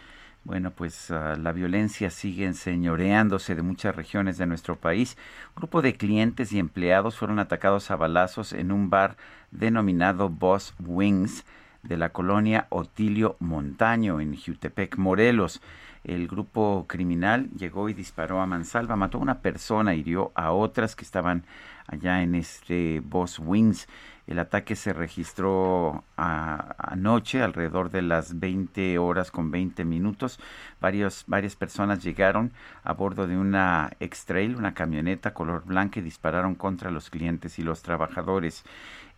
Bueno, 0.46 0.72
pues 0.72 1.10
uh, 1.10 1.38
la 1.38 1.52
violencia 1.52 2.10
sigue 2.10 2.46
enseñoreándose 2.46 3.54
de 3.54 3.62
muchas 3.62 3.98
regiones 3.98 4.38
de 4.38 4.46
nuestro 4.46 4.78
país. 4.78 5.18
Un 5.50 5.56
grupo 5.56 5.82
de 5.82 5.96
clientes 5.96 6.54
y 6.54 6.60
empleados 6.60 7.18
fueron 7.18 7.40
atacados 7.40 7.92
a 7.92 7.98
balazos 7.98 8.54
en 8.54 8.72
un 8.72 8.90
bar 8.90 9.18
denominado 9.52 10.30
Boss 10.30 10.74
Wings 10.80 11.44
de 11.84 11.98
la 11.98 12.14
colonia 12.14 12.68
Otilio 12.70 13.36
Montaño 13.42 14.22
en 14.22 14.38
Jutepec, 14.38 14.96
Morelos. 14.96 15.62
El 16.06 16.28
grupo 16.28 16.86
criminal 16.88 17.50
llegó 17.58 17.90
y 17.90 17.94
disparó 17.96 18.40
a 18.40 18.46
mansalva, 18.46 18.96
mató 18.96 19.18
a 19.18 19.22
una 19.22 19.40
persona, 19.40 19.96
hirió 19.96 20.32
a 20.36 20.52
otras 20.52 20.96
que 20.96 21.04
estaban 21.04 21.46
allá 21.88 22.22
en 22.22 22.36
este 22.36 23.02
Boss 23.04 23.40
Wings. 23.40 23.88
El 24.28 24.38
ataque 24.38 24.76
se 24.76 24.94
registró 24.94 26.04
anoche 26.16 27.42
alrededor 27.42 27.90
de 27.90 28.04
las 28.04 28.40
20 28.40 29.00
horas 29.00 29.32
con 29.32 29.50
20 29.50 29.84
minutos. 29.84 30.40
Varios, 30.80 31.24
varias 31.26 31.56
personas 31.56 32.04
llegaron 32.04 32.52
a 32.84 32.94
bordo 32.94 33.26
de 33.26 33.38
una 33.38 33.92
X-Trail, 34.00 34.56
una 34.56 34.76
camioneta 34.76 35.34
color 35.34 35.66
blanca 35.66 36.00
y 36.00 36.04
dispararon 36.04 36.54
contra 36.54 36.92
los 36.92 37.10
clientes 37.10 37.58
y 37.58 37.64
los 37.64 37.82
trabajadores. 37.82 38.64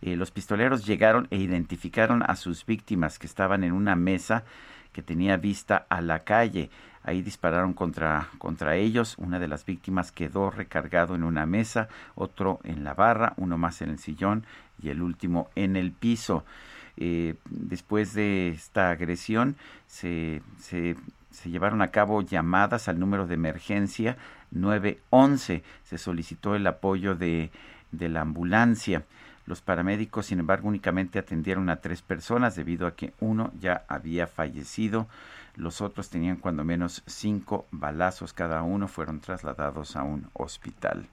Eh, 0.00 0.16
los 0.16 0.30
pistoleros 0.30 0.86
llegaron 0.86 1.26
e 1.30 1.36
identificaron 1.36 2.22
a 2.22 2.34
sus 2.36 2.64
víctimas 2.64 3.18
que 3.18 3.26
estaban 3.26 3.62
en 3.64 3.72
una 3.72 3.94
mesa 3.94 4.44
que 4.98 5.02
tenía 5.04 5.36
vista 5.36 5.86
a 5.88 6.00
la 6.00 6.24
calle. 6.24 6.70
Ahí 7.04 7.22
dispararon 7.22 7.72
contra, 7.72 8.30
contra 8.38 8.74
ellos. 8.74 9.14
Una 9.16 9.38
de 9.38 9.46
las 9.46 9.64
víctimas 9.64 10.10
quedó 10.10 10.50
recargado 10.50 11.14
en 11.14 11.22
una 11.22 11.46
mesa, 11.46 11.88
otro 12.16 12.58
en 12.64 12.82
la 12.82 12.94
barra, 12.94 13.32
uno 13.36 13.56
más 13.58 13.80
en 13.80 13.90
el 13.90 14.00
sillón 14.00 14.44
y 14.82 14.88
el 14.88 15.00
último 15.00 15.50
en 15.54 15.76
el 15.76 15.92
piso. 15.92 16.44
Eh, 16.96 17.36
después 17.48 18.12
de 18.12 18.48
esta 18.48 18.90
agresión 18.90 19.54
se, 19.86 20.42
se, 20.58 20.96
se, 21.30 21.48
llevaron 21.48 21.80
a 21.80 21.92
cabo 21.92 22.22
llamadas 22.22 22.88
al 22.88 22.98
número 22.98 23.28
de 23.28 23.34
emergencia 23.34 24.16
911. 24.50 25.62
Se 25.84 25.96
solicitó 25.96 26.56
el 26.56 26.66
apoyo 26.66 27.14
de, 27.14 27.52
de 27.92 28.08
la 28.08 28.22
ambulancia. 28.22 29.04
Los 29.48 29.62
paramédicos, 29.62 30.26
sin 30.26 30.40
embargo, 30.40 30.68
únicamente 30.68 31.18
atendieron 31.18 31.70
a 31.70 31.76
tres 31.76 32.02
personas 32.02 32.54
debido 32.54 32.86
a 32.86 32.94
que 32.94 33.14
uno 33.18 33.50
ya 33.58 33.86
había 33.88 34.26
fallecido. 34.26 35.06
Los 35.56 35.80
otros 35.80 36.10
tenían 36.10 36.36
cuando 36.36 36.64
menos 36.64 37.02
cinco 37.06 37.64
balazos 37.70 38.34
cada 38.34 38.62
uno. 38.62 38.88
Fueron 38.88 39.20
trasladados 39.20 39.96
a 39.96 40.02
un 40.02 40.28
hospital. 40.34 41.06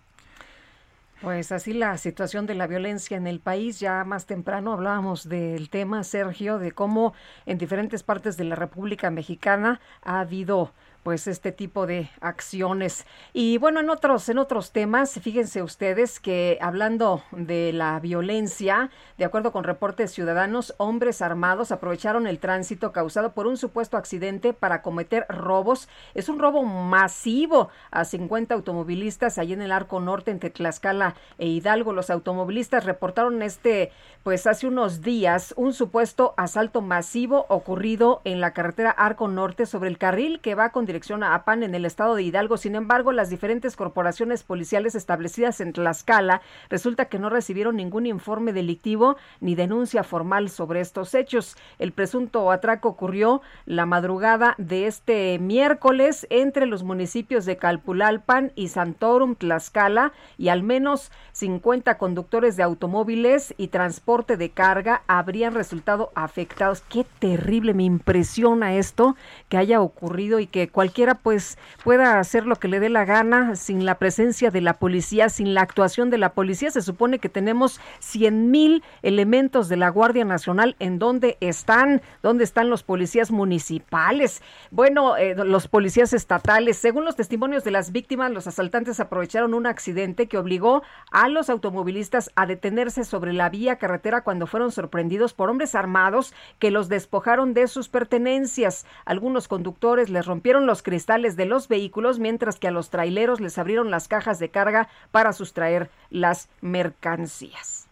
Pues 1.22 1.54
así 1.54 1.72
la 1.72 1.98
situación 1.98 2.46
de 2.46 2.56
la 2.56 2.68
violencia 2.68 3.16
en 3.16 3.26
el 3.26 3.40
país. 3.40 3.80
Ya 3.80 4.04
más 4.04 4.26
temprano 4.26 4.74
hablábamos 4.74 5.30
del 5.30 5.70
tema, 5.70 6.04
Sergio, 6.04 6.60
de 6.60 6.74
cómo 6.74 7.14
en 7.46 7.58
diferentes 7.58 8.04
partes 8.04 8.36
de 8.36 8.44
la 8.44 8.58
República 8.58 9.10
Mexicana 9.12 9.80
ha 10.04 10.20
habido 10.20 10.74
pues 11.06 11.28
este 11.28 11.52
tipo 11.52 11.86
de 11.86 12.10
acciones. 12.20 13.06
Y 13.32 13.60
bueno, 13.60 13.80
en 13.80 13.92
otros 13.92 14.28
en 14.28 14.40
otros 14.40 14.72
temas, 14.72 15.20
fíjense 15.22 15.62
ustedes 15.62 16.20
que 16.20 16.58
hablando 16.60 17.22
de 17.32 17.72
la 17.74 18.00
violencia, 18.00 18.90
de 19.20 19.26
acuerdo 19.26 19.52
con 19.52 19.64
reportes 19.64 20.12
ciudadanos, 20.12 20.74
hombres 20.78 21.22
armados 21.22 21.72
aprovecharon 21.72 22.26
el 22.26 22.40
tránsito 22.40 22.92
causado 22.92 23.34
por 23.34 23.46
un 23.46 23.56
supuesto 23.56 23.98
accidente 23.98 24.54
para 24.54 24.82
cometer 24.82 25.28
robos. 25.30 25.88
Es 26.16 26.28
un 26.28 26.40
robo 26.40 26.64
masivo 26.64 27.70
a 27.92 28.04
50 28.04 28.56
automovilistas 28.56 29.38
allí 29.38 29.54
en 29.54 29.62
el 29.62 29.72
Arco 29.72 30.00
Norte 30.00 30.32
entre 30.32 30.50
Tlaxcala 30.50 31.14
e 31.38 31.46
Hidalgo. 31.46 31.94
Los 31.94 32.10
automovilistas 32.10 32.84
reportaron 32.84 33.44
este 33.44 33.92
pues 34.24 34.48
hace 34.48 34.66
unos 34.66 35.04
días 35.04 35.54
un 35.56 35.72
supuesto 35.72 36.34
asalto 36.36 36.82
masivo 36.82 37.46
ocurrido 37.48 38.22
en 38.24 38.42
la 38.42 38.54
carretera 38.54 38.90
Arco 38.90 39.28
Norte 39.28 39.68
sobre 39.68 39.88
el 39.88 40.00
carril 40.00 40.40
que 40.40 40.56
va 40.56 40.72
con 40.72 40.88
a 40.96 41.36
APAN 41.36 41.64
en 41.64 41.76
el 41.76 41.84
estado 41.84 42.16
de 42.16 42.24
Hidalgo. 42.24 42.56
Sin 42.56 42.76
embargo, 42.76 43.12
las 43.12 43.30
diferentes 43.30 43.76
corporaciones 43.76 44.44
policiales 44.44 44.96
establecidas 44.96 45.60
en 45.60 45.74
Tlaxcala 45.74 46.42
resulta 46.70 47.06
que 47.06 47.20
no 47.20 47.30
recibieron 47.30 47.76
ningún 47.76 48.06
informe 48.06 48.54
delictivo 48.54 49.18
ni 49.42 49.56
denuncia 49.56 50.04
formal 50.04 50.50
sobre 50.50 50.80
estos 50.80 51.14
hechos. 51.14 51.58
El 51.80 51.92
presunto 51.92 52.50
atraco 52.50 52.88
ocurrió 52.88 53.42
la 53.66 53.86
madrugada 53.86 54.56
de 54.58 54.88
este 54.88 55.38
miércoles 55.38 56.28
entre 56.30 56.66
los 56.66 56.84
municipios 56.84 57.46
de 57.46 57.58
Calpulalpan 57.58 58.54
y 58.56 58.70
Santorum, 58.70 59.36
Tlaxcala, 59.36 60.14
y 60.38 60.48
al 60.48 60.64
menos 60.64 61.12
50 61.34 61.98
conductores 61.98 62.56
de 62.56 62.64
automóviles 62.64 63.54
y 63.58 63.68
transporte 63.68 64.38
de 64.38 64.50
carga 64.52 65.04
habrían 65.08 65.56
resultado 65.56 66.12
afectados. 66.16 66.82
Qué 66.88 67.06
terrible, 67.20 67.74
me 67.74 67.84
impresiona 67.84 68.76
esto 68.76 69.18
que 69.50 69.58
haya 69.58 69.82
ocurrido 69.82 70.40
y 70.40 70.48
que 70.48 70.70
cualquiera 70.86 71.16
pues 71.16 71.58
pueda 71.84 72.20
hacer 72.20 72.46
lo 72.46 72.58
que 72.58 72.68
le 72.68 72.80
dé 72.80 72.90
la 72.90 73.06
gana 73.06 73.56
sin 73.56 73.86
la 73.86 73.98
presencia 73.98 74.52
de 74.52 74.62
la 74.62 74.76
policía, 74.76 75.30
sin 75.30 75.56
la 75.56 75.62
actuación 75.62 76.12
de 76.12 76.20
la 76.20 76.34
policía. 76.34 76.70
Se 76.70 76.84
supone 76.84 77.18
que 77.18 77.28
tenemos 77.28 77.82
100 78.02 78.52
mil 78.52 78.84
elementos 79.02 79.68
de 79.68 79.78
la 79.78 79.90
Guardia 79.90 80.26
Nacional 80.26 80.76
en 80.78 81.00
donde 81.00 81.38
están, 81.40 82.04
dónde 82.22 82.44
están 82.44 82.70
los 82.70 82.84
policías 82.84 83.32
municipales, 83.32 84.44
bueno, 84.70 85.18
eh, 85.18 85.34
los 85.34 85.68
policías 85.68 86.14
estatales. 86.14 86.78
Según 86.78 87.04
los 87.04 87.16
testimonios 87.16 87.64
de 87.64 87.72
las 87.72 87.92
víctimas, 87.92 88.30
los 88.30 88.46
asaltantes 88.46 89.00
aprovecharon 89.00 89.56
un 89.56 89.66
accidente 89.66 90.28
que 90.28 90.38
obligó 90.38 90.84
a 91.12 91.30
los 91.30 91.50
automovilistas 91.50 92.30
a 92.36 92.46
detenerse 92.46 93.06
sobre 93.06 93.34
la 93.34 93.50
vía 93.50 93.78
carretera 93.78 94.22
cuando 94.22 94.46
fueron 94.46 94.72
sorprendidos 94.72 95.34
por 95.34 95.50
hombres 95.50 95.74
armados 95.74 96.36
que 96.60 96.70
los 96.70 96.90
despojaron 96.90 97.56
de 97.56 97.68
sus 97.68 97.90
pertenencias. 97.90 98.86
Algunos 99.06 99.48
conductores 99.48 100.12
les 100.12 100.28
rompieron 100.28 100.66
los 100.66 100.75
cristales 100.84 101.36
de 101.36 101.46
los 101.46 101.68
vehículos, 101.68 102.20
mientras 102.20 102.60
que 102.60 102.68
a 102.68 102.72
los 102.72 102.90
traileros 102.90 103.40
les 103.40 103.58
abrieron 103.58 103.92
las 103.92 104.08
cajas 104.08 104.40
de 104.40 104.50
carga 104.50 104.88
para 105.12 105.34
sustraer 105.34 105.90
las 106.10 106.50
mercancías. 106.62 107.88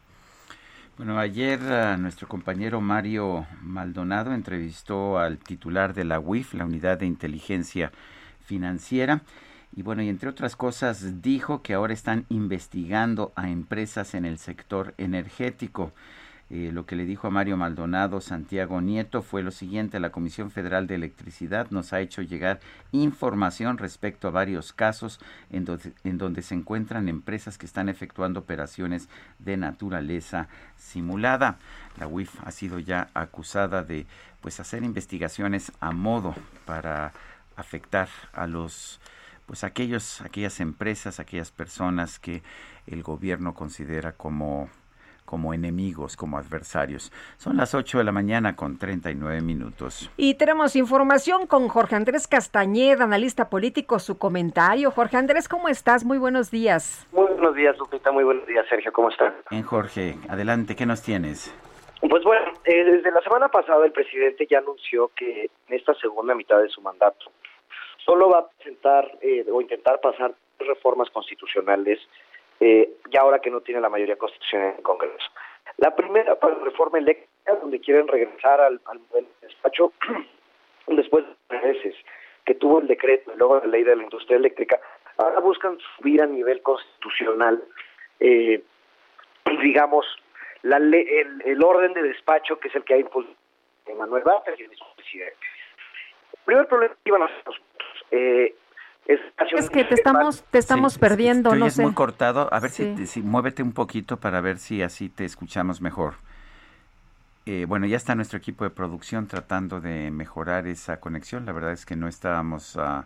Bueno, 0.97 1.17
ayer 1.17 1.59
uh, 1.59 1.99
nuestro 1.99 2.27
compañero 2.27 2.79
Mario 2.79 3.47
Maldonado 3.61 4.31
entrevistó 4.31 5.17
al 5.17 5.39
titular 5.39 5.95
de 5.95 6.03
la 6.03 6.19
UIF, 6.19 6.53
la 6.53 6.65
Unidad 6.65 6.99
de 6.99 7.07
Inteligencia 7.07 7.91
Financiera, 8.45 9.21
y 9.75 9.81
bueno, 9.81 10.03
y 10.03 10.09
entre 10.09 10.29
otras 10.29 10.55
cosas 10.55 11.23
dijo 11.23 11.63
que 11.63 11.73
ahora 11.73 11.93
están 11.93 12.25
investigando 12.29 13.33
a 13.35 13.49
empresas 13.49 14.13
en 14.13 14.25
el 14.25 14.37
sector 14.37 14.93
energético. 14.99 15.93
Eh, 16.55 16.71
lo 16.71 16.85
que 16.85 16.95
le 16.95 17.07
dijo 17.07 17.25
a 17.25 17.31
Mario 17.31 17.57
Maldonado 17.57 18.21
Santiago 18.21 18.79
Nieto 18.79 19.23
fue 19.23 19.41
lo 19.41 19.49
siguiente, 19.49 19.99
la 19.99 20.11
Comisión 20.11 20.51
Federal 20.51 20.85
de 20.85 20.93
Electricidad 20.93 21.71
nos 21.71 21.93
ha 21.93 21.99
hecho 21.99 22.21
llegar 22.21 22.59
información 22.91 23.79
respecto 23.79 24.27
a 24.27 24.31
varios 24.31 24.71
casos 24.71 25.19
en 25.49 25.65
en 26.03 26.19
donde 26.19 26.43
se 26.43 26.53
encuentran 26.53 27.09
empresas 27.09 27.57
que 27.57 27.65
están 27.65 27.89
efectuando 27.89 28.41
operaciones 28.41 29.09
de 29.39 29.57
naturaleza 29.57 30.47
simulada. 30.77 31.57
La 31.97 32.05
UIF 32.05 32.29
ha 32.45 32.51
sido 32.51 32.77
ya 32.77 33.09
acusada 33.15 33.81
de 33.81 34.05
pues 34.39 34.59
hacer 34.59 34.83
investigaciones 34.83 35.71
a 35.79 35.91
modo 35.91 36.35
para 36.65 37.13
afectar 37.55 38.09
a 38.31 38.45
los 38.45 39.01
pues 39.47 39.63
aquellos, 39.63 40.21
aquellas 40.21 40.59
empresas, 40.59 41.19
aquellas 41.19 41.49
personas 41.49 42.19
que 42.19 42.43
el 42.85 43.01
gobierno 43.01 43.55
considera 43.55 44.11
como 44.11 44.69
como 45.33 45.51
enemigos, 45.51 46.15
como 46.15 46.37
adversarios. 46.37 47.11
Son 47.37 47.57
las 47.57 47.73
8 47.73 47.97
de 47.97 48.03
la 48.03 48.11
mañana 48.11 48.55
con 48.55 48.77
39 48.77 49.41
minutos. 49.41 50.11
Y 50.15 50.35
tenemos 50.35 50.75
información 50.75 51.47
con 51.47 51.69
Jorge 51.69 51.95
Andrés 51.95 52.27
Castañeda, 52.27 53.05
analista 53.05 53.49
político, 53.49 53.97
su 53.97 54.19
comentario. 54.19 54.91
Jorge 54.91 55.17
Andrés, 55.17 55.49
¿cómo 55.49 55.69
estás? 55.69 56.05
Muy 56.05 56.19
buenos 56.19 56.51
días. 56.51 57.07
Muy 57.11 57.25
buenos 57.25 57.55
días, 57.55 57.75
Lupita. 57.79 58.11
Muy 58.11 58.23
buenos 58.23 58.45
días, 58.45 58.63
Sergio. 58.69 58.93
¿Cómo 58.93 59.09
estás? 59.09 59.33
En 59.49 59.63
Jorge, 59.63 60.17
adelante, 60.29 60.75
¿qué 60.75 60.85
nos 60.85 61.01
tienes? 61.01 61.51
Pues 62.07 62.23
bueno, 62.23 62.51
eh, 62.65 62.83
desde 62.83 63.09
la 63.09 63.21
semana 63.21 63.47
pasada 63.47 63.83
el 63.87 63.91
presidente 63.91 64.45
ya 64.47 64.59
anunció 64.59 65.09
que 65.15 65.49
en 65.67 65.75
esta 65.75 65.95
segunda 65.95 66.35
mitad 66.35 66.61
de 66.61 66.69
su 66.69 66.79
mandato 66.79 67.31
solo 68.05 68.29
va 68.29 68.37
a 68.37 68.47
presentar 68.49 69.17
eh, 69.21 69.43
o 69.51 69.61
intentar 69.61 69.99
pasar 69.99 70.35
reformas 70.59 71.09
constitucionales 71.09 71.97
eh, 72.63 72.89
ya 73.11 73.19
ahora 73.19 73.39
que 73.39 73.51
no 73.51 73.59
tiene 73.59 73.81
la 73.81 73.89
mayoría 73.89 74.15
constitucional 74.15 74.69
en 74.69 74.77
el 74.77 74.83
Congreso. 74.83 75.29
La 75.77 75.93
primera 75.93 76.35
para 76.39 76.57
la 76.57 76.63
reforma 76.63 76.97
eléctrica, 76.97 77.55
donde 77.55 77.81
quieren 77.81 78.07
regresar 78.07 78.61
al, 78.61 78.79
al 78.85 79.01
despacho 79.41 79.91
después 80.87 81.25
de 81.49 81.59
meses 81.59 81.93
que 82.45 82.55
tuvo 82.55 82.79
el 82.79 82.87
decreto 82.87 83.33
y 83.33 83.37
luego 83.37 83.59
la 83.59 83.67
ley 83.67 83.83
de 83.83 83.97
la 83.97 84.03
industria 84.03 84.37
eléctrica, 84.37 84.79
ahora 85.17 85.41
buscan 85.41 85.77
subir 85.97 86.21
a 86.21 86.25
nivel 86.25 86.61
constitucional, 86.61 87.61
eh, 88.21 88.63
digamos, 89.61 90.05
la 90.61 90.77
el, 90.77 91.41
el, 91.43 91.63
orden 91.63 91.91
de 91.91 92.03
despacho 92.03 92.59
que 92.59 92.69
es 92.69 92.75
el 92.75 92.85
que 92.85 92.93
ha 92.93 92.97
impulsado 92.97 93.35
Manuel 93.97 94.23
Vázquez 94.23 94.57
y 94.57 94.63
el 94.63 94.69
presidente. 94.95 95.35
El 96.31 96.39
primer 96.45 96.67
problema 96.67 96.93
que 96.95 97.09
iban 97.09 97.23
a 97.23 97.25
hacer 97.25 97.61
eh, 98.11 98.55
es, 99.05 99.69
que 99.69 99.83
te 99.83 99.95
estamos 99.95 100.43
te 100.49 100.57
estamos 100.57 100.97
perdiendo, 100.97 101.53
no 101.55 101.69
sé. 101.69 101.81
muy 101.83 101.93
cortado. 101.93 102.47
A 102.53 102.59
ver 102.59 102.71
si, 102.71 103.07
si, 103.07 103.21
muévete 103.21 103.63
un 103.63 103.73
poquito 103.73 104.17
para 104.17 104.41
ver 104.41 104.57
si 104.57 104.81
así 104.81 105.09
te 105.09 105.25
escuchamos 105.25 105.81
mejor. 105.81 106.15
Eh, 107.45 107.65
bueno, 107.67 107.85
ya 107.85 107.97
está 107.97 108.15
nuestro 108.15 108.37
equipo 108.37 108.63
de 108.63 108.69
producción 108.69 109.27
tratando 109.27 109.81
de 109.81 110.11
mejorar 110.11 110.67
esa 110.67 110.99
conexión. 110.99 111.45
La 111.45 111.51
verdad 111.51 111.73
es 111.73 111.85
que 111.85 111.95
no 111.95 112.07
estábamos 112.07 112.75
uh, 112.75 113.03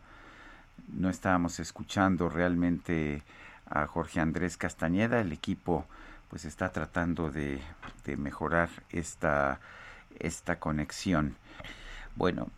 no 0.94 1.10
estábamos 1.10 1.60
escuchando 1.60 2.30
realmente 2.30 3.24
a 3.70 3.88
Jorge 3.88 4.20
Andrés 4.20 4.58
Castañeda. 4.58 5.20
El 5.20 5.32
equipo 5.32 5.86
pues 6.30 6.46
está 6.46 6.72
tratando 6.72 7.32
de, 7.32 7.60
de 8.06 8.18
mejorar 8.18 8.70
esta 8.92 9.60
esta 10.20 10.60
conexión. 10.60 11.36
Bueno, 12.16 12.50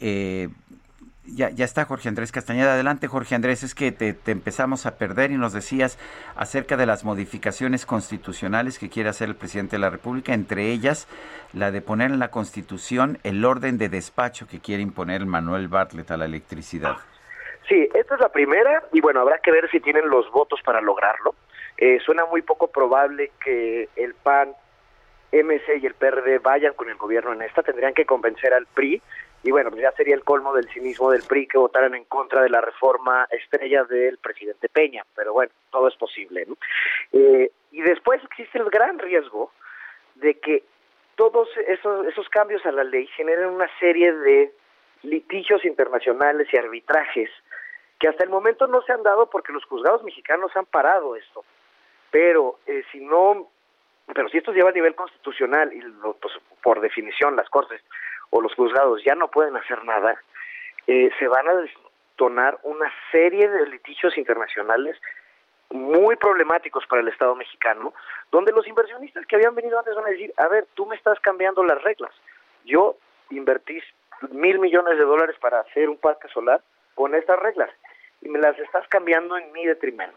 eh, 0.00 0.48
ya, 1.24 1.50
ya 1.50 1.64
está 1.64 1.84
Jorge 1.84 2.08
Andrés 2.08 2.32
Castañeda. 2.32 2.74
Adelante, 2.74 3.06
Jorge 3.06 3.34
Andrés. 3.34 3.62
Es 3.62 3.74
que 3.74 3.92
te, 3.92 4.16
empezamos 4.30 4.86
a 4.86 4.96
perder 4.96 5.30
y 5.30 5.36
nos 5.36 5.52
decías 5.52 5.98
acerca 6.36 6.76
de 6.76 6.86
las 6.86 7.04
modificaciones 7.04 7.86
constitucionales 7.86 8.78
que 8.78 8.90
quiere 8.90 9.08
hacer 9.08 9.28
el 9.28 9.36
presidente 9.36 9.76
de 9.76 9.80
la 9.80 9.90
República, 9.90 10.34
entre 10.34 10.70
ellas 10.70 11.06
la 11.52 11.70
de 11.70 11.80
poner 11.82 12.10
en 12.10 12.18
la 12.18 12.30
Constitución 12.30 13.18
el 13.24 13.44
orden 13.44 13.78
de 13.78 13.88
despacho 13.88 14.46
que 14.48 14.60
quiere 14.60 14.82
imponer 14.82 15.24
Manuel 15.26 15.68
Bartlett 15.68 16.10
a 16.10 16.16
la 16.16 16.24
electricidad. 16.24 16.96
Sí, 17.68 17.88
esta 17.94 18.14
es 18.14 18.20
la 18.20 18.30
primera 18.30 18.82
y 18.92 19.00
bueno, 19.00 19.20
habrá 19.20 19.38
que 19.38 19.52
ver 19.52 19.70
si 19.70 19.80
tienen 19.80 20.08
los 20.08 20.30
votos 20.32 20.60
para 20.64 20.80
lograrlo. 20.80 21.34
Eh, 21.76 21.98
suena 22.04 22.24
muy 22.26 22.42
poco 22.42 22.68
probable 22.68 23.32
que 23.42 23.88
el 23.96 24.14
PAN, 24.14 24.54
MC 25.32 25.78
y 25.80 25.86
el 25.86 25.94
PRD 25.94 26.38
vayan 26.38 26.74
con 26.74 26.90
el 26.90 26.96
gobierno 26.96 27.32
en 27.32 27.42
esta. 27.42 27.62
Tendrían 27.62 27.94
que 27.94 28.04
convencer 28.04 28.52
al 28.52 28.66
PRI 28.66 29.00
y 29.42 29.50
bueno, 29.50 29.70
pues 29.70 29.82
ya 29.82 29.92
sería 29.92 30.14
el 30.14 30.24
colmo 30.24 30.54
del 30.54 30.68
cinismo 30.68 31.10
del 31.10 31.22
PRI 31.22 31.48
que 31.48 31.58
votaran 31.58 31.94
en 31.94 32.04
contra 32.04 32.42
de 32.42 32.50
la 32.50 32.60
reforma 32.60 33.26
estrella 33.30 33.84
del 33.84 34.18
presidente 34.18 34.68
Peña, 34.68 35.04
pero 35.16 35.32
bueno, 35.32 35.52
todo 35.70 35.88
es 35.88 35.96
posible. 35.96 36.46
Eh, 37.12 37.50
y 37.72 37.82
después 37.82 38.22
existe 38.24 38.58
el 38.58 38.70
gran 38.70 38.98
riesgo 38.98 39.50
de 40.14 40.38
que 40.38 40.62
todos 41.16 41.48
esos, 41.66 42.06
esos 42.06 42.28
cambios 42.28 42.64
a 42.66 42.72
la 42.72 42.84
ley 42.84 43.06
generen 43.16 43.48
una 43.48 43.68
serie 43.80 44.12
de 44.12 44.52
litigios 45.02 45.64
internacionales 45.64 46.48
y 46.52 46.56
arbitrajes 46.56 47.30
que 47.98 48.08
hasta 48.08 48.24
el 48.24 48.30
momento 48.30 48.66
no 48.66 48.82
se 48.82 48.92
han 48.92 49.02
dado 49.02 49.28
porque 49.28 49.52
los 49.52 49.64
juzgados 49.64 50.02
mexicanos 50.04 50.50
han 50.56 50.66
parado 50.66 51.16
esto. 51.16 51.44
Pero 52.10 52.58
eh, 52.66 52.82
si 52.92 53.00
no, 53.00 53.48
pero 54.12 54.28
si 54.28 54.38
esto 54.38 54.52
lleva 54.52 54.70
a 54.70 54.72
nivel 54.72 54.94
constitucional 54.94 55.72
y 55.72 55.80
lo, 55.80 56.14
pues, 56.14 56.34
por 56.62 56.80
definición 56.80 57.36
las 57.36 57.48
cortes 57.48 57.80
o 58.32 58.40
los 58.40 58.54
juzgados 58.54 59.04
ya 59.04 59.14
no 59.14 59.28
pueden 59.28 59.56
hacer 59.56 59.84
nada, 59.84 60.16
eh, 60.86 61.10
se 61.18 61.28
van 61.28 61.46
a 61.46 61.54
detonar 61.54 62.58
una 62.62 62.90
serie 63.12 63.48
de 63.48 63.66
litigios 63.66 64.16
internacionales 64.16 64.96
muy 65.70 66.16
problemáticos 66.16 66.86
para 66.86 67.02
el 67.02 67.08
Estado 67.08 67.34
mexicano, 67.34 67.92
donde 68.30 68.52
los 68.52 68.66
inversionistas 68.66 69.26
que 69.26 69.36
habían 69.36 69.54
venido 69.54 69.78
antes 69.78 69.94
van 69.94 70.06
a 70.06 70.10
decir, 70.10 70.32
a 70.38 70.48
ver, 70.48 70.66
tú 70.74 70.86
me 70.86 70.96
estás 70.96 71.20
cambiando 71.20 71.62
las 71.62 71.82
reglas. 71.82 72.10
Yo 72.64 72.96
invertí 73.30 73.80
mil 74.30 74.58
millones 74.58 74.98
de 74.98 75.04
dólares 75.04 75.36
para 75.40 75.60
hacer 75.60 75.88
un 75.88 75.98
parque 75.98 76.28
solar 76.28 76.62
con 76.94 77.14
estas 77.14 77.38
reglas 77.38 77.70
y 78.22 78.28
me 78.28 78.38
las 78.38 78.58
estás 78.58 78.86
cambiando 78.88 79.36
en 79.36 79.52
mi 79.52 79.66
detrimento. 79.66 80.16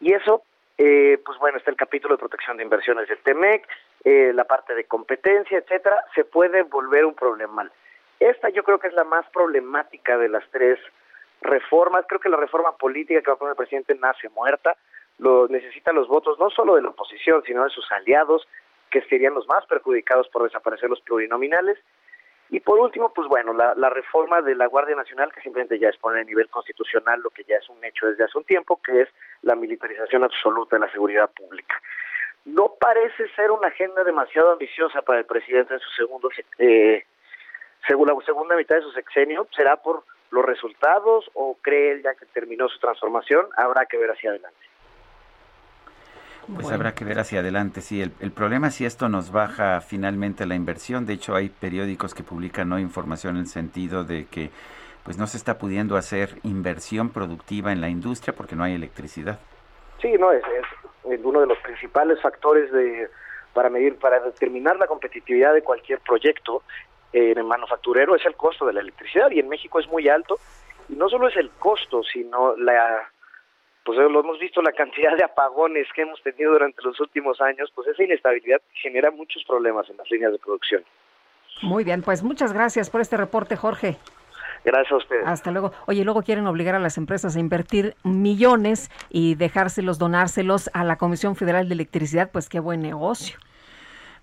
Y 0.00 0.14
eso, 0.14 0.42
eh, 0.82 1.20
pues 1.26 1.38
bueno, 1.38 1.58
está 1.58 1.70
el 1.70 1.76
capítulo 1.76 2.14
de 2.14 2.20
protección 2.20 2.56
de 2.56 2.62
inversiones 2.62 3.06
del 3.06 3.18
TEMEC, 3.18 3.68
eh, 4.02 4.32
la 4.34 4.44
parte 4.44 4.74
de 4.74 4.84
competencia, 4.84 5.58
etcétera, 5.58 6.02
se 6.14 6.24
puede 6.24 6.62
volver 6.62 7.04
un 7.04 7.12
problema. 7.12 7.70
Esta 8.18 8.48
yo 8.48 8.64
creo 8.64 8.78
que 8.78 8.88
es 8.88 8.94
la 8.94 9.04
más 9.04 9.28
problemática 9.28 10.16
de 10.16 10.30
las 10.30 10.42
tres 10.50 10.78
reformas. 11.42 12.06
Creo 12.08 12.18
que 12.18 12.30
la 12.30 12.38
reforma 12.38 12.78
política 12.78 13.20
que 13.20 13.30
va 13.30 13.34
a 13.34 13.38
poner 13.38 13.50
el 13.50 13.56
presidente 13.58 13.94
nace 13.94 14.30
muerta. 14.30 14.74
Lo, 15.18 15.48
necesita 15.48 15.92
los 15.92 16.08
votos 16.08 16.38
no 16.38 16.48
solo 16.48 16.76
de 16.76 16.82
la 16.82 16.88
oposición, 16.88 17.42
sino 17.44 17.62
de 17.64 17.68
sus 17.68 17.84
aliados, 17.92 18.48
que 18.90 19.02
serían 19.02 19.34
los 19.34 19.46
más 19.48 19.66
perjudicados 19.66 20.30
por 20.30 20.44
desaparecer 20.44 20.88
los 20.88 21.02
plurinominales. 21.02 21.78
Y 22.48 22.60
por 22.60 22.78
último, 22.78 23.12
pues 23.12 23.28
bueno, 23.28 23.52
la, 23.52 23.74
la 23.74 23.90
reforma 23.90 24.40
de 24.40 24.54
la 24.54 24.66
Guardia 24.66 24.96
Nacional, 24.96 25.30
que 25.30 25.42
simplemente 25.42 25.78
ya 25.78 25.88
expone 25.90 26.20
a 26.20 26.24
nivel 26.24 26.48
constitucional 26.48 27.20
lo 27.20 27.28
que 27.28 27.44
ya 27.44 27.56
es 27.56 27.68
un 27.68 27.84
hecho 27.84 28.06
desde 28.06 28.24
hace 28.24 28.38
un 28.38 28.44
tiempo, 28.44 28.80
que 28.82 29.02
es 29.02 29.08
la 29.42 29.54
militarización 29.54 30.24
absoluta 30.24 30.76
de 30.76 30.80
la 30.80 30.92
seguridad 30.92 31.30
pública. 31.30 31.80
No 32.44 32.74
parece 32.80 33.28
ser 33.34 33.50
una 33.50 33.68
agenda 33.68 34.02
demasiado 34.04 34.52
ambiciosa 34.52 35.02
para 35.02 35.20
el 35.20 35.26
presidente 35.26 35.74
en 35.74 35.80
su 35.80 35.90
segundo 35.90 36.30
eh, 36.58 37.04
la 37.88 38.14
segunda 38.24 38.56
mitad 38.56 38.76
de 38.76 38.82
su 38.82 38.92
sexenio. 38.92 39.46
¿Será 39.54 39.76
por 39.76 40.04
los 40.30 40.44
resultados 40.44 41.30
o 41.34 41.56
cree 41.60 41.92
él 41.92 42.02
ya 42.02 42.14
que 42.14 42.26
terminó 42.26 42.68
su 42.68 42.78
transformación? 42.78 43.46
Habrá 43.56 43.86
que 43.86 43.96
ver 43.96 44.10
hacia 44.10 44.30
adelante. 44.30 44.58
Pues 46.54 46.70
habrá 46.72 46.94
que 46.94 47.04
ver 47.04 47.18
hacia 47.18 47.40
adelante, 47.40 47.80
sí. 47.80 48.02
El, 48.02 48.12
el, 48.18 48.32
problema 48.32 48.68
es 48.68 48.74
si 48.74 48.84
esto 48.84 49.08
nos 49.08 49.30
baja 49.30 49.80
finalmente 49.80 50.46
la 50.46 50.56
inversión. 50.56 51.06
De 51.06 51.12
hecho, 51.12 51.36
hay 51.36 51.48
periódicos 51.48 52.12
que 52.12 52.24
publican 52.24 52.68
no 52.68 52.78
información 52.78 53.36
en 53.36 53.42
el 53.42 53.46
sentido 53.46 54.04
de 54.04 54.26
que 54.26 54.50
pues 55.04 55.18
no 55.18 55.26
se 55.26 55.36
está 55.36 55.58
pudiendo 55.58 55.96
hacer 55.96 56.38
inversión 56.42 57.10
productiva 57.10 57.72
en 57.72 57.80
la 57.80 57.88
industria 57.88 58.34
porque 58.34 58.56
no 58.56 58.64
hay 58.64 58.74
electricidad. 58.74 59.38
Sí, 60.00 60.12
no, 60.18 60.32
es, 60.32 60.42
es 61.04 61.20
uno 61.22 61.40
de 61.40 61.46
los 61.46 61.58
principales 61.58 62.20
factores 62.20 62.70
de 62.72 63.08
para 63.52 63.68
medir, 63.68 63.96
para 63.96 64.20
determinar 64.20 64.76
la 64.76 64.86
competitividad 64.86 65.54
de 65.54 65.62
cualquier 65.62 65.98
proyecto 66.00 66.62
en 67.12 67.38
el 67.38 67.44
manufacturero 67.44 68.14
es 68.14 68.24
el 68.24 68.36
costo 68.36 68.66
de 68.66 68.72
la 68.72 68.80
electricidad 68.80 69.30
y 69.32 69.40
en 69.40 69.48
México 69.48 69.80
es 69.80 69.88
muy 69.88 70.08
alto. 70.08 70.38
Y 70.88 70.94
no 70.94 71.08
solo 71.08 71.28
es 71.28 71.36
el 71.36 71.50
costo 71.50 72.02
sino 72.02 72.56
la 72.56 73.10
pues 73.82 73.98
lo 73.98 74.20
hemos 74.20 74.38
visto 74.38 74.60
la 74.60 74.72
cantidad 74.72 75.16
de 75.16 75.24
apagones 75.24 75.88
que 75.94 76.02
hemos 76.02 76.22
tenido 76.22 76.52
durante 76.52 76.82
los 76.82 77.00
últimos 77.00 77.40
años 77.40 77.72
pues 77.74 77.88
esa 77.88 78.04
inestabilidad 78.04 78.60
genera 78.74 79.10
muchos 79.10 79.42
problemas 79.44 79.88
en 79.88 79.96
las 79.96 80.10
líneas 80.10 80.32
de 80.32 80.38
producción. 80.38 80.84
Muy 81.62 81.84
bien 81.84 82.02
pues 82.02 82.22
muchas 82.22 82.52
gracias 82.52 82.90
por 82.90 83.00
este 83.00 83.16
reporte 83.16 83.56
Jorge 83.56 83.96
Gracias 84.64 84.92
a 84.92 84.96
ustedes. 84.96 85.26
Hasta 85.26 85.50
luego. 85.50 85.72
Oye, 85.86 86.04
luego 86.04 86.22
quieren 86.22 86.46
obligar 86.46 86.74
a 86.74 86.78
las 86.78 86.98
empresas 86.98 87.36
a 87.36 87.40
invertir 87.40 87.96
millones 88.04 88.90
y 89.08 89.34
dejárselos, 89.34 89.98
donárselos 89.98 90.70
a 90.74 90.84
la 90.84 90.96
Comisión 90.96 91.36
Federal 91.36 91.68
de 91.68 91.74
Electricidad, 91.74 92.30
pues 92.30 92.48
qué 92.48 92.60
buen 92.60 92.82
negocio. 92.82 93.38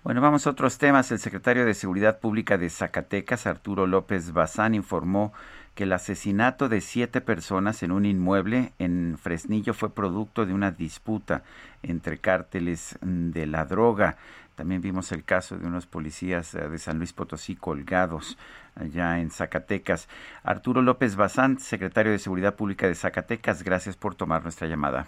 Bueno, 0.04 0.20
vamos 0.20 0.46
a 0.46 0.50
otros 0.50 0.78
temas. 0.78 1.10
El 1.10 1.18
secretario 1.18 1.66
de 1.66 1.74
Seguridad 1.74 2.20
Pública 2.20 2.56
de 2.56 2.70
Zacatecas, 2.70 3.46
Arturo 3.46 3.86
López 3.86 4.32
Bazán, 4.32 4.74
informó 4.74 5.32
que 5.74 5.84
el 5.84 5.92
asesinato 5.92 6.68
de 6.68 6.80
siete 6.80 7.20
personas 7.20 7.82
en 7.82 7.92
un 7.92 8.04
inmueble 8.04 8.72
en 8.78 9.18
Fresnillo 9.18 9.74
fue 9.74 9.90
producto 9.94 10.46
de 10.46 10.54
una 10.54 10.70
disputa 10.70 11.42
entre 11.82 12.18
cárteles 12.18 12.98
de 13.00 13.46
la 13.46 13.64
droga. 13.64 14.16
También 14.54 14.80
vimos 14.80 15.12
el 15.12 15.22
caso 15.22 15.56
de 15.56 15.68
unos 15.68 15.86
policías 15.86 16.52
eh, 16.54 16.68
de 16.68 16.78
San 16.78 16.98
Luis 16.98 17.12
Potosí 17.12 17.54
colgados 17.54 18.36
allá 18.78 19.20
en 19.20 19.30
Zacatecas. 19.30 20.08
Arturo 20.42 20.82
López 20.82 21.16
Bazán, 21.16 21.58
secretario 21.58 22.12
de 22.12 22.18
Seguridad 22.18 22.54
Pública 22.54 22.86
de 22.86 22.94
Zacatecas, 22.94 23.62
gracias 23.62 23.96
por 23.96 24.14
tomar 24.14 24.42
nuestra 24.42 24.68
llamada. 24.68 25.06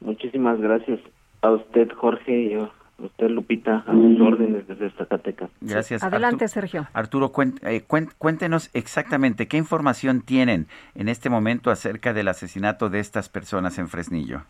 Muchísimas 0.00 0.60
gracias 0.60 1.00
a 1.42 1.50
usted, 1.50 1.90
Jorge, 1.92 2.58
usted, 2.98 3.28
Lupita, 3.28 3.84
a 3.86 3.92
sus 3.92 4.20
órdenes 4.20 4.66
desde 4.66 4.90
Zacatecas. 4.90 5.50
Gracias. 5.60 6.02
Adelante, 6.02 6.48
Sergio. 6.48 6.86
Arturo, 6.92 7.32
eh, 7.62 7.84
cuéntenos 8.18 8.70
exactamente 8.74 9.48
qué 9.48 9.56
información 9.56 10.22
tienen 10.22 10.66
en 10.94 11.08
este 11.08 11.30
momento 11.30 11.70
acerca 11.70 12.12
del 12.12 12.28
asesinato 12.28 12.88
de 12.88 13.00
estas 13.00 13.28
personas 13.28 13.78
en 13.78 13.88
Fresnillo. 13.88 14.42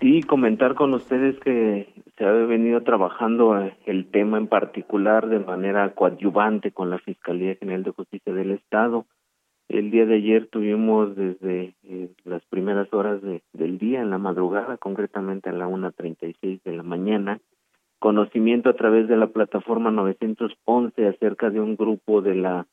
Sí, 0.00 0.22
comentar 0.22 0.74
con 0.74 0.94
ustedes 0.94 1.38
que 1.40 1.92
se 2.16 2.24
ha 2.24 2.32
venido 2.32 2.80
trabajando 2.82 3.60
eh, 3.60 3.76
el 3.84 4.10
tema 4.10 4.38
en 4.38 4.46
particular 4.46 5.28
de 5.28 5.40
manera 5.40 5.92
coadyuvante 5.94 6.72
con 6.72 6.88
la 6.88 6.98
Fiscalía 6.98 7.56
General 7.56 7.82
de 7.82 7.90
Justicia 7.90 8.32
del 8.32 8.52
Estado. 8.52 9.04
El 9.68 9.90
día 9.90 10.06
de 10.06 10.14
ayer 10.14 10.46
tuvimos 10.46 11.14
desde 11.16 11.74
eh, 11.84 12.08
las 12.24 12.42
primeras 12.46 12.90
horas 12.94 13.20
del 13.52 13.78
día, 13.78 14.00
en 14.00 14.08
la 14.08 14.16
madrugada, 14.16 14.78
concretamente 14.78 15.50
a 15.50 15.52
la 15.52 15.68
1.36 15.68 16.62
de 16.62 16.72
la 16.72 16.82
mañana, 16.82 17.38
conocimiento 17.98 18.70
a 18.70 18.76
través 18.76 19.06
de 19.06 19.18
la 19.18 19.26
plataforma 19.26 19.90
911 19.90 21.08
acerca 21.08 21.50
de 21.50 21.60
un 21.60 21.76
grupo 21.76 22.22
de 22.22 22.36
la, 22.36 22.66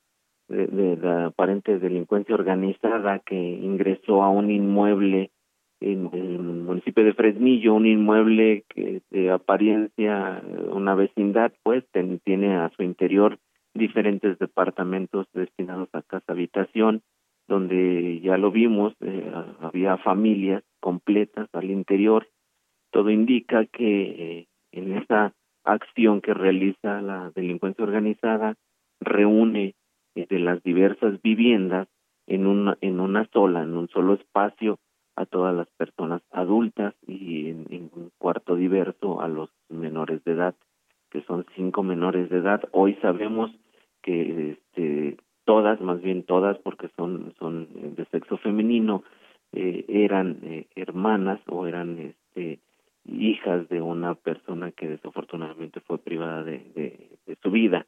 de, 0.47 0.95
la 0.95 1.25
aparente 1.25 1.77
delincuencia 1.77 2.35
organizada 2.35 3.19
que 3.19 3.35
ingresó 3.35 4.23
a 4.23 4.29
un 4.29 4.49
inmueble 4.49 5.31
en 5.79 6.09
el 6.13 6.39
municipio 6.39 7.03
de 7.03 7.13
Fresnillo, 7.13 7.73
un 7.73 7.85
inmueble 7.85 8.63
que 8.69 9.01
de 9.11 9.31
apariencia 9.31 10.41
una 10.71 10.95
vecindad, 10.95 11.53
pues 11.63 11.83
tiene 12.23 12.55
a 12.55 12.69
su 12.75 12.83
interior 12.83 13.37
diferentes 13.73 14.39
departamentos 14.39 15.27
destinados 15.33 15.89
a 15.93 16.01
casa 16.01 16.31
habitación, 16.31 17.03
donde 17.47 18.19
ya 18.21 18.37
lo 18.37 18.51
vimos, 18.51 18.93
eh, 19.01 19.31
había 19.61 19.97
familias 19.97 20.63
completas 20.79 21.47
al 21.53 21.69
interior. 21.69 22.27
Todo 22.91 23.09
indica 23.09 23.65
que 23.65 24.39
eh, 24.39 24.47
en 24.71 24.97
esa 24.97 25.33
acción 25.63 26.21
que 26.21 26.33
realiza 26.33 27.01
la 27.01 27.31
delincuencia 27.35 27.83
organizada 27.83 28.55
reúne 28.99 29.75
eh, 30.15 30.25
de 30.27 30.39
las 30.39 30.61
diversas 30.63 31.21
viviendas 31.21 31.87
en 32.25 32.47
una, 32.47 32.77
en 32.81 32.99
una 32.99 33.29
sola, 33.31 33.61
en 33.61 33.77
un 33.77 33.87
solo 33.89 34.15
espacio 34.15 34.79
a 35.17 35.25
todas 35.25 35.53
las 35.55 35.67
personas 35.77 36.21
adultas 36.31 36.93
y 37.05 37.49
en 37.49 37.89
un 37.95 38.11
cuarto 38.19 38.55
diverso 38.55 39.19
a 39.19 39.27
los 39.27 39.49
menores 39.67 40.23
de 40.23 40.33
edad, 40.33 40.55
que 41.09 41.21
son 41.23 41.45
cinco 41.55 41.81
menores 41.81 42.29
de 42.29 42.37
edad. 42.37 42.61
Hoy 42.71 42.93
sabemos 43.01 43.51
que 44.03 44.51
este, 44.51 45.17
todas, 45.43 45.81
más 45.81 46.01
bien 46.01 46.23
todas, 46.23 46.57
porque 46.59 46.89
son, 46.95 47.33
son 47.39 47.67
de 47.95 48.05
sexo 48.11 48.37
femenino, 48.37 49.03
eh, 49.53 49.85
eran 49.87 50.37
eh, 50.43 50.67
hermanas 50.75 51.39
o 51.47 51.65
eran 51.65 51.97
este, 51.97 52.59
hijas 53.05 53.67
de 53.69 53.81
una 53.81 54.13
persona 54.13 54.71
que 54.71 54.87
desafortunadamente 54.87 55.79
fue 55.79 55.97
privada 55.97 56.43
de, 56.43 56.59
de, 57.25 57.37
su 57.41 57.49
vida. 57.49 57.87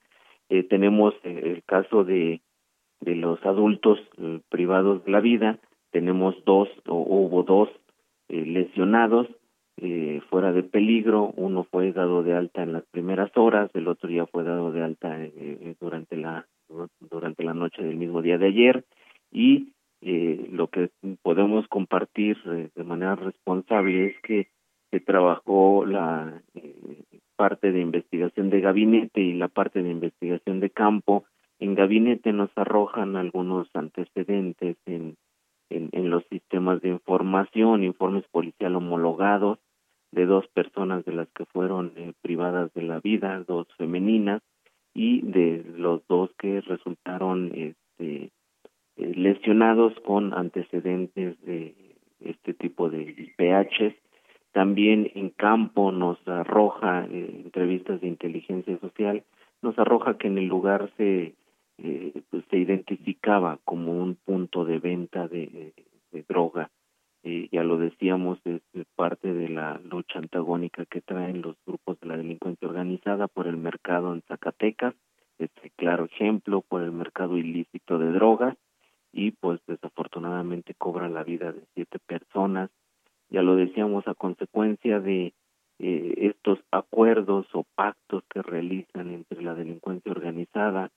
Eh, 0.49 0.64
tenemos 0.64 1.14
el 1.23 1.61
caso 1.64 2.03
de, 2.03 2.41
de 3.01 3.15
los 3.15 3.45
adultos 3.45 3.99
privados 4.49 5.06
de 5.06 5.11
la 5.11 5.19
vida, 5.19 5.60
tenemos 5.91 6.36
dos, 6.45 6.70
o 6.88 6.95
hubo 6.95 7.44
dos 7.44 7.70
lesionados 8.28 9.28
eh, 9.82 10.22
fuera 10.30 10.52
de 10.52 10.64
peligro. 10.64 11.32
Uno 11.36 11.64
fue 11.64 11.91
dado 11.94 12.24
de 12.24 12.34
alta 12.34 12.64
en 12.64 12.74
las 12.74 12.84
primeras 12.91 13.32
horas, 13.36 13.72
el 13.74 13.88
otro 13.88 14.10
ya 14.10 14.26
fue 14.26 14.44
dado 14.44 14.72
de 14.72 14.84
alta 14.84 15.24
eh, 15.24 15.32
eh, 15.38 15.76
durante 15.80 16.18
la 16.18 16.45
durante 16.99 17.44
la 17.44 17.53
noche 17.53 17.82
del 17.82 17.95
mismo 17.95 18.22
día 18.22 18.38
de 18.38 18.45
ayer 18.45 18.86
y 19.32 19.74
eh, 20.02 20.48
lo 20.52 20.68
que 20.68 20.91
podemos 21.24 21.68
compartir 21.68 22.38
de 22.44 22.84
manera 22.84 23.16
responsable 23.16 24.07
es 24.07 24.22
que 24.22 24.48
se 24.91 24.99
trabajó 24.99 25.86
la 25.86 26.41
parte 27.36 27.72
de 27.72 27.82
investigación 27.82 28.49
de 28.49 28.61
gabinete 28.61 29.22
y 29.22 29.34
la 29.34 29.48
parte 29.48 29.82
de 29.82 29.90
investigación 29.90 30.60
de 30.60 30.70
campo. 30.70 31.26
En 31.57 31.74
gabinete 31.74 32.34
nos 32.34 32.52
arrojan 32.56 33.16
algunos 33.16 33.68
antecedentes 33.74 34.78
en, 34.86 35.16
en, 35.70 35.90
en 35.91 36.10
los 36.10 36.24
sistemas 36.30 36.82
de 36.82 36.90
información, 36.90 37.84
informes 37.84 38.26
policial 38.32 38.76
homologados, 38.76 39.60
de 40.12 40.26
dos 40.26 40.48
personas 40.48 41.06
de 41.06 41.14
las 41.14 41.28
que 41.30 41.46
fueron 41.46 41.94
eh, 41.96 42.14
privadas 42.22 42.74
de 42.74 42.82
la 42.84 43.00
vida, 43.00 43.44
dos 43.48 43.68
femeninas, 43.78 44.41
y 44.94 45.22
de 45.22 45.64
los 45.78 46.06
dos 46.08 46.32
que 46.40 46.62
resultaron 46.62 47.52
este, 47.54 48.32
eh, 48.98 49.14
lesionados 49.16 49.94
con 50.02 50.34
antecedentes 50.34 51.40
de 51.41 51.76
este 52.20 52.54
tipo 52.54 52.90
de 52.90 53.02
IPHs. 53.04 53.96
También 54.52 55.12
en 55.14 55.30
campo 55.30 55.91
nos 55.91 56.18
arroja, 56.28 57.06
eh, 57.06 57.41
entrevistas 57.46 58.02
de 58.02 58.08
inteligencia 58.08 58.78
social, 58.80 59.24
nos 59.62 59.78
arroja 59.78 60.18
que 60.18 60.28
en 60.28 60.40
el 60.40 60.48
lugar 60.48 60.90
se, 60.98 61.36
pues, 62.30 62.43
se 62.49 62.57
identificaba 62.57 63.60
como 63.64 63.91
un 63.93 64.15
punto 64.15 64.65
de 64.65 64.80
venta 64.80 65.27
de 65.27 65.73
droga 66.27 66.69
eh, 67.23 67.49
ya 67.51 67.64
lo 67.64 67.77
decíamos, 67.77 68.39
es 68.45 68.61
parte 68.95 69.34
de 69.34 69.49
la 69.49 69.77
lucha 69.84 70.19
antagónica 70.19 70.85
que 70.85 71.01
traen 71.01 71.41
los 71.41 71.57
grupos 71.65 71.99
de 71.99 72.07
la 72.07 72.18
delincuencia 72.18 72.68
organizada 72.68 73.27
por 73.27 73.47
el 73.47 73.57
mercado 73.57 74.14
en 74.14 74.22
Zacatecas, 74.22 74.95
este 75.38 75.69
claro 75.72 76.06
ejemplo 76.06 76.61
por 76.61 76.81
el 76.81 76.91
mercado 76.91 77.38
ilícito 77.38 77.97
de 77.99 78.11
drogas 78.11 78.56
y 79.11 79.31
pues 79.31 79.60
desafortunadamente 79.68 80.76
cobra 80.76 81.10
la 81.10 81.23
vida 81.23 81.51
de 81.51 81.61
siete 81.73 81.99
personas. 81.99 82.69
Ya 83.30 83.41
lo 83.41 83.56
decíamos 83.56 84.07
a 84.07 84.15
consecuencia 84.15 85.01
de 85.01 85.34
eh, 85.80 86.14
estos 86.18 86.60
acuerdos 86.72 87.47
o 87.53 87.65
pactos 87.76 88.23
que 88.30 88.41
realizan 88.41 89.11
entre 89.11 89.41
la 89.41 89.56
delincuencia 89.56 90.11
organizada. 90.11 90.89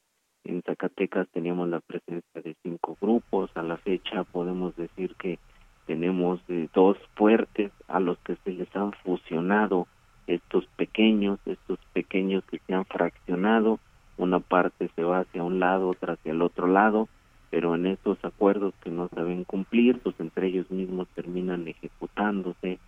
En 0.44 0.62
Zacatecas 0.62 1.28
teníamos 1.28 1.69
la 1.69 1.81
presencia 1.81 2.43
de 2.43 2.56
cinco 2.62 2.97
grupos. 3.01 3.51
A 3.55 3.62
la 3.62 3.77
fecha 3.77 4.24
podemos 4.24 4.74
decir 4.77 5.14
que 5.16 5.39
tenemos 5.86 6.40
eh, 6.48 6.69
dos 6.74 6.97
fuertes 7.14 7.70
a 7.89 8.01
los 8.01 8.19
que 8.19 8.36
se 8.44 8.52
les 8.52 8.74
han 8.74 8.93
fusionado 9.05 9.86
estos 10.27 10.66
pequeños, 10.77 11.39
estos 11.47 11.78
pequeños 11.93 12.44
que 12.44 12.60
se 12.66 12.74
han 12.74 12.85
fraccionado, 12.85 13.78
una 14.16 14.40
parte 14.40 14.90
se 14.94 15.02
va 15.02 15.20
hacia 15.20 15.43
un 15.43 15.59
lado, 15.59 15.89
otra 15.89 16.14
hacia 16.14 16.32
el 16.32 16.43
otro 16.43 16.66
lado, 16.66 17.09
pero 17.51 17.74
en 17.74 17.86
estos 17.86 18.19
acuerdos 18.24 18.73
que 18.82 18.90
no 18.90 19.09
saben 19.09 19.44
cumplir, 19.44 19.98
pues 20.01 20.14
entre 20.20 20.47
ellos 20.48 20.70
mismos 20.70 21.09
terminan 21.14 21.66
ejecutándose, 21.69 22.78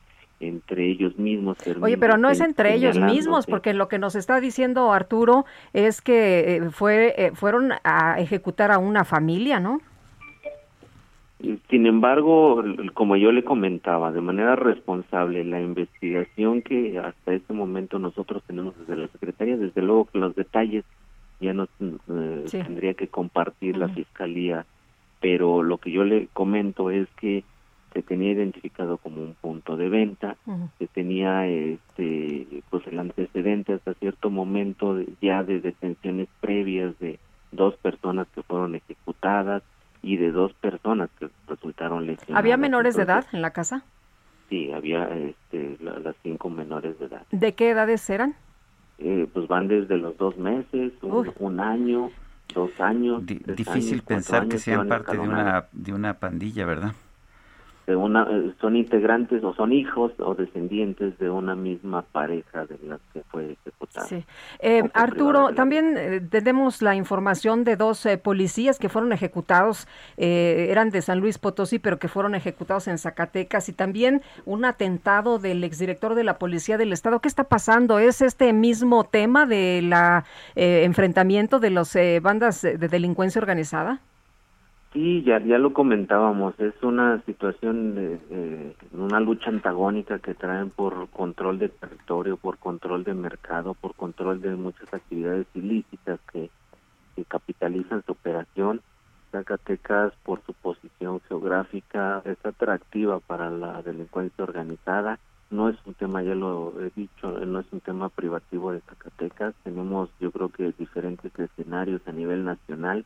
entre 0.41 0.87
ellos 0.87 1.19
mismos. 1.19 1.59
Oye, 1.81 1.97
pero 1.99 2.17
no 2.17 2.29
es 2.31 2.41
entre 2.41 2.75
ellos 2.75 2.99
mismos, 2.99 3.47
porque 3.47 3.75
lo 3.75 3.89
que 3.89 3.99
nos 3.99 4.15
está 4.15 4.41
diciendo 4.41 4.93
Arturo 4.93 5.45
es 5.73 6.01
que 6.01 6.57
eh, 6.57 6.71
fue 6.71 7.15
eh, 7.17 7.31
fueron 7.35 7.73
a 7.85 8.21
ejecutar 8.21 8.71
a 8.73 8.79
una 8.79 9.05
familia, 9.05 9.61
¿no? 9.61 9.81
Sin 11.69 11.87
embargo, 11.87 12.65
como 12.95 13.17
yo 13.17 13.31
le 13.31 13.45
comentaba, 13.45 14.13
de 14.13 14.23
manera 14.23 14.57
responsable, 14.57 15.45
la 15.45 15.61
investigación 15.61 16.63
que 16.63 16.99
hasta 16.99 17.35
este 17.35 17.53
momento 17.53 17.99
nosotros 17.99 18.43
tenemos 18.47 18.75
desde 18.79 18.97
la 18.97 19.09
Secretaría, 19.09 19.57
desde 19.57 19.83
luego 19.83 20.07
que 20.07 20.19
los 20.19 20.35
detalles 20.35 20.85
ya 21.41 21.53
nos 21.53 21.69
eh, 21.81 22.45
tendría 22.51 22.95
que 22.95 23.09
compartir 23.09 23.77
la 23.77 23.89
Fiscalía, 23.89 24.65
pero 25.21 25.63
lo 25.63 25.79
que 25.79 25.91
yo 25.91 26.05
le 26.05 26.29
comento 26.33 26.91
es 26.91 27.09
que 27.21 27.45
se 27.95 28.03
tenía 28.03 28.33
identificado 28.33 28.99
como 28.99 29.23
un 29.23 29.35
punto 29.41 29.77
de 29.79 29.89
venta, 29.89 30.37
se 30.79 30.87
tenía 30.89 31.47
este 31.47 32.47
pues 32.69 32.87
el 32.87 32.99
antecedente 32.99 33.73
hasta 33.73 33.95
cierto 33.95 34.29
momento 34.29 35.01
ya 35.23 35.43
de 35.43 35.61
detenciones 35.61 36.29
previas 36.41 36.99
de 36.99 37.19
dos 37.53 37.77
personas 37.77 38.27
que 38.35 38.43
fueron 38.43 38.75
ejecutadas, 38.75 39.63
y 40.05 40.19
de 40.19 40.31
dos 40.31 40.53
personas 40.55 41.09
que 41.19 41.31
resultaron 41.49 42.07
lesionadas. 42.07 42.39
¿Había 42.39 42.57
menores 42.59 42.95
de 42.95 43.03
edad 43.03 43.25
en 43.33 43.41
la 43.41 43.53
casa? 43.53 43.85
Sí, 44.51 44.71
había 44.71 45.09
este, 45.09 45.79
las 45.81 46.15
cinco 46.23 46.51
menores 46.51 46.99
de 46.99 47.07
edad. 47.07 47.23
¿De 47.33 47.55
qué 47.55 47.71
edades 47.71 48.09
eran? 48.11 48.35
Eh, 48.99 49.27
pues 49.33 49.49
van 49.49 49.67
desde 49.67 49.97
los 49.97 50.17
dos 50.19 50.37
meses, 50.37 50.93
un, 51.01 51.59
año, 51.59 52.11
dos 52.55 52.71
años. 52.79 53.23
difícil 53.25 54.03
pensar 54.03 54.47
que 54.47 54.59
sean 54.59 54.87
parte 54.87 55.13
de 55.13 55.19
una, 55.19 55.67
de 55.73 55.95
una 55.95 56.15
pandilla, 56.15 56.67
¿verdad? 56.67 56.93
Una, 57.89 58.27
eh, 58.31 58.53
son 58.61 58.77
integrantes 58.77 59.45
o 59.45 59.55
son 59.55 59.73
hijos 59.73 60.13
o 60.19 60.35
descendientes 60.35 61.19
de 61.19 61.29
una 61.29 61.55
misma 61.55 62.03
pareja 62.03 62.65
de 62.65 62.79
las 62.87 63.01
que 63.13 63.23
fue 63.31 63.53
ejecutada. 63.53 64.07
Sí. 64.07 64.25
Eh, 64.61 64.83
Arturo, 64.95 65.55
también 65.55 65.97
eh, 65.99 66.21
tenemos 66.21 66.81
la 66.81 66.95
información 66.95 67.63
de 67.65 67.77
dos 67.77 68.09
policías 68.23 68.79
que 68.79 68.89
fueron 68.89 69.13
ejecutados, 69.13 69.87
eran 70.17 70.91
de 70.91 71.03
San 71.03 71.21
Luis 71.21 71.39
Potosí, 71.39 71.79
pero 71.79 71.99
que 71.99 72.09
fueron 72.09 72.35
ejecutados 72.35 72.89
en 72.89 72.99
Zacatecas 72.99 73.69
y 73.69 73.73
también 73.73 74.23
un 74.47 74.65
atentado 74.65 75.39
del 75.39 75.63
exdirector 75.63 76.15
de 76.15 76.25
la 76.25 76.39
Policía 76.39 76.79
del 76.79 76.93
Estado. 76.93 77.21
¿Qué 77.21 77.29
está 77.29 77.45
pasando? 77.45 77.99
¿Es 77.99 78.23
este 78.23 78.53
mismo 78.53 79.05
tema 79.05 79.47
de 79.47 79.83
la 79.83 80.25
enfrentamiento 80.55 81.61
de 81.61 81.71
las 81.71 81.97
bandas 82.23 82.63
de 82.63 82.77
delincuencia 82.77 83.41
organizada? 83.41 84.01
Sí, 84.95 85.25
ya, 85.25 85.41
ya 85.41 85.59
lo 85.59 85.73
comentábamos, 85.73 86.55
es 86.61 86.81
una 86.81 87.21
situación, 87.23 87.97
de, 87.97 88.77
una 88.93 89.19
lucha 89.19 89.51
antagónica 89.51 90.21
que 90.21 90.35
traen 90.35 90.71
por 90.71 91.09
control 91.09 91.59
de 91.59 91.69
territorio, 91.69 92.37
por 92.37 92.59
control 92.59 93.03
de 93.03 93.13
mercado, 93.13 93.75
por 93.75 93.97
control 93.97 94.41
de 94.41 94.55
muchas 94.55 94.95
actividades 94.95 95.49
ilícitas 95.53 96.21
que 96.33 96.49
capitalizan 97.27 98.05
su 98.07 98.13
operación. 98.13 98.83
Zacatecas, 99.33 100.13
por 100.23 100.41
su 100.47 100.55
posición 100.55 101.21
geográfica, 101.29 102.23
es 102.25 102.39
atractiva 102.47 103.19
para 103.19 103.51
la 103.51 103.83
delincuencia 103.83 104.45
organizada. 104.45 105.19
No 105.51 105.71
es 105.71 105.77
un 105.87 105.95
tema, 105.95 106.23
ya 106.23 106.37
lo 106.37 106.73
he 106.81 106.93
dicho, 106.95 107.33
no 107.45 107.59
es 107.59 107.67
un 107.73 107.81
tema 107.81 108.11
privativo 108.11 108.71
de 108.71 108.81
Zacatecas. 108.83 109.57
Tenemos, 109.65 110.09
yo 110.21 110.31
creo 110.31 110.51
que 110.51 110.73
diferentes 110.79 111.37
escenarios 111.37 112.01
a 112.07 112.13
nivel 112.13 112.45
nacional 112.45 113.05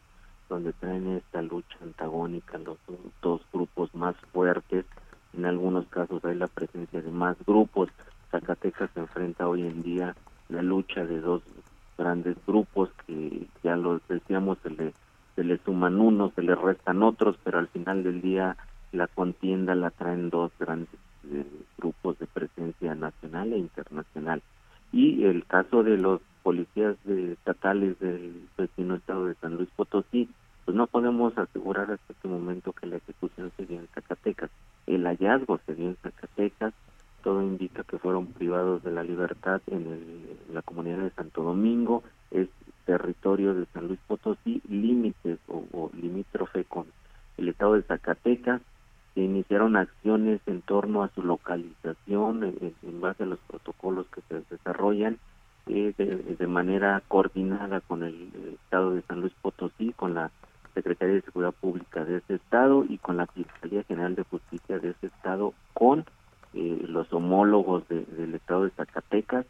donde 0.48 0.72
traen 0.72 1.16
esta 1.16 1.42
lucha 1.42 1.76
antagónica 1.82 2.58
los 2.58 2.78
dos 3.22 3.42
grupos 3.52 3.94
más 3.94 4.16
fuertes. 4.32 4.84
En 5.34 5.44
algunos 5.44 5.86
casos 5.88 6.24
hay 6.24 6.36
la 6.36 6.46
presencia 6.46 7.02
de 7.02 7.10
más 7.10 7.36
grupos. 7.46 7.90
Zacatecas 8.30 8.90
se 8.94 9.00
enfrenta 9.00 9.48
hoy 9.48 9.62
en 9.62 9.82
día 9.82 10.14
la 10.48 10.62
lucha 10.62 11.04
de 11.04 11.20
dos 11.20 11.42
grandes 11.96 12.36
grupos 12.46 12.90
que 13.06 13.46
ya 13.62 13.76
lo 13.76 14.00
decíamos, 14.08 14.58
se 14.62 14.70
le, 14.70 14.94
se 15.34 15.44
le 15.44 15.58
suman 15.58 16.00
unos, 16.00 16.32
se 16.34 16.42
le 16.42 16.54
restan 16.54 17.02
otros, 17.02 17.36
pero 17.44 17.58
al 17.58 17.68
final 17.68 18.02
del 18.04 18.20
día 18.22 18.56
la 18.92 19.06
contienda 19.08 19.74
la 19.74 19.90
traen 19.90 20.30
dos 20.30 20.52
grandes 20.58 20.88
eh, 21.30 21.44
grupos 21.76 22.18
de 22.18 22.26
presencia 22.26 22.94
nacional 22.94 23.52
e 23.52 23.58
internacional. 23.58 24.42
Y 24.92 25.24
el 25.24 25.44
caso 25.44 25.82
de 25.82 25.98
los 25.98 26.20
policías 26.42 26.96
estatales 27.06 27.98
del 28.00 28.48
vecino 28.56 28.94
estado 28.94 29.26
de 29.26 29.34
San 29.34 29.56
Luis 29.56 29.68
Potosí, 29.76 30.28
pues 30.64 30.76
no 30.76 30.86
podemos 30.86 31.36
asegurar 31.38 31.90
hasta 31.90 32.12
este 32.12 32.28
momento 32.28 32.72
que 32.72 32.86
la 32.86 32.96
ejecución 32.96 33.50
se 33.56 33.66
dio 33.66 33.78
en 33.80 33.86
Zacatecas. 33.88 34.50
El 34.86 35.04
hallazgo 35.06 35.60
se 35.66 35.74
dio 35.74 35.88
en 35.88 35.96
Zacatecas, 35.96 36.74
todo 37.22 37.42
indica 37.42 37.84
que 37.84 37.98
fueron 37.98 38.26
privados 38.26 38.82
de 38.82 38.92
la 38.92 39.02
libertad 39.02 39.60
en, 39.66 40.26
la 40.52 40.62
comunidad 40.62 40.98
de 40.98 41.10
Santo 41.10 41.42
Domingo, 41.42 42.02
es 42.30 42.48
territorio 42.84 43.54
de 43.54 43.66
San 43.72 43.88
Luis 43.88 44.00
Potosí, 44.06 44.62
límites 44.68 45.38
o, 45.48 45.90
limítrofe 45.94 46.64
con 46.64 46.86
el 47.36 47.48
estado 47.48 47.74
de 47.74 47.82
Zacatecas, 47.82 48.62
se 49.18 49.24
iniciaron 49.24 49.74
acciones 49.74 50.40
en 50.46 50.60
torno 50.60 51.02
a 51.02 51.08
su 51.08 51.24
localización 51.24 52.54
en 52.60 53.00
base 53.00 53.24
a 53.24 53.26
los 53.26 53.40
protocolos 53.48 54.06
que 54.14 54.20
se 54.28 54.44
desarrollan 54.48 55.18
eh, 55.66 55.92
de, 55.96 56.46
manera 56.46 57.02
coordinada 57.08 57.80
con 57.80 58.04
el 58.04 58.30
Estado 58.62 58.94
de 58.94 59.02
San 59.02 59.20
Luis 59.20 59.32
Potosí, 59.42 59.92
con 59.94 60.14
la 60.14 60.30
Secretaría 60.72 61.16
de 61.16 61.22
Seguridad 61.22 61.52
Pública 61.52 62.04
de 62.04 62.18
ese 62.18 62.36
Estado 62.36 62.84
y 62.88 62.98
con 62.98 63.16
la 63.16 63.26
Fiscalía 63.26 63.82
General 63.82 64.14
de 64.14 64.22
Justicia 64.22 64.78
de 64.78 64.90
ese 64.90 65.08
Estado, 65.08 65.52
con 65.74 66.04
eh, 66.54 66.84
los 66.86 67.12
homólogos 67.12 67.88
del 67.88 68.36
Estado 68.36 68.66
de 68.66 68.70
Zacatecas. 68.70 69.46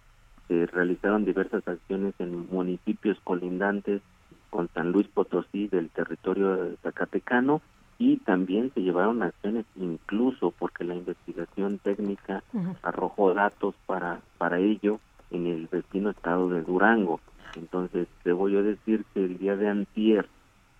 Se 0.49 0.65
realizaron 0.65 1.27
diversas 1.27 1.69
acciones 1.69 2.15
en 2.21 2.49
municipios 2.51 3.21
colindantes 3.23 4.01
con 4.49 4.71
San 4.73 4.93
Luis 4.93 5.09
Potosí 5.09 5.69
del 5.69 5.91
territorio 5.91 6.75
zacatecano 6.83 7.61
y 7.99 8.19
también 8.19 8.73
se 8.75 8.81
llevaron 8.81 9.23
acciones 9.23 9.67
incluso 9.77 10.53
porque 10.53 10.85
la 10.85 10.95
investigación 10.95 11.79
técnica 11.79 12.43
arrojó 12.83 13.35
datos 13.35 13.75
para 13.87 14.21
para 14.39 14.59
ello 14.59 15.01
en 15.31 15.47
el 15.47 15.67
vecino 15.67 16.11
estado 16.11 16.49
de 16.49 16.63
Durango. 16.63 17.21
Entonces, 17.57 18.09
debo 18.25 18.49
yo 18.49 18.63
decir 18.63 19.05
que 19.13 19.25
el 19.25 19.39
día 19.39 19.57
de 19.57 19.69
antier 19.69 20.29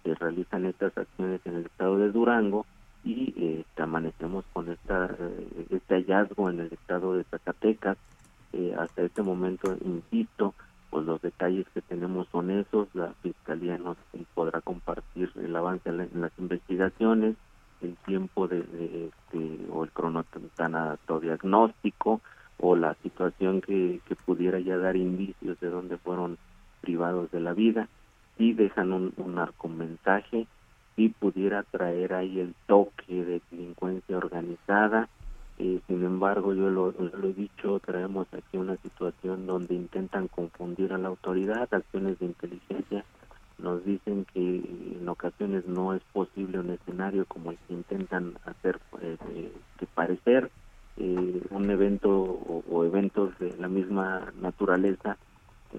se 0.05 0.15
realizan 0.15 0.65
estas 0.67 0.97
acciones 0.97 1.41
en 1.45 1.57
el 1.57 1.67
estado 1.67 1.99
de 1.99 2.11
Durango 2.11 2.67
y 3.05 3.35
este, 3.37 3.83
amanecemos 3.83 4.45
con 4.53 4.71
esta, 4.71 5.07
eh, 5.07 5.67
este 5.71 5.95
hallazgo 5.97 6.51
en 6.51 6.61
el 6.61 6.73
estado 6.73 7.15
de 7.15 7.25
Zacatecas. 7.25 7.99
Eh, 8.53 8.75
hasta 8.79 9.03
este 9.03 9.23
momento, 9.23 9.77
insisto, 9.85 10.55
pues 10.91 11.05
los 11.05 11.21
detalles 11.21 11.67
que 11.75 11.83
tenemos 11.83 12.29
son 12.29 12.51
esos, 12.51 12.89
la 12.95 13.13
Fiscalía 13.23 13.79
nos 13.79 13.97
podrá 14.35 14.61
compartir 14.61 15.31
el 15.37 15.55
avance 15.55 15.89
en, 15.89 16.21
las 16.21 16.33
investigaciones, 16.39 17.37
el 17.83 17.95
tiempo 18.07 18.49
de, 18.49 18.61
este, 18.61 19.67
o 19.71 19.85
el 19.85 19.91
cronotanatodiagnóstico, 19.91 21.21
diagnóstico 21.21 22.21
o 22.61 22.75
la 22.75 22.95
situación 23.03 23.61
que, 23.61 24.01
pudiera 24.25 24.59
ya 24.59 24.77
dar 24.77 24.97
indicios 24.97 25.59
de 25.61 25.71
dónde 25.71 25.97
fueron 25.97 26.39
privados 26.81 27.31
de 27.31 27.41
la 27.41 27.53
vida 27.53 27.89
y 28.37 28.53
dejan 28.53 28.93
un, 28.93 29.13
un 29.17 29.79
mensaje 29.79 30.47
y 30.97 31.11
pudiera 31.11 31.63
traer 31.63 32.15
ahí 32.15 32.41
el 32.41 32.55
toque 32.67 33.25
de 33.25 33.41
delincuencia 33.51 34.17
organizada 34.17 35.09
eh, 35.59 35.81
sin 35.87 36.05
embargo 36.05 36.55
yo 36.55 36.71
lo, 36.71 36.91
he 36.91 37.33
dicho 37.33 37.81
traemos 37.81 38.27
aquí 38.33 38.57
una 38.57 38.77
situación 38.77 39.47
donde 39.47 39.75
intentan 39.75 40.29
confundir 40.29 40.93
a 40.93 40.99
la 40.99 41.09
autoridad 41.09 41.69
acciones 41.73 42.19
de 42.19 42.27
inteligencia 42.27 43.05
nos 43.59 43.85
dicen 43.85 44.25
que 44.33 44.63
en 45.01 45.09
ocasiones 45.09 45.67
no 45.67 45.95
es 45.95 46.03
posible 46.13 46.61
un 46.61 46.71
escenario 46.71 47.27
como 47.27 47.51
el 47.51 47.59
que 47.67 47.75
intentan 47.75 48.35
hacer 48.45 48.79
eh, 49.03 49.51
que 49.79 49.87
parecer 49.87 50.51
eh, 50.97 51.43
un 51.51 51.71
evento 51.71 52.11
o, 52.11 52.85
eventos 52.85 53.37
de 53.39 53.57
la 53.57 53.69
misma 53.69 54.33
naturaleza 54.41 55.17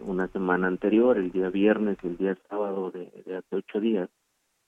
una 0.01 0.27
semana 0.27 0.67
anterior, 0.67 1.17
el 1.17 1.31
día 1.31 1.49
viernes 1.49 1.97
y 2.03 2.07
el 2.07 2.17
día 2.17 2.37
sábado 2.49 2.91
de, 2.91 3.07
hace 3.35 3.55
ocho 3.55 3.79
días, 3.79 4.09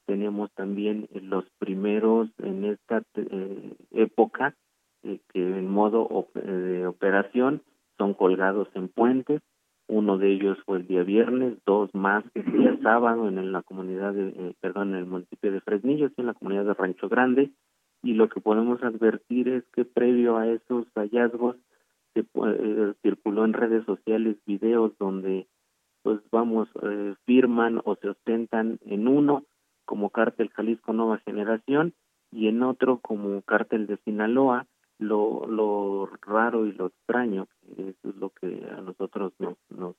teníamos 0.05 0.51
también 0.53 1.07
los 1.13 1.45
primeros 1.59 2.29
en 2.39 2.65
esta 2.65 3.03
eh, 3.15 3.73
época 3.91 4.55
que 5.03 5.19
en 5.35 5.69
modo 5.69 6.27
de 6.33 6.87
operación 6.87 7.61
son 7.97 8.13
colgados 8.13 8.67
en 8.73 8.87
puentes. 8.87 9.41
Uno 9.87 10.17
de 10.17 10.31
ellos 10.31 10.57
fue 10.65 10.77
el 10.77 10.87
día 10.87 11.03
viernes, 11.03 11.57
dos 11.65 11.93
más 11.93 12.23
el 12.33 12.51
día 12.51 12.79
sábado 12.81 13.27
en 13.27 13.51
la 13.51 13.61
comunidad 13.61 14.13
de, 14.13 14.29
eh, 14.29 14.53
perdón, 14.61 14.91
en 14.91 14.95
el 14.95 15.05
municipio 15.05 15.51
de 15.51 15.61
Fresnillo, 15.61 16.09
en 16.15 16.25
la 16.25 16.33
comunidad 16.33 16.65
de 16.65 16.73
Rancho 16.73 17.09
Grande, 17.09 17.51
y 18.03 18.13
lo 18.13 18.29
que 18.29 18.41
podemos 18.41 18.81
advertir 18.83 19.49
es 19.49 19.63
que 19.73 19.85
previo 19.85 20.37
a 20.37 20.47
esos 20.47 20.87
hallazgos 20.95 21.57
se 22.13 22.21
eh, 22.21 22.93
circuló 23.01 23.45
en 23.45 23.53
redes 23.53 23.85
sociales 23.85 24.37
videos 24.45 24.97
donde 24.97 25.47
pues 26.03 26.19
vamos 26.31 26.67
eh, 26.81 27.13
firman 27.25 27.81
o 27.85 27.95
se 27.95 28.09
ostentan 28.09 28.79
en 28.85 29.07
uno 29.07 29.45
como 29.85 30.09
cártel 30.09 30.49
Jalisco 30.49 30.93
Nueva 30.93 31.19
Generación 31.19 31.93
y 32.31 32.47
en 32.47 32.63
otro 32.63 32.99
como 32.99 33.41
cártel 33.43 33.87
de 33.87 33.97
Sinaloa 33.97 34.65
lo, 35.01 35.47
lo 35.47 36.05
raro 36.21 36.67
y 36.67 36.73
lo 36.73 36.87
extraño, 36.87 37.47
eso 37.75 38.09
es 38.09 38.15
lo 38.15 38.29
que 38.29 38.67
a 38.71 38.81
nosotros 38.81 39.33
nos, 39.39 39.57
nos 39.69 39.95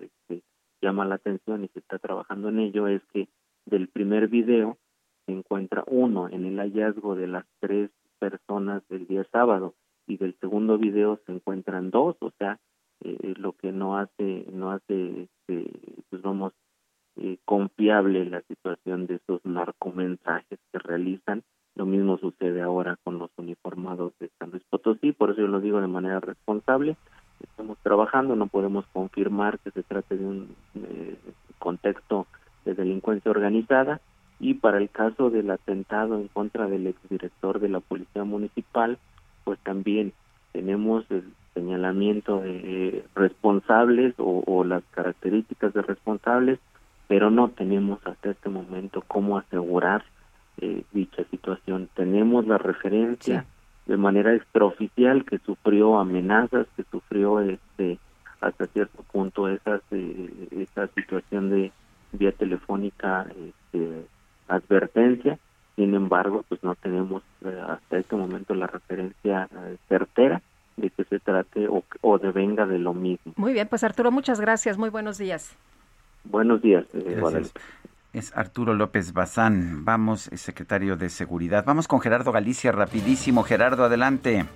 este, 0.00 0.42
llama 0.82 1.06
la 1.06 1.14
atención 1.14 1.64
y 1.64 1.68
se 1.68 1.78
está 1.78 1.98
trabajando 1.98 2.50
en 2.50 2.60
ello, 2.60 2.88
es 2.88 3.02
que 3.12 3.28
del 3.64 3.88
primer 3.88 4.28
video 4.28 4.76
se 5.24 5.32
encuentra 5.32 5.82
uno 5.86 6.28
en 6.28 6.44
el 6.44 6.58
hallazgo 6.58 7.16
de 7.16 7.26
las 7.26 7.46
tres 7.60 7.90
personas 8.18 8.86
del 8.88 9.06
día 9.06 9.24
sábado 9.32 9.74
y 10.06 10.18
del 10.18 10.36
segundo 10.40 10.76
video 10.76 11.18
se 11.24 11.32
encuentran 11.32 11.90
dos, 11.90 12.16
o 12.20 12.30
sea, 12.38 12.58
eh, 13.04 13.34
lo 13.38 13.54
que 13.54 13.72
no 13.72 13.96
hace, 13.96 14.46
no 14.52 14.72
hace, 14.72 15.22
este, 15.22 15.70
pues 16.10 16.20
vamos, 16.20 16.52
eh, 17.16 17.38
confiable 17.46 18.26
la 18.26 18.42
situación 18.42 19.06
de 19.06 19.16
esos 19.16 19.42
narcomensajes 19.44 20.58
que 20.70 20.78
realizan 20.78 21.42
lo 21.78 21.86
mismo 21.86 22.18
sucede 22.18 22.60
ahora 22.60 22.98
con 23.04 23.20
los 23.20 23.30
uniformados 23.36 24.12
de 24.18 24.28
San 24.38 24.50
Luis 24.50 24.64
Potosí, 24.68 25.12
por 25.12 25.30
eso 25.30 25.42
yo 25.42 25.46
lo 25.46 25.60
digo 25.60 25.80
de 25.80 25.86
manera 25.86 26.18
responsable. 26.18 26.96
Estamos 27.40 27.78
trabajando, 27.84 28.34
no 28.34 28.48
podemos 28.48 28.84
confirmar 28.92 29.60
que 29.60 29.70
se 29.70 29.84
trate 29.84 30.16
de 30.16 30.26
un 30.26 30.56
eh, 30.74 31.16
contexto 31.60 32.26
de 32.64 32.74
delincuencia 32.74 33.30
organizada 33.30 34.00
y 34.40 34.54
para 34.54 34.78
el 34.78 34.90
caso 34.90 35.30
del 35.30 35.52
atentado 35.52 36.16
en 36.16 36.26
contra 36.26 36.66
del 36.66 36.88
exdirector 36.88 37.60
de 37.60 37.68
la 37.68 37.78
Policía 37.78 38.24
Municipal, 38.24 38.98
pues 39.44 39.60
también 39.60 40.12
tenemos 40.50 41.08
el 41.12 41.32
señalamiento 41.54 42.40
de 42.40 43.04
responsables 43.14 44.14
o, 44.18 44.42
o 44.44 44.64
las 44.64 44.82
características 44.90 45.72
de 45.74 45.82
responsables, 45.82 46.58
pero 47.06 47.30
no 47.30 47.50
tenemos 47.50 48.04
hasta 48.04 48.30
este 48.30 48.48
momento 48.48 49.04
cómo 49.06 49.38
asegurar 49.38 50.02
eh, 50.60 50.82
dicha 50.92 51.24
situación. 51.30 51.88
Tenemos 51.94 52.46
la 52.46 52.58
referencia 52.58 53.44
de 53.86 53.96
manera 53.96 54.34
extraoficial 54.34 55.24
que 55.24 55.38
sufrió 55.38 55.98
amenazas, 55.98 56.66
que 56.76 56.84
sufrió 56.90 57.40
este 57.40 57.98
hasta 58.40 58.66
cierto 58.66 59.02
punto 59.10 59.48
esas 59.48 59.80
eh, 59.90 60.48
esa 60.52 60.86
situación 60.88 61.50
de 61.50 61.72
vía 62.12 62.32
telefónica 62.32 63.26
este, 63.30 64.06
advertencia. 64.48 65.38
Sin 65.76 65.94
embargo, 65.94 66.44
pues 66.48 66.62
no 66.64 66.74
tenemos 66.74 67.22
eh, 67.44 67.62
hasta 67.68 67.98
este 67.98 68.16
momento 68.16 68.54
la 68.54 68.66
referencia 68.66 69.48
certera 69.88 70.42
de 70.76 70.90
que 70.90 71.04
se 71.04 71.18
trate 71.18 71.68
o, 71.68 71.84
o 72.00 72.18
venga 72.32 72.66
de 72.66 72.78
lo 72.78 72.94
mismo. 72.94 73.32
Muy 73.36 73.52
bien, 73.52 73.68
pues 73.68 73.84
Arturo, 73.84 74.10
muchas 74.10 74.40
gracias. 74.40 74.78
Muy 74.78 74.90
buenos 74.90 75.18
días. 75.18 75.56
Buenos 76.24 76.62
días, 76.62 76.86
es 78.12 78.36
Arturo 78.36 78.74
López 78.74 79.12
Bazán. 79.12 79.84
Vamos, 79.84 80.30
secretario 80.34 80.96
de 80.96 81.10
Seguridad. 81.10 81.64
Vamos 81.64 81.88
con 81.88 82.00
Gerardo 82.00 82.32
Galicia, 82.32 82.72
rapidísimo. 82.72 83.42
Gerardo, 83.42 83.84
adelante. 83.84 84.46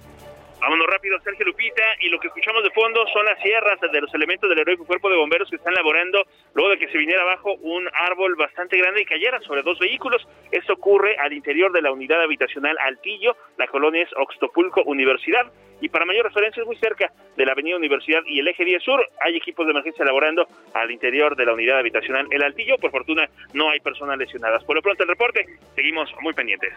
Vámonos 0.62 0.86
rápido, 0.86 1.18
Sergio 1.24 1.44
Lupita. 1.44 1.82
Y 2.02 2.08
lo 2.08 2.20
que 2.20 2.28
escuchamos 2.28 2.62
de 2.62 2.70
fondo 2.70 3.04
son 3.12 3.26
las 3.26 3.36
sierras 3.42 3.80
de 3.80 4.00
los 4.00 4.14
elementos 4.14 4.48
del 4.48 4.60
heroico 4.60 4.84
cuerpo 4.84 5.10
de 5.10 5.16
bomberos 5.16 5.50
que 5.50 5.56
están 5.56 5.74
laborando 5.74 6.24
luego 6.54 6.70
de 6.70 6.78
que 6.78 6.86
se 6.86 6.98
viniera 6.98 7.22
abajo 7.22 7.54
un 7.62 7.88
árbol 7.92 8.36
bastante 8.36 8.78
grande 8.78 9.02
y 9.02 9.04
cayera 9.04 9.40
sobre 9.40 9.62
dos 9.62 9.80
vehículos. 9.80 10.24
Esto 10.52 10.74
ocurre 10.74 11.16
al 11.18 11.32
interior 11.32 11.72
de 11.72 11.82
la 11.82 11.90
unidad 11.90 12.22
habitacional 12.22 12.78
Altillo. 12.78 13.36
La 13.58 13.66
colonia 13.66 14.04
es 14.04 14.10
Oxtopulco 14.16 14.84
Universidad. 14.84 15.50
Y 15.80 15.88
para 15.88 16.04
mayor 16.04 16.26
referencia, 16.26 16.60
es 16.60 16.66
muy 16.68 16.76
cerca 16.76 17.10
de 17.36 17.44
la 17.44 17.52
Avenida 17.52 17.76
Universidad 17.76 18.20
y 18.24 18.38
el 18.38 18.46
Eje 18.46 18.64
10 18.64 18.84
Sur. 18.84 19.04
Hay 19.20 19.36
equipos 19.36 19.66
de 19.66 19.72
emergencia 19.72 20.04
laborando 20.04 20.46
al 20.74 20.92
interior 20.92 21.34
de 21.34 21.44
la 21.44 21.54
unidad 21.54 21.80
habitacional 21.80 22.28
El 22.30 22.40
Altillo. 22.40 22.76
Por 22.78 22.92
fortuna, 22.92 23.28
no 23.52 23.68
hay 23.68 23.80
personas 23.80 24.16
lesionadas. 24.16 24.62
Por 24.62 24.76
lo 24.76 24.82
pronto, 24.82 25.02
el 25.02 25.08
reporte. 25.08 25.44
Seguimos 25.74 26.08
muy 26.20 26.34
pendientes. 26.34 26.72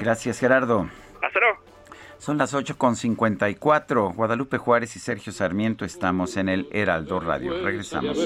Gracias, 0.00 0.40
Gerardo. 0.40 0.90
Hasta 1.22 1.38
luego. 1.38 1.74
Son 2.18 2.38
las 2.38 2.54
8.54. 2.54 4.14
Guadalupe 4.14 4.58
Juárez 4.58 4.96
y 4.96 4.98
Sergio 4.98 5.32
Sarmiento 5.32 5.84
estamos 5.84 6.36
en 6.36 6.48
el 6.48 6.66
Heraldo 6.72 7.20
Radio. 7.20 7.62
Regresamos. 7.62 8.16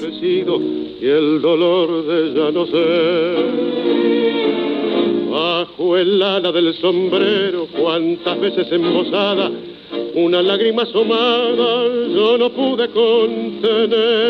Bajo 5.31 5.97
el 5.97 6.23
ala 6.23 6.51
del 6.51 6.73
sombrero, 6.75 7.67
cuántas 7.77 8.39
veces 8.39 8.71
embosada, 8.71 9.51
una 10.15 10.41
lágrima 10.41 10.83
asomada 10.83 11.85
yo 12.09 12.37
no 12.37 12.49
pude 12.51 12.89
contener 12.89 14.29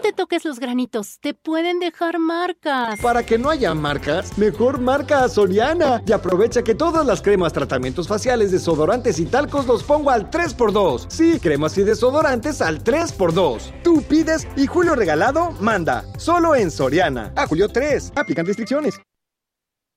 Te 0.00 0.12
toques 0.12 0.44
los 0.44 0.58
granitos, 0.58 1.18
te 1.20 1.34
pueden 1.34 1.80
dejar 1.80 2.18
marcas. 2.18 3.00
Para 3.00 3.24
que 3.24 3.38
no 3.38 3.50
haya 3.50 3.74
marcas, 3.74 4.38
mejor 4.38 4.80
marca 4.80 5.24
a 5.24 5.28
Soriana 5.28 6.02
y 6.06 6.12
aprovecha 6.12 6.62
que 6.62 6.74
todas 6.74 7.04
las 7.06 7.20
cremas, 7.20 7.52
tratamientos 7.52 8.08
faciales, 8.08 8.52
desodorantes 8.52 9.18
y 9.18 9.26
talcos 9.26 9.66
los 9.66 9.82
pongo 9.82 10.10
al 10.10 10.30
3x2. 10.30 11.06
Sí, 11.08 11.40
cremas 11.40 11.76
y 11.78 11.82
desodorantes 11.82 12.62
al 12.62 12.82
3x2. 12.82 13.82
Tú 13.82 14.02
pides 14.02 14.46
y 14.56 14.66
Julio 14.66 14.94
Regalado 14.94 15.50
manda. 15.60 16.04
Solo 16.18 16.54
en 16.54 16.70
Soriana. 16.70 17.32
A 17.36 17.46
Julio 17.46 17.68
3. 17.68 18.12
Aplican 18.16 18.46
restricciones. 18.46 19.00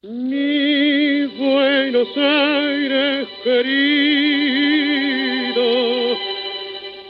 Mi 0.03 1.25
Buenos 1.37 2.07
Aires 2.15 3.27
querido 3.43 3.95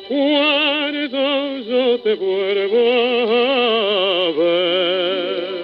cuando 0.08 1.58
yo 1.60 2.00
te 2.00 2.14
vuelvo 2.16 2.78
a 3.34 4.32
ver, 4.38 5.56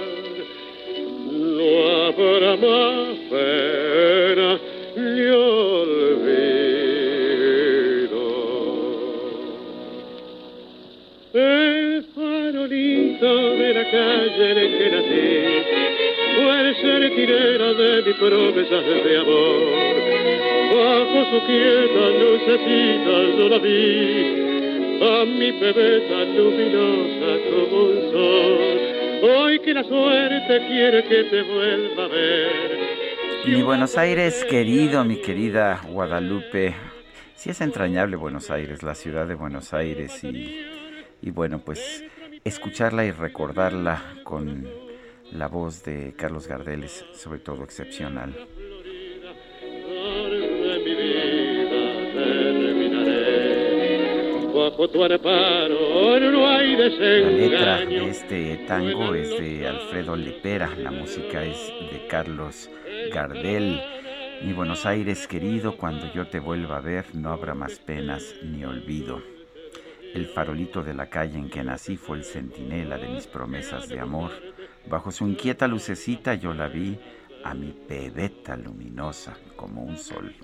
no 1.32 1.68
habrá 2.08 2.56
más 2.56 3.18
pena 3.30 4.60
ni 4.96 5.22
olvido. 5.22 6.32
El 11.34 12.04
farolito 12.16 13.56
de 13.58 13.74
la 13.74 13.92
calle 13.92 14.52
en 14.52 14.58
el 14.58 14.78
que 14.78 14.90
nací 14.92 15.91
puede 16.36 16.76
ser 16.82 17.16
tirera 17.16 17.74
de 17.74 18.02
mis 18.04 18.16
promesas 18.16 18.86
de 18.86 19.18
amor 19.18 20.12
bajo 20.74 21.26
su 21.32 21.46
quieta 21.46 22.10
lucecita 22.20 23.16
yo 23.38 23.50
la 23.50 23.60
vi, 23.60 25.00
a 25.02 25.26
mi 25.26 25.52
bebé 25.52 26.02
tan 26.10 26.38
luminosa 26.38 27.32
como 27.50 27.84
un 27.84 28.12
sol. 28.12 28.58
Hoy 29.24 29.60
que 29.60 29.74
la 29.74 29.84
suerte 29.84 30.68
quiere 30.68 31.04
que 31.04 31.24
te 31.26 31.42
vuelva 31.44 32.06
a 32.06 32.08
ver. 32.08 32.52
Mi 33.46 33.62
Buenos 33.62 33.98
Aires 33.98 34.46
querido, 34.46 35.04
mi 35.04 35.18
querida 35.18 35.82
Guadalupe, 35.88 36.76
Sí 37.36 37.50
es 37.50 37.60
entrañable 37.62 38.18
Buenos 38.18 38.52
Aires, 38.52 38.84
la 38.84 38.94
ciudad 38.94 39.28
de 39.28 39.34
Buenos 39.34 39.74
Aires 39.74 40.24
y, 40.24 40.64
y 41.24 41.32
bueno, 41.32 41.60
pues 41.60 42.04
escucharla 42.44 43.04
y 43.04 43.12
recordarla 43.12 44.00
con 44.24 44.68
la 45.32 45.48
voz 45.48 45.84
de 45.84 46.14
Carlos 46.18 46.48
Gardel 46.48 46.84
es 46.84 47.06
sobre 47.14 47.40
todo 47.40 47.64
excepcional. 47.64 48.36
La 56.94 57.30
letra 57.30 57.86
de 57.86 58.10
este 58.10 58.66
tango 58.68 59.16
es 59.16 59.30
de 59.30 59.68
Alfredo 59.68 60.16
Lepera, 60.16 60.70
la 60.78 60.92
música 60.92 61.44
es 61.44 61.58
de 61.92 62.08
Carlos 62.08 62.70
Gardel. 63.14 63.82
Mi 64.44 64.54
Buenos 64.54 64.86
Aires 64.86 65.28
querido, 65.28 65.78
cuando 65.78 66.12
yo 66.14 66.28
te 66.28 66.40
vuelva 66.40 66.78
a 66.78 66.82
ver, 66.82 67.06
no 67.14 67.30
habrá 67.30 67.54
más 67.54 67.80
penas 67.80 68.36
ni 68.44 68.66
olvido. 68.66 69.22
El 70.14 70.26
farolito 70.28 70.84
de 70.84 70.94
la 70.94 71.10
calle 71.10 71.38
en 71.38 71.50
que 71.50 71.64
nací 71.64 71.96
fue 71.96 72.18
el 72.18 72.26
centinela 72.26 72.98
de 72.98 73.08
mis 73.08 73.28
promesas 73.28 73.88
de 73.88 74.00
amor. 74.00 74.32
Bajo 74.88 75.12
su 75.12 75.28
inquieta 75.28 75.68
lucecita 75.68 76.34
yo 76.36 76.54
la 76.54 76.68
vi 76.68 77.00
a 77.44 77.54
mi 77.54 77.72
pebeta 77.72 78.56
luminosa 78.56 79.38
como 79.56 79.84
un 79.84 79.98
sol. 79.98 80.36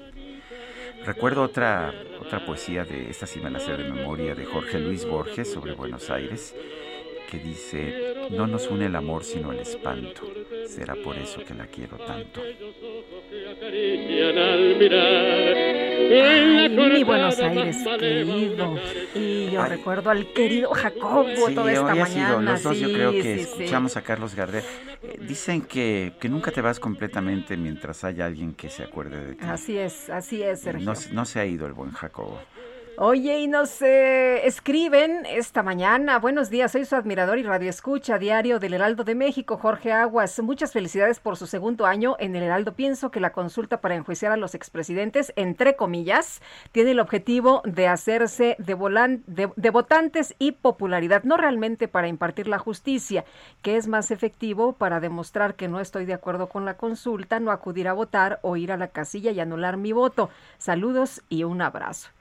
Recuerdo 1.06 1.44
otra, 1.44 1.94
otra 2.20 2.46
poesía 2.46 2.84
de 2.84 3.10
esta 3.10 3.28
sí 3.28 3.40
de 3.40 3.92
memoria 3.92 4.36
de 4.36 4.46
Jorge 4.46 4.80
Luis 4.80 5.06
Borges 5.06 5.52
sobre 5.52 5.74
Buenos 5.74 6.10
Aires 6.10 6.56
que 7.30 7.38
dice, 7.38 8.30
no 8.32 8.48
nos 8.48 8.68
une 8.68 8.86
el 8.86 8.96
amor 8.96 9.24
sino 9.24 9.52
el 9.52 9.60
espanto, 9.60 10.24
será 10.66 10.96
por 10.96 11.18
eso 11.18 11.44
que 11.44 11.54
la 11.54 11.68
quiero 11.68 11.98
tanto. 11.98 12.42
Ay, 16.10 16.70
mi 16.70 17.04
Buenos 17.04 17.40
Aires 17.40 17.78
querido. 18.00 18.76
Y 19.14 19.52
yo 19.52 19.66
recuerdo 19.66 20.10
al 20.10 20.32
querido 20.34 20.72
Jacobo 20.72 21.50
toda 21.54 21.72
esta 21.72 21.96
mañana. 21.96 22.06
Sido 22.08 22.42
los 22.42 22.64
dos, 22.64 22.80
yo 22.80 22.92
creo 22.94 23.12
que 23.12 23.42
escuchamos 23.42 23.98
a 23.98 24.02
Carlos 24.02 24.34
Gardel. 24.34 24.64
Eh, 25.04 25.20
dicen 25.22 25.62
que, 25.62 26.14
que 26.20 26.30
nunca 26.30 26.52
te 26.52 26.62
vas 26.62 26.80
completamente 26.80 27.58
mientras 27.58 28.04
haya 28.04 28.26
alguien 28.26 28.54
que 28.54 28.70
se 28.70 28.84
acuerde 28.84 29.26
de 29.26 29.36
ti. 29.36 29.46
Así 29.46 29.78
es, 29.78 30.10
así 30.10 30.42
es, 30.42 30.62
Sergio. 30.62 30.86
No, 30.86 30.94
no 31.12 31.26
se 31.26 31.40
ha 31.40 31.46
ido 31.46 31.68
el 31.68 31.74
buen 31.74 31.92
Jacobo. 31.92 32.40
Oye, 33.00 33.42
y 33.42 33.48
nos 33.48 33.80
eh, 33.84 34.48
escriben 34.48 35.28
esta 35.28 35.62
mañana. 35.62 36.18
Buenos 36.18 36.50
días, 36.50 36.72
soy 36.72 36.84
su 36.84 36.96
admirador 36.96 37.38
y 37.38 37.44
radioescucha 37.44 38.18
diario 38.18 38.58
del 38.58 38.74
Heraldo 38.74 39.04
de 39.04 39.14
México, 39.14 39.60
Jorge 39.60 39.92
Aguas. 39.92 40.40
Muchas 40.40 40.72
felicidades 40.72 41.20
por 41.20 41.38
su 41.38 41.46
segundo 41.46 41.86
año 41.86 42.16
en 42.18 42.36
el 42.36 42.42
Heraldo. 42.42 42.74
Pienso 42.74 43.12
que 43.12 43.20
la 43.20 43.34
consulta 43.34 43.82
para 43.82 43.94
enjuiciar 43.94 44.32
a 44.32 44.36
los 44.36 44.56
expresidentes, 44.56 45.32
entre 45.36 45.76
comillas, 45.76 46.42
tiene 46.72 46.90
el 46.90 47.00
objetivo 47.00 47.62
de 47.66 47.88
hacerse 47.88 48.56
de, 48.58 49.52
de 49.56 49.70
votantes 49.70 50.34
y 50.40 50.54
popularidad, 50.54 51.24
no 51.24 51.38
realmente 51.38 51.88
para 51.88 52.08
impartir 52.08 52.48
la 52.48 52.58
justicia, 52.58 53.26
que 53.62 53.78
es 53.78 53.88
más 53.88 54.10
efectivo 54.10 54.74
para 54.74 55.00
demostrar 55.00 55.54
que 55.54 55.68
no 55.68 55.80
estoy 55.82 56.06
de 56.06 56.16
acuerdo 56.16 56.50
con 56.50 56.66
la 56.66 56.78
consulta, 56.78 57.40
no 57.40 57.52
acudir 57.52 57.90
a 57.90 57.94
votar 57.94 58.40
o 58.42 58.58
ir 58.58 58.72
a 58.72 58.78
la 58.78 58.88
casilla 58.88 59.30
y 59.30 59.40
anular 59.40 59.78
mi 59.78 59.92
voto. 59.92 60.32
Saludos 60.58 61.22
y 61.30 61.44
un 61.44 61.62
abrazo. 61.62 62.17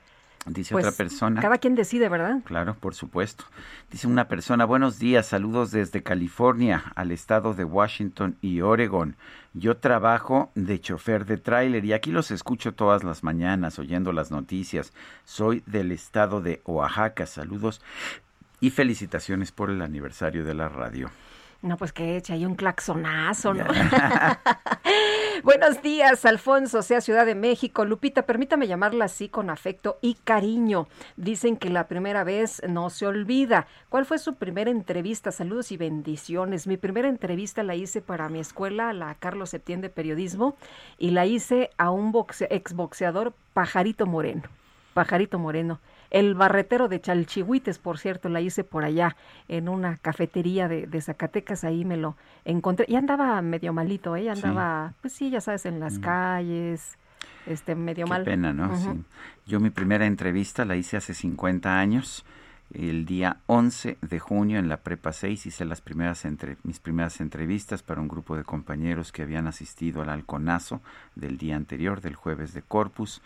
Dice 0.47 0.73
otra 0.73 0.89
pues, 0.89 0.95
persona. 0.95 1.41
Cada 1.41 1.57
quien 1.57 1.75
decide, 1.75 2.09
¿verdad? 2.09 2.39
Claro, 2.45 2.75
por 2.79 2.95
supuesto. 2.95 3.45
Dice 3.91 4.07
una 4.07 4.27
persona, 4.27 4.65
buenos 4.65 4.97
días, 4.97 5.27
saludos 5.27 5.71
desde 5.71 6.03
California 6.03 6.91
al 6.95 7.11
estado 7.11 7.53
de 7.53 7.63
Washington 7.63 8.37
y 8.41 8.61
Oregon. 8.61 9.15
Yo 9.53 9.77
trabajo 9.77 10.51
de 10.55 10.79
chofer 10.79 11.25
de 11.25 11.37
tráiler 11.37 11.83
y 11.83 11.93
aquí 11.93 12.11
los 12.11 12.31
escucho 12.31 12.73
todas 12.73 13.03
las 13.03 13.23
mañanas 13.23 13.79
oyendo 13.79 14.13
las 14.13 14.31
noticias. 14.31 14.93
Soy 15.25 15.63
del 15.65 15.91
estado 15.91 16.41
de 16.41 16.61
Oaxaca. 16.65 17.25
Saludos 17.25 17.81
y 18.59 18.69
felicitaciones 18.69 19.51
por 19.51 19.69
el 19.69 19.81
aniversario 19.81 20.43
de 20.45 20.53
la 20.53 20.69
radio. 20.69 21.09
No, 21.61 21.75
pues 21.75 21.91
que 21.91 22.17
eche 22.17 22.33
ahí 22.33 22.45
un 22.45 22.55
claxonazo, 22.55 23.53
¿no? 23.53 23.65
Buenos 25.43 25.81
días, 25.83 26.25
Alfonso, 26.25 26.81
sea 26.81 26.99
Ciudad 26.99 27.25
de 27.25 27.35
México. 27.35 27.85
Lupita, 27.85 28.23
permítame 28.23 28.67
llamarla 28.67 29.05
así 29.05 29.29
con 29.29 29.49
afecto 29.49 29.99
y 30.01 30.15
cariño. 30.15 30.87
Dicen 31.15 31.57
que 31.57 31.69
la 31.69 31.87
primera 31.87 32.23
vez 32.23 32.61
no 32.67 32.89
se 32.89 33.05
olvida. 33.05 33.67
¿Cuál 33.89 34.05
fue 34.05 34.17
su 34.17 34.35
primera 34.35 34.71
entrevista? 34.71 35.31
Saludos 35.31 35.71
y 35.71 35.77
bendiciones. 35.77 36.65
Mi 36.65 36.77
primera 36.77 37.07
entrevista 37.07 37.61
la 37.61 37.75
hice 37.75 38.01
para 38.01 38.29
mi 38.29 38.39
escuela, 38.39 38.93
la 38.93 39.13
Carlos 39.15 39.51
Septién 39.51 39.81
de 39.81 39.89
Periodismo, 39.89 40.57
y 40.97 41.11
la 41.11 41.25
hice 41.25 41.69
a 41.77 41.91
un 41.91 42.13
exboxeador 42.49 43.33
Pajarito 43.53 44.07
Moreno. 44.07 44.43
Pajarito 44.93 45.37
Moreno. 45.37 45.79
El 46.09 46.35
barretero 46.35 46.87
de 46.87 47.01
Chalchihuites, 47.01 47.79
por 47.79 47.97
cierto, 47.97 48.29
la 48.29 48.41
hice 48.41 48.63
por 48.63 48.85
allá 48.85 49.15
en 49.47 49.69
una 49.69 49.97
cafetería 49.97 50.67
de, 50.67 51.01
Zacatecas, 51.01 51.63
ahí 51.63 51.85
me 51.85 51.97
lo 51.97 52.15
encontré. 52.45 52.85
Y 52.87 52.95
andaba 52.95 53.41
medio 53.41 53.73
malito, 53.73 54.15
¿eh? 54.15 54.29
Andaba, 54.29 54.93
pues 55.01 55.13
sí, 55.13 55.29
ya 55.29 55.41
sabes, 55.41 55.65
en 55.65 55.79
las 55.79 55.99
calles, 55.99 56.97
este, 57.45 57.75
medio 57.75 58.05
Qué 58.05 58.09
mal. 58.09 58.23
pena, 58.23 58.53
¿no? 58.53 58.75
sí. 58.77 58.89
Yo 59.45 59.59
mi 59.59 59.69
primera 59.69 60.05
entrevista 60.05 60.65
la 60.65 60.75
hice 60.75 60.97
hace 60.97 61.13
50 61.13 61.79
años. 61.79 62.25
El 62.73 63.05
día 63.05 63.37
11 63.45 63.97
de 64.01 64.19
junio 64.19 64.59
en 64.59 64.67
la 64.67 64.77
Prepa 64.77 65.13
6 65.13 65.45
hice 65.45 65.63
las 65.63 65.79
primeras 65.79 66.25
entre, 66.25 66.57
mis 66.63 66.79
primeras 66.79 67.21
entrevistas 67.21 67.81
para 67.81 68.01
un 68.01 68.09
grupo 68.09 68.35
de 68.35 68.43
compañeros 68.43 69.11
que 69.11 69.21
habían 69.21 69.47
asistido 69.47 70.01
al 70.01 70.09
halconazo 70.09 70.81
del 71.15 71.37
día 71.37 71.55
anterior, 71.55 72.01
del 72.01 72.15
jueves 72.15 72.53
de 72.53 72.61
Corpus 72.61 73.21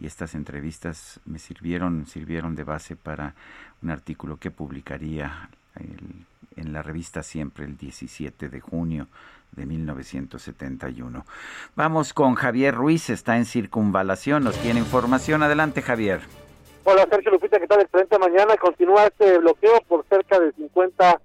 y 0.00 0.06
estas 0.06 0.34
entrevistas 0.34 1.20
me 1.26 1.38
sirvieron, 1.38 2.06
sirvieron 2.06 2.54
de 2.54 2.64
base 2.64 2.96
para 2.96 3.34
un 3.82 3.90
artículo 3.90 4.38
que 4.38 4.50
publicaría 4.50 5.50
en 6.56 6.72
la 6.72 6.82
revista 6.82 7.22
Siempre 7.22 7.66
el 7.66 7.76
17 7.76 8.48
de 8.48 8.60
junio 8.60 9.08
de 9.52 9.66
1971. 9.66 11.24
Vamos 11.74 12.12
con 12.12 12.34
Javier 12.34 12.74
Ruiz, 12.74 13.10
está 13.10 13.36
en 13.36 13.44
circunvalación, 13.44 14.44
nos 14.44 14.58
tiene 14.58 14.80
información. 14.80 15.42
Adelante, 15.42 15.82
Javier. 15.82 16.45
Hola, 16.88 17.04
Sergio 17.10 17.32
Lupita, 17.32 17.58
¿qué 17.58 17.66
tal? 17.66 17.80
Excelente 17.80 18.16
mañana. 18.16 18.56
Continúa 18.58 19.06
este 19.06 19.38
bloqueo 19.38 19.80
por 19.88 20.06
cerca 20.06 20.38
de 20.38 20.52
50 20.52 21.20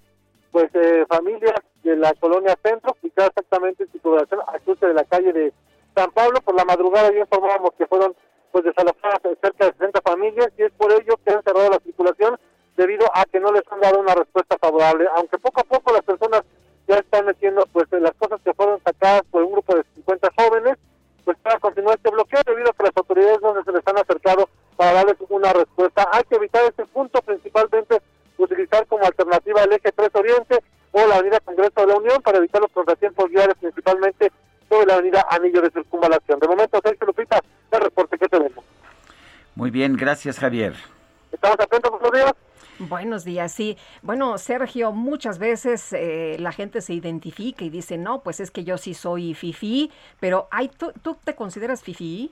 pues, 0.50 0.72
eh, 0.74 1.06
familias 1.08 1.54
de 1.84 1.98
la 1.98 2.12
colonia 2.16 2.58
Centro, 2.64 2.98
ubicada 3.00 3.28
exactamente 3.28 3.84
en 3.84 3.92
circunvalación 3.92 4.40
al 4.48 4.60
cruce 4.62 4.88
de 4.88 4.96
la 4.96 5.04
calle 5.04 5.32
de 5.32 5.54
San 5.94 6.10
Pablo. 6.14 6.42
Por 6.42 6.56
la 6.56 6.66
madrugada 6.66 7.12
ya 7.14 7.20
informábamos 7.20 7.74
que 7.78 7.86
fueron 7.86 8.16
pues 8.52 8.64
desalojadas 8.64 9.22
cerca 9.40 9.66
de 9.68 9.74
60 9.74 10.02
familias 10.02 10.52
y 10.58 10.64
es 10.64 10.72
por 10.72 10.92
ello 10.94 11.14
que 11.24 11.32
han 11.32 11.44
cerrado 11.44 11.70
la 11.70 11.80
circulación 11.82 12.40
debido 12.76 13.06
a 13.14 13.24
que 13.26 13.40
no 13.40 13.52
les 13.52 13.62
han 13.72 13.82
dado 13.82 14.00
una 14.00 14.16
respuesta 14.16 14.58
favorable, 14.60 15.10
aunque 15.16 15.38
poco 15.38 15.62
a 15.62 15.66
poco 15.66 15.94
las 15.94 16.02
personas 16.02 16.42
ya 16.88 16.96
están 16.96 17.28
metiendo 17.28 17.68
pues 17.72 17.86
las 17.92 18.14
cosas 18.14 18.42
que 18.44 18.56
fueron 18.56 18.82
sacadas 18.84 19.22
por 19.30 19.44
un 19.44 19.52
grupo 19.52 19.76
de 19.76 19.84
50 19.94 20.28
jóvenes, 20.40 20.80
pues 21.24 21.38
para 21.38 21.60
continuar 21.60 21.98
este 21.98 22.10
bloqueo 22.10 22.42
debido 22.48 22.72
a 22.72 22.74
que 22.74 22.84
las 22.84 22.98
autoridades 22.98 23.42
no 23.44 23.64
se 23.64 23.72
les 23.72 23.88
han 23.88 24.00
acercado 24.00 24.50
para 24.82 24.94
darles 24.94 25.18
una 25.30 25.54
respuesta. 25.54 26.08
Hay 26.12 26.24
que 26.24 26.38
evitar 26.38 26.64
este 26.64 26.88
punto 26.88 27.22
principalmente 27.22 28.02
utilizar 28.36 28.88
como 28.88 29.06
alternativa 29.06 29.62
el 29.62 29.74
eje 29.74 29.92
3 29.92 30.10
Oriente 30.16 30.58
o 30.92 31.06
la 31.06 31.18
avenida 31.18 31.40
Congreso 31.40 31.82
de 31.82 31.86
la 31.86 31.98
Unión 31.98 32.20
para 32.24 32.40
evitar 32.40 32.60
los 32.60 32.72
contratiempos 32.72 33.30
viales 33.30 33.56
principalmente 33.60 34.32
sobre 34.68 34.88
la 34.88 34.96
avenida 34.96 35.24
Anillo 35.30 35.62
de 35.62 35.70
Circunvalación. 35.70 36.40
De 36.40 36.48
momento, 36.48 36.80
Sergio 36.84 37.06
Lupita, 37.06 37.40
el 37.70 37.80
reporte 37.80 38.18
que 38.18 38.28
tenemos. 38.28 38.66
Muy 39.54 39.70
bien, 39.70 39.96
gracias 39.96 40.40
Javier. 40.40 40.74
Estamos 41.32 41.60
atentos, 41.60 41.92
buenos 41.92 42.12
días. 42.14 42.34
Buenos 42.80 43.24
días, 43.24 43.52
sí. 43.52 43.78
Bueno, 44.02 44.40
Sergio, 44.40 44.92
muchas 44.94 45.38
veces 45.38 45.94
eh, 45.94 46.38
la 46.40 46.54
gente 46.54 46.82
se 46.82 46.96
identifica 46.96 47.64
y 47.64 47.70
dice, 47.70 48.00
no, 48.00 48.24
pues 48.24 48.40
es 48.40 48.50
que 48.50 48.64
yo 48.64 48.80
sí 48.80 48.96
soy 48.96 49.36
fifi, 49.36 49.92
pero 50.20 50.48
¿hay, 50.50 50.70
tú, 50.70 50.92
¿tú 51.04 51.16
te 51.24 51.36
consideras 51.36 51.84
fifi? 51.84 52.32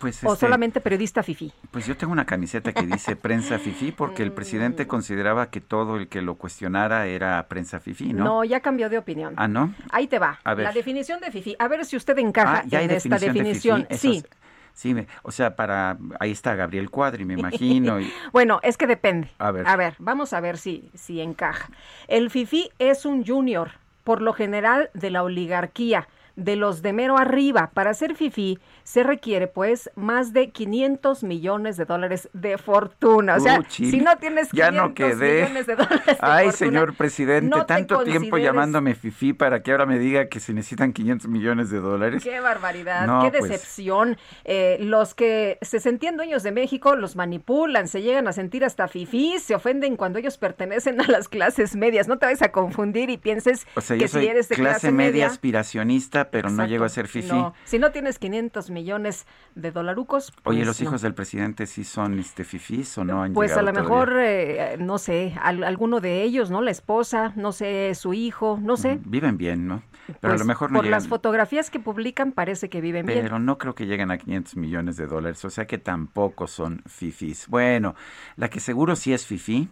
Pues 0.00 0.24
¿O 0.24 0.32
este, 0.32 0.46
solamente 0.46 0.80
periodista 0.80 1.22
FIFI? 1.22 1.52
Pues 1.70 1.86
yo 1.86 1.94
tengo 1.94 2.10
una 2.10 2.24
camiseta 2.24 2.72
que 2.72 2.86
dice 2.86 3.16
prensa 3.16 3.58
FIFI 3.58 3.92
porque 3.92 4.22
el 4.22 4.32
presidente 4.32 4.86
mm. 4.86 4.88
consideraba 4.88 5.50
que 5.50 5.60
todo 5.60 5.98
el 5.98 6.08
que 6.08 6.22
lo 6.22 6.36
cuestionara 6.36 7.06
era 7.06 7.46
prensa 7.48 7.80
FIFI, 7.80 8.14
¿no? 8.14 8.24
No, 8.24 8.44
ya 8.44 8.60
cambió 8.60 8.88
de 8.88 8.96
opinión. 8.96 9.34
Ah, 9.36 9.46
¿no? 9.46 9.74
Ahí 9.90 10.06
te 10.06 10.18
va. 10.18 10.40
La 10.42 10.72
definición 10.72 11.20
de 11.20 11.30
FIFI. 11.30 11.56
A 11.58 11.68
ver 11.68 11.84
si 11.84 11.96
usted 11.96 12.16
encaja 12.16 12.64
ah, 12.64 12.82
en 12.82 12.90
esta 12.90 13.18
definición. 13.18 13.86
sí. 13.90 14.24
Sí, 14.72 14.94
o 15.22 15.32
sea, 15.32 15.56
para 15.56 15.98
ahí 16.20 16.30
está 16.30 16.54
Gabriel 16.54 16.88
Cuadri, 16.90 17.26
me 17.26 17.34
imagino. 17.34 17.98
bueno, 18.32 18.60
es 18.62 18.78
que 18.78 18.86
depende. 18.86 19.28
A 19.36 19.50
ver. 19.50 19.66
A 19.68 19.76
ver, 19.76 19.96
vamos 19.98 20.32
a 20.32 20.40
ver 20.40 20.56
si, 20.56 20.90
si 20.94 21.20
encaja. 21.20 21.68
El 22.08 22.30
FIFI 22.30 22.70
es 22.78 23.04
un 23.04 23.26
junior, 23.26 23.72
por 24.04 24.22
lo 24.22 24.32
general 24.32 24.88
de 24.94 25.10
la 25.10 25.22
oligarquía 25.24 26.08
de 26.36 26.56
los 26.56 26.82
de 26.82 26.92
mero 26.92 27.18
arriba. 27.18 27.70
Para 27.74 27.94
ser 27.94 28.14
FIFI 28.14 28.58
se 28.84 29.02
requiere 29.02 29.46
pues 29.46 29.90
más 29.94 30.32
de 30.32 30.50
500 30.50 31.22
millones 31.22 31.76
de 31.76 31.84
dólares 31.84 32.28
de 32.32 32.58
fortuna. 32.58 33.36
O 33.36 33.40
sea, 33.40 33.62
si 33.68 34.00
no 34.00 34.16
tienes 34.16 34.50
500 34.50 34.52
ya 34.52 34.70
no 34.70 34.94
quedé. 34.94 35.42
millones 35.42 35.66
de 35.66 35.76
dólares 35.76 36.06
de 36.06 36.16
Ay, 36.20 36.52
señor 36.52 36.94
presidente, 36.96 37.56
tanto 37.66 38.02
tiempo 38.04 38.38
llamándome 38.38 38.94
FIFI 38.94 39.32
para 39.34 39.62
que 39.62 39.72
ahora 39.72 39.86
me 39.86 39.98
diga 39.98 40.28
que 40.28 40.40
se 40.40 40.52
necesitan 40.52 40.92
500 40.92 41.28
millones 41.28 41.70
de 41.70 41.78
dólares. 41.78 42.22
Qué 42.22 42.40
barbaridad, 42.40 43.22
qué 43.22 43.30
pues. 43.30 43.50
decepción. 43.50 44.16
Eh, 44.44 44.78
los 44.80 45.14
que 45.14 45.58
se 45.62 45.80
sentían 45.80 46.16
dueños 46.16 46.42
de 46.42 46.52
México 46.52 46.96
los 46.96 47.16
manipulan, 47.16 47.88
se 47.88 48.02
llegan 48.02 48.28
a 48.28 48.32
sentir 48.32 48.64
hasta 48.64 48.88
FIFI, 48.88 49.38
se 49.38 49.54
ofenden 49.54 49.96
cuando 49.96 50.18
ellos 50.18 50.38
pertenecen 50.38 51.00
a 51.00 51.06
las 51.06 51.28
clases 51.28 51.76
medias. 51.76 52.08
No 52.08 52.18
te 52.18 52.26
vayas 52.26 52.42
a 52.42 52.52
confundir 52.52 53.10
y 53.10 53.16
pienses 53.16 53.66
que 53.88 54.08
si 54.08 54.26
eres 54.26 54.48
de 54.48 54.56
clase, 54.56 54.90
media, 54.92 55.26
aspiracionista, 55.26 56.19
pero 56.30 56.50
no 56.50 56.66
llego 56.66 56.84
a 56.84 56.88
ser 56.88 57.08
FIFI. 57.08 57.28
No, 57.28 57.54
si 57.64 57.78
no 57.78 57.92
tienes 57.92 58.18
500 58.18 58.70
millones 58.70 59.26
de 59.54 59.70
dolarucos. 59.70 60.32
Oye, 60.44 60.58
pues 60.58 60.66
los 60.66 60.80
hijos 60.80 61.02
del 61.02 61.14
presidente 61.14 61.66
sí 61.66 61.84
son 61.84 62.18
este 62.18 62.44
fifís 62.44 62.98
o 62.98 63.04
no 63.04 63.22
han 63.22 63.32
Pues 63.32 63.56
a 63.56 63.62
lo 63.62 63.72
mejor, 63.72 64.14
eh, 64.18 64.76
no 64.78 64.98
sé, 64.98 65.34
alguno 65.40 66.00
de 66.00 66.22
ellos, 66.22 66.50
¿no? 66.50 66.60
La 66.60 66.70
esposa, 66.70 67.32
no 67.36 67.52
sé, 67.52 67.94
su 67.94 68.12
hijo, 68.12 68.58
no 68.60 68.76
sé. 68.76 68.98
Viven 69.04 69.38
bien, 69.38 69.66
¿no? 69.66 69.82
Pero 70.20 70.32
a 70.32 70.36
lo 70.36 70.38
pues, 70.38 70.46
mejor 70.46 70.72
no 70.72 70.80
Por 70.80 70.88
las 70.88 71.06
fotografías 71.06 71.70
que 71.70 71.78
publican 71.78 72.32
parece 72.32 72.68
que 72.68 72.80
viven 72.80 73.06
bien. 73.06 73.22
Pero 73.22 73.38
no 73.38 73.58
creo 73.58 73.74
que 73.74 73.86
lleguen 73.86 74.10
a 74.10 74.18
500 74.18 74.56
millones 74.56 74.96
de 74.96 75.06
dólares, 75.06 75.44
o 75.44 75.50
sea 75.50 75.66
que 75.66 75.78
tampoco 75.78 76.46
son 76.46 76.82
fifís. 76.86 77.46
Bueno, 77.48 77.94
la 78.36 78.50
que 78.50 78.60
seguro 78.60 78.96
sí 78.96 79.12
es 79.12 79.26
fifí 79.26 79.68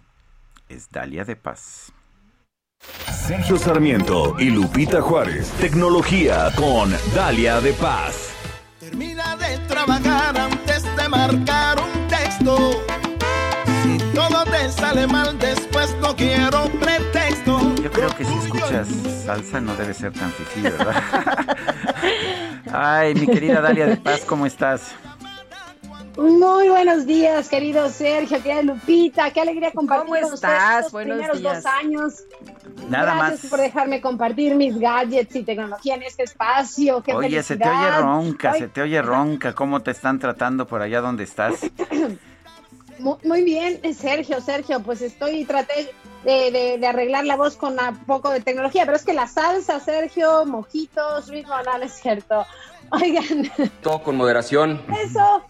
es 0.68 0.90
Dalia 0.90 1.24
de 1.24 1.36
Paz. 1.36 1.92
Sergio 3.28 3.59
Sarmiento 3.59 4.36
y 4.38 4.50
Lupita 4.50 5.02
Juárez. 5.02 5.50
Tecnología 5.60 6.50
con 6.56 6.90
Dalia 7.14 7.60
de 7.60 7.74
Paz. 7.74 8.30
Termina 8.80 9.36
de 9.36 9.59
trabajar 9.68 10.38
antes 10.38 10.84
de 10.96 11.09
marcar 11.10 11.78
un 11.78 12.09
texto. 12.09 12.82
Si 13.82 13.98
todo 14.14 14.44
te 14.44 14.70
sale 14.70 15.06
mal 15.06 15.38
después 15.38 15.94
no 16.00 16.16
quiero 16.16 16.70
pretexto. 16.80 17.74
Yo 17.82 17.90
creo 17.90 18.16
que 18.16 18.24
si 18.24 18.32
escuchas 18.32 18.88
salsa 19.26 19.60
no 19.60 19.74
debe 19.74 19.92
ser 19.92 20.12
tan 20.14 20.30
difícil, 20.30 20.62
¿verdad? 20.70 21.02
Ay, 22.72 23.14
mi 23.14 23.26
querida 23.26 23.60
Dalia 23.60 23.86
de 23.86 23.96
Paz, 23.98 24.22
¿cómo 24.26 24.46
estás? 24.46 24.94
Muy 26.19 26.69
buenos 26.69 27.07
días, 27.07 27.49
querido 27.49 27.89
Sergio, 27.90 28.43
querida 28.43 28.62
Lupita. 28.62 29.31
Qué 29.31 29.40
alegría 29.40 29.70
compartir 29.70 30.20
¿Cómo 30.20 30.35
estás? 30.35 30.93
Los 30.93 31.03
primeros 31.05 31.40
dos 31.40 31.65
años. 31.65 32.24
Nada 32.89 33.15
Gracias 33.15 33.49
por 33.49 33.61
dejarme 33.61 34.01
compartir 34.01 34.57
mis 34.57 34.77
gadgets 34.81 35.36
y 35.36 35.45
tecnología 35.45 35.95
en 35.95 36.03
este 36.03 36.24
espacio. 36.24 37.05
Qué 37.05 37.15
Oye, 37.15 37.40
se 37.45 37.57
te 37.57 37.69
oye 37.69 38.01
ronca, 38.01 38.55
se 38.55 38.66
te 38.66 38.82
oye 38.82 39.01
ronca. 39.01 39.55
¿Cómo 39.55 39.81
te 39.81 39.93
están 39.93 40.19
tratando 40.19 40.66
por 40.66 40.82
allá 40.82 41.01
donde 41.01 41.23
estás? 41.23 41.55
Muy 42.99 43.45
bien, 43.45 43.81
Sergio, 43.95 44.40
Sergio, 44.40 44.81
pues 44.81 45.03
estoy, 45.03 45.45
traté 45.45 45.95
de, 46.24 46.85
arreglar 46.85 47.27
la 47.27 47.36
voz 47.36 47.57
con 47.57 47.78
un 47.78 47.97
poco 48.07 48.31
de 48.31 48.40
tecnología, 48.40 48.85
pero 48.86 48.97
es 48.97 49.05
que 49.05 49.12
la 49.12 49.28
salsa, 49.28 49.78
Sergio, 49.78 50.45
mojitos, 50.47 51.28
ritmo, 51.28 51.55
no, 51.65 51.78
no 51.78 51.85
es 51.85 51.93
cierto. 51.93 52.45
Oigan. 52.90 53.53
Todo 53.82 54.03
con 54.03 54.16
moderación. 54.16 54.82
Eso, 55.01 55.45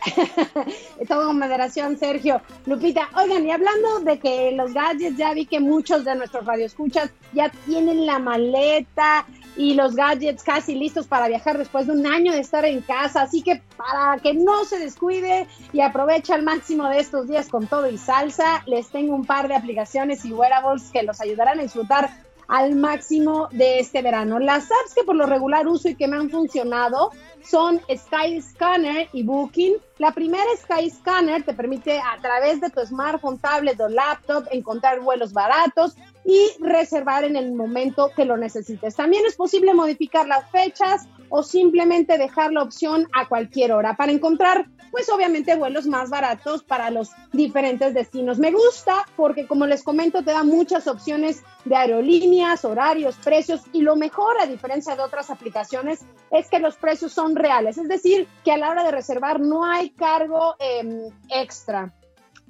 Todo 1.08 1.26
con 1.26 1.38
moderación, 1.38 1.98
Sergio. 1.98 2.40
Lupita, 2.66 3.08
oigan, 3.16 3.46
y 3.46 3.50
hablando 3.50 4.00
de 4.00 4.18
que 4.18 4.52
los 4.52 4.72
gadgets, 4.72 5.16
ya 5.16 5.34
vi 5.34 5.46
que 5.46 5.60
muchos 5.60 6.04
de 6.04 6.14
nuestros 6.14 6.44
radioescuchas 6.44 7.10
ya 7.32 7.50
tienen 7.66 8.06
la 8.06 8.18
maleta 8.18 9.26
y 9.56 9.74
los 9.74 9.94
gadgets 9.94 10.42
casi 10.42 10.74
listos 10.74 11.06
para 11.06 11.28
viajar 11.28 11.58
después 11.58 11.86
de 11.86 11.92
un 11.92 12.06
año 12.06 12.32
de 12.32 12.40
estar 12.40 12.64
en 12.64 12.80
casa. 12.80 13.22
Así 13.22 13.42
que 13.42 13.62
para 13.76 14.18
que 14.18 14.34
no 14.34 14.64
se 14.64 14.78
descuide 14.78 15.46
y 15.72 15.80
aproveche 15.80 16.32
al 16.32 16.42
máximo 16.42 16.88
de 16.88 17.00
estos 17.00 17.28
días 17.28 17.48
con 17.48 17.66
todo 17.66 17.88
y 17.88 17.98
salsa, 17.98 18.62
les 18.66 18.88
tengo 18.88 19.14
un 19.14 19.24
par 19.24 19.48
de 19.48 19.54
aplicaciones 19.54 20.24
y 20.24 20.32
wearables 20.32 20.90
que 20.92 21.02
los 21.02 21.20
ayudarán 21.20 21.58
a 21.58 21.62
disfrutar 21.62 22.10
al 22.50 22.74
máximo 22.74 23.48
de 23.52 23.78
este 23.78 24.02
verano. 24.02 24.40
Las 24.40 24.64
apps 24.64 24.94
que 24.94 25.04
por 25.04 25.14
lo 25.14 25.24
regular 25.24 25.68
uso 25.68 25.88
y 25.88 25.94
que 25.94 26.08
me 26.08 26.16
han 26.16 26.30
funcionado 26.30 27.12
son 27.42 27.80
Skyscanner 27.88 29.08
y 29.12 29.22
Booking. 29.22 29.76
La 29.98 30.10
primera 30.10 30.44
Skyscanner 30.56 31.44
te 31.44 31.54
permite 31.54 31.98
a 32.00 32.20
través 32.20 32.60
de 32.60 32.68
tu 32.70 32.80
smartphone, 32.80 33.38
tablet 33.38 33.80
o 33.80 33.88
laptop 33.88 34.46
encontrar 34.50 35.00
vuelos 35.00 35.32
baratos 35.32 35.94
y 36.24 36.50
reservar 36.60 37.22
en 37.22 37.36
el 37.36 37.52
momento 37.52 38.10
que 38.14 38.24
lo 38.24 38.36
necesites. 38.36 38.96
También 38.96 39.24
es 39.26 39.36
posible 39.36 39.72
modificar 39.72 40.26
las 40.26 40.50
fechas 40.50 41.06
o 41.30 41.42
simplemente 41.42 42.18
dejar 42.18 42.52
la 42.52 42.62
opción 42.62 43.08
a 43.12 43.28
cualquier 43.28 43.72
hora 43.72 43.96
para 43.96 44.12
encontrar 44.12 44.66
pues 44.90 45.08
obviamente 45.08 45.54
vuelos 45.54 45.86
más 45.86 46.10
baratos 46.10 46.64
para 46.64 46.90
los 46.90 47.10
diferentes 47.32 47.94
destinos. 47.94 48.38
Me 48.38 48.50
gusta 48.50 49.06
porque 49.16 49.46
como 49.46 49.66
les 49.66 49.82
comento 49.82 50.22
te 50.22 50.32
da 50.32 50.42
muchas 50.42 50.86
opciones 50.86 51.42
de 51.64 51.76
aerolíneas, 51.76 52.64
horarios, 52.64 53.16
precios 53.16 53.62
y 53.72 53.82
lo 53.82 53.96
mejor 53.96 54.36
a 54.40 54.46
diferencia 54.46 54.96
de 54.96 55.02
otras 55.02 55.30
aplicaciones 55.30 56.00
es 56.30 56.48
que 56.48 56.58
los 56.58 56.76
precios 56.76 57.12
son 57.12 57.36
reales, 57.36 57.78
es 57.78 57.88
decir, 57.88 58.26
que 58.44 58.52
a 58.52 58.56
la 58.56 58.70
hora 58.70 58.82
de 58.82 58.90
reservar 58.90 59.40
no 59.40 59.64
hay 59.64 59.90
cargo 59.90 60.56
em, 60.58 61.10
extra. 61.28 61.94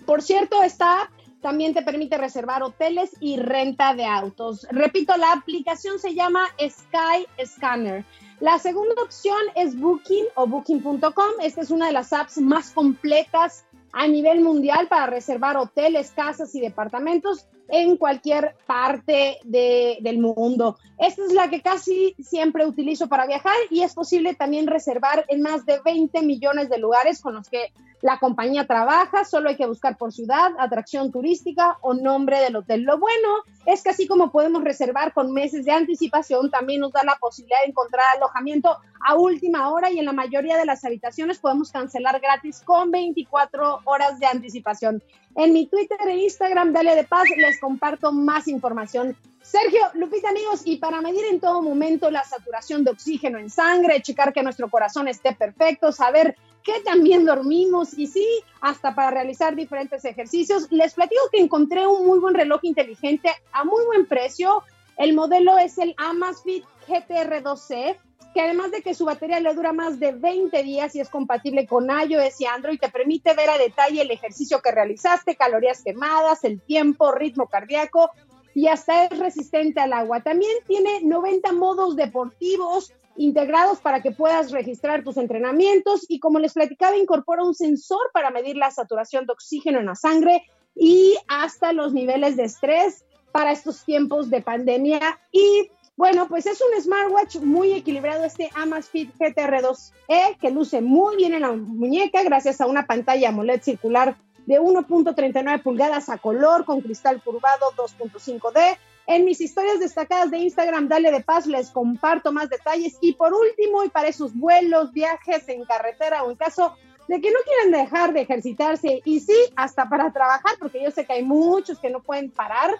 Por 0.06 0.22
cierto, 0.22 0.62
esta 0.62 1.02
app 1.02 1.10
también 1.42 1.74
te 1.74 1.82
permite 1.82 2.18
reservar 2.18 2.62
hoteles 2.62 3.10
y 3.20 3.38
renta 3.38 3.94
de 3.94 4.04
autos. 4.04 4.66
Repito, 4.70 5.16
la 5.16 5.32
aplicación 5.32 5.98
se 5.98 6.14
llama 6.14 6.40
Sky 6.58 7.26
Scanner. 7.44 8.04
La 8.40 8.58
segunda 8.58 9.02
opción 9.02 9.38
es 9.54 9.78
Booking 9.78 10.24
o 10.34 10.46
Booking.com. 10.46 11.30
Esta 11.42 11.60
es 11.60 11.70
una 11.70 11.88
de 11.88 11.92
las 11.92 12.10
apps 12.14 12.38
más 12.38 12.70
completas 12.70 13.66
a 13.92 14.08
nivel 14.08 14.40
mundial 14.40 14.88
para 14.88 15.06
reservar 15.06 15.58
hoteles, 15.58 16.12
casas 16.12 16.54
y 16.54 16.60
departamentos 16.60 17.46
en 17.68 17.98
cualquier 17.98 18.56
parte 18.66 19.38
del 19.44 20.18
mundo. 20.18 20.78
Esta 20.98 21.26
es 21.26 21.34
la 21.34 21.50
que 21.50 21.60
casi 21.60 22.14
siempre 22.18 22.64
utilizo 22.64 23.08
para 23.08 23.26
viajar 23.26 23.56
y 23.68 23.82
es 23.82 23.92
posible 23.92 24.34
también 24.34 24.66
reservar 24.66 25.26
en 25.28 25.42
más 25.42 25.66
de 25.66 25.78
20 25.84 26.22
millones 26.22 26.70
de 26.70 26.78
lugares 26.78 27.20
con 27.20 27.34
los 27.34 27.46
que 27.48 27.74
la 28.02 28.18
compañía 28.18 28.66
trabaja, 28.66 29.24
solo 29.24 29.50
hay 29.50 29.56
que 29.56 29.66
buscar 29.66 29.96
por 29.96 30.12
ciudad, 30.12 30.52
atracción 30.58 31.12
turística 31.12 31.76
o 31.82 31.94
nombre 31.94 32.40
del 32.40 32.56
hotel. 32.56 32.82
Lo 32.82 32.98
bueno 32.98 33.28
es 33.66 33.82
que 33.82 33.90
así 33.90 34.06
como 34.06 34.32
podemos 34.32 34.64
reservar 34.64 35.12
con 35.12 35.32
meses 35.32 35.64
de 35.64 35.72
anticipación, 35.72 36.50
también 36.50 36.80
nos 36.80 36.92
da 36.92 37.04
la 37.04 37.16
posibilidad 37.16 37.58
de 37.62 37.70
encontrar 37.70 38.04
alojamiento 38.16 38.76
a 39.06 39.16
última 39.16 39.70
hora 39.70 39.90
y 39.90 39.98
en 39.98 40.06
la 40.06 40.12
mayoría 40.12 40.56
de 40.56 40.64
las 40.64 40.84
habitaciones 40.84 41.38
podemos 41.38 41.70
cancelar 41.70 42.20
gratis 42.20 42.62
con 42.64 42.90
24 42.90 43.80
horas 43.84 44.18
de 44.18 44.26
anticipación. 44.26 45.02
En 45.36 45.52
mi 45.52 45.66
Twitter 45.66 45.98
e 46.06 46.16
Instagram, 46.24 46.72
Dale 46.72 46.94
de 46.94 47.04
Paz, 47.04 47.24
les 47.36 47.60
comparto 47.60 48.12
más 48.12 48.48
información. 48.48 49.16
Sergio, 49.42 49.80
Lupita, 49.94 50.28
amigos, 50.28 50.62
y 50.64 50.76
para 50.76 51.00
medir 51.00 51.24
en 51.24 51.40
todo 51.40 51.62
momento 51.62 52.10
la 52.10 52.24
saturación 52.24 52.84
de 52.84 52.90
oxígeno 52.90 53.38
en 53.38 53.48
sangre, 53.48 54.02
checar 54.02 54.32
que 54.32 54.42
nuestro 54.42 54.68
corazón 54.68 55.08
esté 55.08 55.34
perfecto, 55.34 55.92
saber 55.92 56.36
que 56.62 56.80
también 56.84 57.24
dormimos 57.24 57.98
y 57.98 58.06
sí, 58.06 58.26
hasta 58.60 58.94
para 58.94 59.10
realizar 59.10 59.56
diferentes 59.56 60.04
ejercicios. 60.04 60.70
Les 60.70 60.92
platico 60.92 61.22
que 61.32 61.40
encontré 61.40 61.86
un 61.86 62.06
muy 62.06 62.18
buen 62.18 62.34
reloj 62.34 62.60
inteligente 62.64 63.30
a 63.52 63.64
muy 63.64 63.84
buen 63.86 64.06
precio. 64.06 64.62
El 64.98 65.14
modelo 65.14 65.56
es 65.56 65.78
el 65.78 65.94
Amazfit 65.96 66.64
GTR2C, 66.86 67.96
que 68.34 68.40
además 68.42 68.70
de 68.70 68.82
que 68.82 68.94
su 68.94 69.06
batería 69.06 69.40
le 69.40 69.54
dura 69.54 69.72
más 69.72 69.98
de 69.98 70.12
20 70.12 70.62
días 70.62 70.94
y 70.94 71.00
es 71.00 71.08
compatible 71.08 71.66
con 71.66 71.88
iOS 71.88 72.40
y 72.42 72.46
Android, 72.46 72.78
te 72.78 72.90
permite 72.90 73.34
ver 73.34 73.48
a 73.48 73.58
detalle 73.58 74.02
el 74.02 74.10
ejercicio 74.10 74.60
que 74.60 74.70
realizaste, 74.70 75.34
calorías 75.34 75.82
quemadas, 75.82 76.44
el 76.44 76.60
tiempo, 76.60 77.10
ritmo 77.10 77.48
cardíaco 77.48 78.10
y 78.54 78.68
hasta 78.68 79.04
es 79.04 79.18
resistente 79.18 79.80
al 79.80 79.92
agua. 79.92 80.22
También 80.22 80.52
tiene 80.66 81.00
90 81.02 81.52
modos 81.52 81.96
deportivos, 81.96 82.92
integrados 83.16 83.80
para 83.80 84.02
que 84.02 84.12
puedas 84.12 84.50
registrar 84.50 85.04
tus 85.04 85.16
entrenamientos 85.16 86.06
y 86.08 86.20
como 86.20 86.38
les 86.38 86.54
platicaba, 86.54 86.96
incorpora 86.96 87.44
un 87.44 87.54
sensor 87.54 88.10
para 88.12 88.30
medir 88.30 88.56
la 88.56 88.70
saturación 88.70 89.26
de 89.26 89.32
oxígeno 89.32 89.78
en 89.78 89.86
la 89.86 89.94
sangre 89.94 90.44
y 90.74 91.16
hasta 91.28 91.72
los 91.72 91.92
niveles 91.92 92.36
de 92.36 92.44
estrés 92.44 93.04
para 93.32 93.52
estos 93.52 93.84
tiempos 93.84 94.30
de 94.30 94.40
pandemia. 94.40 95.20
Y 95.32 95.70
bueno, 95.96 96.28
pues 96.28 96.46
es 96.46 96.60
un 96.62 96.82
smartwatch 96.82 97.36
muy 97.40 97.72
equilibrado 97.72 98.24
este 98.24 98.48
Amazfit 98.54 99.14
GTR2e 99.18 100.38
que 100.40 100.50
luce 100.50 100.80
muy 100.80 101.16
bien 101.16 101.34
en 101.34 101.42
la 101.42 101.52
muñeca 101.52 102.22
gracias 102.22 102.60
a 102.60 102.66
una 102.66 102.86
pantalla 102.86 103.28
AMOLED 103.28 103.60
circular 103.60 104.16
de 104.50 104.60
1.39 104.60 105.62
pulgadas 105.62 106.08
a 106.08 106.18
color 106.18 106.64
con 106.64 106.80
cristal 106.80 107.22
curvado 107.22 107.66
2.5D 107.76 108.78
en 109.06 109.24
mis 109.24 109.40
historias 109.40 109.78
destacadas 109.78 110.32
de 110.32 110.38
Instagram, 110.38 110.88
dale 110.88 111.12
de 111.12 111.20
paz, 111.20 111.46
les 111.46 111.70
comparto 111.70 112.32
más 112.32 112.50
detalles. 112.50 112.98
Y 113.00 113.12
por 113.12 113.32
último, 113.32 113.84
y 113.84 113.90
para 113.90 114.08
esos 114.08 114.34
vuelos, 114.34 114.92
viajes 114.92 115.48
en 115.48 115.64
carretera 115.64 116.24
o 116.24 116.30
en 116.30 116.36
caso 116.36 116.74
de 117.06 117.20
que 117.20 117.30
no 117.30 117.38
quieran 117.44 117.84
dejar 117.84 118.12
de 118.12 118.22
ejercitarse, 118.22 119.02
y 119.04 119.20
sí, 119.20 119.36
hasta 119.54 119.88
para 119.88 120.12
trabajar, 120.12 120.56
porque 120.58 120.82
yo 120.82 120.90
sé 120.90 121.06
que 121.06 121.12
hay 121.12 121.22
muchos 121.22 121.78
que 121.78 121.90
no 121.90 122.00
pueden 122.00 122.30
parar, 122.30 122.70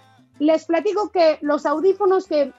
les 0.41 0.65
platico 0.65 1.11
que 1.11 1.39
los 1.41 1.67
audífonos 1.67 2.27
que 2.27 2.53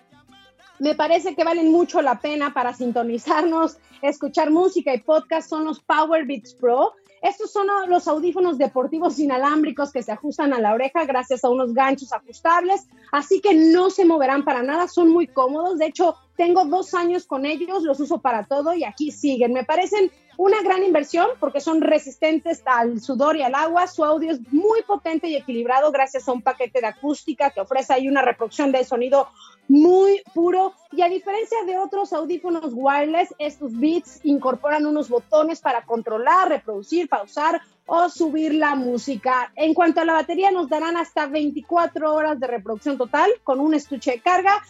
me 0.80 0.96
parece 0.96 1.36
que 1.36 1.44
valen 1.44 1.70
mucho 1.70 2.02
la 2.02 2.20
pena 2.20 2.54
para 2.54 2.74
sintonizarnos, 2.74 3.78
escuchar 4.02 4.52
música 4.52 4.94
y 4.94 5.00
podcast 5.00 5.50
son 5.50 5.66
los 5.66 5.82
Power 5.82 6.26
Beats 6.26 6.56
Pro. 6.56 6.94
Estos 7.22 7.52
son 7.52 7.68
los 7.88 8.08
audífonos 8.08 8.58
deportivos 8.58 9.20
inalámbricos 9.20 9.92
que 9.92 10.02
se 10.02 10.12
ajustan 10.12 10.54
a 10.54 10.60
la 10.60 10.74
oreja 10.74 11.06
gracias 11.06 11.44
a 11.44 11.50
unos 11.50 11.74
ganchos 11.74 12.12
ajustables, 12.12 12.88
así 13.12 13.42
que 13.42 13.54
no 13.54 13.92
se 13.92 14.06
moverán 14.06 14.44
para 14.44 14.64
nada, 14.64 14.88
son 14.88 15.10
muy 15.10 15.28
cómodos. 15.28 15.78
De 15.78 15.86
hecho, 15.86 16.16
tengo 16.42 16.66
dos 16.66 16.96
años 16.96 17.28
con 17.28 17.46
ellos, 17.46 17.84
los 17.84 18.00
uso 18.00 18.18
para 18.18 18.46
todo 18.46 18.74
y 18.74 18.84
aquí 18.84 19.12
siguen. 19.12 19.54
Me 19.54 19.64
parecen 19.64 20.12
una 20.38 20.60
gran 20.64 20.84
inversión 20.84 21.28
porque 21.40 21.62
son 21.62 21.82
resistentes 21.82 22.64
al 22.66 23.00
sudor 23.00 23.38
y 23.38 23.44
al 23.44 23.54
agua. 23.54 23.86
Su 23.86 24.04
audio 24.04 24.32
es 24.32 24.40
muy 24.52 24.82
potente 24.82 25.28
y 25.28 25.36
equilibrado 25.36 25.92
gracias 25.92 26.28
a 26.28 26.32
un 26.32 26.42
paquete 26.42 26.82
de 26.82 26.88
acústica 26.88 27.52
que 27.52 27.62
ofrece 27.62 27.94
ahí 27.94 28.08
una 28.08 28.24
reproducción 28.24 28.72
de 28.72 28.84
sonido 28.84 29.28
muy 29.68 30.24
puro. 30.34 30.74
Y 30.92 31.04
a 31.04 31.10
diferencia 31.10 31.60
de 31.68 31.78
otros 31.78 32.12
audífonos 32.12 32.72
wireless, 32.74 33.36
estos 33.38 33.80
Beats 33.80 34.22
incorporan 34.24 34.88
unos 34.88 35.10
botones 35.10 35.62
para 35.62 35.86
controlar, 35.86 36.50
reproducir, 36.50 37.08
pausar 37.08 37.62
o 37.86 38.10
subir 38.10 38.56
la 38.56 38.74
música. 38.74 39.52
En 39.56 39.76
cuanto 39.76 40.02
a 40.02 40.06
la 40.06 40.14
batería, 40.14 40.50
nos 40.50 40.70
darán 40.70 40.98
hasta 40.98 41.28
24 41.28 42.12
horas 42.12 42.40
de 42.40 42.48
reproducción 42.48 42.98
total 42.98 43.30
con 43.44 43.60
un 43.60 43.76
estuche 43.76 44.14
de 44.14 44.22
carga. 44.22 44.64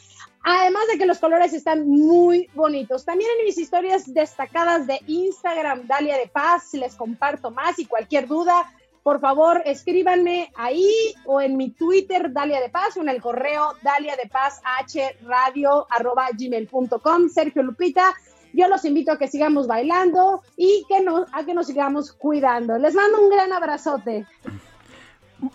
Además 0.43 0.83
de 0.91 0.97
que 0.97 1.05
los 1.05 1.19
colores 1.19 1.53
están 1.53 1.87
muy 1.87 2.49
bonitos. 2.55 3.05
También 3.05 3.29
en 3.39 3.45
mis 3.45 3.57
historias 3.57 4.11
destacadas 4.11 4.87
de 4.87 4.99
Instagram, 5.07 5.85
Dalia 5.85 6.17
de 6.17 6.27
Paz, 6.27 6.73
les 6.73 6.95
comparto 6.95 7.51
más 7.51 7.77
y 7.77 7.85
cualquier 7.85 8.27
duda, 8.27 8.65
por 9.03 9.19
favor, 9.19 9.61
escríbanme 9.65 10.51
ahí 10.55 11.13
o 11.25 11.41
en 11.41 11.57
mi 11.57 11.71
Twitter, 11.71 12.31
Dalia 12.31 12.61
de 12.61 12.69
Paz, 12.69 12.97
o 12.97 13.01
en 13.01 13.09
el 13.09 13.21
correo 13.21 13.73
Dalia 13.81 14.15
de 14.15 14.29
Paz 14.29 14.61
H 14.79 15.17
radio 15.23 15.87
arroba 15.89 16.27
gmail.com. 16.31 17.29
Sergio 17.29 17.63
Lupita, 17.63 18.13
yo 18.53 18.67
los 18.67 18.85
invito 18.85 19.11
a 19.11 19.17
que 19.17 19.27
sigamos 19.27 19.65
bailando 19.65 20.43
y 20.55 20.85
que 20.87 21.01
no, 21.01 21.25
a 21.31 21.43
que 21.43 21.53
nos 21.53 21.67
sigamos 21.67 22.11
cuidando. 22.13 22.77
Les 22.77 22.93
mando 22.93 23.21
un 23.21 23.29
gran 23.29 23.51
abrazote. 23.53 24.25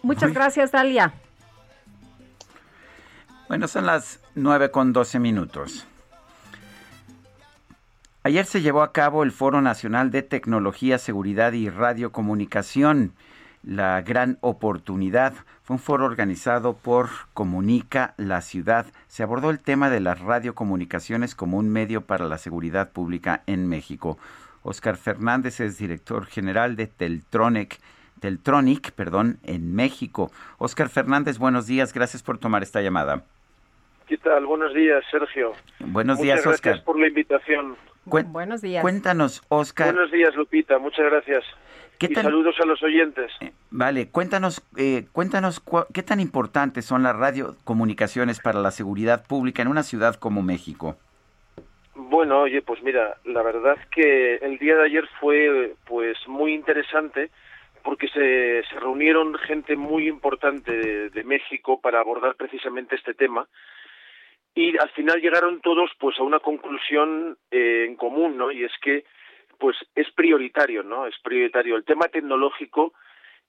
Muchas 0.02 0.32
gracias, 0.32 0.72
Dalia. 0.72 1.14
Bueno, 3.48 3.68
son 3.68 3.86
las 3.86 4.20
9 4.34 4.70
con 4.70 4.92
12 4.92 5.18
minutos. 5.18 5.86
Ayer 8.22 8.44
se 8.44 8.60
llevó 8.60 8.82
a 8.82 8.92
cabo 8.92 9.22
el 9.22 9.30
Foro 9.30 9.60
Nacional 9.62 10.10
de 10.10 10.22
Tecnología, 10.22 10.98
Seguridad 10.98 11.52
y 11.52 11.70
Radiocomunicación 11.70 13.12
la 13.66 14.00
gran 14.00 14.38
oportunidad. 14.40 15.34
Fue 15.64 15.74
un 15.74 15.80
foro 15.80 16.06
organizado 16.06 16.76
por 16.76 17.10
Comunica 17.34 18.14
la 18.16 18.40
Ciudad. 18.40 18.86
Se 19.08 19.24
abordó 19.24 19.50
el 19.50 19.58
tema 19.58 19.90
de 19.90 20.00
las 20.00 20.20
radiocomunicaciones 20.20 21.34
como 21.34 21.58
un 21.58 21.68
medio 21.68 22.02
para 22.02 22.26
la 22.26 22.38
seguridad 22.38 22.92
pública 22.92 23.42
en 23.46 23.68
México. 23.68 24.18
Oscar 24.62 24.96
Fernández 24.96 25.60
es 25.60 25.78
director 25.78 26.26
general 26.26 26.76
de 26.76 26.86
Teltronic, 26.86 27.80
Teltronic 28.20 28.92
perdón, 28.92 29.38
en 29.42 29.74
México. 29.74 30.30
Oscar 30.58 30.88
Fernández, 30.88 31.38
buenos 31.38 31.66
días. 31.66 31.92
Gracias 31.92 32.22
por 32.22 32.38
tomar 32.38 32.62
esta 32.62 32.80
llamada. 32.80 33.24
¿Qué 34.06 34.18
tal? 34.18 34.46
Buenos 34.46 34.72
días, 34.74 35.04
Sergio. 35.10 35.52
Buenos 35.80 36.20
días, 36.20 36.38
Muchas 36.38 36.54
Oscar. 36.54 36.72
Gracias 36.72 36.84
por 36.84 36.98
la 36.98 37.08
invitación. 37.08 37.76
Buenos 38.04 38.62
días. 38.62 38.82
Cuéntanos, 38.82 39.42
Oscar. 39.48 39.92
Buenos 39.92 40.12
días, 40.12 40.34
Lupita. 40.36 40.78
Muchas 40.78 41.06
gracias. 41.10 41.44
¿Qué 41.98 42.06
y 42.06 42.12
tan- 42.14 42.24
saludos 42.24 42.54
a 42.62 42.66
los 42.66 42.80
oyentes. 42.82 43.32
Vale, 43.70 44.08
cuéntanos, 44.10 44.62
eh, 44.76 45.06
cuéntanos 45.12 45.64
cua- 45.64 45.86
qué 45.92 46.02
tan 46.02 46.20
importantes 46.20 46.84
son 46.84 47.02
las 47.02 47.16
radiocomunicaciones 47.16 48.38
para 48.38 48.60
la 48.60 48.70
seguridad 48.70 49.26
pública 49.26 49.62
en 49.62 49.68
una 49.68 49.82
ciudad 49.82 50.14
como 50.14 50.42
México. 50.42 50.96
Bueno, 51.94 52.42
oye, 52.42 52.60
pues 52.62 52.82
mira, 52.82 53.16
la 53.24 53.42
verdad 53.42 53.76
que 53.90 54.36
el 54.36 54.58
día 54.58 54.76
de 54.76 54.84
ayer 54.84 55.08
fue 55.20 55.74
pues 55.86 56.16
muy 56.28 56.52
interesante 56.54 57.30
porque 57.82 58.08
se, 58.08 58.62
se 58.68 58.78
reunieron 58.80 59.34
gente 59.38 59.74
muy 59.76 60.06
importante 60.06 60.72
de, 60.72 61.10
de 61.10 61.24
México 61.24 61.80
para 61.80 62.00
abordar 62.00 62.34
precisamente 62.36 62.94
este 62.96 63.14
tema 63.14 63.48
y 64.56 64.76
al 64.78 64.88
final 64.90 65.20
llegaron 65.20 65.60
todos 65.60 65.90
pues 66.00 66.18
a 66.18 66.22
una 66.24 66.40
conclusión 66.40 67.36
eh, 67.52 67.84
en 67.86 67.94
común, 67.94 68.36
¿no? 68.36 68.50
Y 68.50 68.64
es 68.64 68.72
que 68.80 69.04
pues 69.58 69.76
es 69.94 70.10
prioritario, 70.12 70.82
¿no? 70.82 71.06
Es 71.06 71.14
prioritario 71.22 71.76
el 71.76 71.84
tema 71.84 72.08
tecnológico 72.08 72.92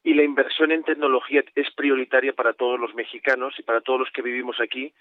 y 0.04 0.14
la 0.14 0.24
inversión 0.24 0.72
en 0.72 0.84
tecnología 0.84 1.44
es 1.56 1.74
prioritaria 1.74 2.34
para 2.34 2.54
todos 2.54 2.80
los 2.80 2.94
mexicanos 2.94 3.56
y 3.58 3.64
para 3.64 3.82
todos 3.82 4.00
los 4.02 4.12
que 4.12 4.22
vivimos 4.22 4.60
aquí 4.62 4.94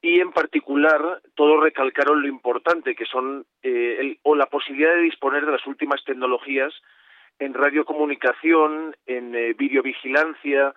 y 0.00 0.20
en 0.20 0.32
particular 0.32 1.20
todos 1.34 1.60
recalcaron 1.62 2.22
lo 2.22 2.28
importante 2.28 2.94
que 2.94 3.04
son 3.04 3.44
eh, 3.62 3.96
el- 4.00 4.18
o 4.22 4.34
la 4.36 4.46
posibilidad 4.46 4.94
de 4.94 5.02
disponer 5.02 5.44
de 5.44 5.52
las 5.52 5.66
últimas 5.66 6.02
tecnologías 6.04 6.72
en 7.38 7.54
radiocomunicación, 7.54 8.94
en 9.06 9.34
eh, 9.34 9.54
videovigilancia, 9.54 10.74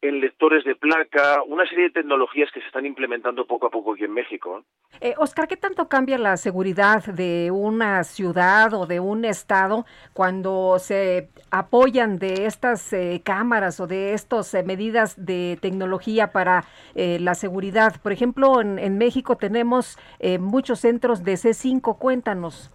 en 0.00 0.20
lectores 0.20 0.64
de 0.64 0.74
placa, 0.74 1.42
una 1.46 1.66
serie 1.66 1.84
de 1.84 1.90
tecnologías 1.90 2.50
que 2.52 2.60
se 2.60 2.66
están 2.66 2.84
implementando 2.84 3.46
poco 3.46 3.66
a 3.66 3.70
poco 3.70 3.94
aquí 3.94 4.04
en 4.04 4.12
México. 4.12 4.62
¿eh? 5.00 5.14
Oscar, 5.16 5.48
¿qué 5.48 5.56
tanto 5.56 5.88
cambia 5.88 6.18
la 6.18 6.36
seguridad 6.36 7.04
de 7.04 7.50
una 7.50 8.04
ciudad 8.04 8.74
o 8.74 8.86
de 8.86 9.00
un 9.00 9.24
estado 9.24 9.86
cuando 10.12 10.78
se 10.78 11.30
apoyan 11.50 12.18
de 12.18 12.46
estas 12.46 12.92
eh, 12.92 13.22
cámaras 13.24 13.80
o 13.80 13.86
de 13.86 14.12
estas 14.12 14.52
eh, 14.54 14.62
medidas 14.62 15.24
de 15.24 15.58
tecnología 15.60 16.32
para 16.32 16.64
eh, 16.94 17.18
la 17.20 17.34
seguridad? 17.34 18.00
Por 18.02 18.12
ejemplo, 18.12 18.60
en, 18.60 18.78
en 18.78 18.98
México 18.98 19.36
tenemos 19.36 19.98
eh, 20.18 20.38
muchos 20.38 20.80
centros 20.80 21.24
de 21.24 21.32
C5. 21.32 21.98
Cuéntanos. 21.98 22.70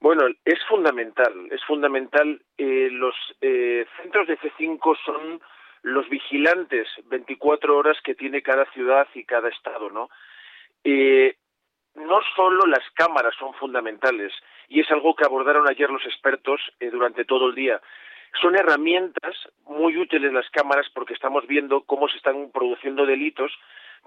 Bueno, 0.00 0.22
es 0.44 0.58
fundamental, 0.68 1.32
es 1.50 1.64
fundamental. 1.64 2.40
los 2.58 3.14
centros 4.02 4.26
de 4.26 4.36
C5 4.38 4.96
son 5.04 5.40
los 5.82 6.08
vigilantes 6.08 6.88
24 7.06 7.76
horas 7.76 7.98
que 8.02 8.14
tiene 8.14 8.42
cada 8.42 8.64
ciudad 8.72 9.06
y 9.14 9.24
cada 9.24 9.48
estado, 9.48 9.90
¿no? 9.90 10.08
Eh, 10.84 11.36
no 11.94 12.20
solo 12.34 12.66
las 12.66 12.88
cámaras 12.94 13.34
son 13.38 13.52
fundamentales, 13.54 14.32
y 14.68 14.80
es 14.80 14.90
algo 14.90 15.14
que 15.14 15.24
abordaron 15.24 15.68
ayer 15.68 15.90
los 15.90 16.04
expertos 16.06 16.60
eh, 16.80 16.90
durante 16.90 17.24
todo 17.24 17.48
el 17.48 17.54
día. 17.54 17.80
Son 18.40 18.56
herramientas 18.56 19.36
muy 19.66 19.98
útiles 19.98 20.32
las 20.32 20.48
cámaras 20.50 20.86
porque 20.94 21.12
estamos 21.12 21.46
viendo 21.46 21.82
cómo 21.82 22.08
se 22.08 22.16
están 22.16 22.50
produciendo 22.50 23.04
delitos, 23.04 23.52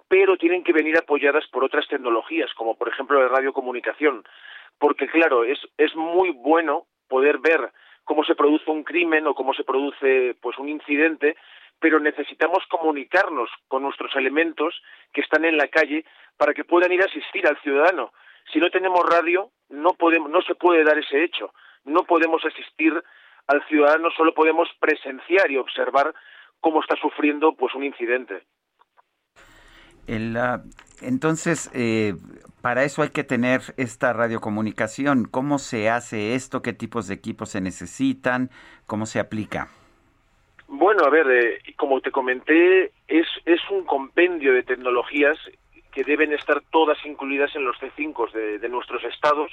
pero 0.07 0.38
tienen 0.38 0.64
que 0.64 0.73
venir 0.73 0.97
apoyadas 0.97 1.45
por 1.47 1.64
otras 1.64 1.88
tecnologías, 1.88 2.52
como 2.56 2.76
por 2.76 2.89
ejemplo 2.89 3.22
la 3.22 3.27
radiocomunicación, 3.27 4.23
porque 4.80 5.07
claro, 5.07 5.43
es, 5.43 5.60
es 5.77 5.95
muy 5.95 6.31
bueno 6.31 6.88
poder 7.07 7.38
ver 7.38 7.72
cómo 8.03 8.23
se 8.23 8.35
produce 8.35 8.69
un 8.69 8.84
crimen 8.84 9.27
o 9.27 9.35
cómo 9.35 9.53
se 9.53 9.64
produce 9.64 10.35
pues 10.41 10.57
un 10.57 10.69
incidente, 10.69 11.35
pero 11.86 11.99
necesitamos 11.99 12.64
comunicarnos 12.68 13.48
con 13.68 13.84
nuestros 13.84 14.10
elementos 14.16 14.74
que 15.14 15.22
están 15.22 15.45
en 15.45 15.56
la 15.56 15.68
calle 15.68 16.03
para 16.36 16.52
que 16.52 16.64
puedan 16.64 16.91
ir 16.91 16.99
a 17.03 17.06
asistir 17.06 17.45
al 17.48 17.62
ciudadano. 17.62 18.12
Si 18.52 18.57
no 18.57 18.72
tenemos 18.72 19.06
radio, 19.07 19.52
no 19.70 19.91
podemos, 19.91 20.32
no 20.32 20.41
se 20.41 20.56
puede 20.56 20.84
dar 20.84 20.98
ese 20.98 21.24
hecho. 21.24 21.53
No 21.84 22.02
podemos 22.06 22.44
asistir 22.44 22.91
al 23.45 23.64
ciudadano, 23.68 24.10
solo 24.18 24.34
podemos 24.34 24.68
presenciar 24.80 25.52
y 25.52 25.57
observar 25.57 26.12
cómo 26.60 26.82
está 26.82 26.95
sufriendo 26.95 27.56
pues 27.56 27.76
un 27.76 27.84
incidente. 27.84 28.41
El, 30.07 30.36
entonces, 31.03 31.70
eh, 31.76 32.16
para 32.64 32.84
eso 32.84 33.03
hay 33.03 33.10
que 33.10 33.24
tener 33.24 33.62
esta 33.78 34.12
radiocomunicación. 34.12 35.26
¿Cómo 35.26 35.60
se 35.60 35.91
hace 35.91 36.34
esto? 36.34 36.64
¿Qué 36.64 36.74
tipos 36.74 37.07
de 37.07 37.14
equipos 37.14 37.49
se 37.49 37.62
necesitan? 37.62 38.49
¿Cómo 38.88 39.06
se 39.06 39.20
aplica? 39.20 39.70
Bueno, 40.68 41.04
a 41.06 41.10
ver, 41.10 41.28
eh, 41.30 41.74
como 41.78 42.02
te 42.02 42.12
comenté, 42.12 42.92
es, 43.08 43.28
es 43.46 43.62
un 43.70 43.86
compendio 43.86 44.54
de 44.54 44.64
tecnologías 44.64 45.38
que 45.92 46.04
deben 46.04 46.34
estar 46.34 46.62
todas 46.72 46.98
incluidas 47.06 47.56
en 47.56 47.64
los 47.66 47.78
C5 47.78 48.32
de, 48.32 48.60
de 48.60 48.70
nuestros 48.70 49.04
estados 49.06 49.52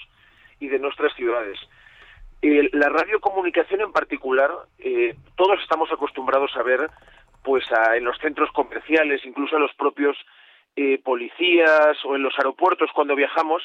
y 0.59 0.69
de 0.69 0.79
nuestras 0.79 1.15
ciudades. 1.15 1.59
Eh, 2.41 2.69
la 2.73 2.89
radiocomunicación 2.89 3.83
en 3.83 3.93
particular, 3.93 4.51
eh, 4.79 5.15
todos 5.37 5.61
estamos 5.63 5.93
acostumbrados 5.93 6.51
a 6.57 6.63
ver, 6.63 6.91
pues 7.45 7.65
a- 7.73 7.97
en 7.97 8.05
los 8.05 8.19
centros 8.19 8.51
comerciales, 8.53 9.25
incluso 9.25 9.57
a 9.57 9.61
los 9.61 9.73
propios 9.75 10.17
eh, 10.75 10.99
policías 11.05 11.97
o 12.05 12.17
en 12.17 12.23
los 12.23 12.33
aeropuertos 12.39 12.91
cuando 12.95 13.15
viajamos, 13.15 13.63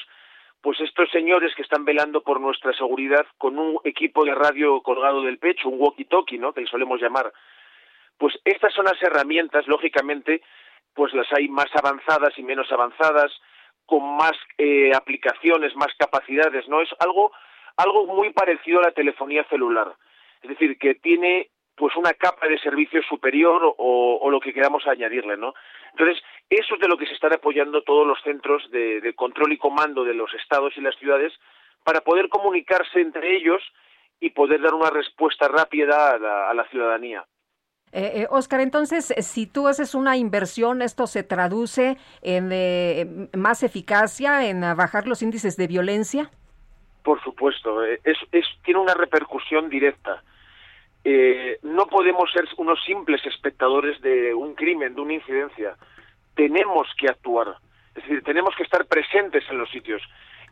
pues 0.60 0.80
estos 0.80 1.10
señores 1.10 1.54
que 1.54 1.62
están 1.62 1.84
velando 1.84 2.22
por 2.22 2.40
nuestra 2.40 2.72
seguridad 2.72 3.26
con 3.38 3.58
un 3.58 3.78
equipo 3.84 4.24
de 4.24 4.34
radio 4.34 4.80
colgado 4.82 5.22
del 5.22 5.38
pecho, 5.38 5.68
un 5.68 5.78
walkie-talkie, 5.78 6.38
¿no? 6.38 6.52
Que 6.52 6.62
le 6.62 6.66
solemos 6.66 7.00
llamar. 7.00 7.32
Pues 8.18 8.34
estas 8.44 8.74
son 8.74 8.86
las 8.86 9.00
herramientas, 9.00 9.66
lógicamente, 9.68 10.42
pues 10.94 11.14
las 11.14 11.32
hay 11.32 11.48
más 11.48 11.68
avanzadas 11.76 12.36
y 12.36 12.42
menos 12.42 12.70
avanzadas, 12.72 13.32
con 13.86 14.02
más 14.16 14.32
eh, 14.58 14.90
aplicaciones, 14.94 15.74
más 15.76 15.94
capacidades, 15.96 16.68
¿no? 16.68 16.80
Es 16.80 16.90
algo, 16.98 17.32
algo 17.76 18.06
muy 18.06 18.32
parecido 18.32 18.80
a 18.80 18.88
la 18.88 18.92
telefonía 18.92 19.44
celular. 19.44 19.94
Es 20.42 20.50
decir, 20.50 20.76
que 20.78 20.94
tiene 20.96 21.50
pues 21.78 21.96
una 21.96 22.12
capa 22.12 22.46
de 22.48 22.58
servicio 22.58 23.00
superior 23.02 23.74
o, 23.78 24.30
lo 24.30 24.40
que 24.40 24.52
queramos 24.52 24.86
añadirle, 24.86 25.36
¿no? 25.36 25.54
Entonces, 25.92 26.22
eso 26.50 26.74
es 26.74 26.80
de 26.80 26.88
lo 26.88 26.98
que 26.98 27.06
se 27.06 27.14
están 27.14 27.32
apoyando 27.32 27.82
todos 27.82 28.06
los 28.06 28.20
centros 28.22 28.68
de, 28.70 29.12
control 29.14 29.52
y 29.52 29.58
comando 29.58 30.04
de 30.04 30.14
los 30.14 30.32
estados 30.34 30.76
y 30.76 30.80
las 30.80 30.96
ciudades 30.96 31.32
para 31.84 32.00
poder 32.00 32.28
comunicarse 32.28 33.00
entre 33.00 33.36
ellos 33.36 33.62
y 34.20 34.30
poder 34.30 34.60
dar 34.60 34.74
una 34.74 34.90
respuesta 34.90 35.48
rápida 35.48 36.14
a 36.50 36.54
la, 36.54 36.68
ciudadanía. 36.70 37.24
Eh, 37.92 38.26
Oscar, 38.28 38.60
eh, 38.60 38.64
entonces, 38.64 39.14
si 39.20 39.46
tú 39.46 39.68
haces 39.68 39.94
una 39.94 40.16
inversión, 40.16 40.82
¿esto 40.82 41.06
se 41.06 41.22
traduce 41.22 41.96
en 42.20 42.50
eh, 42.52 43.28
más 43.34 43.62
eficacia, 43.62 44.46
en 44.46 44.60
bajar 44.60 45.06
los 45.06 45.22
índices 45.22 45.56
de 45.56 45.68
violencia? 45.68 46.30
Por 47.08 47.22
supuesto, 47.22 47.82
eh, 47.86 47.98
es, 48.04 48.18
tiene 48.62 48.80
una 48.80 48.92
repercusión 48.92 49.70
directa. 49.70 50.22
Eh, 51.10 51.58
no 51.62 51.86
podemos 51.86 52.30
ser 52.30 52.44
unos 52.58 52.84
simples 52.84 53.24
espectadores 53.24 53.98
de 54.02 54.34
un 54.34 54.54
crimen, 54.54 54.94
de 54.94 55.00
una 55.00 55.14
incidencia. 55.14 55.74
Tenemos 56.34 56.86
que 56.98 57.08
actuar. 57.08 57.54
Es 57.94 58.02
decir, 58.02 58.22
tenemos 58.24 58.54
que 58.54 58.64
estar 58.64 58.84
presentes 58.84 59.42
en 59.48 59.56
los 59.56 59.70
sitios. 59.70 60.02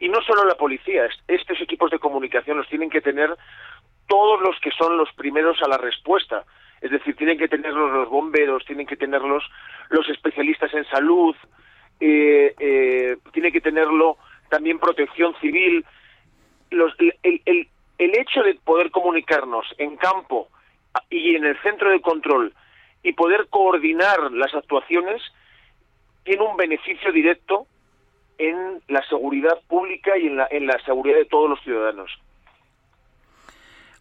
Y 0.01 0.09
no 0.09 0.23
solo 0.23 0.47
la 0.47 0.55
policía, 0.55 1.11
estos 1.29 1.61
equipos 1.61 1.91
de 1.91 1.99
comunicación 1.99 2.57
los 2.57 2.67
tienen 2.71 2.89
que 2.89 3.03
tener 3.03 3.37
todos 4.09 4.41
los 4.41 4.59
que 4.61 4.71
son 4.71 4.97
los 4.97 5.13
primeros 5.13 5.61
a 5.63 5.69
la 5.69 5.77
respuesta. 5.77 6.47
Es 6.81 6.91
decir, 6.91 7.15
tienen 7.17 7.37
que 7.37 7.49
tenerlos 7.49 7.93
los 7.93 8.09
bomberos, 8.09 8.65
tienen 8.65 8.87
que 8.87 8.97
tenerlos 8.97 9.45
los 9.91 10.09
especialistas 10.09 10.73
en 10.73 10.87
salud, 10.87 11.37
eh, 12.01 12.55
eh, 12.59 13.19
tiene 13.35 13.53
que 13.53 13.61
tenerlo 13.61 14.17
también 14.49 14.79
protección 14.79 15.35
civil. 15.39 15.85
Los, 16.71 16.95
el, 16.99 17.43
el, 17.45 17.69
el 17.99 18.17
hecho 18.19 18.43
de 18.43 18.55
poder 18.55 18.91
comunicarnos 18.91 19.67
en 19.79 19.97
campo 19.97 20.49
y 21.11 21.37
en 21.37 21.45
el 21.45 21.61
centro 21.63 21.91
de 21.91 22.01
control 22.01 22.55
y 23.03 23.13
poder 23.13 23.47
coordinar 23.49 24.33
las 24.33 24.55
actuaciones 24.55 25.23
tiene 26.25 26.43
un 26.43 26.57
beneficio 26.57 27.13
directo 27.13 27.67
en 28.39 28.83
la 28.89 29.03
seguridad 29.09 29.59
pública 29.69 30.19
y 30.19 30.27
en 30.27 30.37
la, 30.37 30.49
en 30.51 30.67
la 30.67 30.79
seguridad 30.85 31.17
de 31.17 31.25
todos 31.25 31.49
los 31.49 31.61
ciudadanos. 31.63 32.11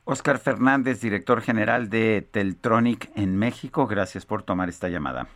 Oscar 0.04 0.38
Fernández, 0.38 1.02
director 1.02 1.42
general 1.42 1.90
de 1.90 2.22
Teltronic 2.22 3.10
en 3.16 3.38
México, 3.38 3.88
gracias 3.88 4.26
por 4.26 4.44
tomar 4.44 4.70
esta 4.70 4.88
llamada. 4.88 5.28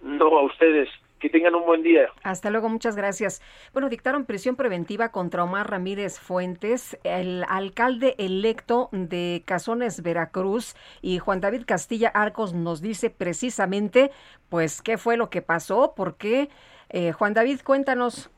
No, 0.00 0.38
a 0.38 0.42
ustedes. 0.42 0.88
Que 1.20 1.28
tengan 1.28 1.54
un 1.54 1.66
buen 1.66 1.82
día. 1.82 2.08
Hasta 2.22 2.48
luego, 2.48 2.70
muchas 2.70 2.96
gracias. 2.96 3.42
Bueno, 3.74 3.90
dictaron 3.90 4.24
prisión 4.24 4.56
preventiva 4.56 5.10
contra 5.10 5.44
Omar 5.44 5.70
Ramírez 5.70 6.18
Fuentes, 6.18 6.98
el 7.04 7.44
alcalde 7.46 8.14
electo 8.16 8.88
de 8.90 9.42
Cazones, 9.44 10.02
Veracruz, 10.02 10.74
y 11.02 11.18
Juan 11.18 11.42
David 11.42 11.64
Castilla 11.66 12.08
Arcos 12.08 12.54
nos 12.54 12.80
dice 12.80 13.10
precisamente, 13.10 14.10
pues, 14.48 14.80
qué 14.80 14.96
fue 14.96 15.18
lo 15.18 15.28
que 15.28 15.42
pasó, 15.42 15.92
por 15.94 16.16
qué. 16.16 16.48
Eh, 16.88 17.12
Juan 17.12 17.34
David, 17.34 17.60
cuéntanos. 17.64 18.30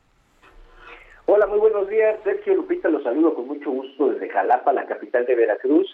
Hola, 1.26 1.46
muy 1.46 1.60
buenos 1.60 1.88
días. 1.88 2.18
Sergio 2.24 2.56
Lupita, 2.56 2.88
los 2.88 3.04
saludo 3.04 3.34
con 3.34 3.46
mucho 3.46 3.70
gusto 3.70 4.10
desde 4.10 4.28
Jalapa, 4.28 4.72
la 4.72 4.86
capital 4.86 5.24
de 5.24 5.36
Veracruz. 5.36 5.86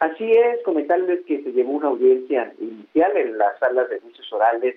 Así 0.00 0.28
es, 0.32 0.60
comentarles 0.64 1.24
que 1.24 1.40
se 1.44 1.52
llevó 1.52 1.70
una 1.70 1.88
audiencia 1.88 2.52
inicial 2.58 3.16
en 3.16 3.38
las 3.38 3.56
salas 3.60 3.88
de 3.88 4.00
juicios 4.00 4.32
orales 4.32 4.74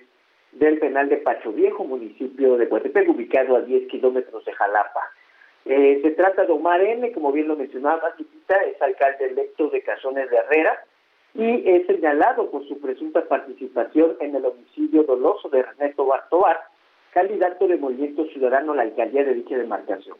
del 0.58 0.78
penal 0.78 1.08
de 1.08 1.18
Pacho 1.18 1.52
Viejo, 1.52 1.84
municipio 1.84 2.56
de 2.56 2.68
Coatepec, 2.68 3.08
ubicado 3.08 3.56
a 3.56 3.60
10 3.60 3.88
kilómetros 3.88 4.44
de 4.44 4.52
Jalapa. 4.52 5.12
Eh, 5.64 6.00
se 6.02 6.10
trata 6.12 6.44
de 6.44 6.52
Omar 6.52 6.80
N., 6.80 7.12
como 7.12 7.32
bien 7.32 7.48
lo 7.48 7.56
mencionaba, 7.56 8.14
es 8.18 8.82
alcalde 8.82 9.26
electo 9.26 9.68
de 9.68 9.82
Cazones 9.82 10.30
de 10.30 10.36
Herrera 10.36 10.84
y 11.34 11.68
es 11.68 11.86
señalado 11.86 12.50
por 12.50 12.66
su 12.66 12.80
presunta 12.80 13.22
participación 13.26 14.16
en 14.20 14.36
el 14.36 14.46
homicidio 14.46 15.02
doloso 15.02 15.48
de 15.48 15.60
Ernesto 15.60 16.06
Bartobar, 16.06 16.60
candidato 17.10 17.66
de 17.66 17.76
Movimiento 17.76 18.24
Ciudadano 18.26 18.72
a 18.72 18.76
la 18.76 18.82
alcaldía 18.82 19.24
de 19.24 19.34
dicha 19.34 19.58
demarcación. 19.58 20.16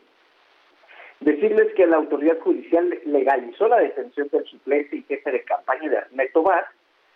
Decirles 1.21 1.73
que 1.75 1.87
la 1.87 1.97
autoridad 1.97 2.39
judicial 2.41 2.99
legalizó 3.07 3.69
la 3.69 3.79
detención 3.79 4.29
del 4.29 4.45
suplente 4.45 4.97
y 4.97 5.03
jefe 5.03 5.31
de 5.31 5.45
campaña 5.45 5.89
de 5.89 5.97
Ernesto 5.97 6.43
Bar, 6.43 6.67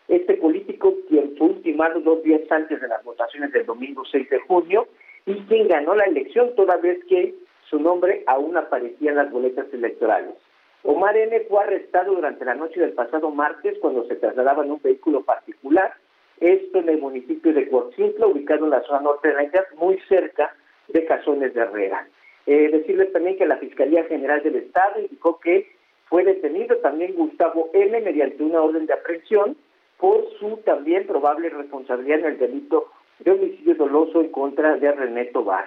este 0.09 0.35
político 0.35 0.95
quien 1.09 1.37
fue 1.37 1.49
ultimado 1.49 2.01
dos 2.01 2.23
días 2.23 2.43
antes 2.51 2.81
de 2.81 2.89
las 2.89 3.03
votaciones 3.05 3.53
del 3.53 3.67
domingo 3.67 4.05
6 4.05 4.29
de 4.29 4.41
junio 4.41 4.89
y 5.27 5.35
quien 5.43 5.69
ganó 5.69 5.95
la 5.95 6.05
elección 6.05 6.55
toda 6.57 6.77
vez 6.79 7.05
que 7.05 7.35
su 7.69 7.79
nombre 7.79 8.25
aún 8.27 8.57
aparecía 8.57 9.11
en 9.11 9.17
las 9.17 9.31
boletas 9.31 9.67
electorales. 9.73 10.35
Omar 10.83 11.17
N. 11.17 11.39
fue 11.49 11.63
arrestado 11.63 12.15
durante 12.15 12.45
la 12.45 12.55
noche 12.55 12.81
del 12.81 12.95
pasado 12.95 13.31
martes 13.31 13.79
cuando 13.81 14.05
se 14.07 14.17
trasladaba 14.17 14.65
en 14.65 14.73
un 14.73 14.81
vehículo 14.83 15.23
particular, 15.23 15.95
esto 16.41 16.79
en 16.79 16.89
el 16.89 16.99
municipio 16.99 17.53
de 17.53 17.69
Coatzintla, 17.69 18.27
ubicado 18.27 18.65
en 18.65 18.71
la 18.71 18.83
zona 18.83 19.01
norte 19.01 19.29
de 19.29 19.35
Nayarit, 19.35 19.75
muy 19.77 19.99
cerca 20.09 20.57
de 20.89 21.05
Cazones 21.05 21.53
de 21.53 21.61
Herrera. 21.61 22.09
Eh, 22.47 22.71
decirles 22.71 23.13
también 23.13 23.37
que 23.37 23.47
la 23.47 23.59
Fiscalía 23.59 24.05
General 24.05 24.43
del 24.43 24.57
Estado 24.57 25.01
indicó 25.01 25.39
que 25.39 25.71
fue 26.07 26.25
detenido 26.25 26.77
también 26.79 27.15
Gustavo 27.15 27.69
N. 27.75 28.01
mediante 28.01 28.43
una 28.43 28.63
orden 28.63 28.87
de 28.87 28.95
aprehensión 28.95 29.57
por 30.01 30.25
su 30.39 30.57
también 30.65 31.07
probable 31.07 31.51
responsabilidad 31.51 32.21
en 32.21 32.27
el 32.27 32.39
delito 32.39 32.87
de 33.19 33.33
homicidio 33.33 33.75
doloso 33.75 34.21
en 34.21 34.31
contra 34.31 34.77
de 34.77 34.91
René 34.93 35.27
Tobar. 35.27 35.67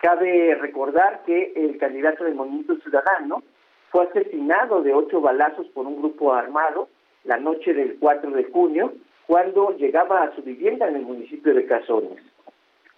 Cabe 0.00 0.54
recordar 0.54 1.22
que 1.26 1.52
el 1.54 1.78
candidato 1.78 2.24
del 2.24 2.34
Movimiento 2.34 2.76
Ciudadano 2.76 3.42
fue 3.90 4.04
asesinado 4.04 4.82
de 4.82 4.94
ocho 4.94 5.20
balazos 5.20 5.66
por 5.68 5.86
un 5.86 5.98
grupo 5.98 6.32
armado 6.32 6.88
la 7.24 7.36
noche 7.38 7.74
del 7.74 7.98
4 7.98 8.30
de 8.30 8.44
junio, 8.44 8.92
cuando 9.26 9.76
llegaba 9.76 10.22
a 10.22 10.34
su 10.36 10.42
vivienda 10.42 10.88
en 10.88 10.96
el 10.96 11.02
municipio 11.02 11.52
de 11.54 11.66
Cazones. 11.66 12.22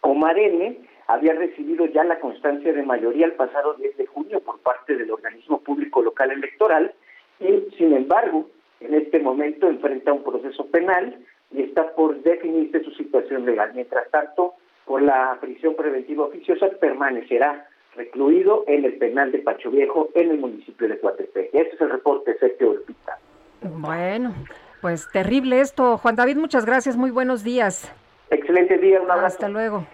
Omar 0.02 0.38
N. 0.38 0.78
había 1.06 1.32
recibido 1.32 1.86
ya 1.86 2.04
la 2.04 2.20
constancia 2.20 2.72
de 2.72 2.82
mayoría 2.82 3.26
el 3.26 3.32
pasado 3.32 3.74
10 3.74 3.96
de 3.96 4.06
junio 4.06 4.40
por 4.40 4.60
parte 4.60 4.96
del 4.96 5.10
organismo 5.10 5.60
público 5.60 6.02
local 6.02 6.30
electoral 6.30 6.92
y, 7.40 7.74
sin 7.78 7.94
embargo, 7.94 8.46
en 8.80 8.94
este 8.94 9.18
momento 9.20 9.68
enfrenta 9.68 10.12
un 10.12 10.22
proceso 10.22 10.66
penal 10.66 11.18
y 11.50 11.62
está 11.62 11.94
por 11.94 12.22
definirse 12.22 12.82
su 12.84 12.90
situación 12.92 13.44
legal. 13.44 13.72
Mientras 13.74 14.10
tanto, 14.10 14.54
por 14.84 15.02
la 15.02 15.36
prisión 15.40 15.74
preventiva 15.74 16.24
oficiosa 16.26 16.68
permanecerá 16.80 17.66
recluido 17.96 18.64
en 18.68 18.84
el 18.84 18.96
penal 18.98 19.32
de 19.32 19.38
Pacho 19.38 19.70
Viejo 19.70 20.08
en 20.14 20.30
el 20.30 20.38
municipio 20.38 20.88
de 20.88 20.98
Coatepec. 20.98 21.50
Este 21.52 21.74
es 21.74 21.80
el 21.80 21.90
reporte 21.90 22.36
Sergio 22.38 22.70
Urpita. 22.70 23.18
Bueno, 23.62 24.34
pues 24.80 25.08
terrible 25.12 25.60
esto. 25.60 25.98
Juan 25.98 26.14
David, 26.14 26.36
muchas 26.36 26.64
gracias. 26.64 26.96
Muy 26.96 27.10
buenos 27.10 27.42
días. 27.42 27.92
Excelente 28.30 28.78
día. 28.78 29.00
Un 29.00 29.10
abrazo. 29.10 29.26
Hasta 29.26 29.48
luego. 29.48 29.86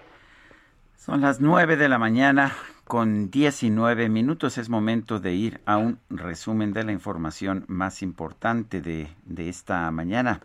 Son 0.97 1.21
las 1.21 1.41
nueve 1.41 1.77
de 1.77 1.89
la 1.89 1.99
mañana 1.99 2.53
con 2.85 3.31
19 3.31 4.09
minutos. 4.09 4.59
Es 4.59 4.69
momento 4.69 5.21
de 5.21 5.35
ir 5.35 5.61
a 5.67 5.77
un 5.77 5.99
resumen 6.11 6.73
de 6.73 6.85
la 6.85 6.93
información 6.93 7.65
más 7.69 8.03
importante 8.03 8.81
de, 8.81 9.09
de 9.25 9.49
esta 9.49 9.91
mañana. 9.91 10.41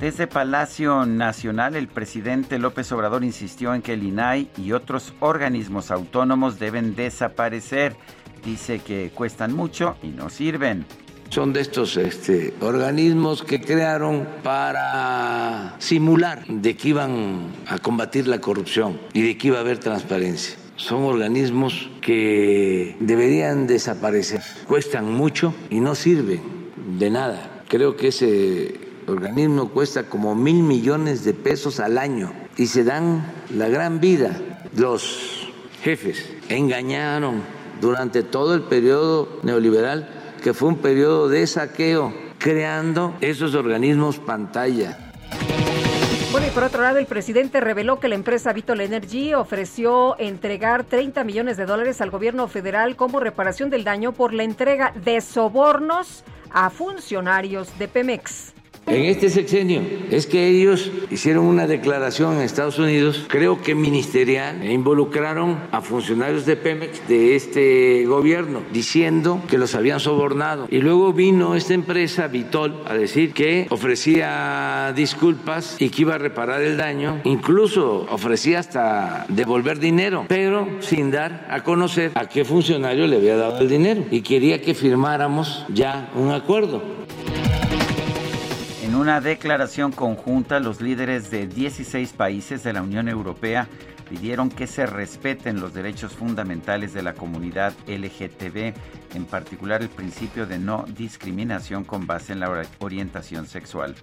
Desde 0.00 0.26
Palacio 0.26 1.06
Nacional, 1.06 1.74
el 1.74 1.88
presidente 1.88 2.58
López 2.58 2.92
Obrador 2.92 3.24
insistió 3.24 3.74
en 3.74 3.80
que 3.80 3.94
el 3.94 4.02
INAI 4.02 4.50
y 4.58 4.72
otros 4.72 5.14
organismos 5.20 5.90
autónomos 5.90 6.58
deben 6.58 6.94
desaparecer. 6.94 7.96
Dice 8.44 8.80
que 8.80 9.10
cuestan 9.14 9.54
mucho 9.54 9.96
y 10.02 10.08
no 10.08 10.28
sirven. 10.28 10.84
Son 11.28 11.52
de 11.52 11.60
estos 11.60 11.96
este, 11.96 12.54
organismos 12.60 13.42
que 13.42 13.60
crearon 13.60 14.26
para 14.42 15.74
simular 15.78 16.46
de 16.46 16.76
que 16.76 16.88
iban 16.88 17.52
a 17.66 17.78
combatir 17.78 18.26
la 18.28 18.40
corrupción 18.40 18.98
y 19.12 19.22
de 19.22 19.36
que 19.36 19.48
iba 19.48 19.58
a 19.58 19.60
haber 19.60 19.78
transparencia. 19.78 20.56
Son 20.76 21.02
organismos 21.02 21.90
que 22.00 22.96
deberían 23.00 23.66
desaparecer. 23.66 24.42
Cuestan 24.66 25.10
mucho 25.12 25.54
y 25.70 25.80
no 25.80 25.94
sirven 25.94 26.42
de 26.98 27.10
nada. 27.10 27.64
Creo 27.68 27.96
que 27.96 28.08
ese 28.08 28.78
organismo 29.06 29.70
cuesta 29.70 30.04
como 30.04 30.34
mil 30.34 30.62
millones 30.62 31.24
de 31.24 31.34
pesos 31.34 31.80
al 31.80 31.98
año 31.98 32.32
y 32.56 32.66
se 32.66 32.84
dan 32.84 33.24
la 33.50 33.68
gran 33.68 34.00
vida. 34.00 34.40
Los 34.76 35.48
jefes 35.82 36.26
engañaron 36.48 37.42
durante 37.80 38.22
todo 38.22 38.54
el 38.54 38.62
periodo 38.62 39.40
neoliberal 39.42 40.15
que 40.46 40.54
fue 40.54 40.68
un 40.68 40.76
periodo 40.76 41.28
de 41.28 41.44
saqueo, 41.44 42.14
creando 42.38 43.16
esos 43.20 43.56
organismos 43.56 44.20
pantalla. 44.20 44.96
Bueno, 46.30 46.46
y 46.46 46.50
por 46.50 46.62
otro 46.62 46.82
lado, 46.82 46.98
el 46.98 47.06
presidente 47.06 47.60
reveló 47.60 47.98
que 47.98 48.06
la 48.06 48.14
empresa 48.14 48.52
Vitol 48.52 48.80
Energy 48.80 49.34
ofreció 49.34 50.16
entregar 50.20 50.84
30 50.84 51.24
millones 51.24 51.56
de 51.56 51.66
dólares 51.66 52.00
al 52.00 52.10
gobierno 52.10 52.46
federal 52.46 52.94
como 52.94 53.18
reparación 53.18 53.70
del 53.70 53.82
daño 53.82 54.12
por 54.12 54.32
la 54.32 54.44
entrega 54.44 54.92
de 54.94 55.20
sobornos 55.20 56.22
a 56.52 56.70
funcionarios 56.70 57.76
de 57.80 57.88
Pemex. 57.88 58.54
En 58.86 59.04
este 59.04 59.30
sexenio 59.30 59.82
es 60.10 60.26
que 60.26 60.48
ellos 60.48 60.90
hicieron 61.10 61.44
una 61.44 61.66
declaración 61.66 62.36
en 62.36 62.42
Estados 62.42 62.78
Unidos, 62.78 63.26
creo 63.28 63.60
que 63.60 63.74
ministerial, 63.74 64.62
e 64.62 64.72
involucraron 64.72 65.58
a 65.72 65.80
funcionarios 65.80 66.46
de 66.46 66.56
Pemex 66.56 67.06
de 67.08 67.36
este 67.36 68.06
gobierno, 68.06 68.62
diciendo 68.72 69.42
que 69.48 69.58
los 69.58 69.74
habían 69.74 70.00
sobornado. 70.00 70.66
Y 70.70 70.78
luego 70.78 71.12
vino 71.12 71.56
esta 71.56 71.74
empresa, 71.74 72.28
Vitol, 72.28 72.82
a 72.86 72.94
decir 72.94 73.32
que 73.32 73.66
ofrecía 73.70 74.92
disculpas 74.94 75.76
y 75.78 75.90
que 75.90 76.02
iba 76.02 76.14
a 76.14 76.18
reparar 76.18 76.62
el 76.62 76.76
daño, 76.76 77.20
incluso 77.24 78.06
ofrecía 78.10 78.60
hasta 78.60 79.26
devolver 79.28 79.78
dinero, 79.78 80.24
pero 80.28 80.68
sin 80.80 81.10
dar 81.10 81.46
a 81.50 81.62
conocer 81.62 82.12
a 82.14 82.28
qué 82.28 82.44
funcionario 82.44 83.06
le 83.06 83.16
había 83.16 83.36
dado 83.36 83.58
el 83.60 83.68
dinero 83.68 84.04
y 84.10 84.22
quería 84.22 84.62
que 84.62 84.74
firmáramos 84.74 85.64
ya 85.68 86.10
un 86.14 86.30
acuerdo. 86.30 86.96
En 88.96 89.02
una 89.02 89.20
declaración 89.20 89.92
conjunta, 89.92 90.58
los 90.58 90.80
líderes 90.80 91.30
de 91.30 91.46
16 91.46 92.14
países 92.14 92.64
de 92.64 92.72
la 92.72 92.80
Unión 92.80 93.10
Europea 93.10 93.68
pidieron 94.08 94.48
que 94.48 94.66
se 94.66 94.86
respeten 94.86 95.60
los 95.60 95.74
derechos 95.74 96.14
fundamentales 96.14 96.94
de 96.94 97.02
la 97.02 97.12
comunidad 97.12 97.74
LGTB, 97.86 98.72
en 99.14 99.26
particular 99.26 99.82
el 99.82 99.90
principio 99.90 100.46
de 100.46 100.58
no 100.58 100.86
discriminación 100.96 101.84
con 101.84 102.06
base 102.06 102.32
en 102.32 102.40
la 102.40 102.64
orientación 102.78 103.46
sexual. 103.46 103.94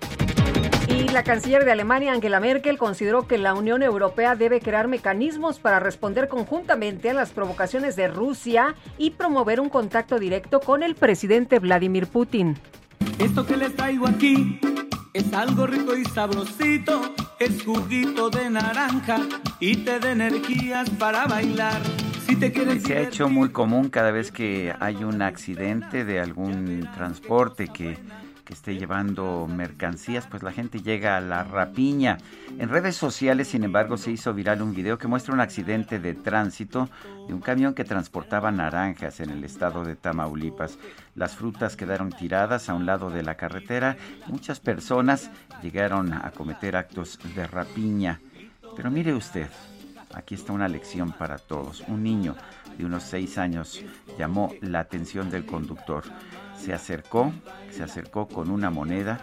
Y 0.87 1.07
la 1.07 1.23
canciller 1.23 1.65
de 1.65 1.71
Alemania, 1.71 2.13
Angela 2.13 2.39
Merkel, 2.39 2.77
consideró 2.77 3.27
que 3.27 3.39
la 3.39 3.55
Unión 3.55 3.81
Europea 3.81 4.35
debe 4.35 4.59
crear 4.59 4.87
mecanismos 4.87 5.57
para 5.57 5.79
responder 5.79 6.27
conjuntamente 6.27 7.09
a 7.09 7.15
las 7.15 7.31
provocaciones 7.31 7.95
de 7.95 8.09
Rusia 8.09 8.75
y 8.99 9.09
promover 9.09 9.59
un 9.59 9.69
contacto 9.69 10.19
directo 10.19 10.59
con 10.59 10.83
el 10.83 10.93
presidente 10.93 11.57
Vladimir 11.57 12.05
Putin. 12.05 12.59
Esto 13.19 13.45
que 13.45 13.57
les 13.57 13.75
traigo 13.75 14.07
aquí 14.07 14.59
es 15.13 15.33
algo 15.33 15.67
rico 15.67 15.95
y 15.95 16.03
sabrosito, 16.05 17.13
es 17.39 17.63
juguito 17.63 18.29
de 18.29 18.49
naranja 18.49 19.17
y 19.59 19.77
te 19.77 19.99
da 19.99 20.11
energías 20.11 20.89
para 20.89 21.27
bailar. 21.27 21.81
Si 22.25 22.35
te 22.35 22.51
quieres 22.51 22.83
Se 22.83 22.97
ha 22.97 23.01
hecho 23.01 23.29
muy 23.29 23.49
común 23.49 23.89
cada 23.89 24.11
vez 24.11 24.31
que 24.31 24.73
hay 24.79 25.03
un 25.03 25.21
accidente 25.21 26.03
de 26.05 26.19
algún 26.19 26.89
transporte 26.95 27.67
que 27.67 27.97
que 28.43 28.53
esté 28.53 28.75
llevando 28.75 29.47
mercancías, 29.47 30.27
pues 30.27 30.43
la 30.43 30.51
gente 30.51 30.81
llega 30.81 31.15
a 31.15 31.21
la 31.21 31.43
rapiña. 31.43 32.17
En 32.59 32.69
redes 32.69 32.95
sociales, 32.95 33.47
sin 33.47 33.63
embargo, 33.63 33.97
se 33.97 34.11
hizo 34.11 34.33
viral 34.33 34.61
un 34.61 34.73
video 34.73 34.97
que 34.97 35.07
muestra 35.07 35.33
un 35.33 35.39
accidente 35.39 35.99
de 35.99 36.13
tránsito 36.13 36.89
de 37.27 37.33
un 37.33 37.39
camión 37.39 37.73
que 37.73 37.85
transportaba 37.85 38.51
naranjas 38.51 39.19
en 39.21 39.29
el 39.29 39.43
estado 39.43 39.85
de 39.85 39.95
Tamaulipas. 39.95 40.77
Las 41.15 41.35
frutas 41.35 41.75
quedaron 41.75 42.11
tiradas 42.11 42.69
a 42.69 42.73
un 42.73 42.85
lado 42.85 43.09
de 43.09 43.23
la 43.23 43.35
carretera. 43.35 43.97
Muchas 44.27 44.59
personas 44.59 45.29
llegaron 45.61 46.13
a 46.13 46.31
cometer 46.31 46.75
actos 46.75 47.19
de 47.35 47.47
rapiña. 47.47 48.19
Pero 48.75 48.91
mire 48.91 49.13
usted, 49.13 49.47
aquí 50.13 50.35
está 50.35 50.51
una 50.51 50.67
lección 50.67 51.13
para 51.13 51.37
todos. 51.37 51.83
Un 51.87 52.03
niño 52.03 52.35
de 52.77 52.85
unos 52.85 53.03
seis 53.03 53.37
años 53.37 53.81
llamó 54.17 54.53
la 54.61 54.79
atención 54.79 55.29
del 55.29 55.45
conductor 55.45 56.03
se 56.63 56.73
acercó, 56.73 57.33
se 57.71 57.83
acercó 57.83 58.25
con 58.27 58.49
una 58.49 58.69
moneda 58.69 59.19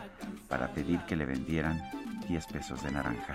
para 0.46 0.68
pedir 0.68 1.00
que 1.08 1.16
le 1.16 1.24
vendieran 1.24 1.80
10 2.28 2.46
pesos 2.46 2.82
de 2.82 2.90
naranja. 2.92 3.34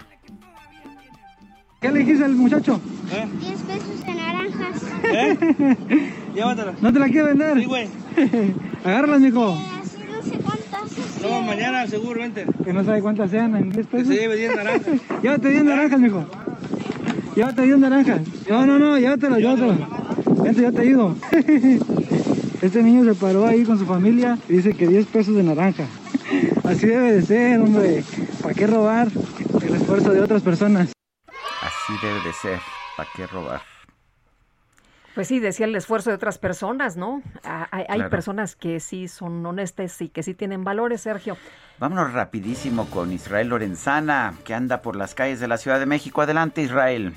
¿Qué 1.82 1.92
le 1.92 2.00
dijiste 2.00 2.24
al 2.24 2.36
muchacho? 2.36 2.80
10 3.10 3.18
¿Eh? 3.18 3.28
pesos 3.68 4.06
de 4.06 4.14
naranjas. 4.14 4.82
¿Eh? 5.06 6.12
Llévatela. 6.36 6.74
¿No 6.82 6.94
te 6.94 7.00
la 7.00 7.08
quiere 7.08 7.30
vender? 7.30 7.60
Sí, 7.60 7.66
güey. 7.66 7.88
Agárralas, 8.86 9.22
mijo. 9.22 9.50
Eh, 9.50 9.82
así 9.82 9.98
no 10.08 10.22
sé 10.22 10.38
cuántas. 10.38 11.22
No, 11.24 11.42
mañana 11.42 11.88
seguro, 11.88 12.20
vente. 12.20 12.46
Que 12.64 12.74
no 12.74 12.84
sabe 12.84 13.02
cuántas 13.02 13.32
sean 13.32 13.56
en 13.56 13.72
10 13.72 13.88
pesos. 13.88 14.08
Que 14.08 14.16
se 14.16 14.22
lleve 14.22 14.36
10 14.36 14.56
naranjas. 14.56 15.02
llévate 15.24 15.50
10 15.50 15.64
naranjas, 15.64 16.00
mijo. 16.00 16.26
Llévate 17.36 17.62
10 17.64 17.80
naranjas. 17.80 18.22
No, 18.50 18.66
no, 18.68 18.78
no, 18.78 19.00
llévatelo, 19.00 19.40
llévatelo. 19.40 19.76
Vente, 20.44 20.62
yo 20.62 20.72
te 20.72 20.82
ayudo. 20.82 21.16
Este 22.66 22.82
niño 22.82 23.04
se 23.04 23.14
paró 23.14 23.46
ahí 23.46 23.64
con 23.64 23.78
su 23.78 23.86
familia 23.86 24.40
y 24.50 24.54
dice 24.54 24.74
que 24.74 24.88
10 24.88 25.06
pesos 25.06 25.36
de 25.36 25.44
naranja. 25.44 25.86
Así 26.64 26.88
debe 26.88 27.12
de 27.12 27.22
ser, 27.22 27.62
hombre. 27.62 28.04
¿Para 28.42 28.56
qué 28.56 28.66
robar 28.66 29.08
el 29.62 29.76
esfuerzo 29.76 30.12
de 30.12 30.20
otras 30.20 30.42
personas? 30.42 30.92
Así 31.62 31.94
debe 32.02 32.20
de 32.22 32.34
ser. 32.34 32.60
¿Para 32.98 33.08
qué 33.16 33.28
robar? 33.28 33.62
Pues 35.14 35.28
sí, 35.28 35.40
decía 35.40 35.68
el 35.68 35.76
esfuerzo 35.76 36.10
de 36.10 36.16
otras 36.16 36.40
personas, 36.40 36.98
¿no? 36.98 37.22
Hay, 37.44 38.02
personas 38.10 38.56
que 38.56 38.80
sí 38.80 39.08
son 39.10 39.46
honestas 39.46 40.02
y 40.02 40.10
que 40.10 40.24
sí 40.24 40.34
tienen 40.34 40.64
valores, 40.64 41.02
Sergio. 41.02 41.38
Vámonos 41.78 42.14
rapidísimo 42.14 42.90
con 42.90 43.12
Israel 43.14 43.50
Lorenzana, 43.50 44.34
que 44.44 44.56
anda 44.56 44.82
por 44.82 44.96
las 44.96 45.14
calles 45.14 45.40
de 45.40 45.48
la 45.48 45.58
Ciudad 45.58 45.80
de 45.80 45.86
México. 45.86 46.24
Adelante, 46.24 46.64
Israel. 46.64 47.14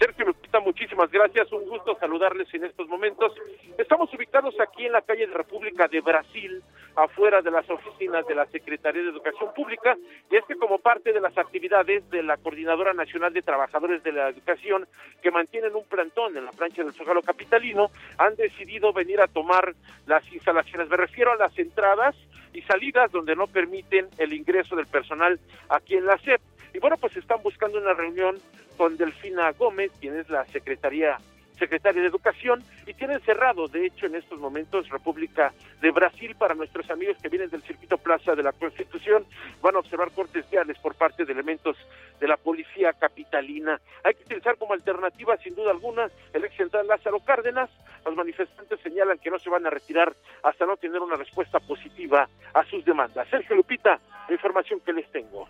Sergio 0.00 0.34
Muchísimas 0.58 1.10
gracias. 1.10 1.52
Un 1.52 1.68
gusto 1.68 1.96
saludarles 2.00 2.52
en 2.52 2.64
estos 2.64 2.88
momentos. 2.88 3.32
Estamos 3.78 4.12
ubicados 4.12 4.54
aquí 4.58 4.86
en 4.86 4.92
la 4.92 5.02
calle 5.02 5.26
de 5.28 5.32
República 5.32 5.86
de 5.86 6.00
Brasil, 6.00 6.62
afuera 6.96 7.40
de 7.40 7.52
las 7.52 7.68
oficinas 7.70 8.26
de 8.26 8.34
la 8.34 8.46
Secretaría 8.46 9.02
de 9.02 9.10
Educación 9.10 9.54
Pública, 9.54 9.96
y 10.28 10.36
es 10.36 10.44
que 10.46 10.56
como 10.56 10.78
parte 10.78 11.12
de 11.12 11.20
las 11.20 11.36
actividades 11.38 12.08
de 12.10 12.22
la 12.24 12.36
Coordinadora 12.36 12.92
Nacional 12.92 13.32
de 13.32 13.42
Trabajadores 13.42 14.02
de 14.02 14.12
la 14.12 14.28
Educación, 14.28 14.88
que 15.22 15.30
mantienen 15.30 15.74
un 15.74 15.84
plantón 15.84 16.36
en 16.36 16.44
la 16.44 16.52
plancha 16.52 16.82
del 16.82 16.94
Zócalo 16.94 17.22
Capitalino, 17.22 17.90
han 18.18 18.34
decidido 18.34 18.92
venir 18.92 19.20
a 19.20 19.28
tomar 19.28 19.74
las 20.06 20.30
instalaciones. 20.32 20.88
Me 20.88 20.96
refiero 20.96 21.32
a 21.32 21.36
las 21.36 21.56
entradas 21.58 22.16
y 22.52 22.62
salidas 22.62 23.12
donde 23.12 23.36
no 23.36 23.46
permiten 23.46 24.08
el 24.18 24.32
ingreso 24.32 24.74
del 24.74 24.86
personal 24.86 25.38
aquí 25.68 25.94
en 25.94 26.06
la 26.06 26.18
SEP. 26.18 26.40
Y 26.72 26.78
bueno, 26.78 26.96
pues 26.96 27.16
están 27.16 27.42
buscando 27.42 27.78
una 27.78 27.94
reunión 27.94 28.38
con 28.76 28.96
Delfina 28.96 29.52
Gómez, 29.52 29.92
quien 30.00 30.18
es 30.18 30.28
la 30.28 30.44
secretaria 30.46 31.18
secretaria 31.60 32.00
de 32.00 32.08
Educación, 32.08 32.64
y 32.86 32.94
tienen 32.94 33.20
cerrado, 33.20 33.68
de 33.68 33.84
hecho, 33.84 34.06
en 34.06 34.14
estos 34.14 34.40
momentos, 34.40 34.88
República 34.88 35.52
de 35.82 35.90
Brasil, 35.90 36.34
para 36.34 36.54
nuestros 36.54 36.90
amigos 36.90 37.18
que 37.22 37.28
vienen 37.28 37.50
del 37.50 37.62
circuito 37.62 37.98
Plaza 37.98 38.34
de 38.34 38.42
la 38.42 38.52
Constitución, 38.52 39.26
van 39.60 39.76
a 39.76 39.80
observar 39.80 40.10
cortes 40.12 40.48
viales 40.50 40.78
por 40.78 40.94
parte 40.94 41.26
de 41.26 41.32
elementos 41.32 41.76
de 42.18 42.26
la 42.26 42.38
policía 42.38 42.94
capitalina. 42.94 43.78
Hay 44.02 44.14
que 44.14 44.24
utilizar 44.24 44.56
como 44.56 44.72
alternativa, 44.72 45.36
sin 45.36 45.54
duda 45.54 45.70
alguna, 45.70 46.10
el 46.32 46.44
ex 46.44 46.56
central 46.56 46.86
Lázaro 46.86 47.20
Cárdenas. 47.20 47.68
Los 48.06 48.16
manifestantes 48.16 48.80
señalan 48.80 49.18
que 49.18 49.30
no 49.30 49.38
se 49.38 49.50
van 49.50 49.66
a 49.66 49.70
retirar 49.70 50.16
hasta 50.42 50.64
no 50.64 50.78
tener 50.78 51.00
una 51.00 51.16
respuesta 51.16 51.60
positiva 51.60 52.26
a 52.54 52.64
sus 52.64 52.82
demandas. 52.86 53.28
Sergio 53.28 53.54
Lupita, 53.54 54.00
la 54.28 54.34
información 54.34 54.80
que 54.80 54.94
les 54.94 55.10
tengo. 55.12 55.46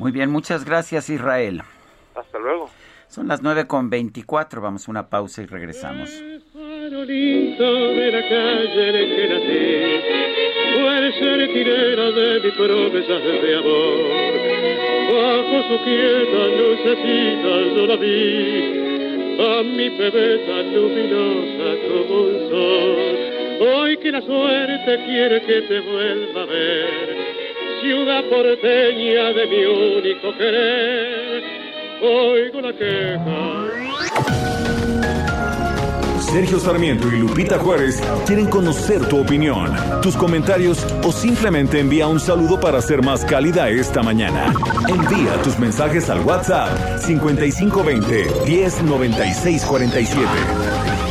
Muy 0.00 0.12
bien, 0.12 0.30
muchas 0.30 0.64
gracias 0.64 1.10
Israel. 1.10 1.60
Hasta 2.14 2.38
luego. 2.38 2.70
Son 3.06 3.28
las 3.28 3.42
9 3.42 3.66
con 3.66 3.90
24, 3.90 4.62
vamos 4.62 4.88
a 4.88 4.90
una 4.90 5.10
pausa 5.10 5.42
y 5.42 5.46
regresamos. 5.46 6.08
farolito 6.54 7.88
de 7.92 8.10
la 8.10 8.22
calle 8.22 8.88
en 8.88 9.10
que 9.14 9.28
nací, 9.28 10.80
puede 10.80 11.12
ser 11.18 11.52
tirera 11.52 12.10
de 12.12 12.40
mi 12.40 12.50
promesa 12.52 13.12
de 13.12 13.56
amor. 13.58 13.98
Bajo 15.12 15.68
su 15.68 15.84
quieta 15.84 16.46
lucecita 16.56 17.52
yo 17.76 17.86
la 17.86 17.96
vi, 17.96 19.36
a 19.38 19.62
mi 19.62 19.88
bebé 19.98 20.38
tan 20.46 20.74
luminosa 20.74 21.76
como 21.86 22.22
un 22.22 22.48
sol. 22.48 22.96
Hoy 23.68 23.98
que 23.98 24.12
la 24.12 24.22
suerte 24.22 25.04
quiere 25.04 25.42
que 25.42 25.60
te 25.60 25.80
vuelva 25.80 26.42
a 26.42 26.46
ver, 26.46 27.29
ciudad 27.80 28.24
porteña 28.24 29.32
de 29.32 29.46
mi 29.46 29.64
único 29.64 30.36
querer, 30.36 31.42
oigo 32.02 32.60
la 32.60 32.72
queja. 32.72 33.70
Sergio 36.20 36.60
Sarmiento 36.60 37.08
y 37.08 37.18
Lupita 37.18 37.58
Juárez 37.58 38.00
quieren 38.24 38.46
conocer 38.46 39.04
tu 39.08 39.20
opinión, 39.20 39.74
tus 40.00 40.16
comentarios 40.16 40.86
o 41.02 41.10
simplemente 41.10 41.80
envía 41.80 42.06
un 42.06 42.20
saludo 42.20 42.60
para 42.60 42.80
ser 42.80 43.02
más 43.02 43.24
cálida 43.24 43.68
esta 43.68 44.00
mañana. 44.02 44.54
Envía 44.88 45.42
tus 45.42 45.58
mensajes 45.58 46.08
al 46.08 46.20
WhatsApp 46.20 46.98
5520 46.98 48.26
109647. 48.46 51.09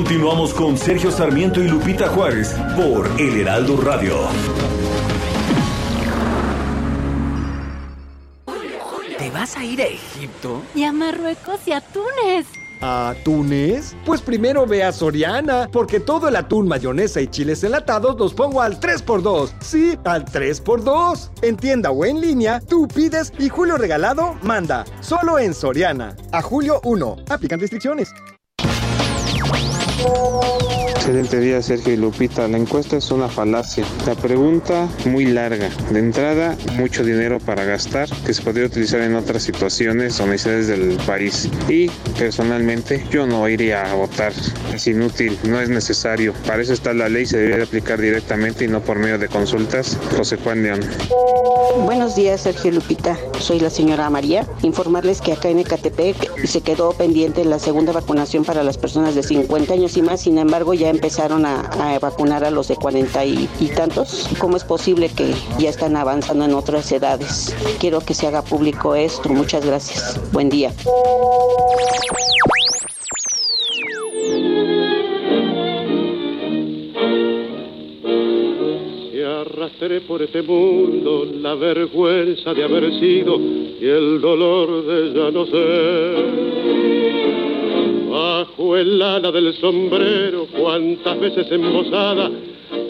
Continuamos 0.00 0.54
con 0.54 0.78
Sergio 0.78 1.10
Sarmiento 1.10 1.62
y 1.62 1.68
Lupita 1.68 2.08
Juárez 2.08 2.56
por 2.74 3.06
El 3.20 3.42
Heraldo 3.42 3.78
Radio. 3.82 4.14
¿Te 9.18 9.30
vas 9.30 9.58
a 9.58 9.62
ir 9.62 9.82
a 9.82 9.84
Egipto? 9.84 10.62
Y 10.74 10.84
a 10.84 10.92
Marruecos 10.94 11.60
y 11.66 11.72
a 11.72 11.82
Túnez. 11.82 12.46
¿A 12.80 13.14
Túnez? 13.22 13.94
Pues 14.06 14.22
primero 14.22 14.66
ve 14.66 14.82
a 14.82 14.90
Soriana, 14.90 15.68
porque 15.70 16.00
todo 16.00 16.28
el 16.28 16.36
atún, 16.36 16.66
mayonesa 16.66 17.20
y 17.20 17.26
chiles 17.26 17.62
enlatados 17.62 18.18
los 18.18 18.32
pongo 18.32 18.62
al 18.62 18.80
3x2. 18.80 19.52
Sí, 19.60 19.98
al 20.04 20.24
3x2. 20.24 21.30
En 21.42 21.58
tienda 21.58 21.90
o 21.90 22.06
en 22.06 22.22
línea, 22.22 22.60
tú 22.60 22.88
pides 22.88 23.34
y 23.38 23.50
Julio 23.50 23.76
Regalado 23.76 24.34
manda. 24.40 24.86
Solo 25.02 25.38
en 25.38 25.52
Soriana. 25.52 26.16
A 26.32 26.40
julio 26.40 26.80
1. 26.84 27.16
Aplican 27.28 27.60
restricciones. 27.60 28.10
Música 30.02 30.89
Excelente 31.00 31.40
día, 31.40 31.62
Sergio 31.62 31.94
y 31.94 31.96
Lupita. 31.96 32.46
La 32.46 32.58
encuesta 32.58 32.98
es 32.98 33.10
una 33.10 33.26
falacia. 33.30 33.86
La 34.06 34.14
pregunta 34.14 34.86
muy 35.06 35.24
larga. 35.24 35.70
De 35.90 35.98
entrada, 35.98 36.58
mucho 36.76 37.02
dinero 37.02 37.38
para 37.38 37.64
gastar 37.64 38.06
que 38.26 38.34
se 38.34 38.42
podría 38.42 38.66
utilizar 38.66 39.00
en 39.00 39.14
otras 39.14 39.42
situaciones 39.42 40.20
o 40.20 40.26
necesidades 40.26 40.66
del 40.68 40.98
país. 41.06 41.48
Y 41.70 41.88
personalmente, 42.18 43.02
yo 43.10 43.26
no 43.26 43.48
iría 43.48 43.90
a 43.90 43.94
votar. 43.94 44.34
Es 44.74 44.86
inútil, 44.88 45.38
no 45.44 45.58
es 45.58 45.70
necesario. 45.70 46.34
Para 46.46 46.60
eso 46.60 46.74
está 46.74 46.92
la 46.92 47.08
ley, 47.08 47.24
se 47.24 47.38
debería 47.38 47.64
aplicar 47.64 47.98
directamente 47.98 48.66
y 48.66 48.68
no 48.68 48.82
por 48.82 48.98
medio 48.98 49.18
de 49.18 49.28
consultas. 49.28 49.96
José 50.18 50.36
Juan 50.36 50.62
León. 50.62 50.80
Buenos 51.84 52.14
días, 52.14 52.42
Sergio 52.42 52.72
Lupita. 52.72 53.16
Soy 53.38 53.58
la 53.58 53.70
señora 53.70 54.10
María. 54.10 54.46
Informarles 54.62 55.22
que 55.22 55.32
acá 55.32 55.48
en 55.48 55.60
Ecatepec 55.60 56.44
se 56.44 56.60
quedó 56.60 56.92
pendiente 56.92 57.44
la 57.44 57.58
segunda 57.58 57.92
vacunación 57.92 58.44
para 58.44 58.62
las 58.62 58.76
personas 58.76 59.14
de 59.14 59.22
50 59.22 59.72
años 59.72 59.96
y 59.96 60.02
más. 60.02 60.20
Sin 60.20 60.36
embargo, 60.36 60.74
ya 60.74 60.89
empezaron 60.90 61.46
a, 61.46 61.98
vacunar 62.00 62.44
a 62.44 62.50
los 62.50 62.68
de 62.68 62.76
40 62.76 63.24
y, 63.24 63.48
y 63.60 63.68
tantos. 63.68 64.28
¿Cómo 64.38 64.56
es 64.56 64.64
posible 64.64 65.08
que 65.08 65.34
ya 65.58 65.70
están 65.70 65.96
avanzando 65.96 66.44
en 66.44 66.54
otras 66.54 66.90
edades? 66.92 67.54
Quiero 67.78 68.00
que 68.00 68.14
se 68.14 68.26
haga 68.26 68.42
público 68.42 68.94
esto. 68.94 69.28
Muchas 69.28 69.64
gracias. 69.64 70.20
Buen 70.32 70.48
día. 70.48 70.72
arrastré 79.40 80.00
por 80.02 80.22
este 80.22 80.42
mundo 80.42 81.24
la 81.24 81.54
vergüenza 81.54 82.54
de 82.54 82.64
haber 82.64 82.98
sido 82.98 83.36
y 83.38 83.86
el 83.86 84.20
dolor 84.20 84.84
de 84.86 85.12
ya 85.12 85.30
no 85.30 85.46
ser. 85.46 87.29
Bajo 88.20 88.76
el 88.76 89.00
ala 89.00 89.32
del 89.32 89.54
sombrero, 89.54 90.46
cuántas 90.54 91.18
veces 91.18 91.50
embosada, 91.50 92.30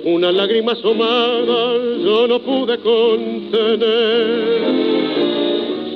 una 0.02 0.32
lágrima 0.32 0.72
asomada 0.72 1.76
yo 2.02 2.26
no 2.26 2.40
pude 2.40 2.76
contener. 2.78 4.60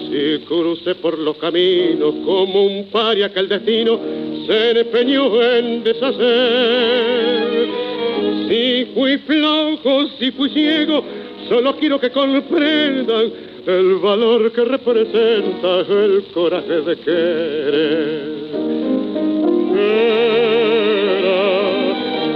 Si 0.07 0.39
crucé 0.47 0.95
por 0.95 1.19
los 1.19 1.37
caminos 1.39 2.15
como 2.25 2.63
un 2.63 2.85
paria 2.93 3.29
que 3.33 3.41
el 3.41 3.49
destino 3.49 3.99
se 4.47 4.79
empeñó 4.79 5.43
en 5.43 5.83
deshacer. 5.83 7.69
Si 8.49 8.85
fui 8.95 9.19
flojo, 9.19 10.11
si 10.17 10.31
fui 10.31 10.49
ciego, 10.51 11.03
solo 11.49 11.75
quiero 11.75 11.99
que 11.99 12.11
comprendan 12.11 13.33
el 13.67 13.97
valor 13.97 14.53
que 14.53 14.65
representa 14.65 15.81
el 15.81 16.23
coraje 16.33 16.83
de 16.83 16.97
querer 16.99 18.44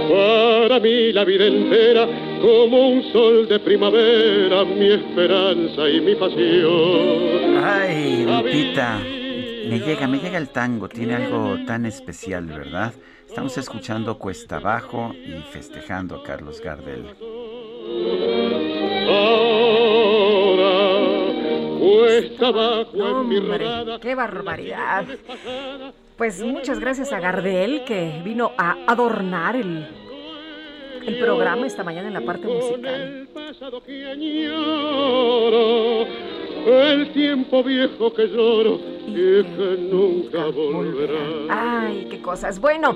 para 0.09 0.79
mí 0.79 1.11
la 1.11 1.25
vida 1.25 1.45
entera 1.47 2.07
como 2.41 2.89
un 2.89 3.11
sol 3.11 3.47
de 3.47 3.59
primavera, 3.59 4.63
mi 4.65 4.91
esperanza 4.91 5.89
y 5.89 5.99
mi 6.01 6.15
pasión. 6.15 7.63
Ay, 7.63 8.25
Lupita, 8.25 8.99
me 8.99 9.79
llega, 9.79 10.07
me 10.07 10.19
llega 10.19 10.37
el 10.37 10.49
tango, 10.49 10.87
tiene 10.87 11.15
algo 11.15 11.57
tan 11.65 11.85
especial, 11.85 12.45
¿verdad? 12.45 12.93
Estamos 13.27 13.57
escuchando 13.57 14.17
Cuesta 14.17 14.57
Abajo 14.57 15.13
y 15.13 15.41
festejando 15.51 16.15
a 16.15 16.23
Carlos 16.23 16.61
Gardel. 16.61 17.05
cuesta 21.79 22.47
abajo 22.47 23.21
en 23.21 23.29
mi 23.29 23.99
¡Qué 23.99 24.15
barbaridad! 24.15 25.05
Pues 26.19 26.41
muchas 26.41 26.81
gracias 26.81 27.13
a 27.13 27.21
Gardel 27.21 27.85
que 27.85 28.21
vino 28.25 28.51
a 28.57 28.75
adornar 28.87 29.55
el, 29.55 29.87
el 31.09 31.19
programa 31.19 31.65
esta 31.65 31.83
mañana 31.83 32.07
en 32.07 32.13
la 32.13 32.21
parte 32.21 32.47
musical. 32.47 33.27
El 36.65 37.13
tiempo 37.13 37.63
viejo 37.63 38.13
que 38.13 38.27
lloro 38.27 38.79
y 39.07 39.43
que 39.43 39.77
nunca 39.91 40.45
volverá. 40.45 41.17
Ay, 41.49 42.07
qué 42.11 42.21
cosas. 42.21 42.59
Bueno, 42.59 42.95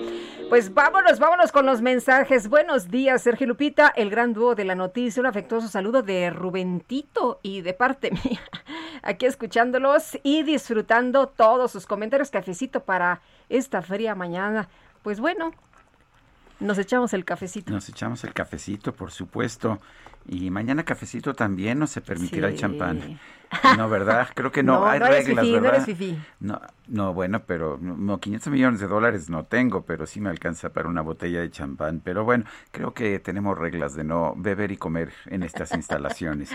pues 0.49 0.73
vámonos, 0.73 1.17
vámonos 1.17 1.51
con 1.51 1.65
los 1.65 1.81
mensajes. 1.81 2.49
Buenos 2.49 2.91
días, 2.91 3.23
Sergio 3.23 3.47
Lupita, 3.47 3.91
el 3.95 4.11
gran 4.11 4.33
dúo 4.33 4.53
de 4.53 4.65
la 4.65 4.75
noticia. 4.75 5.21
Un 5.21 5.27
afectuoso 5.27 5.67
saludo 5.67 6.03
de 6.03 6.29
Rubentito 6.29 7.39
y 7.41 7.61
de 7.61 7.73
parte 7.73 8.11
mía. 8.23 8.41
Aquí 9.01 9.25
escuchándolos 9.25 10.19
y 10.21 10.43
disfrutando 10.43 11.27
todos 11.27 11.71
sus 11.71 11.87
comentarios. 11.87 12.29
Cafecito 12.29 12.81
para 12.81 13.21
esta 13.49 13.81
fría 13.81 14.13
mañana. 14.13 14.69
Pues 15.01 15.19
bueno, 15.19 15.51
nos 16.59 16.77
echamos 16.77 17.13
el 17.13 17.25
cafecito. 17.25 17.71
Nos 17.71 17.89
echamos 17.89 18.23
el 18.23 18.33
cafecito, 18.33 18.93
por 18.93 19.11
supuesto. 19.11 19.79
Y 20.27 20.49
mañana 20.49 20.83
cafecito 20.83 21.33
también 21.33 21.79
no 21.79 21.87
se 21.87 22.01
permitirá 22.01 22.47
el 22.49 22.55
champán. 22.55 23.19
No, 23.77 23.87
¿verdad? 23.87 24.29
Creo 24.33 24.51
que 24.51 24.63
no, 24.63 24.83
hay 24.83 24.97
reglas, 24.97 25.47
¿verdad? 25.47 25.87
No, 26.39 26.59
no, 26.87 27.13
bueno, 27.13 27.43
pero 27.45 27.77
no, 27.79 28.19
500 28.19 28.51
millones 28.51 28.79
de 28.79 28.87
dólares 28.87 29.29
no 29.29 29.45
tengo, 29.45 29.83
pero 29.85 30.07
sí 30.07 30.19
me 30.19 30.31
alcanza 30.31 30.73
para 30.73 30.89
una 30.89 31.01
botella 31.01 31.41
de 31.41 31.51
champán. 31.51 32.01
Pero 32.03 32.23
bueno, 32.23 32.45
creo 32.71 32.95
que 32.95 33.19
tenemos 33.19 33.55
reglas 33.55 33.93
de 33.93 34.05
no 34.05 34.33
beber 34.35 34.71
y 34.71 34.77
comer 34.77 35.13
en 35.27 35.43
estas 35.43 35.71
instalaciones. 35.75 36.49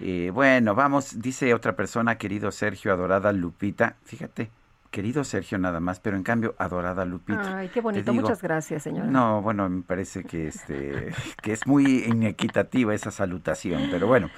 Eh, 0.00 0.30
bueno, 0.32 0.74
vamos, 0.74 1.20
dice 1.20 1.52
otra 1.52 1.76
persona, 1.76 2.16
querido 2.16 2.50
Sergio, 2.50 2.94
adorada 2.94 3.30
Lupita. 3.32 3.96
Fíjate, 4.04 4.50
querido 4.92 5.24
Sergio 5.24 5.58
nada 5.58 5.80
más, 5.80 5.98
pero 5.98 6.16
en 6.16 6.22
cambio 6.22 6.54
adorada 6.58 7.04
Lupita. 7.04 7.58
Ay, 7.58 7.68
qué 7.70 7.80
bonito, 7.80 8.12
muchas 8.12 8.40
gracias, 8.40 8.84
señora. 8.84 9.10
No, 9.10 9.42
bueno, 9.42 9.68
me 9.68 9.82
parece 9.82 10.22
que 10.22 10.46
este 10.46 11.12
que 11.42 11.52
es 11.52 11.66
muy 11.66 12.04
inequitativa 12.04 12.94
esa 12.94 13.10
salutación, 13.10 13.88
pero 13.90 14.06
bueno. 14.06 14.30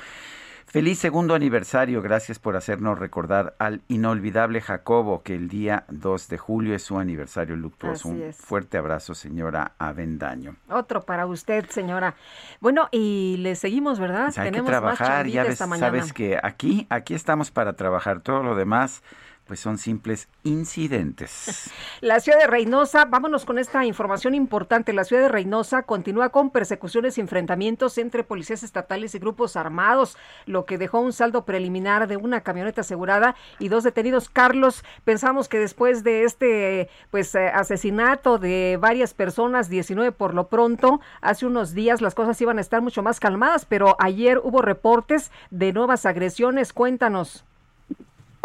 Feliz 0.67 0.99
segundo 0.99 1.37
aniversario, 1.37 2.03
gracias 2.03 2.41
por 2.41 2.57
hacernos 2.57 2.99
recordar 2.99 3.55
al 3.61 3.83
inolvidable 3.87 4.61
Jacobo, 4.61 5.23
que 5.23 5.37
el 5.37 5.47
día 5.47 5.85
2 5.89 6.29
de 6.29 6.37
julio 6.37 6.75
es 6.75 6.83
su 6.83 6.99
aniversario 6.99 7.55
luctuoso. 7.55 8.09
Un 8.09 8.33
fuerte 8.33 8.77
abrazo, 8.77 9.15
señora 9.15 9.73
Avendaño. 9.79 10.57
Otro 10.69 11.03
para 11.03 11.27
usted, 11.27 11.67
señora. 11.69 12.17
Bueno, 12.59 12.89
y 12.91 13.37
le 13.39 13.55
seguimos, 13.55 14.01
¿verdad? 14.01 14.25
Pues 14.25 14.39
hay 14.39 14.51
que 14.51 14.63
trabajar, 14.63 15.29
ya 15.29 15.45
ves, 15.45 15.59
sabes 15.59 16.13
que 16.13 16.41
aquí, 16.43 16.89
aquí 16.91 17.15
estamos 17.15 17.53
para 17.53 17.75
trabajar, 17.75 18.21
todo 18.21 18.43
lo 18.43 18.57
demás 18.57 19.05
pues 19.47 19.61
son 19.61 19.79
simples 19.79 20.29
incidentes. 20.43 21.71
La 22.01 22.21
ciudad 22.21 22.39
de 22.39 22.47
Reynosa, 22.47 23.05
vámonos 23.05 23.45
con 23.45 23.59
esta 23.59 23.85
información 23.85 24.35
importante. 24.35 24.93
La 24.93 25.05
ciudad 25.05 25.23
de 25.23 25.29
Reynosa 25.29 25.83
continúa 25.83 26.31
con 26.31 26.51
persecuciones 26.51 27.19
y 27.19 27.21
enfrentamientos 27.21 27.99
entre 27.99 28.25
policías 28.25 28.63
estatales 28.63 29.15
y 29.15 29.19
grupos 29.19 29.57
armados, 29.57 30.17
lo 30.47 30.65
que 30.65 30.79
dejó 30.79 31.01
un 31.01 31.13
saldo 31.13 31.45
preliminar 31.45 32.09
de 32.09 32.17
una 32.17 32.41
camioneta 32.43 32.81
asegurada 32.81 33.37
y 33.59 33.69
dos 33.69 33.85
detenidos. 33.85 34.29
Carlos, 34.29 34.85
pensamos 35.05 35.49
que 35.49 35.59
después 35.59 36.05
de 36.05 36.25
este 36.25 36.89
pues 37.11 37.35
eh, 37.35 37.49
asesinato 37.49 38.39
de 38.39 38.79
varias 38.81 39.15
personas, 39.15 39.69
19 39.69 40.13
por 40.13 40.35
lo 40.35 40.49
pronto, 40.49 41.01
hace 41.21 41.47
unos 41.47 41.75
días 41.75 42.01
las 42.01 42.15
cosas 42.15 42.41
iban 42.41 42.59
a 42.59 42.61
estar 42.61 42.81
mucho 42.83 43.03
más 43.03 43.21
calmadas, 43.21 43.67
pero 43.67 43.97
ayer 43.99 44.41
hubo 44.43 44.63
reportes 44.63 45.31
de 45.51 45.73
nuevas 45.73 46.07
agresiones. 46.07 46.73
Cuéntanos. 46.73 47.45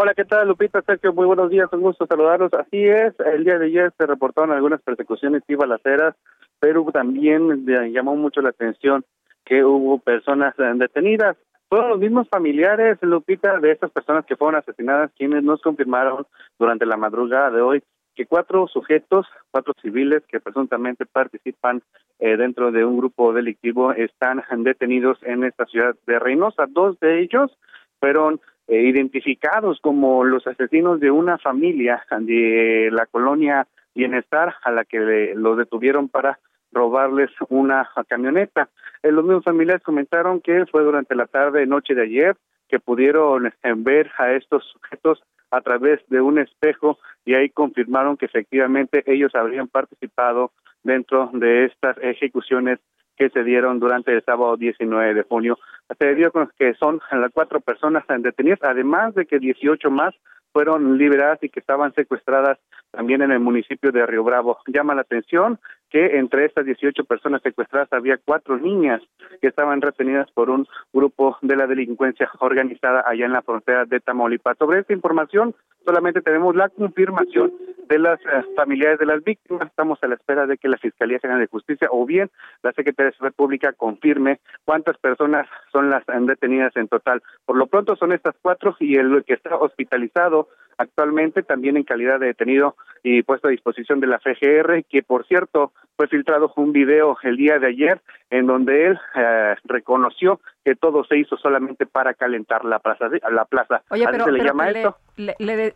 Hola, 0.02 0.14
¿qué 0.14 0.24
tal, 0.24 0.48
Lupita? 0.48 0.82
Sergio, 0.82 1.12
muy 1.12 1.26
buenos 1.26 1.50
días, 1.50 1.68
un 1.74 1.82
gusto 1.82 2.06
saludarlos. 2.08 2.54
Así 2.54 2.88
es, 2.88 3.14
el 3.20 3.44
día 3.44 3.60
de 3.60 3.66
ayer 3.66 3.92
se 3.98 4.06
reportaron 4.06 4.54
algunas 4.54 4.82
persecuciones 4.82 5.44
y 5.46 5.56
balaceras, 5.56 6.16
pero 6.58 6.86
también 6.86 7.66
llamó 7.92 8.16
mucho 8.16 8.40
la 8.40 8.52
atención 8.52 9.04
que 9.44 9.66
hubo 9.66 10.00
personas 10.00 10.58
eh, 10.58 10.72
detenidas. 10.76 11.36
Fueron 11.68 11.90
los 11.90 12.00
mismos 12.00 12.30
familiares, 12.30 12.98
Lupita, 13.02 13.60
de 13.60 13.74
estas 13.74 13.92
personas 13.92 14.26
que 14.26 14.38
fueron 14.38 14.56
asesinadas, 14.62 15.12
quienes 15.18 15.44
nos 15.44 15.62
confirmaron 15.62 16.26
durante 16.58 16.86
la 16.86 16.96
madrugada 16.96 17.52
de 17.52 17.60
hoy 17.60 17.84
que 18.16 18.26
cuatro 18.26 18.68
sujetos, 18.68 19.28
cuatro 19.52 19.74
civiles 19.82 20.24
que 20.30 20.40
presuntamente 20.40 21.06
participan 21.08 21.82
eh, 22.20 22.38
dentro 22.38 22.72
de 22.72 22.86
un 22.86 22.98
grupo 23.00 23.34
delictivo 23.34 23.92
están 23.92 24.42
detenidos 24.64 25.18
en 25.24 25.44
esta 25.44 25.66
ciudad 25.66 25.94
de 26.08 26.20
Reynosa. 26.20 26.68
Dos 26.70 26.98
de 27.02 27.20
ellos 27.20 27.52
fueron 28.00 28.40
eh, 28.70 28.84
identificados 28.84 29.80
como 29.82 30.24
los 30.24 30.46
asesinos 30.46 31.00
de 31.00 31.10
una 31.10 31.38
familia 31.40 32.06
de 32.20 32.90
la 32.92 33.08
colonia 33.08 33.68
Bienestar 33.96 34.56
a 34.64 34.72
la 34.72 34.86
que 34.86 35.34
los 35.36 35.58
detuvieron 35.58 36.08
para 36.08 36.40
robarles 36.72 37.32
una 37.50 37.90
camioneta. 38.08 38.70
Eh, 39.02 39.12
los 39.12 39.26
mismos 39.26 39.44
familiares 39.44 39.82
comentaron 39.84 40.40
que 40.40 40.66
fue 40.68 40.84
durante 40.84 41.16
la 41.16 41.26
tarde 41.26 41.66
noche 41.66 41.96
de 41.96 42.04
ayer 42.04 42.38
que 42.68 42.80
pudieron 42.80 43.48
eh, 43.48 43.54
ver 43.76 44.12
a 44.20 44.34
estos 44.34 44.64
sujetos 44.66 45.24
a 45.50 45.62
través 45.62 46.00
de 46.10 46.22
un 46.22 46.38
espejo 46.38 47.00
y 47.26 47.34
ahí 47.34 47.50
confirmaron 47.50 48.18
que 48.18 48.26
efectivamente 48.26 49.04
ellos 49.08 49.34
habrían 49.34 49.68
participado 49.68 50.52
dentro 50.84 51.32
de 51.34 51.66
estas 51.66 51.98
ejecuciones 52.04 52.80
que 53.20 53.30
se 53.30 53.44
dieron 53.44 53.80
durante 53.80 54.14
el 54.14 54.24
sábado 54.24 54.56
19 54.56 55.14
de 55.14 55.24
junio. 55.24 55.60
Se 56.00 56.16
dio 56.16 56.32
que 56.58 56.74
son 56.76 57.02
las 57.12 57.32
cuatro 57.34 57.60
personas 57.60 58.06
detenidas, 58.08 58.60
además 58.64 59.14
de 59.14 59.26
que 59.26 59.40
18 59.40 59.92
más 59.92 60.16
fueron 60.54 60.98
liberadas 60.98 61.38
y 61.44 61.50
que 61.50 61.60
estaban 61.60 61.94
secuestradas 61.94 62.58
también 62.92 63.22
en 63.22 63.32
el 63.32 63.42
municipio 63.42 63.92
de 63.92 64.06
Río 64.06 64.24
Bravo. 64.24 64.60
Llama 64.68 64.96
la 64.96 65.02
atención 65.02 65.60
que 65.90 66.18
entre 66.18 66.46
estas 66.46 66.66
18 66.66 67.04
personas 67.06 67.42
secuestradas 67.42 67.92
había 67.92 68.18
cuatro 68.18 68.58
niñas 68.58 69.02
que 69.42 69.48
estaban 69.48 69.82
retenidas 69.82 70.30
por 70.32 70.50
un 70.50 70.68
grupo 70.94 71.38
de 71.42 71.56
la 71.56 71.68
delincuencia 71.68 72.30
organizada 72.40 73.04
allá 73.06 73.26
en 73.26 73.34
la 73.34 73.42
frontera 73.42 73.86
de 73.86 74.00
Tamaulipas. 74.00 74.58
Sobre 74.58 74.80
esta 74.80 74.94
información 74.94 75.56
solamente 75.86 76.22
tenemos 76.22 76.56
la 76.56 76.70
confirmación 76.70 77.52
de 77.88 77.98
las 77.98 78.20
eh, 78.22 78.44
familiares 78.56 79.00
de 79.00 79.08
las 79.08 79.24
víctimas. 79.24 79.68
Estamos 79.68 79.98
a 80.04 80.08
la 80.08 80.16
espera 80.16 80.46
de 80.46 80.58
que 80.58 80.70
la 80.70 80.78
Fiscalía 80.78 81.20
General 81.20 81.42
de 81.42 81.48
Justicia 81.48 81.88
o 81.92 82.06
bien 82.06 82.30
la 82.62 82.72
Secretaría 82.74 83.10
de 83.10 83.16
Seguridad 83.16 83.36
Pública 83.36 83.74
confirme 83.74 84.40
cuántas 84.64 84.98
personas 84.98 85.48
son 85.72 85.90
las 85.90 86.04
detenidas 86.06 86.76
en 86.76 86.88
total. 86.88 87.24
Por 87.46 87.58
lo 87.58 87.66
pronto 87.68 87.96
son 87.96 88.12
estas 88.12 88.36
cuatro 88.42 88.76
y 88.80 88.96
el 88.96 89.24
que 89.26 89.34
está 89.34 89.56
hospitalizado 89.56 90.50
actualmente 90.80 91.44
también 91.44 91.78
en 91.78 91.84
calidad 91.84 92.20
de 92.20 92.28
detenido 92.28 92.76
y 93.04 93.22
puesto 93.24 93.48
a 93.50 93.52
disposición 93.52 94.00
de 94.00 94.08
la 94.08 94.20
FGR, 94.20 94.86
que 94.90 95.04
por 95.04 95.28
cierto 95.28 95.74
fue 95.98 96.08
filtrado 96.08 96.54
un 96.56 96.72
video 96.72 97.18
el 97.22 97.36
día 97.36 97.60
de 97.60 97.68
ayer 97.68 98.02
en 98.30 98.48
donde 98.48 98.88
él 98.88 99.00
eh, 99.16 99.56
reconoció 99.66 100.40
que 100.64 100.76
todo 100.76 101.04
se 101.04 101.18
hizo 101.18 101.36
solamente 101.38 101.86
para 101.86 102.14
calentar 102.14 102.64
la 102.64 102.80
plaza. 102.80 103.10
La 103.30 103.44
plaza. 103.44 103.84
Oye, 103.90 104.06
pero, 104.10 104.24
se 104.24 104.32
le 104.32 104.44
llama 104.44 104.70
esto? 104.70 104.98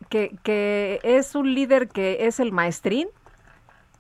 que, 0.10 0.32
que, 0.42 1.00
es 1.04 1.36
un 1.36 1.54
líder 1.54 1.90
que 1.90 2.26
es 2.26 2.40
el 2.40 2.54
maestrín. 2.54 3.10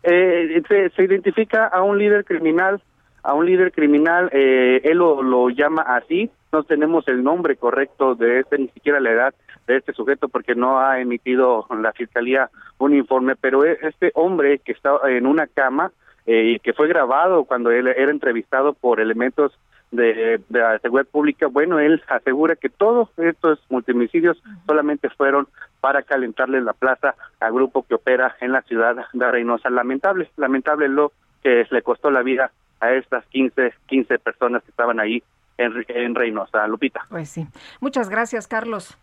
Eh, 0.03 0.61
se, 0.95 1.03
identifica 1.03 1.67
a 1.67 1.81
un 1.81 1.97
líder 1.97 2.23
criminal, 2.23 2.81
a 3.23 3.33
un 3.33 3.45
líder 3.45 3.73
criminal, 3.73 4.29
eh, 4.31 4.79
él 4.85 4.99
lo, 4.99 5.21
lo 5.21 5.49
llama 5.49 5.81
así, 5.81 6.31
no 6.53 6.63
tenemos 6.63 7.07
el 7.07 7.23
nombre 7.23 7.57
correcto 7.57 8.13
de 8.13 8.39
este, 8.39 8.59
ni 8.59 8.67
siquiera 8.69 8.99
la 8.99 9.11
edad 9.11 9.33
de 9.67 9.77
este 9.77 9.91
sujeto 9.91 10.29
porque 10.29 10.53
no 10.53 10.79
ha 10.79 11.01
emitido 11.01 11.65
la 11.81 11.91
fiscalía 11.93 12.49
un 12.77 12.95
informe, 12.95 13.35
pero 13.35 13.65
e, 13.65 13.79
este 13.81 14.11
hombre 14.13 14.59
que 14.59 14.73
está 14.73 14.91
en 15.09 15.25
una 15.25 15.47
cama 15.47 15.91
eh, 16.27 16.53
y 16.55 16.59
que 16.59 16.73
fue 16.73 16.87
grabado 16.87 17.45
cuando 17.45 17.71
él 17.71 17.87
era 17.87 18.11
entrevistado 18.11 18.73
por 18.73 18.99
elementos 18.99 19.51
de, 19.91 20.41
la 20.49 20.79
seguridad 20.79 21.07
pública, 21.07 21.47
bueno, 21.47 21.79
él 21.79 22.01
asegura 22.07 22.55
que 22.55 22.69
todos 22.69 23.09
estos 23.17 23.59
multimicidios 23.69 24.41
solamente 24.65 25.09
fueron 25.09 25.47
para 25.81 26.03
calentarle 26.03 26.61
la 26.61 26.73
plaza 26.73 27.15
al 27.39 27.53
grupo 27.53 27.83
que 27.83 27.95
opera 27.95 28.35
en 28.41 28.51
la 28.51 28.61
ciudad 28.61 28.95
de 29.11 29.31
Reynosa. 29.31 29.69
Lamentable, 29.69 30.29
lamentable 30.37 30.87
lo 30.87 31.11
que 31.43 31.65
le 31.69 31.81
costó 31.81 32.09
la 32.09 32.23
vida 32.23 32.51
a 32.79 32.91
estas 32.93 33.25
15, 33.27 33.73
15 33.85 34.19
personas 34.19 34.63
que 34.63 34.71
estaban 34.71 34.99
ahí 34.99 35.23
en, 35.57 35.85
en 35.87 36.15
Reynosa. 36.15 36.67
Lupita. 36.67 37.05
Pues 37.09 37.29
sí. 37.29 37.47
Muchas 37.79 38.09
gracias, 38.09 38.47
Carlos. 38.47 38.97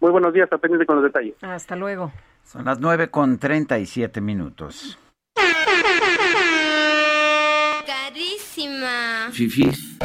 Muy 0.00 0.10
buenos 0.12 0.32
días, 0.32 0.48
pendiente 0.48 0.86
con 0.86 0.96
los 0.96 1.04
detalles. 1.04 1.34
Hasta 1.42 1.74
luego. 1.76 2.12
Son 2.44 2.64
las 2.64 2.78
nueve 2.80 3.10
con 3.10 3.38
treinta 3.38 3.78
y 3.78 3.86
siete 3.86 4.20
minutos. 4.20 4.98
Carísima. 7.86 9.28
Fifis. 9.32 9.98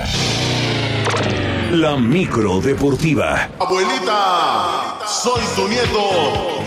La 1.72 1.96
micro 1.96 2.60
deportiva. 2.60 3.50
Abuelita, 3.60 5.00
soy 5.06 5.42
tu 5.56 5.68
nieto. 5.68 6.63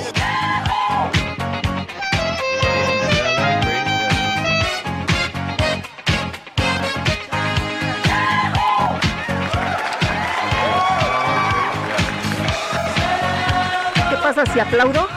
Pasa 14.36 14.52
si 14.52 14.60
aplaudo? 14.60 15.08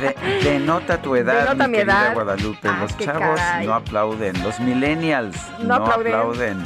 Se, 0.00 0.48
denota 0.48 1.00
tu 1.00 1.14
edad, 1.14 1.44
denota 1.44 1.68
mi, 1.68 1.78
edad. 1.78 2.14
Guadalupe. 2.14 2.68
Ah, 2.68 2.78
los 2.80 2.98
chavos 2.98 3.40
no 3.64 3.74
aplauden, 3.74 4.42
los 4.42 4.58
millennials 4.58 5.36
no, 5.60 5.74
aplauden. 5.74 6.64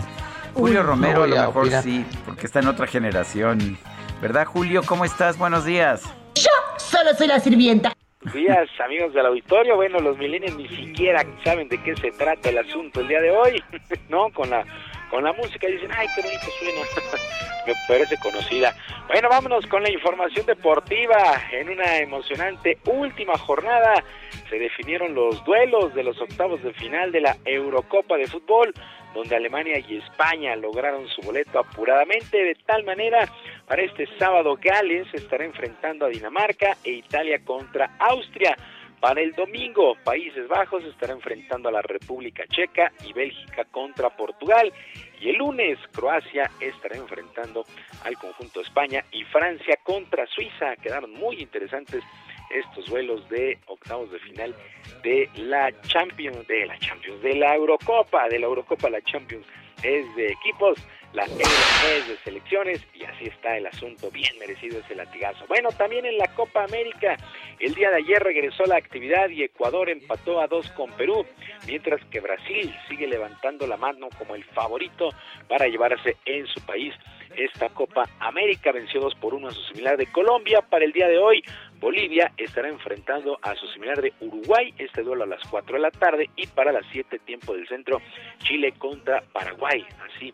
Julio 0.55 0.83
Romero 0.83 1.25
a 1.25 1.27
lo 1.27 1.37
mejor 1.37 1.71
sí, 1.83 2.07
porque 2.25 2.47
está 2.47 2.61
en 2.61 2.69
otra 2.69 2.87
generación. 2.87 3.77
¿Verdad, 4.23 4.47
Julio? 4.47 4.83
¿Cómo 4.85 5.05
estás? 5.05 5.37
Buenos 5.37 5.65
días. 5.65 6.03
Yo 6.35 6.51
solo 6.79 7.13
soy 7.15 7.27
la 7.27 7.39
sirvienta. 7.39 7.93
Buenos 8.23 8.35
días, 8.35 8.69
amigos 8.83 9.13
del 9.13 9.27
auditorio. 9.27 9.77
Bueno, 9.77 9.99
los 10.01 10.17
millennials 10.17 10.57
ni 10.57 10.69
siquiera 10.69 11.25
saben 11.45 11.69
de 11.69 11.83
qué 11.83 11.97
se 11.97 12.13
trata 12.13 12.49
el 12.49 12.59
asunto 12.59 13.01
el 13.01 13.09
día 13.09 13.21
de 13.21 13.31
hoy, 13.31 13.63
¿no? 14.09 14.31
Con 14.31 14.51
la 14.51 14.65
con 15.11 15.25
la 15.25 15.33
música 15.33 15.67
dicen, 15.67 15.91
ay, 15.93 16.07
qué 16.15 16.23
bonito 16.23 16.47
suena, 16.59 16.81
me 17.67 17.75
parece 17.89 18.17
conocida. 18.19 18.75
Bueno, 19.09 19.29
vámonos 19.29 19.67
con 19.67 19.83
la 19.83 19.91
información 19.91 20.47
deportiva. 20.47 21.43
En 21.51 21.69
una 21.69 21.99
emocionante 21.99 22.79
última 22.87 23.37
jornada 23.37 24.05
se 24.49 24.59
definieron 24.59 25.15
los 25.15 25.45
duelos 25.45 25.95
de 25.95 26.05
los 26.05 26.21
octavos 26.21 26.63
de 26.63 26.73
final 26.75 27.11
de 27.11 27.21
la 27.21 27.37
Eurocopa 27.45 28.17
de 28.17 28.29
Fútbol, 28.29 28.73
donde 29.15 29.35
Alemania 29.35 29.79
y 29.79 29.97
España 29.99 30.55
lograron 30.57 31.09
su 31.09 31.23
boleto 31.23 31.59
apuradamente. 31.59 32.39
De 32.39 32.55
tal 32.67 32.85
manera, 32.85 33.29
para 33.67 33.83
este 33.83 34.07
sábado 34.19 34.57
Gales 34.63 35.09
estará 35.13 35.45
enfrentando 35.45 36.07
a 36.07 36.09
Dinamarca 36.09 36.77
e 36.85 36.93
Italia 36.93 37.41
contra 37.45 37.97
Austria. 37.99 38.57
Para 39.01 39.23
el 39.23 39.33
domingo, 39.33 39.97
Países 40.05 40.47
Bajos 40.47 40.85
estará 40.85 41.15
enfrentando 41.15 41.71
a 41.71 41.73
la 41.73 41.81
República 41.81 42.45
Checa 42.49 42.93
y 43.03 43.15
Bélgica 43.15 43.65
contra 43.65 44.11
Portugal. 44.11 44.71
Y 45.19 45.31
el 45.31 45.37
lunes, 45.37 45.79
Croacia 45.93 46.51
estará 46.61 46.97
enfrentando 46.97 47.65
al 48.05 48.17
conjunto 48.19 48.61
España 48.61 49.03
y 49.11 49.25
Francia 49.25 49.79
contra 49.83 50.27
Suiza. 50.27 50.77
Quedaron 50.77 51.13
muy 51.13 51.37
interesantes 51.41 52.05
estos 52.51 52.87
duelos 52.87 53.27
de 53.31 53.59
octavos 53.69 54.11
de 54.11 54.19
final 54.19 54.55
de 55.03 55.31
la 55.37 55.73
Champions, 55.83 56.47
de 56.47 56.67
la 56.67 56.79
Champions, 56.79 57.23
de 57.23 57.37
la 57.37 57.55
Eurocopa, 57.55 58.29
de 58.29 58.39
la 58.39 58.47
Eurocopa, 58.47 58.91
la 58.91 59.01
Champions 59.03 59.47
es 59.83 60.15
de 60.15 60.27
equipos 60.27 60.79
la 61.13 61.25
es 61.25 62.09
de 62.09 62.17
selecciones 62.23 62.87
y 62.95 63.03
así 63.05 63.25
está 63.25 63.57
el 63.57 63.67
asunto, 63.67 64.11
bien 64.11 64.39
merecido 64.39 64.79
ese 64.79 64.95
latigazo. 64.95 65.45
Bueno, 65.49 65.71
también 65.71 66.07
en 66.07 66.17
la 66.17 66.29
Copa 66.35 66.65
América, 66.65 67.17
el 67.59 67.75
día 67.75 67.91
de 67.91 67.97
ayer 67.97 68.23
regresó 68.23 68.65
la 68.65 68.77
actividad 68.77 69.29
y 69.29 69.43
Ecuador 69.43 69.91
empató 69.91 70.41
a 70.41 70.47
dos 70.47 70.71
con 70.73 70.91
Perú, 70.93 71.27
mientras 71.67 72.05
que 72.07 72.21
Brasil 72.21 72.73
sigue 72.89 73.09
levantando 73.09 73.67
la 73.67 73.77
mano 73.77 74.09
como 74.19 74.37
el 74.37 74.45
favorito 74.45 75.09
para 75.49 75.67
llevarse 75.67 76.17
en 76.27 76.47
su 76.47 76.61
país 76.65 76.95
esta 77.37 77.69
Copa 77.71 78.09
América. 78.21 78.71
Venció 78.71 79.01
dos 79.01 79.15
por 79.17 79.35
uno 79.35 79.49
a 79.49 79.53
su 79.53 79.63
similar 79.65 79.97
de 79.97 80.07
Colombia. 80.07 80.63
Para 80.63 80.85
el 80.85 80.93
día 80.93 81.09
de 81.09 81.19
hoy, 81.19 81.43
Bolivia 81.81 82.33
estará 82.37 82.69
enfrentando 82.69 83.39
a 83.43 83.55
su 83.57 83.67
similar 83.69 84.01
de 84.01 84.13
Uruguay, 84.21 84.73
este 84.79 85.03
duelo 85.03 85.25
a 85.25 85.27
las 85.27 85.43
4 85.51 85.75
de 85.75 85.83
la 85.83 85.91
tarde, 85.91 86.31
y 86.37 86.47
para 86.47 86.73
las 86.73 86.85
7 86.93 87.19
tiempo 87.21 87.55
del 87.55 87.67
centro, 87.67 88.01
Chile 88.45 88.73
contra 88.79 89.23
Paraguay. 89.33 89.85
Así 90.09 90.33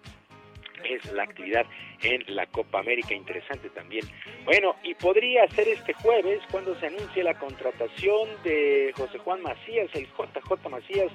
es 0.85 1.13
la 1.13 1.25
actividad 1.25 1.67
en 2.03 2.23
la 2.35 2.47
Copa 2.47 2.81
América, 2.81 3.15
interesante 3.15 3.71
también. 3.71 4.05
Bueno, 4.45 4.77
y 4.83 4.95
podría 4.95 5.47
ser 5.49 5.69
este 5.69 5.93
jueves 5.95 6.41
cuando 6.51 6.75
se 6.79 6.87
anuncie 6.87 7.23
la 7.23 7.39
contratación 7.39 8.29
de 8.45 8.93
José 8.97 9.19
Juan 9.19 9.43
Macías, 9.43 9.89
el 9.95 10.07
JJ 10.07 10.69
Macías, 10.69 11.11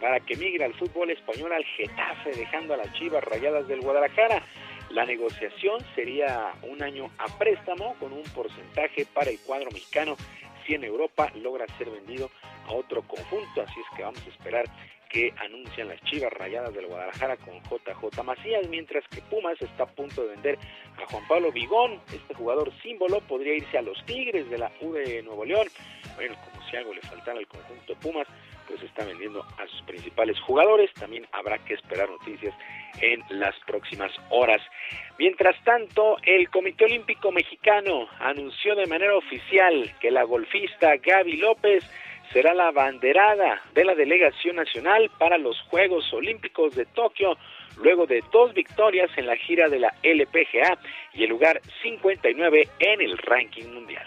para 0.00 0.20
que 0.20 0.36
migre 0.36 0.64
al 0.64 0.74
fútbol 0.74 1.10
español 1.10 1.52
al 1.52 1.64
Getafe, 1.64 2.30
dejando 2.36 2.74
a 2.74 2.76
las 2.76 2.92
Chivas 2.94 3.24
Rayadas 3.24 3.66
del 3.68 3.80
Guadalajara. 3.80 4.42
La 4.90 5.04
negociación 5.04 5.84
sería 5.94 6.52
un 6.62 6.82
año 6.82 7.10
a 7.18 7.26
préstamo 7.38 7.96
con 7.98 8.12
un 8.12 8.22
porcentaje 8.22 9.04
para 9.12 9.30
el 9.30 9.40
cuadro 9.40 9.70
mexicano 9.72 10.16
si 10.66 10.74
en 10.74 10.84
Europa 10.84 11.30
logra 11.34 11.66
ser 11.78 11.90
vendido 11.90 12.30
a 12.66 12.72
otro 12.72 13.02
conjunto, 13.02 13.62
así 13.62 13.80
es 13.80 13.96
que 13.96 14.02
vamos 14.02 14.20
a 14.26 14.30
esperar 14.30 14.64
que 15.08 15.32
anuncian 15.38 15.88
las 15.88 16.00
Chivas 16.02 16.32
Rayadas 16.32 16.74
del 16.74 16.86
Guadalajara 16.86 17.36
con 17.36 17.60
JJ 17.62 18.22
Macías, 18.22 18.68
mientras 18.68 19.06
que 19.08 19.22
Pumas 19.22 19.60
está 19.60 19.84
a 19.84 19.86
punto 19.86 20.22
de 20.22 20.28
vender 20.30 20.58
a 21.02 21.06
Juan 21.06 21.26
Pablo 21.28 21.52
Vigón, 21.52 22.00
este 22.12 22.34
jugador 22.34 22.72
símbolo, 22.82 23.20
podría 23.20 23.54
irse 23.54 23.78
a 23.78 23.82
los 23.82 24.04
Tigres 24.06 24.48
de 24.50 24.58
la 24.58 24.70
U 24.80 24.92
de 24.92 25.22
Nuevo 25.22 25.44
León. 25.44 25.66
Bueno, 26.16 26.34
como 26.44 26.68
si 26.68 26.76
algo 26.76 26.94
le 26.94 27.00
faltara 27.02 27.38
al 27.38 27.46
conjunto 27.46 27.94
Pumas, 27.96 28.26
pues 28.66 28.82
está 28.82 29.04
vendiendo 29.04 29.42
a 29.42 29.66
sus 29.68 29.82
principales 29.82 30.38
jugadores. 30.40 30.92
También 30.94 31.26
habrá 31.32 31.58
que 31.58 31.74
esperar 31.74 32.08
noticias 32.10 32.54
en 33.00 33.22
las 33.28 33.54
próximas 33.66 34.12
horas. 34.30 34.60
Mientras 35.18 35.56
tanto, 35.64 36.16
el 36.22 36.50
Comité 36.50 36.84
Olímpico 36.84 37.30
Mexicano 37.32 38.08
anunció 38.18 38.74
de 38.74 38.86
manera 38.86 39.16
oficial 39.16 39.94
que 40.00 40.10
la 40.10 40.24
golfista 40.24 40.96
Gaby 40.96 41.36
López 41.36 41.84
será 42.32 42.54
la 42.54 42.70
banderada 42.70 43.62
de 43.74 43.84
la 43.84 43.94
delegación 43.94 44.56
nacional 44.56 45.10
para 45.18 45.38
los 45.38 45.60
Juegos 45.70 46.12
Olímpicos 46.12 46.74
de 46.74 46.86
Tokio, 46.86 47.36
luego 47.82 48.06
de 48.06 48.22
dos 48.32 48.54
victorias 48.54 49.10
en 49.16 49.26
la 49.26 49.36
gira 49.36 49.68
de 49.68 49.78
la 49.78 49.94
LPGA 50.02 50.78
y 51.14 51.24
el 51.24 51.30
lugar 51.30 51.60
59 51.82 52.68
en 52.78 53.00
el 53.00 53.18
ranking 53.18 53.66
mundial. 53.72 54.06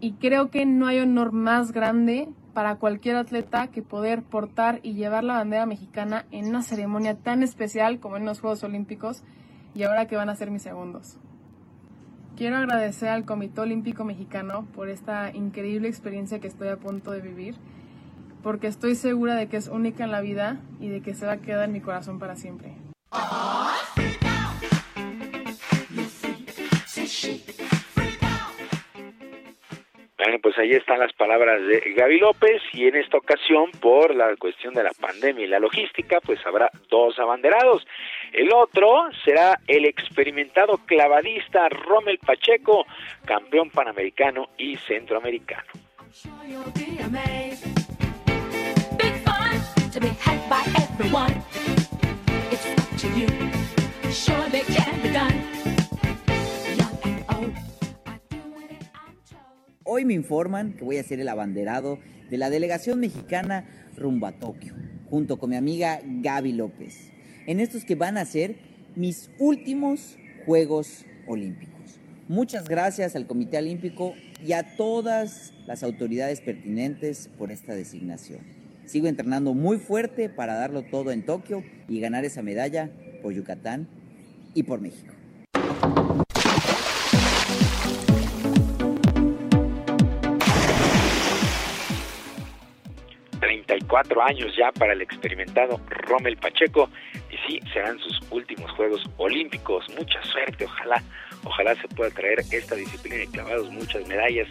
Y 0.00 0.12
creo 0.14 0.50
que 0.50 0.64
no 0.64 0.86
hay 0.86 1.00
honor 1.00 1.32
más 1.32 1.72
grande 1.72 2.28
para 2.54 2.76
cualquier 2.76 3.16
atleta 3.16 3.68
que 3.68 3.82
poder 3.82 4.22
portar 4.22 4.80
y 4.82 4.94
llevar 4.94 5.24
la 5.24 5.34
bandera 5.34 5.66
mexicana 5.66 6.26
en 6.30 6.46
una 6.48 6.62
ceremonia 6.62 7.16
tan 7.16 7.42
especial 7.42 8.00
como 8.00 8.16
en 8.16 8.24
los 8.24 8.40
Juegos 8.40 8.64
Olímpicos 8.64 9.22
y 9.74 9.82
ahora 9.82 10.06
que 10.06 10.16
van 10.16 10.28
a 10.28 10.36
ser 10.36 10.50
mis 10.50 10.62
segundos. 10.62 11.18
Quiero 12.36 12.56
agradecer 12.56 13.08
al 13.08 13.24
Comité 13.24 13.60
Olímpico 13.62 14.04
Mexicano 14.04 14.66
por 14.74 14.88
esta 14.88 15.34
increíble 15.34 15.88
experiencia 15.88 16.38
que 16.38 16.46
estoy 16.46 16.68
a 16.68 16.76
punto 16.76 17.10
de 17.10 17.20
vivir, 17.20 17.56
porque 18.42 18.68
estoy 18.68 18.94
segura 18.94 19.34
de 19.34 19.48
que 19.48 19.56
es 19.56 19.68
única 19.68 20.04
en 20.04 20.12
la 20.12 20.20
vida 20.20 20.60
y 20.78 20.88
de 20.88 21.02
que 21.02 21.14
se 21.14 21.26
va 21.26 21.32
a 21.32 21.38
quedar 21.38 21.64
en 21.64 21.72
mi 21.72 21.80
corazón 21.80 22.18
para 22.18 22.36
siempre. 22.36 22.76
Bueno, 30.18 30.38
pues 30.42 30.58
ahí 30.58 30.72
están 30.72 30.98
las 30.98 31.12
palabras 31.12 31.64
de 31.64 31.92
Gaby 31.96 32.18
López 32.18 32.60
y 32.72 32.88
en 32.88 32.96
esta 32.96 33.18
ocasión 33.18 33.70
por 33.80 34.12
la 34.16 34.34
cuestión 34.36 34.74
de 34.74 34.82
la 34.82 34.90
pandemia 34.90 35.44
y 35.44 35.48
la 35.48 35.60
logística, 35.60 36.20
pues 36.20 36.44
habrá 36.44 36.70
dos 36.90 37.16
abanderados. 37.20 37.86
El 38.32 38.52
otro 38.52 39.08
será 39.24 39.60
el 39.68 39.84
experimentado 39.84 40.78
clavadista 40.86 41.68
Rommel 41.68 42.18
Pacheco, 42.18 42.84
campeón 43.24 43.70
panamericano 43.70 44.48
y 44.58 44.76
centroamericano. 44.78 45.68
Hoy 59.90 60.04
me 60.04 60.12
informan 60.12 60.74
que 60.74 60.84
voy 60.84 60.98
a 60.98 61.02
ser 61.02 61.18
el 61.18 61.30
abanderado 61.30 61.98
de 62.28 62.36
la 62.36 62.50
delegación 62.50 63.00
mexicana 63.00 63.64
rumbo 63.96 64.26
a 64.26 64.32
Tokio, 64.32 64.74
junto 65.08 65.38
con 65.38 65.48
mi 65.48 65.56
amiga 65.56 66.02
Gaby 66.04 66.52
López, 66.52 67.10
en 67.46 67.58
estos 67.58 67.86
que 67.86 67.94
van 67.94 68.18
a 68.18 68.26
ser 68.26 68.56
mis 68.96 69.30
últimos 69.38 70.18
Juegos 70.44 71.06
Olímpicos. 71.26 71.98
Muchas 72.28 72.68
gracias 72.68 73.16
al 73.16 73.26
Comité 73.26 73.56
Olímpico 73.56 74.12
y 74.46 74.52
a 74.52 74.76
todas 74.76 75.54
las 75.66 75.82
autoridades 75.82 76.42
pertinentes 76.42 77.30
por 77.38 77.50
esta 77.50 77.74
designación. 77.74 78.40
Sigo 78.84 79.06
entrenando 79.06 79.54
muy 79.54 79.78
fuerte 79.78 80.28
para 80.28 80.52
darlo 80.52 80.82
todo 80.82 81.12
en 81.12 81.24
Tokio 81.24 81.64
y 81.88 81.98
ganar 82.00 82.26
esa 82.26 82.42
medalla 82.42 82.90
por 83.22 83.32
Yucatán 83.32 83.88
y 84.52 84.64
por 84.64 84.82
México. 84.82 85.14
34 93.68 94.22
años 94.22 94.54
ya 94.56 94.72
para 94.72 94.94
el 94.94 95.02
experimentado 95.02 95.78
Rommel 95.88 96.36
Pacheco 96.38 96.88
y 97.30 97.36
sí, 97.46 97.60
serán 97.72 97.98
sus 97.98 98.18
últimos 98.30 98.70
Juegos 98.72 99.04
Olímpicos. 99.18 99.84
Mucha 99.96 100.22
suerte, 100.22 100.64
ojalá, 100.64 101.02
ojalá 101.44 101.74
se 101.74 101.86
pueda 101.88 102.10
traer 102.10 102.40
esta 102.50 102.74
disciplina 102.74 103.16
de 103.16 103.26
clavados, 103.28 103.70
muchas 103.70 104.08
medallas. 104.08 104.48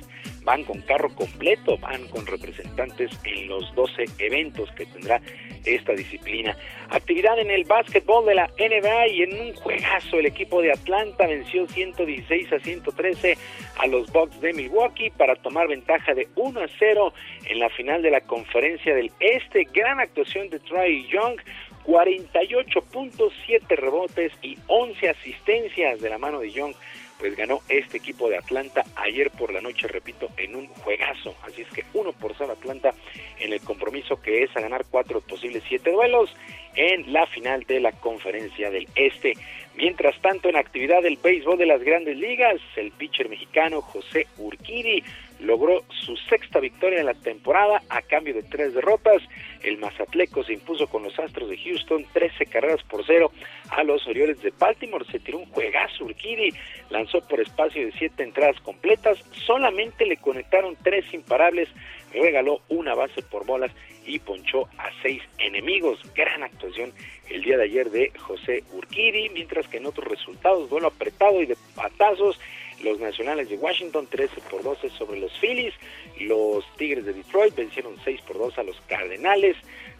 Van 0.47 0.63
con 0.63 0.79
carro 0.79 1.13
completo, 1.13 1.77
van 1.77 2.07
con 2.07 2.25
representantes 2.25 3.11
en 3.25 3.49
los 3.49 3.75
12 3.75 4.05
eventos 4.19 4.71
que 4.77 4.85
tendrá 4.85 5.21
esta 5.65 5.91
disciplina. 5.91 6.55
Actividad 6.89 7.37
en 7.37 7.51
el 7.51 7.65
básquetbol 7.65 8.25
de 8.25 8.35
la 8.35 8.49
NBA 8.57 9.07
y 9.09 9.23
en 9.23 9.41
un 9.41 9.53
juegazo 9.55 10.19
el 10.19 10.25
equipo 10.27 10.61
de 10.61 10.71
Atlanta 10.71 11.27
venció 11.27 11.67
116 11.67 12.53
a 12.53 12.59
113 12.59 13.37
a 13.77 13.87
los 13.87 14.09
Bucks 14.13 14.39
de 14.39 14.53
Milwaukee 14.53 15.09
para 15.09 15.35
tomar 15.35 15.67
ventaja 15.67 16.13
de 16.13 16.29
1 16.35 16.61
a 16.61 16.67
0 16.79 17.13
en 17.47 17.59
la 17.59 17.67
final 17.67 18.01
de 18.01 18.11
la 18.11 18.21
conferencia 18.21 18.95
del 18.95 19.11
Este. 19.19 19.67
Gran 19.73 19.99
actuación 19.99 20.49
de 20.49 20.59
Trae 20.59 21.05
Young 21.09 21.41
48.7 21.85 23.67
rebotes 23.75 24.31
y 24.41 24.57
11 24.67 25.09
asistencias 25.09 25.99
de 25.99 26.09
la 26.09 26.17
mano 26.17 26.39
de 26.39 26.51
Young 26.51 26.73
pues 27.19 27.35
ganó 27.35 27.61
este 27.69 27.97
equipo 27.97 28.29
de 28.29 28.37
Atlanta 28.37 28.83
ayer 28.95 29.31
por 29.31 29.51
la 29.51 29.61
noche, 29.61 29.87
repito, 29.87 30.29
en 30.37 30.55
un 30.55 30.67
juegazo. 30.67 31.35
Así 31.43 31.61
es 31.61 31.69
que 31.69 31.83
uno 31.93 32.13
por 32.13 32.37
ser 32.37 32.49
Atlanta 32.49 32.93
en 33.39 33.53
el 33.53 33.61
compromiso 33.61 34.21
que 34.21 34.43
es 34.43 34.55
a 34.55 34.61
ganar 34.61 34.85
cuatro 34.89 35.21
posibles 35.21 35.63
siete 35.67 35.91
duelos 35.91 36.29
en 36.75 37.11
la 37.11 37.25
final 37.27 37.63
de 37.63 37.79
la 37.79 37.91
conferencia 37.91 38.69
del 38.69 38.87
Este. 38.95 39.33
Mientras 39.75 40.19
tanto, 40.21 40.49
en 40.49 40.55
actividad 40.55 41.01
del 41.01 41.17
béisbol 41.17 41.57
de 41.57 41.65
las 41.65 41.83
grandes 41.83 42.17
ligas, 42.17 42.59
el 42.75 42.91
pitcher 42.91 43.29
mexicano 43.29 43.81
José 43.81 44.27
Urquiri 44.37 45.03
logró 45.39 45.83
su 45.89 46.15
sexta 46.29 46.59
victoria 46.59 46.99
en 46.99 47.05
la 47.05 47.13
temporada 47.13 47.81
a 47.89 48.01
cambio 48.01 48.33
de 48.33 48.43
tres 48.43 48.73
derrotas. 48.73 49.21
El 49.63 49.77
Mazatleco 49.77 50.43
se 50.43 50.53
impuso 50.53 50.87
con 50.87 51.03
los 51.03 51.17
Astros 51.19 51.49
de 51.49 51.57
Houston 51.57 52.05
13 52.13 52.45
carreras 52.45 52.83
por 52.83 53.05
cero 53.05 53.31
a 53.69 53.83
los 53.83 54.07
Orioles 54.07 54.41
de 54.41 54.53
Baltimore. 54.57 55.05
Se 55.11 55.19
tiró 55.19 55.39
un 55.39 55.45
juegazo 55.47 56.05
Urquidi, 56.05 56.51
lanzó 56.89 57.21
por 57.21 57.39
espacio 57.39 57.85
de 57.85 57.91
siete 57.93 58.23
entradas 58.23 58.59
completas, 58.61 59.23
solamente 59.45 60.05
le 60.05 60.17
conectaron 60.17 60.75
tres 60.83 61.13
imparables, 61.13 61.69
regaló 62.13 62.61
una 62.69 62.95
base 62.95 63.21
por 63.21 63.45
bolas 63.45 63.71
y 64.05 64.19
ponchó 64.19 64.67
a 64.77 64.89
seis 65.01 65.21
enemigos. 65.37 65.99
Gran 66.15 66.43
actuación 66.43 66.93
el 67.29 67.43
día 67.43 67.57
de 67.57 67.63
ayer 67.63 67.91
de 67.91 68.11
José 68.17 68.63
Urquidi, 68.73 69.29
mientras 69.29 69.67
que 69.67 69.77
en 69.77 69.85
otros 69.85 70.07
resultados, 70.07 70.69
duelo 70.69 70.87
apretado 70.87 71.41
y 71.41 71.45
de 71.45 71.57
patazos, 71.75 72.39
los 72.83 72.99
Nacionales 72.99 73.49
de 73.49 73.57
Washington 73.57 74.07
13 74.07 74.41
por 74.49 74.63
12 74.63 74.89
sobre 74.91 75.19
los 75.19 75.31
Phillies, 75.39 75.73
los 76.19 76.65
Tigres 76.77 77.05
de 77.05 77.13
Detroit 77.13 77.55
vencieron 77.55 77.95
6 78.03 78.21
por 78.21 78.37
2 78.37 78.57
a 78.57 78.63
los 78.63 78.79
Cardenales, 78.87 79.57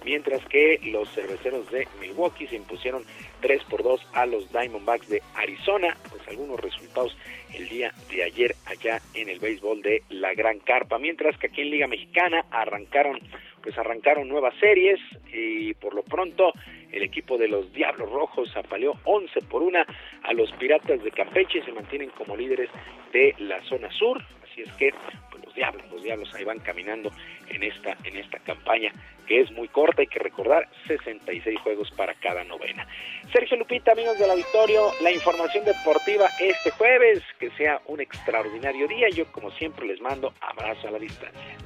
mientras 0.08 0.44
que 0.46 0.80
los 0.86 1.10
Cerveceros 1.14 1.70
de 1.70 1.86
Milwaukee 2.00 2.48
se 2.48 2.56
impusieron 2.56 3.04
3 3.42 3.64
por 3.66 3.84
2 3.84 4.08
a 4.14 4.26
los 4.26 4.50
Diamondbacks 4.54 5.10
de 5.10 5.22
Arizona, 5.36 5.98
pues 6.10 6.26
algunos 6.30 6.58
resultados 6.62 7.18
el 7.54 7.68
día 7.68 7.94
de 8.10 8.24
ayer 8.24 8.56
allá 8.66 9.02
en 9.14 9.28
el 9.28 9.40
béisbol 9.40 9.82
de 9.82 10.04
la 10.10 10.34
Gran 10.34 10.60
Carpa, 10.60 10.98
mientras 10.98 11.38
que 11.38 11.48
aquí 11.48 11.60
en 11.60 11.72
Liga 11.72 11.88
Mexicana 11.88 12.46
arrancaron 12.52 13.20
pues 13.62 13.78
arrancaron 13.78 14.30
nuevas 14.30 14.54
series 14.62 14.98
y 15.34 15.74
por 15.74 15.94
lo 15.94 16.02
pronto 16.04 16.54
el 16.90 17.04
equipo 17.04 17.38
de 17.38 17.50
los 17.50 17.74
Diablos 17.74 18.10
Rojos 18.10 18.56
apaleó 18.56 18.94
11 19.04 19.42
por 19.42 19.62
1 19.62 19.80
a 20.24 20.34
los 20.34 20.50
Piratas 20.54 21.04
de 21.04 21.12
Campeche 21.12 21.58
y 21.58 21.64
se 21.64 21.74
mantienen 21.74 22.12
como 22.12 22.38
líderes 22.38 22.70
de 23.12 23.36
la 23.40 23.62
zona 23.64 23.92
sur. 23.92 24.24
Así 24.58 24.64
es 24.64 24.76
que 24.78 24.92
pues, 25.30 25.46
los 25.46 25.54
Diablos, 25.54 25.84
los 25.92 26.02
Diablos 26.02 26.34
ahí 26.34 26.44
van 26.44 26.58
caminando 26.58 27.12
en 27.48 27.62
esta, 27.62 27.96
en 28.04 28.18
esta 28.18 28.40
campaña 28.40 28.92
que 29.28 29.42
es 29.42 29.52
muy 29.52 29.68
corta, 29.68 30.02
hay 30.02 30.08
que 30.08 30.18
recordar 30.18 30.68
66 30.88 31.60
juegos 31.60 31.92
para 31.92 32.16
cada 32.16 32.44
novena. 32.44 32.88
Sergio 33.32 33.58
Lupita, 33.58 33.92
amigos 33.92 34.18
del 34.18 34.32
auditorio, 34.32 34.94
la 35.04 35.12
información 35.12 35.64
deportiva 35.64 36.28
este 36.40 36.72
jueves, 36.72 37.22
que 37.38 37.52
sea 37.52 37.80
un 37.86 38.00
extraordinario 38.00 38.88
día. 38.88 39.10
Yo 39.10 39.32
como 39.32 39.52
siempre 39.52 39.86
les 39.86 40.02
mando 40.02 40.34
abrazo 40.42 40.88
a 40.88 40.92
la 40.92 41.00
distancia. 41.00 41.58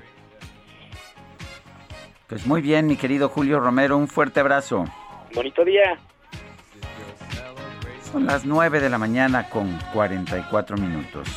Pues 2.27 2.45
muy 2.45 2.61
bien, 2.61 2.87
mi 2.87 2.97
querido 2.97 3.29
Julio 3.29 3.61
Romero, 3.61 3.95
un 3.95 4.09
fuerte 4.09 4.41
abrazo. 4.41 4.83
Bonito 5.33 5.63
día. 5.63 5.97
Son 8.11 8.25
las 8.25 8.43
9 8.43 8.81
de 8.81 8.89
la 8.89 8.97
mañana 8.97 9.49
con 9.49 9.79
44 9.93 10.75
minutos. 10.75 11.29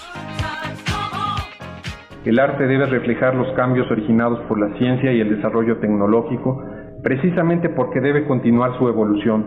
El 2.25 2.39
arte 2.39 2.67
debe 2.67 2.87
reflejar 2.87 3.35
los 3.35 3.53
cambios 3.53 3.91
originados 3.91 4.41
por 4.49 4.59
la 4.59 4.77
ciencia 4.79 5.13
y 5.13 5.21
el 5.21 5.37
desarrollo 5.37 5.77
tecnológico, 5.77 6.63
precisamente 7.03 7.69
porque 7.69 8.01
debe 8.01 8.27
continuar 8.27 8.79
su 8.79 8.89
evolución, 8.89 9.45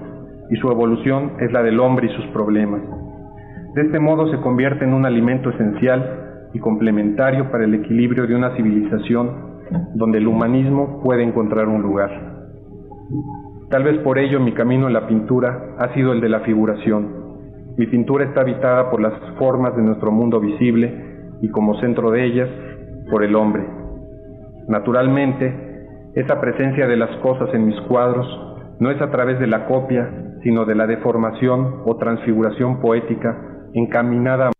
y 0.52 0.56
su 0.58 0.70
evolución 0.70 1.34
es 1.40 1.52
la 1.52 1.64
del 1.64 1.80
hombre 1.80 2.08
y 2.08 2.16
sus 2.16 2.26
problemas. 2.28 2.82
De 3.74 3.82
este 3.82 4.00
modo 4.00 4.30
se 4.30 4.38
convierte 4.38 4.86
en 4.86 4.94
un 4.94 5.06
alimento 5.06 5.50
esencial 5.50 6.50
y 6.54 6.60
complementario 6.60 7.52
para 7.52 7.66
el 7.66 7.74
equilibrio 7.74 8.28
de 8.28 8.36
una 8.36 8.56
civilización 8.56 9.48
donde 9.96 10.20
el 10.20 10.28
humanismo 10.28 11.02
puede 11.04 11.24
encontrar 11.24 11.68
un 11.68 11.82
lugar. 11.82 12.12
Tal 13.70 13.84
vez 13.84 13.98
por 14.00 14.18
ello 14.18 14.40
mi 14.40 14.54
camino 14.54 14.88
en 14.88 14.94
la 14.94 15.08
pintura 15.08 15.76
ha 15.78 15.94
sido 15.94 16.14
el 16.14 16.22
de 16.22 16.30
la 16.30 16.42
figuración. 16.42 17.08
Mi 17.78 17.88
pintura 17.88 18.26
está 18.26 18.42
habitada 18.42 18.90
por 18.90 19.02
las 19.02 19.14
formas 19.38 19.76
de 19.76 19.82
nuestro 19.82 20.12
mundo 20.12 20.40
visible 20.40 21.08
y 21.42 21.50
como 21.50 21.80
centro 21.80 22.12
de 22.12 22.26
ellas, 22.26 22.50
por 23.10 23.24
el 23.24 23.36
hombre. 23.36 23.66
Naturalmente, 24.68 25.54
esa 26.16 26.42
presencia 26.42 26.88
de 26.88 26.98
las 26.98 27.16
cosas 27.18 27.54
en 27.54 27.68
mis 27.68 27.80
cuadros 27.82 28.28
no 28.80 28.92
es 28.92 29.02
a 29.02 29.12
través 29.12 29.40
de 29.40 29.48
la 29.48 29.66
copia, 29.66 30.10
sino 30.44 30.66
de 30.66 30.76
la 30.76 30.88
deformación 30.88 31.82
o 31.86 31.98
transfiguración 31.98 32.80
poética 32.80 33.38
encaminada 33.74 34.48
a 34.48 34.52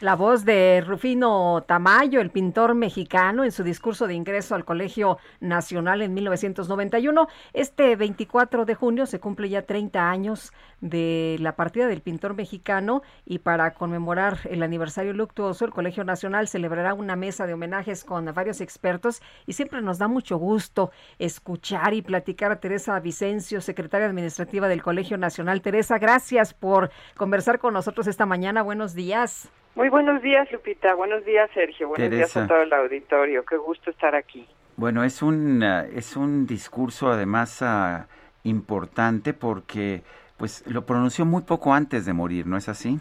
La 0.00 0.16
voz 0.16 0.46
de 0.46 0.82
Rufino 0.86 1.62
Tamayo, 1.68 2.22
el 2.22 2.30
pintor 2.30 2.74
mexicano, 2.74 3.44
en 3.44 3.52
su 3.52 3.62
discurso 3.62 4.06
de 4.06 4.14
ingreso 4.14 4.54
al 4.54 4.64
Colegio 4.64 5.18
Nacional 5.40 6.00
en 6.00 6.14
1991. 6.14 7.28
Este 7.52 7.96
24 7.96 8.64
de 8.64 8.74
junio 8.74 9.04
se 9.04 9.20
cumple 9.20 9.50
ya 9.50 9.66
30 9.66 10.08
años 10.08 10.54
de 10.80 11.36
la 11.40 11.54
partida 11.54 11.86
del 11.86 12.00
pintor 12.00 12.32
mexicano 12.32 13.02
y 13.26 13.40
para 13.40 13.74
conmemorar 13.74 14.38
el 14.44 14.62
aniversario 14.62 15.12
luctuoso, 15.12 15.66
el 15.66 15.70
Colegio 15.70 16.02
Nacional 16.02 16.48
celebrará 16.48 16.94
una 16.94 17.14
mesa 17.14 17.46
de 17.46 17.52
homenajes 17.52 18.02
con 18.02 18.24
varios 18.32 18.62
expertos 18.62 19.20
y 19.44 19.52
siempre 19.52 19.82
nos 19.82 19.98
da 19.98 20.08
mucho 20.08 20.38
gusto 20.38 20.92
escuchar 21.18 21.92
y 21.92 22.00
platicar 22.00 22.52
a 22.52 22.60
Teresa 22.60 22.98
Vicencio, 23.00 23.60
secretaria 23.60 24.06
administrativa 24.06 24.66
del 24.66 24.82
Colegio 24.82 25.18
Nacional. 25.18 25.60
Teresa, 25.60 25.98
gracias 25.98 26.54
por 26.54 26.90
conversar 27.18 27.58
con 27.58 27.74
nosotros 27.74 28.06
esta 28.06 28.24
mañana. 28.24 28.62
Buenos 28.62 28.94
días. 28.94 29.50
Muy 29.74 29.88
buenos 29.88 30.20
días, 30.22 30.50
Lupita. 30.50 30.94
Buenos 30.94 31.24
días, 31.24 31.48
Sergio. 31.54 31.88
Buenos 31.88 32.10
días 32.10 32.36
a 32.36 32.46
todo 32.46 32.62
el 32.62 32.72
auditorio. 32.72 33.44
Qué 33.44 33.56
gusto 33.56 33.90
estar 33.90 34.14
aquí. 34.14 34.46
Bueno, 34.76 35.04
es 35.04 35.22
un, 35.22 35.62
eh, 35.62 35.90
es 35.94 36.16
un 36.16 36.46
discurso 36.46 37.08
además 37.08 37.62
ah, 37.62 38.06
importante 38.44 39.32
porque 39.32 40.02
pues 40.36 40.66
lo 40.66 40.86
pronunció 40.86 41.24
muy 41.24 41.42
poco 41.42 41.74
antes 41.74 42.06
de 42.06 42.14
morir, 42.14 42.46
¿no 42.46 42.56
es 42.56 42.68
así? 42.68 42.98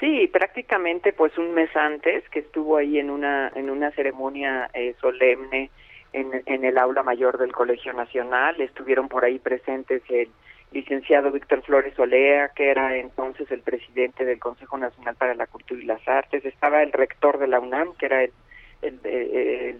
Sí, 0.00 0.28
prácticamente 0.32 1.12
pues 1.12 1.38
un 1.38 1.54
mes 1.54 1.74
antes 1.76 2.28
que 2.30 2.40
estuvo 2.40 2.76
ahí 2.76 2.98
en 2.98 3.08
una 3.08 3.52
en 3.54 3.70
una 3.70 3.92
ceremonia 3.92 4.68
eh, 4.74 4.96
solemne 5.00 5.70
en, 6.12 6.42
en 6.44 6.64
el 6.64 6.76
aula 6.76 7.04
mayor 7.04 7.38
del 7.38 7.52
Colegio 7.52 7.92
Nacional. 7.92 8.60
Estuvieron 8.60 9.08
por 9.08 9.24
ahí 9.24 9.38
presentes 9.38 10.02
el 10.08 10.28
licenciado 10.72 11.30
Víctor 11.30 11.62
Flores 11.62 11.98
Olea, 11.98 12.50
que 12.50 12.70
era 12.70 12.96
entonces 12.96 13.50
el 13.50 13.60
presidente 13.60 14.24
del 14.24 14.38
Consejo 14.38 14.78
Nacional 14.78 15.14
para 15.16 15.34
la 15.34 15.46
Cultura 15.46 15.80
y 15.80 15.86
las 15.86 16.06
Artes, 16.08 16.44
estaba 16.44 16.82
el 16.82 16.92
rector 16.92 17.38
de 17.38 17.46
la 17.46 17.60
UNAM, 17.60 17.94
que 17.96 18.06
era 18.06 18.22
el, 18.22 18.32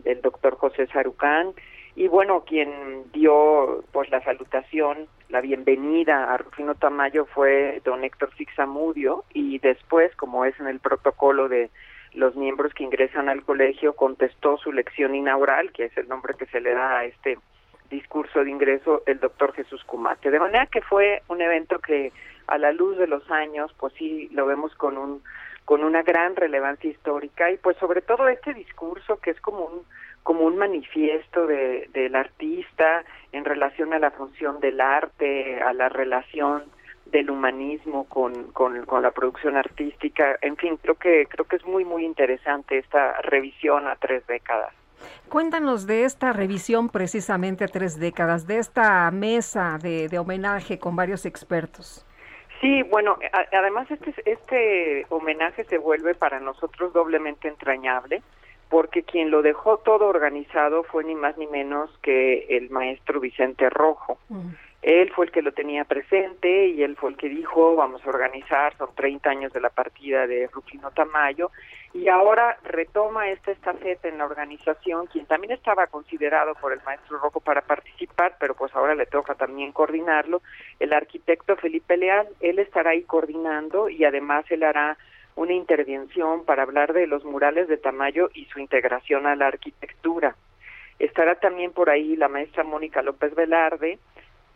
el, 0.04 0.20
doctor 0.22 0.56
José 0.56 0.86
Sarucán, 0.88 1.52
y 1.94 2.08
bueno, 2.08 2.44
quien 2.44 2.70
dio 3.12 3.84
pues 3.92 4.10
la 4.10 4.22
salutación, 4.22 5.08
la 5.28 5.40
bienvenida 5.40 6.32
a 6.32 6.36
Rufino 6.38 6.74
Tamayo 6.74 7.26
fue 7.26 7.80
don 7.84 8.04
Héctor 8.04 8.32
Fixamudio, 8.32 9.24
y 9.32 9.58
después, 9.58 10.14
como 10.16 10.44
es 10.44 10.58
en 10.60 10.68
el 10.68 10.80
protocolo 10.80 11.48
de 11.48 11.70
los 12.14 12.36
miembros 12.36 12.74
que 12.74 12.84
ingresan 12.84 13.28
al 13.28 13.42
colegio, 13.42 13.94
contestó 13.94 14.58
su 14.58 14.72
lección 14.72 15.14
inaugural, 15.14 15.72
que 15.72 15.86
es 15.86 15.96
el 15.96 16.08
nombre 16.08 16.34
que 16.38 16.46
se 16.46 16.60
le 16.60 16.72
da 16.72 16.98
a 16.98 17.04
este 17.06 17.38
discurso 17.92 18.42
de 18.42 18.50
ingreso 18.50 19.02
el 19.06 19.20
doctor 19.20 19.52
Jesús 19.52 19.84
Cumate. 19.84 20.30
De 20.30 20.40
manera 20.40 20.66
que 20.66 20.82
fue 20.82 21.22
un 21.28 21.40
evento 21.40 21.78
que 21.78 22.12
a 22.48 22.58
la 22.58 22.72
luz 22.72 22.98
de 22.98 23.06
los 23.06 23.30
años, 23.30 23.72
pues 23.78 23.92
sí 23.94 24.28
lo 24.32 24.46
vemos 24.46 24.74
con 24.74 24.98
un 24.98 25.22
con 25.64 25.84
una 25.84 26.02
gran 26.02 26.34
relevancia 26.34 26.90
histórica 26.90 27.48
y 27.52 27.56
pues 27.56 27.76
sobre 27.76 28.02
todo 28.02 28.26
este 28.26 28.52
discurso 28.52 29.18
que 29.20 29.30
es 29.30 29.40
como 29.40 29.64
un 29.66 29.82
como 30.24 30.44
un 30.44 30.56
manifiesto 30.56 31.46
de, 31.46 31.88
del 31.92 32.14
artista 32.14 33.04
en 33.32 33.44
relación 33.44 33.92
a 33.92 33.98
la 33.98 34.10
función 34.10 34.60
del 34.60 34.80
arte, 34.80 35.60
a 35.62 35.72
la 35.72 35.88
relación 35.88 36.64
del 37.06 37.30
humanismo 37.30 38.08
con, 38.08 38.52
con, 38.52 38.86
con, 38.86 39.02
la 39.02 39.10
producción 39.10 39.56
artística, 39.56 40.38
en 40.40 40.56
fin, 40.56 40.78
creo 40.80 40.94
que 40.94 41.26
creo 41.26 41.44
que 41.44 41.56
es 41.56 41.64
muy 41.64 41.84
muy 41.84 42.04
interesante 42.04 42.78
esta 42.78 43.20
revisión 43.22 43.86
a 43.86 43.96
tres 43.96 44.26
décadas. 44.26 44.72
Cuéntanos 45.28 45.86
de 45.86 46.04
esta 46.04 46.32
revisión 46.32 46.88
precisamente 46.88 47.64
a 47.64 47.68
tres 47.68 47.98
décadas, 47.98 48.46
de 48.46 48.58
esta 48.58 49.10
mesa 49.10 49.78
de, 49.82 50.18
homenaje 50.18 50.78
con 50.78 50.96
varios 50.96 51.26
expertos. 51.26 52.06
Sí, 52.60 52.82
bueno, 52.84 53.18
además 53.52 53.90
este, 53.90 54.14
este 54.24 55.06
homenaje 55.08 55.64
se 55.64 55.78
vuelve 55.78 56.14
para 56.14 56.38
nosotros 56.38 56.92
doblemente 56.92 57.48
entrañable 57.48 58.22
porque 58.72 59.02
quien 59.02 59.30
lo 59.30 59.42
dejó 59.42 59.76
todo 59.76 60.06
organizado 60.06 60.82
fue 60.84 61.04
ni 61.04 61.14
más 61.14 61.36
ni 61.36 61.46
menos 61.46 61.90
que 62.00 62.46
el 62.56 62.70
maestro 62.70 63.20
Vicente 63.20 63.68
Rojo. 63.68 64.16
Él 64.82 65.12
fue 65.12 65.26
el 65.26 65.32
que 65.32 65.42
lo 65.42 65.52
tenía 65.52 65.84
presente 65.84 66.66
y 66.66 66.82
él 66.82 66.96
fue 66.96 67.10
el 67.10 67.16
que 67.16 67.28
dijo, 67.28 67.76
vamos 67.76 68.04
a 68.04 68.08
organizar, 68.08 68.76
son 68.76 68.92
30 68.96 69.30
años 69.30 69.52
de 69.52 69.60
la 69.60 69.70
partida 69.70 70.26
de 70.26 70.48
Rufino 70.48 70.90
Tamayo, 70.90 71.52
y 71.94 72.08
ahora 72.08 72.58
retoma 72.64 73.28
esta 73.28 73.52
estafeta 73.52 74.08
en 74.08 74.18
la 74.18 74.24
organización, 74.24 75.06
quien 75.06 75.26
también 75.26 75.52
estaba 75.52 75.86
considerado 75.86 76.54
por 76.56 76.72
el 76.72 76.82
maestro 76.84 77.18
Rojo 77.18 77.38
para 77.38 77.60
participar, 77.60 78.34
pero 78.40 78.54
pues 78.54 78.74
ahora 78.74 78.96
le 78.96 79.06
toca 79.06 79.36
también 79.36 79.70
coordinarlo, 79.70 80.42
el 80.80 80.92
arquitecto 80.92 81.54
Felipe 81.54 81.96
Leal, 81.96 82.26
él 82.40 82.58
estará 82.58 82.90
ahí 82.90 83.02
coordinando 83.02 83.88
y 83.88 84.04
además 84.04 84.46
él 84.50 84.64
hará 84.64 84.96
una 85.36 85.52
intervención 85.52 86.44
para 86.44 86.64
hablar 86.64 86.92
de 86.92 87.06
los 87.06 87.24
murales 87.24 87.68
de 87.68 87.76
Tamayo 87.76 88.30
y 88.34 88.46
su 88.46 88.58
integración 88.58 89.26
a 89.26 89.36
la 89.36 89.46
arquitectura. 89.46 90.34
Estará 90.98 91.36
también 91.36 91.72
por 91.72 91.88
ahí 91.88 92.16
la 92.16 92.28
maestra 92.28 92.64
Mónica 92.64 93.02
López 93.02 93.34
Velarde, 93.34 93.98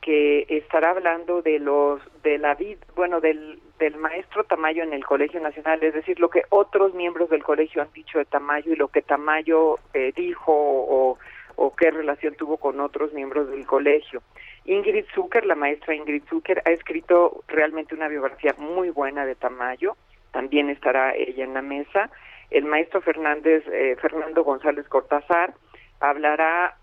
que 0.07 0.47
estará 0.49 0.91
hablando 0.91 1.43
de 1.43 1.59
los 1.59 2.01
de 2.23 2.39
la 2.39 2.55
vida, 2.55 2.78
bueno, 2.94 3.20
del, 3.20 3.59
del 3.81 3.97
maestro 3.97 4.44
Tamayo 4.44 4.85
en 4.85 4.93
el 4.93 5.05
Colegio 5.05 5.41
Nacional, 5.41 5.83
es 5.83 5.94
decir, 5.94 6.20
lo 6.20 6.31
que 6.31 6.44
otros 6.51 6.94
miembros 6.94 7.28
del 7.28 7.43
colegio 7.43 7.83
han 7.83 7.93
dicho 7.93 8.18
de 8.18 8.25
Tamayo 8.25 8.73
y 8.73 8.76
lo 8.76 8.86
que 8.86 9.02
Tamayo 9.02 9.81
eh, 9.94 10.12
dijo 10.15 10.52
o, 10.52 11.18
o 11.57 11.75
qué 11.75 11.91
relación 11.91 12.36
tuvo 12.36 12.57
con 12.57 12.78
otros 12.78 13.12
miembros 13.15 13.51
del 13.51 13.67
colegio. 13.67 14.23
Ingrid 14.65 15.07
Zucker, 15.12 15.44
la 15.44 15.57
maestra 15.57 15.97
Ingrid 15.97 16.23
Zucker, 16.31 16.62
ha 16.65 16.70
escrito 16.70 17.43
realmente 17.49 17.97
una 17.97 18.07
biografía 18.07 18.55
muy 18.59 18.91
buena 18.91 19.26
de 19.26 19.35
Tamayo, 19.35 19.97
también 20.31 20.70
estará 20.70 21.17
ella 21.17 21.43
en 21.43 21.55
la 21.55 21.62
mesa. 21.62 22.10
El 22.52 22.65
maestro 22.65 23.01
Fernández, 23.01 23.65
eh, 23.73 23.97
Fernando 24.01 24.44
González 24.44 24.86
Cortázar, 24.86 25.52
hablará 25.99 26.76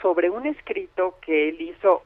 sobre 0.00 0.30
un 0.30 0.46
escrito 0.46 1.16
que 1.20 1.48
él 1.48 1.60
hizo 1.60 2.04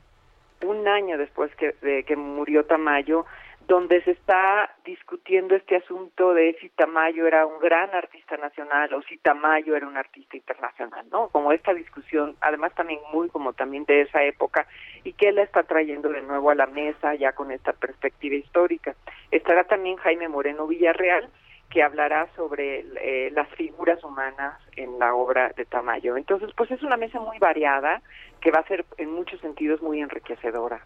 un 0.65 0.89
año 0.89 1.19
después 1.19 1.55
que, 1.57 1.75
de 1.83 2.05
que 2.05 2.17
murió 2.17 2.65
Tamayo, 2.65 3.27
donde 3.67 4.03
se 4.03 4.11
está 4.11 4.75
discutiendo 4.85 5.55
este 5.55 5.77
asunto 5.77 6.35
de 6.35 6.55
si 6.61 6.69
Tamayo 6.71 7.27
era 7.27 7.47
un 7.47 7.59
gran 7.61 7.95
artista 7.95 8.37
nacional 8.37 8.93
o 8.93 9.03
si 9.03 9.17
Tamayo 9.19 9.75
era 9.75 9.87
un 9.87 9.97
artista 9.97 10.37
internacional, 10.37 11.07
¿no? 11.11 11.29
Como 11.29 11.53
esta 11.53 11.73
discusión, 11.73 12.37
además 12.41 12.75
también 12.75 13.01
muy 13.13 13.29
como 13.29 13.55
también 13.55 13.85
de 13.87 14.03
esa 14.03 14.23
época, 14.23 14.67
y 15.03 15.15
que 15.15 15.33
la 15.33 15.43
está 15.43 15.63
trayendo 15.63 16.11
de 16.11 16.21
nuevo 16.23 16.51
a 16.51 16.55
la 16.55 16.67
mesa 16.67 17.15
ya 17.15 17.33
con 17.33 17.51
esta 17.51 17.73
perspectiva 17.73 18.37
histórica. 18.37 18.95
Estará 19.31 19.65
también 19.65 19.97
Jaime 19.97 20.29
Moreno 20.29 20.67
Villarreal, 20.67 21.31
que 21.75 21.83
hablará 21.83 22.29
sobre 22.37 22.87
eh, 23.03 23.33
las 23.33 23.49
figuras 23.57 24.03
humanas 24.05 24.55
en 24.77 24.97
la 25.01 25.13
obra 25.13 25.51
de 25.57 25.65
Tamayo. 25.65 26.17
Entonces, 26.17 26.51
pues 26.57 26.71
es 26.71 26.81
una 26.85 26.97
mesa 26.97 27.19
muy 27.19 27.37
variada 27.41 28.01
que 28.41 28.53
va 28.53 28.61
a 28.61 28.69
ser 28.69 28.85
en 28.97 29.13
muchos 29.13 29.41
sentidos 29.41 29.83
muy 29.83 30.01
enriquecedora. 30.01 30.81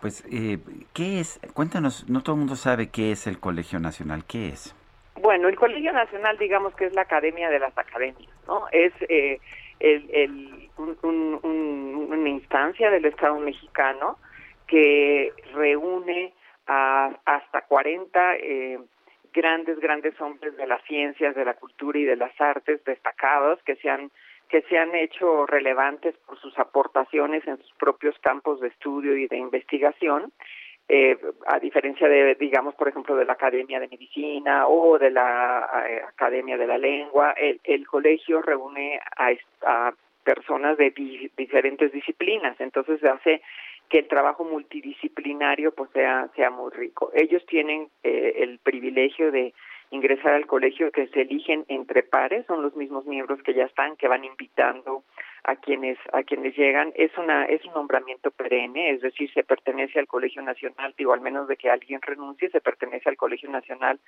Pues, 0.00 0.24
eh, 0.32 0.58
¿qué 0.94 1.20
es? 1.20 1.38
Cuéntanos, 1.52 2.08
no 2.08 2.22
todo 2.22 2.36
el 2.36 2.38
mundo 2.38 2.56
sabe 2.56 2.88
qué 2.88 3.12
es 3.12 3.26
el 3.26 3.38
Colegio 3.38 3.78
Nacional, 3.80 4.24
¿qué 4.26 4.48
es? 4.48 4.74
Bueno, 5.20 5.48
el 5.48 5.56
Colegio 5.56 5.92
Nacional, 5.92 6.38
digamos 6.38 6.74
que 6.74 6.86
es 6.86 6.94
la 6.94 7.02
academia 7.02 7.50
de 7.50 7.58
las 7.58 7.76
academias, 7.76 8.32
¿no? 8.46 8.66
Es 8.72 8.94
eh, 9.10 9.40
el, 9.78 10.70
una 11.02 12.28
instancia 12.30 12.90
del 12.90 13.04
Estado 13.04 13.38
mexicano 13.40 14.16
que 14.66 15.34
reúne 15.52 16.32
a 16.66 17.10
hasta 17.26 17.60
40 17.62 18.36
eh, 18.36 18.78
grandes, 19.38 19.78
grandes 19.78 20.20
hombres 20.20 20.56
de 20.56 20.66
las 20.66 20.82
ciencias, 20.84 21.36
de 21.36 21.44
la 21.44 21.54
cultura 21.54 21.98
y 21.98 22.04
de 22.04 22.16
las 22.16 22.38
artes 22.40 22.82
destacados 22.84 23.62
que 23.62 23.76
se 23.76 23.88
han 23.88 24.10
que 24.48 24.62
se 24.62 24.78
han 24.78 24.94
hecho 24.94 25.46
relevantes 25.46 26.16
por 26.26 26.38
sus 26.40 26.58
aportaciones 26.58 27.46
en 27.46 27.58
sus 27.58 27.72
propios 27.74 28.18
campos 28.20 28.60
de 28.60 28.68
estudio 28.68 29.14
y 29.14 29.26
de 29.28 29.36
investigación, 29.36 30.32
eh, 30.88 31.18
a 31.46 31.58
diferencia 31.58 32.08
de, 32.08 32.34
digamos, 32.34 32.74
por 32.74 32.88
ejemplo, 32.88 33.14
de 33.14 33.26
la 33.26 33.34
Academia 33.34 33.78
de 33.78 33.88
Medicina 33.88 34.66
o 34.66 34.98
de 34.98 35.10
la 35.10 35.84
eh, 35.86 36.00
Academia 36.08 36.56
de 36.56 36.66
la 36.66 36.78
Lengua, 36.78 37.32
el, 37.32 37.60
el 37.62 37.86
colegio 37.86 38.40
reúne 38.40 38.98
a, 39.18 39.32
a 39.66 39.92
personas 40.24 40.78
de 40.78 40.92
diferentes 41.36 41.92
disciplinas, 41.92 42.58
entonces 42.58 43.04
hace 43.04 43.42
que 43.88 44.00
el 44.00 44.08
trabajo 44.08 44.44
multidisciplinario 44.44 45.72
pues 45.72 45.90
sea, 45.92 46.28
sea 46.36 46.50
muy 46.50 46.70
rico. 46.70 47.10
Ellos 47.14 47.44
tienen 47.46 47.88
eh, 48.02 48.34
el 48.38 48.58
privilegio 48.58 49.32
de 49.32 49.54
ingresar 49.90 50.34
al 50.34 50.46
colegio 50.46 50.90
que 50.92 51.06
se 51.08 51.22
eligen 51.22 51.64
entre 51.68 52.02
pares, 52.02 52.44
son 52.46 52.62
los 52.62 52.76
mismos 52.76 53.06
miembros 53.06 53.42
que 53.42 53.54
ya 53.54 53.64
están, 53.64 53.96
que 53.96 54.08
van 54.08 54.24
invitando 54.24 55.04
a 55.44 55.56
quienes 55.56 55.96
a 56.12 56.22
quienes 56.22 56.56
llegan. 56.56 56.92
Es 56.94 57.16
una 57.16 57.44
es 57.46 57.64
un 57.64 57.72
nombramiento 57.72 58.30
perenne, 58.30 58.90
es 58.90 59.00
decir, 59.00 59.32
se 59.32 59.44
pertenece 59.44 59.98
al 59.98 60.06
Colegio 60.06 60.42
Nacional, 60.42 60.94
digo, 60.98 61.14
al 61.14 61.22
menos 61.22 61.48
de 61.48 61.56
que 61.56 61.70
alguien 61.70 62.02
renuncie, 62.02 62.50
se 62.50 62.60
pertenece 62.60 63.08
al 63.08 63.16
Colegio 63.16 63.50
Nacional 63.50 63.98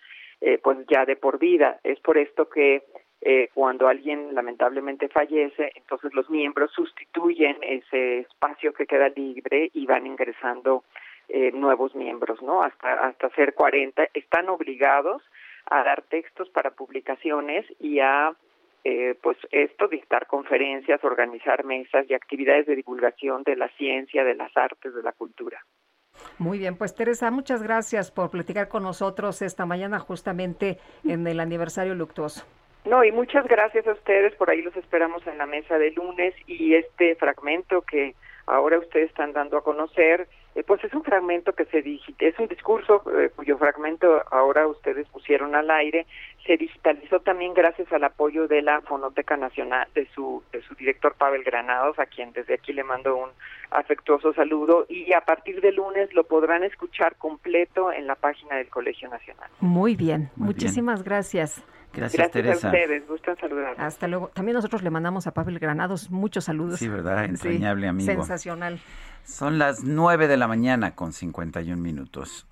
eh, 0.40 0.58
pues 0.62 0.78
ya 0.88 1.06
de 1.06 1.16
por 1.16 1.38
vida. 1.38 1.80
Es 1.82 1.98
por 2.00 2.18
esto 2.18 2.50
que 2.50 2.82
eh, 3.22 3.50
cuando 3.52 3.88
alguien 3.88 4.34
lamentablemente 4.34 5.08
fallece, 5.08 5.72
entonces 5.74 6.14
los 6.14 6.30
miembros 6.30 6.70
sustituyen 6.72 7.56
ese 7.62 8.20
espacio 8.20 8.72
que 8.72 8.86
queda 8.86 9.08
libre 9.10 9.70
y 9.74 9.86
van 9.86 10.06
ingresando 10.06 10.84
eh, 11.28 11.52
nuevos 11.52 11.94
miembros, 11.94 12.42
¿no? 12.42 12.62
Hasta 12.62 12.94
hasta 12.94 13.28
ser 13.30 13.54
40 13.54 14.08
están 14.14 14.48
obligados 14.48 15.22
a 15.66 15.84
dar 15.84 16.02
textos 16.02 16.48
para 16.50 16.70
publicaciones 16.70 17.66
y 17.78 18.00
a 18.00 18.34
eh, 18.82 19.14
pues 19.22 19.36
esto, 19.50 19.88
dictar 19.88 20.26
conferencias, 20.26 21.04
organizar 21.04 21.64
mesas 21.64 22.06
y 22.08 22.14
actividades 22.14 22.66
de 22.66 22.76
divulgación 22.76 23.42
de 23.42 23.54
la 23.54 23.68
ciencia, 23.76 24.24
de 24.24 24.34
las 24.34 24.56
artes, 24.56 24.94
de 24.94 25.02
la 25.02 25.12
cultura. 25.12 25.62
Muy 26.38 26.58
bien, 26.58 26.76
pues 26.76 26.94
Teresa, 26.94 27.30
muchas 27.30 27.62
gracias 27.62 28.10
por 28.10 28.30
platicar 28.30 28.68
con 28.68 28.82
nosotros 28.82 29.42
esta 29.42 29.66
mañana 29.66 29.98
justamente 29.98 30.78
en 31.04 31.26
el 31.26 31.40
aniversario 31.40 31.94
luctuoso. 31.94 32.46
No, 32.84 33.04
y 33.04 33.12
muchas 33.12 33.46
gracias 33.46 33.86
a 33.86 33.92
ustedes, 33.92 34.34
por 34.36 34.50
ahí 34.50 34.62
los 34.62 34.76
esperamos 34.76 35.26
en 35.26 35.38
la 35.38 35.46
mesa 35.46 35.78
de 35.78 35.90
lunes. 35.92 36.34
Y 36.46 36.74
este 36.74 37.14
fragmento 37.16 37.82
que 37.82 38.14
ahora 38.46 38.78
ustedes 38.78 39.10
están 39.10 39.32
dando 39.32 39.58
a 39.58 39.62
conocer, 39.62 40.28
eh, 40.56 40.64
pues 40.64 40.82
es 40.82 40.92
un 40.92 41.04
fragmento 41.04 41.52
que 41.52 41.66
se 41.66 41.82
digita, 41.82 42.26
es 42.26 42.36
un 42.38 42.48
discurso 42.48 43.02
eh, 43.16 43.30
cuyo 43.36 43.56
fragmento 43.56 44.22
ahora 44.32 44.66
ustedes 44.66 45.06
pusieron 45.08 45.54
al 45.54 45.70
aire, 45.70 46.06
se 46.44 46.56
digitalizó 46.56 47.20
también 47.20 47.54
gracias 47.54 47.92
al 47.92 48.02
apoyo 48.02 48.48
de 48.48 48.62
la 48.62 48.80
Fonoteca 48.80 49.36
Nacional, 49.36 49.86
de 49.94 50.08
su, 50.14 50.42
de 50.50 50.62
su 50.62 50.74
director 50.74 51.14
Pavel 51.14 51.44
Granados, 51.44 51.98
a 52.00 52.06
quien 52.06 52.32
desde 52.32 52.54
aquí 52.54 52.72
le 52.72 52.82
mando 52.82 53.16
un 53.16 53.30
afectuoso 53.70 54.32
saludo, 54.32 54.86
y 54.88 55.12
a 55.12 55.20
partir 55.20 55.60
de 55.60 55.70
lunes 55.70 56.12
lo 56.14 56.24
podrán 56.24 56.64
escuchar 56.64 57.14
completo 57.16 57.92
en 57.92 58.08
la 58.08 58.16
página 58.16 58.56
del 58.56 58.68
Colegio 58.68 59.08
Nacional. 59.08 59.48
Muy 59.60 59.94
bien, 59.94 60.30
muchísimas 60.34 61.04
gracias. 61.04 61.64
Gracias, 61.92 62.30
Teresa. 62.30 62.68
a 62.68 62.70
ustedes, 62.70 63.06
gustan 63.08 63.36
saludar. 63.36 63.74
Hasta 63.78 64.06
luego. 64.06 64.28
También 64.28 64.54
nosotros 64.54 64.82
le 64.82 64.90
mandamos 64.90 65.26
a 65.26 65.32
Pavel 65.32 65.58
Granados 65.58 66.10
muchos 66.10 66.44
saludos. 66.44 66.78
Sí, 66.78 66.88
¿verdad? 66.88 67.24
Entrañable 67.24 67.88
amigo. 67.88 68.06
Sensacional. 68.06 68.80
Son 69.24 69.58
las 69.58 69.82
9 69.84 70.28
de 70.28 70.36
la 70.36 70.46
mañana 70.48 70.94
con 70.94 71.12
51 71.12 71.80
minutos. 71.80 72.46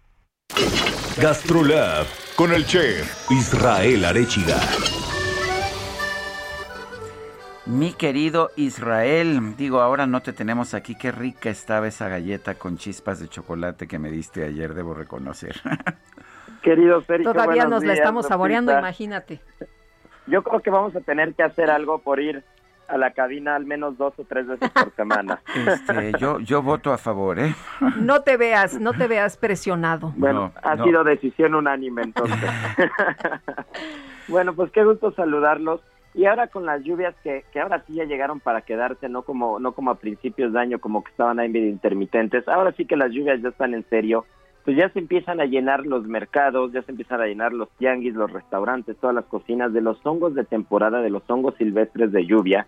Gastrolab 1.21 2.07
con 2.37 2.53
el 2.53 2.65
chef 2.65 3.31
Israel 3.31 4.05
Arechiga. 4.05 4.59
Mi 7.67 7.93
querido 7.93 8.51
Israel, 8.57 9.55
digo, 9.59 9.83
ahora 9.83 10.07
no 10.07 10.23
te 10.23 10.33
tenemos 10.33 10.73
aquí. 10.73 10.95
Qué 10.95 11.13
rica 11.13 11.51
estaba 11.51 11.87
esa 11.87 12.09
galleta 12.09 12.55
con 12.55 12.79
chispas 12.79 13.21
de 13.21 13.29
chocolate 13.29 13.87
que 13.87 13.99
me 13.99 14.11
diste 14.11 14.45
ayer, 14.45 14.73
debo 14.73 14.95
reconocer. 14.95 15.61
Querido 16.63 17.03
Sergio, 17.03 17.33
Todavía 17.33 17.67
nos 17.67 17.85
la 17.85 17.95
estamos 17.95 18.27
saboreando, 18.27 18.77
imagínate. 18.77 19.41
Yo 20.27 20.43
creo 20.43 20.61
que 20.61 20.71
vamos 20.71 20.95
a 20.95 21.01
tener 21.01 21.35
que 21.35 21.43
hacer 21.43 21.71
algo 21.71 21.99
por 21.99 22.21
ir 22.21 22.45
a 22.89 22.97
la 22.97 23.13
cabina 23.13 23.55
al 23.55 23.67
menos 23.67 23.99
dos 23.99 24.15
o 24.19 24.25
tres 24.25 24.47
veces 24.47 24.71
por 24.71 24.93
semana. 24.95 25.41
Este, 25.69 26.13
yo, 26.19 26.41
yo 26.41 26.63
voto 26.63 26.93
a 26.93 26.99
favor, 26.99 27.39
¿eh? 27.39 27.55
No 28.01 28.23
te 28.23 28.37
veas, 28.37 28.81
no 28.81 28.93
te 28.93 29.07
veas 29.07 29.37
presionado. 29.37 30.13
Bueno, 30.17 30.53
ha 30.63 30.83
sido 30.83 31.05
decisión 31.05 31.55
unánime 31.55 32.03
entonces. 32.03 32.51
bueno, 34.29 34.55
pues 34.55 34.71
qué 34.73 34.85
gusto 34.85 35.13
saludarlos. 35.13 35.81
Y 36.15 36.25
ahora 36.25 36.49
con 36.49 36.65
las 36.65 36.83
lluvias 36.83 37.15
que, 37.23 37.45
que 37.53 37.61
ahora 37.61 37.85
sí 37.87 37.95
ya 37.95 38.05
llegaron 38.05 38.41
para 38.41 38.63
quedarse, 38.63 39.09
no 39.09 39.23
como, 39.23 39.61
no 39.61 39.73
como 39.73 39.91
a 39.91 39.97
principios 39.97 40.53
de 40.53 40.61
año, 40.61 40.79
como 40.79 41.05
que 41.05 41.11
estaban 41.11 41.39
ahí 41.39 41.49
medio 41.49 41.69
intermitentes. 41.69 42.49
Ahora 42.49 42.73
sí 42.73 42.87
que 42.87 42.97
las 42.97 43.13
lluvias 43.13 43.43
ya 43.43 43.51
están 43.51 43.75
en 43.75 43.85
serio. 43.89 44.25
Pues 44.65 44.77
ya 44.77 44.91
se 44.91 44.99
empiezan 44.99 45.41
a 45.41 45.47
llenar 45.47 45.87
los 45.87 46.07
mercados, 46.07 46.73
ya 46.73 46.83
se 46.83 46.91
empiezan 46.91 47.21
a 47.21 47.27
llenar 47.27 47.53
los 47.53 47.71
tianguis, 47.79 48.15
los 48.15 48.31
restaurantes, 48.31 48.97
todas 48.99 49.15
las 49.15 49.25
cocinas 49.25 49.73
de 49.73 49.81
los 49.81 50.05
hongos 50.05 50.35
de 50.35 50.45
temporada, 50.45 51.01
de 51.01 51.11
los 51.11 51.23
hongos 51.29 51.55
silvestres 51.57 52.13
de 52.13 52.27
lluvia. 52.27 52.67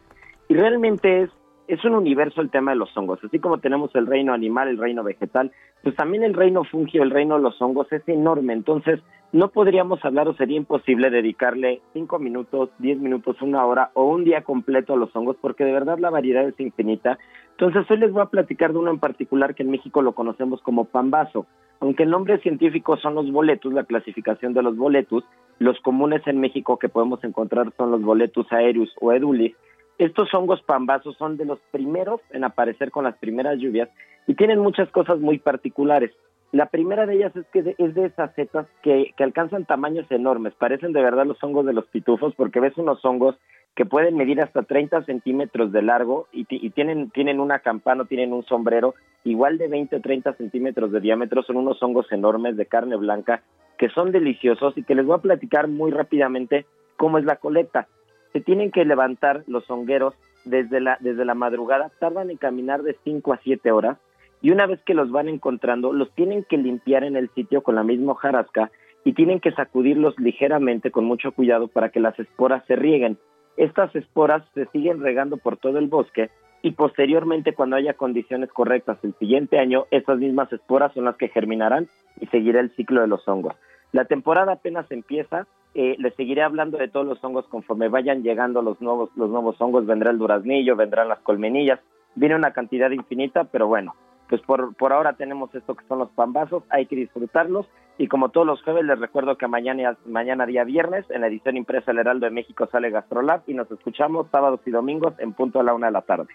Y 0.49 0.55
realmente 0.55 1.23
es 1.23 1.31
es 1.71 1.85
un 1.85 1.95
universo 1.95 2.41
el 2.41 2.51
tema 2.51 2.73
de 2.73 2.77
los 2.77 2.95
hongos. 2.97 3.21
Así 3.23 3.39
como 3.39 3.59
tenemos 3.59 3.95
el 3.95 4.09
reino 4.09 4.33
animal, 4.33 4.69
el 4.69 4.79
reino 4.79 5.05
vegetal, 5.05 5.53
pues 5.85 5.95
también 5.95 6.25
el 6.25 6.35
reino 6.35 6.65
fungio, 6.65 7.05
el 7.05 7.13
reino 7.13 7.37
de 7.37 7.43
los 7.43 7.63
hongos 7.63 7.87
es 7.93 8.03
enorme. 8.09 8.55
Entonces, 8.55 9.01
no 9.33 9.51
podríamos 9.51 10.05
hablar 10.05 10.27
o 10.27 10.35
sería 10.35 10.57
imposible 10.57 11.11
dedicarle 11.11 11.81
cinco 11.93 12.19
minutos, 12.19 12.71
diez 12.79 12.99
minutos, 12.99 13.41
una 13.41 13.65
hora 13.65 13.91
o 13.95 14.05
un 14.05 14.25
día 14.25 14.43
completo 14.43 14.95
a 14.95 14.97
los 14.97 15.15
hongos, 15.15 15.37
porque 15.41 15.65
de 15.65 15.73
verdad 15.73 15.99
la 16.01 16.11
variedad 16.11 16.45
es 16.45 16.59
infinita. 16.59 17.19
Entonces, 17.61 17.91
hoy 17.91 17.99
les 17.99 18.11
voy 18.11 18.23
a 18.23 18.31
platicar 18.31 18.73
de 18.73 18.79
uno 18.79 18.91
en 18.91 18.99
particular 18.99 19.55
que 19.55 19.65
en 19.65 19.71
México 19.71 20.01
lo 20.01 20.13
conocemos 20.13 20.63
como 20.63 20.87
pambazo. 20.87 21.45
Aunque 21.81 22.05
el 22.05 22.11
nombre 22.11 22.39
científico 22.39 22.97
son 22.97 23.15
los 23.15 23.31
boletus, 23.31 23.75
la 23.75 23.85
clasificación 23.85 24.55
de 24.55 24.63
los 24.63 24.79
boletus, 24.79 25.25
los 25.59 25.79
comunes 25.81 26.27
en 26.27 26.41
México 26.41 26.79
que 26.79 26.89
podemos 26.89 27.23
encontrar 27.23 27.71
son 27.77 27.91
los 27.91 28.01
boletus 28.01 28.51
aéreos 28.51 28.89
o 28.99 29.13
edulis, 29.13 29.55
estos 29.99 30.33
hongos 30.33 30.63
pambazos 30.63 31.19
son 31.19 31.37
de 31.37 31.45
los 31.45 31.59
primeros 31.71 32.23
en 32.31 32.45
aparecer 32.45 32.91
con 32.91 33.05
las 33.05 33.19
primeras 33.19 33.59
lluvias 33.59 33.91
y 34.27 34.37
tienen 34.37 34.59
muchas 34.61 34.89
cosas 34.91 35.19
muy 35.19 35.39
particulares. 35.39 36.13
La 36.53 36.65
primera 36.65 37.05
de 37.05 37.17
ellas 37.17 37.37
es 37.37 37.45
que 37.53 37.77
es 37.77 37.95
de 37.95 38.07
esas 38.07 38.35
setas 38.37 38.67
que, 38.83 39.13
que 39.19 39.23
alcanzan 39.23 39.67
tamaños 39.67 40.11
enormes, 40.11 40.55
parecen 40.55 40.95
de 40.95 41.03
verdad 41.03 41.27
los 41.27 41.45
hongos 41.45 41.67
de 41.67 41.75
los 41.75 41.85
pitufos 41.89 42.35
porque 42.37 42.59
ves 42.59 42.79
unos 42.79 43.05
hongos 43.05 43.37
que 43.75 43.87
pueden 43.87 44.17
medir 44.17 44.41
hasta 44.41 44.63
30 44.63 45.05
centímetros 45.05 45.73
de 45.73 45.83
largo 45.83 46.27
y, 46.33 46.47
y, 46.49 46.71
tienen, 46.71 47.11
tienen 47.11 47.41
una 47.41 47.61
campana, 47.61 48.05
tienen 48.05 48.33
un 48.33 48.45
sombrero 48.45 48.95
igual 49.25 49.59
de 49.59 49.69
20 49.69 49.97
o 49.97 50.01
30 50.01 50.35
centímetros 50.35 50.93
de 50.93 51.01
diámetro, 51.01 51.43
son 51.43 51.57
unos 51.57 51.83
hongos 51.83 52.11
enormes 52.13 52.57
de 52.57 52.67
carne 52.67 52.97
blanca 52.97 53.43
que 53.79 53.89
son 53.89 54.13
deliciosos 54.13 54.77
y 54.77 54.83
que 54.83 54.95
les 54.95 55.07
voy 55.07 55.17
a 55.17 55.23
platicar 55.23 55.69
muy 55.69 55.91
rápidamente 55.91 56.67
cómo 56.97 57.19
es 57.19 57.25
la 57.25 57.37
colecta 57.37 57.89
se 58.33 58.41
tienen 58.41 58.71
que 58.71 58.85
levantar 58.85 59.45
los 59.47 59.69
hongueros 59.71 60.15
desde 60.45 60.81
la, 60.81 60.97
desde 61.01 61.25
la 61.25 61.35
madrugada, 61.35 61.91
tardan 61.99 62.31
en 62.31 62.37
caminar 62.37 62.83
de 62.83 62.97
5 63.05 63.33
a 63.33 63.41
7 63.43 63.73
horas 63.73 63.99
y 64.41 64.51
una 64.51 64.67
vez 64.67 64.81
que 64.85 64.95
los 64.95 65.11
van 65.11 65.29
encontrando, 65.29 65.93
los 65.93 66.11
tienen 66.13 66.45
que 66.45 66.57
limpiar 66.57 67.05
en 67.05 67.17
el 67.17 67.29
sitio 67.31 67.63
con 67.63 67.75
la 67.75 67.83
misma 67.83 68.13
hojarasca 68.13 68.71
y 69.05 69.13
tienen 69.13 69.41
que 69.41 69.53
sacudirlos 69.53 70.19
ligeramente 70.19 70.91
con 70.91 71.05
mucho 71.05 71.33
cuidado 71.33 71.69
para 71.69 71.91
que 71.91 72.01
las 72.01 72.19
esporas 72.19 72.65
se 72.67 72.77
rieguen. 72.77 73.19
Estas 73.57 73.95
esporas 73.95 74.43
se 74.55 74.67
siguen 74.67 75.01
regando 75.01 75.37
por 75.37 75.57
todo 75.57 75.79
el 75.79 75.89
bosque 75.89 76.31
y 76.63 76.73
posteriormente 76.73 77.55
cuando 77.55 77.77
haya 77.77 77.95
condiciones 77.95 78.51
correctas 78.53 78.99
el 79.03 79.15
siguiente 79.15 79.59
año, 79.59 79.87
esas 79.91 80.19
mismas 80.19 80.53
esporas 80.53 80.93
son 80.93 81.05
las 81.05 81.17
que 81.17 81.29
germinarán 81.29 81.89
y 82.21 82.27
seguirá 82.27 82.61
el 82.61 82.71
ciclo 82.77 83.01
de 83.01 83.07
los 83.07 83.27
hongos. 83.27 83.55
La 83.93 84.05
temporada 84.05 84.53
apenas 84.53 84.91
empieza, 84.91 85.47
eh, 85.75 85.97
les 85.99 86.15
seguiré 86.15 86.43
hablando 86.43 86.79
de 86.79 86.89
todos 86.89 87.07
los 87.07 87.23
hongos 87.25 87.47
conforme 87.49 87.89
vayan 87.89 88.23
llegando 88.23 88.63
los 88.63 88.81
nuevos, 88.81 89.11
los 89.17 89.31
nuevos 89.31 89.61
hongos, 89.61 89.87
vendrá 89.87 90.11
el 90.11 90.19
duraznillo, 90.19 90.77
vendrán 90.77 91.09
las 91.09 91.21
colmenillas, 91.21 91.81
viene 92.15 92.37
una 92.37 92.53
cantidad 92.53 92.91
infinita, 92.91 93.45
pero 93.45 93.67
bueno, 93.67 93.95
pues 94.29 94.43
por, 94.43 94.75
por 94.77 94.93
ahora 94.93 95.15
tenemos 95.15 95.55
esto 95.55 95.75
que 95.75 95.85
son 95.87 95.99
los 95.99 96.11
pambazos, 96.11 96.63
hay 96.71 96.87
que 96.87 96.97
disfrutarlos 96.97 97.67
y 98.01 98.09
como 98.09 98.31
todos 98.31 98.47
los 98.47 98.63
jueves 98.63 98.83
les 98.87 98.99
recuerdo 98.99 99.37
que 99.37 99.47
mañana, 99.47 99.95
mañana 100.07 100.47
día 100.47 100.65
viernes 100.65 101.05
en 101.11 101.21
la 101.21 101.27
edición 101.27 101.59
impresa 101.59 101.91
El 101.91 101.99
Heraldo 101.99 102.25
de 102.25 102.33
México 102.33 102.67
sale 102.73 102.89
Gastrolab 102.89 103.43
y 103.47 103.53
nos 103.53 103.71
escuchamos 103.71 104.27
sábados 104.33 104.61
y 104.65 104.71
domingos 104.71 105.13
en 105.19 105.35
punto 105.35 105.61
a 105.61 105.63
la 105.63 105.75
una 105.75 105.89
de 105.89 105.93
la 105.93 106.01
tarde. 106.01 106.29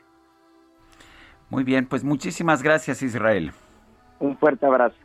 Muy 1.50 1.64
bien, 1.64 1.88
pues 1.88 2.03
muchísimas 2.03 2.61
gracias 2.61 3.02
Israel. 3.02 3.52
Un 4.19 4.38
fuerte 4.38 4.68
abrazo. 4.68 5.05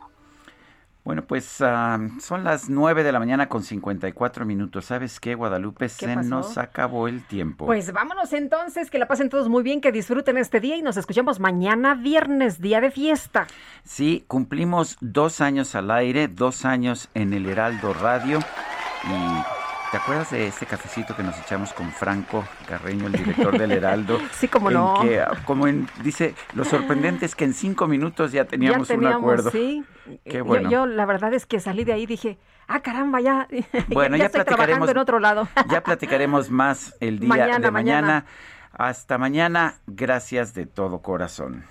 Bueno, 1.03 1.23
pues 1.23 1.59
uh, 1.61 2.19
son 2.19 2.43
las 2.43 2.69
9 2.69 3.03
de 3.03 3.11
la 3.11 3.17
mañana 3.17 3.49
con 3.49 3.63
54 3.63 4.45
minutos. 4.45 4.85
¿Sabes 4.85 5.19
qué, 5.19 5.33
Guadalupe? 5.33 5.89
Se 5.89 6.15
nos 6.15 6.59
acabó 6.59 7.07
el 7.07 7.25
tiempo. 7.25 7.65
Pues 7.65 7.91
vámonos 7.91 8.33
entonces, 8.33 8.91
que 8.91 8.99
la 8.99 9.07
pasen 9.07 9.29
todos 9.29 9.49
muy 9.49 9.63
bien, 9.63 9.81
que 9.81 9.91
disfruten 9.91 10.37
este 10.37 10.59
día 10.59 10.77
y 10.77 10.83
nos 10.83 10.97
escuchamos 10.97 11.39
mañana 11.39 11.95
viernes, 11.95 12.61
día 12.61 12.81
de 12.81 12.91
fiesta. 12.91 13.47
Sí, 13.83 14.25
cumplimos 14.27 14.97
dos 15.01 15.41
años 15.41 15.73
al 15.73 15.89
aire, 15.89 16.27
dos 16.27 16.65
años 16.65 17.09
en 17.15 17.33
el 17.33 17.47
Heraldo 17.47 17.93
Radio 17.93 18.39
y 19.03 19.60
¿Te 19.91 19.97
acuerdas 19.97 20.31
de 20.31 20.47
este 20.47 20.65
cafecito 20.65 21.13
que 21.17 21.21
nos 21.21 21.37
echamos 21.37 21.73
con 21.73 21.91
Franco 21.91 22.45
Carreño, 22.65 23.07
el 23.07 23.11
director 23.11 23.57
del 23.57 23.73
Heraldo? 23.73 24.19
sí, 24.31 24.47
como 24.47 24.71
no. 24.71 25.01
Que, 25.01 25.21
como 25.43 25.65
dice, 26.01 26.33
lo 26.53 26.63
sorprendente 26.63 27.25
es 27.25 27.35
que 27.35 27.43
en 27.43 27.53
cinco 27.53 27.87
minutos 27.87 28.31
ya 28.31 28.45
teníamos, 28.45 28.89
un 28.89 29.05
acuerdo. 29.05 29.51
Sí. 29.51 29.83
Qué 30.23 30.41
bueno. 30.41 30.69
Yo, 30.69 30.85
la 30.85 31.05
verdad 31.05 31.33
es 31.33 31.45
que 31.45 31.59
salí 31.59 31.83
de 31.83 31.91
ahí 31.91 32.03
y 32.03 32.05
dije, 32.05 32.37
ah, 32.69 32.79
caramba, 32.79 33.19
ya, 33.19 33.49
bueno, 33.89 34.15
ya, 34.15 34.27
estoy 34.27 34.45
trabajando 34.45 34.89
en 34.89 34.97
otro 34.97 35.19
lado. 35.19 35.49
ya 35.69 35.83
platicaremos 35.83 36.49
más 36.49 36.95
el 37.01 37.19
día 37.19 37.59
de 37.59 37.71
mañana. 37.71 38.25
Hasta 38.71 39.17
mañana, 39.17 39.75
gracias 39.87 40.53
de 40.53 40.67
todo 40.67 41.01
corazón. 41.01 41.65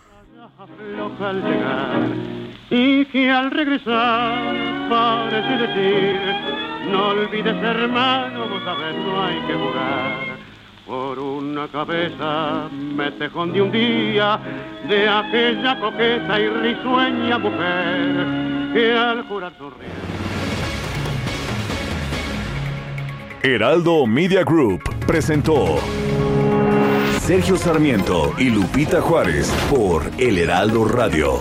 Y 2.68 3.06
que 3.06 3.30
al 3.30 3.50
regresar 3.50 4.88
parece 4.90 5.66
decir 5.66 6.59
no 6.90 7.08
olvides, 7.08 7.56
hermano, 7.62 8.48
vos 8.48 8.62
sabés, 8.64 8.96
no 8.96 9.22
hay 9.22 9.40
que 9.46 9.54
jugar. 9.54 10.40
Por 10.86 11.18
una 11.18 11.68
cabeza 11.68 12.68
me 12.72 13.12
tejón 13.12 13.52
de 13.52 13.62
un 13.62 13.70
día 13.70 14.40
de 14.88 15.08
aquella 15.08 15.78
coqueta 15.78 16.40
y 16.40 16.48
risueña 16.48 17.38
mujer 17.38 18.72
que 18.74 18.92
al 18.92 19.22
jurar 19.28 19.52
sonríe. 19.56 19.88
Heraldo 23.42 24.06
Media 24.06 24.42
Group 24.42 24.82
presentó 25.06 25.78
Sergio 27.20 27.56
Sarmiento 27.56 28.34
y 28.36 28.50
Lupita 28.50 29.00
Juárez 29.00 29.50
por 29.70 30.02
El 30.18 30.38
Heraldo 30.38 30.84
Radio. 30.86 31.40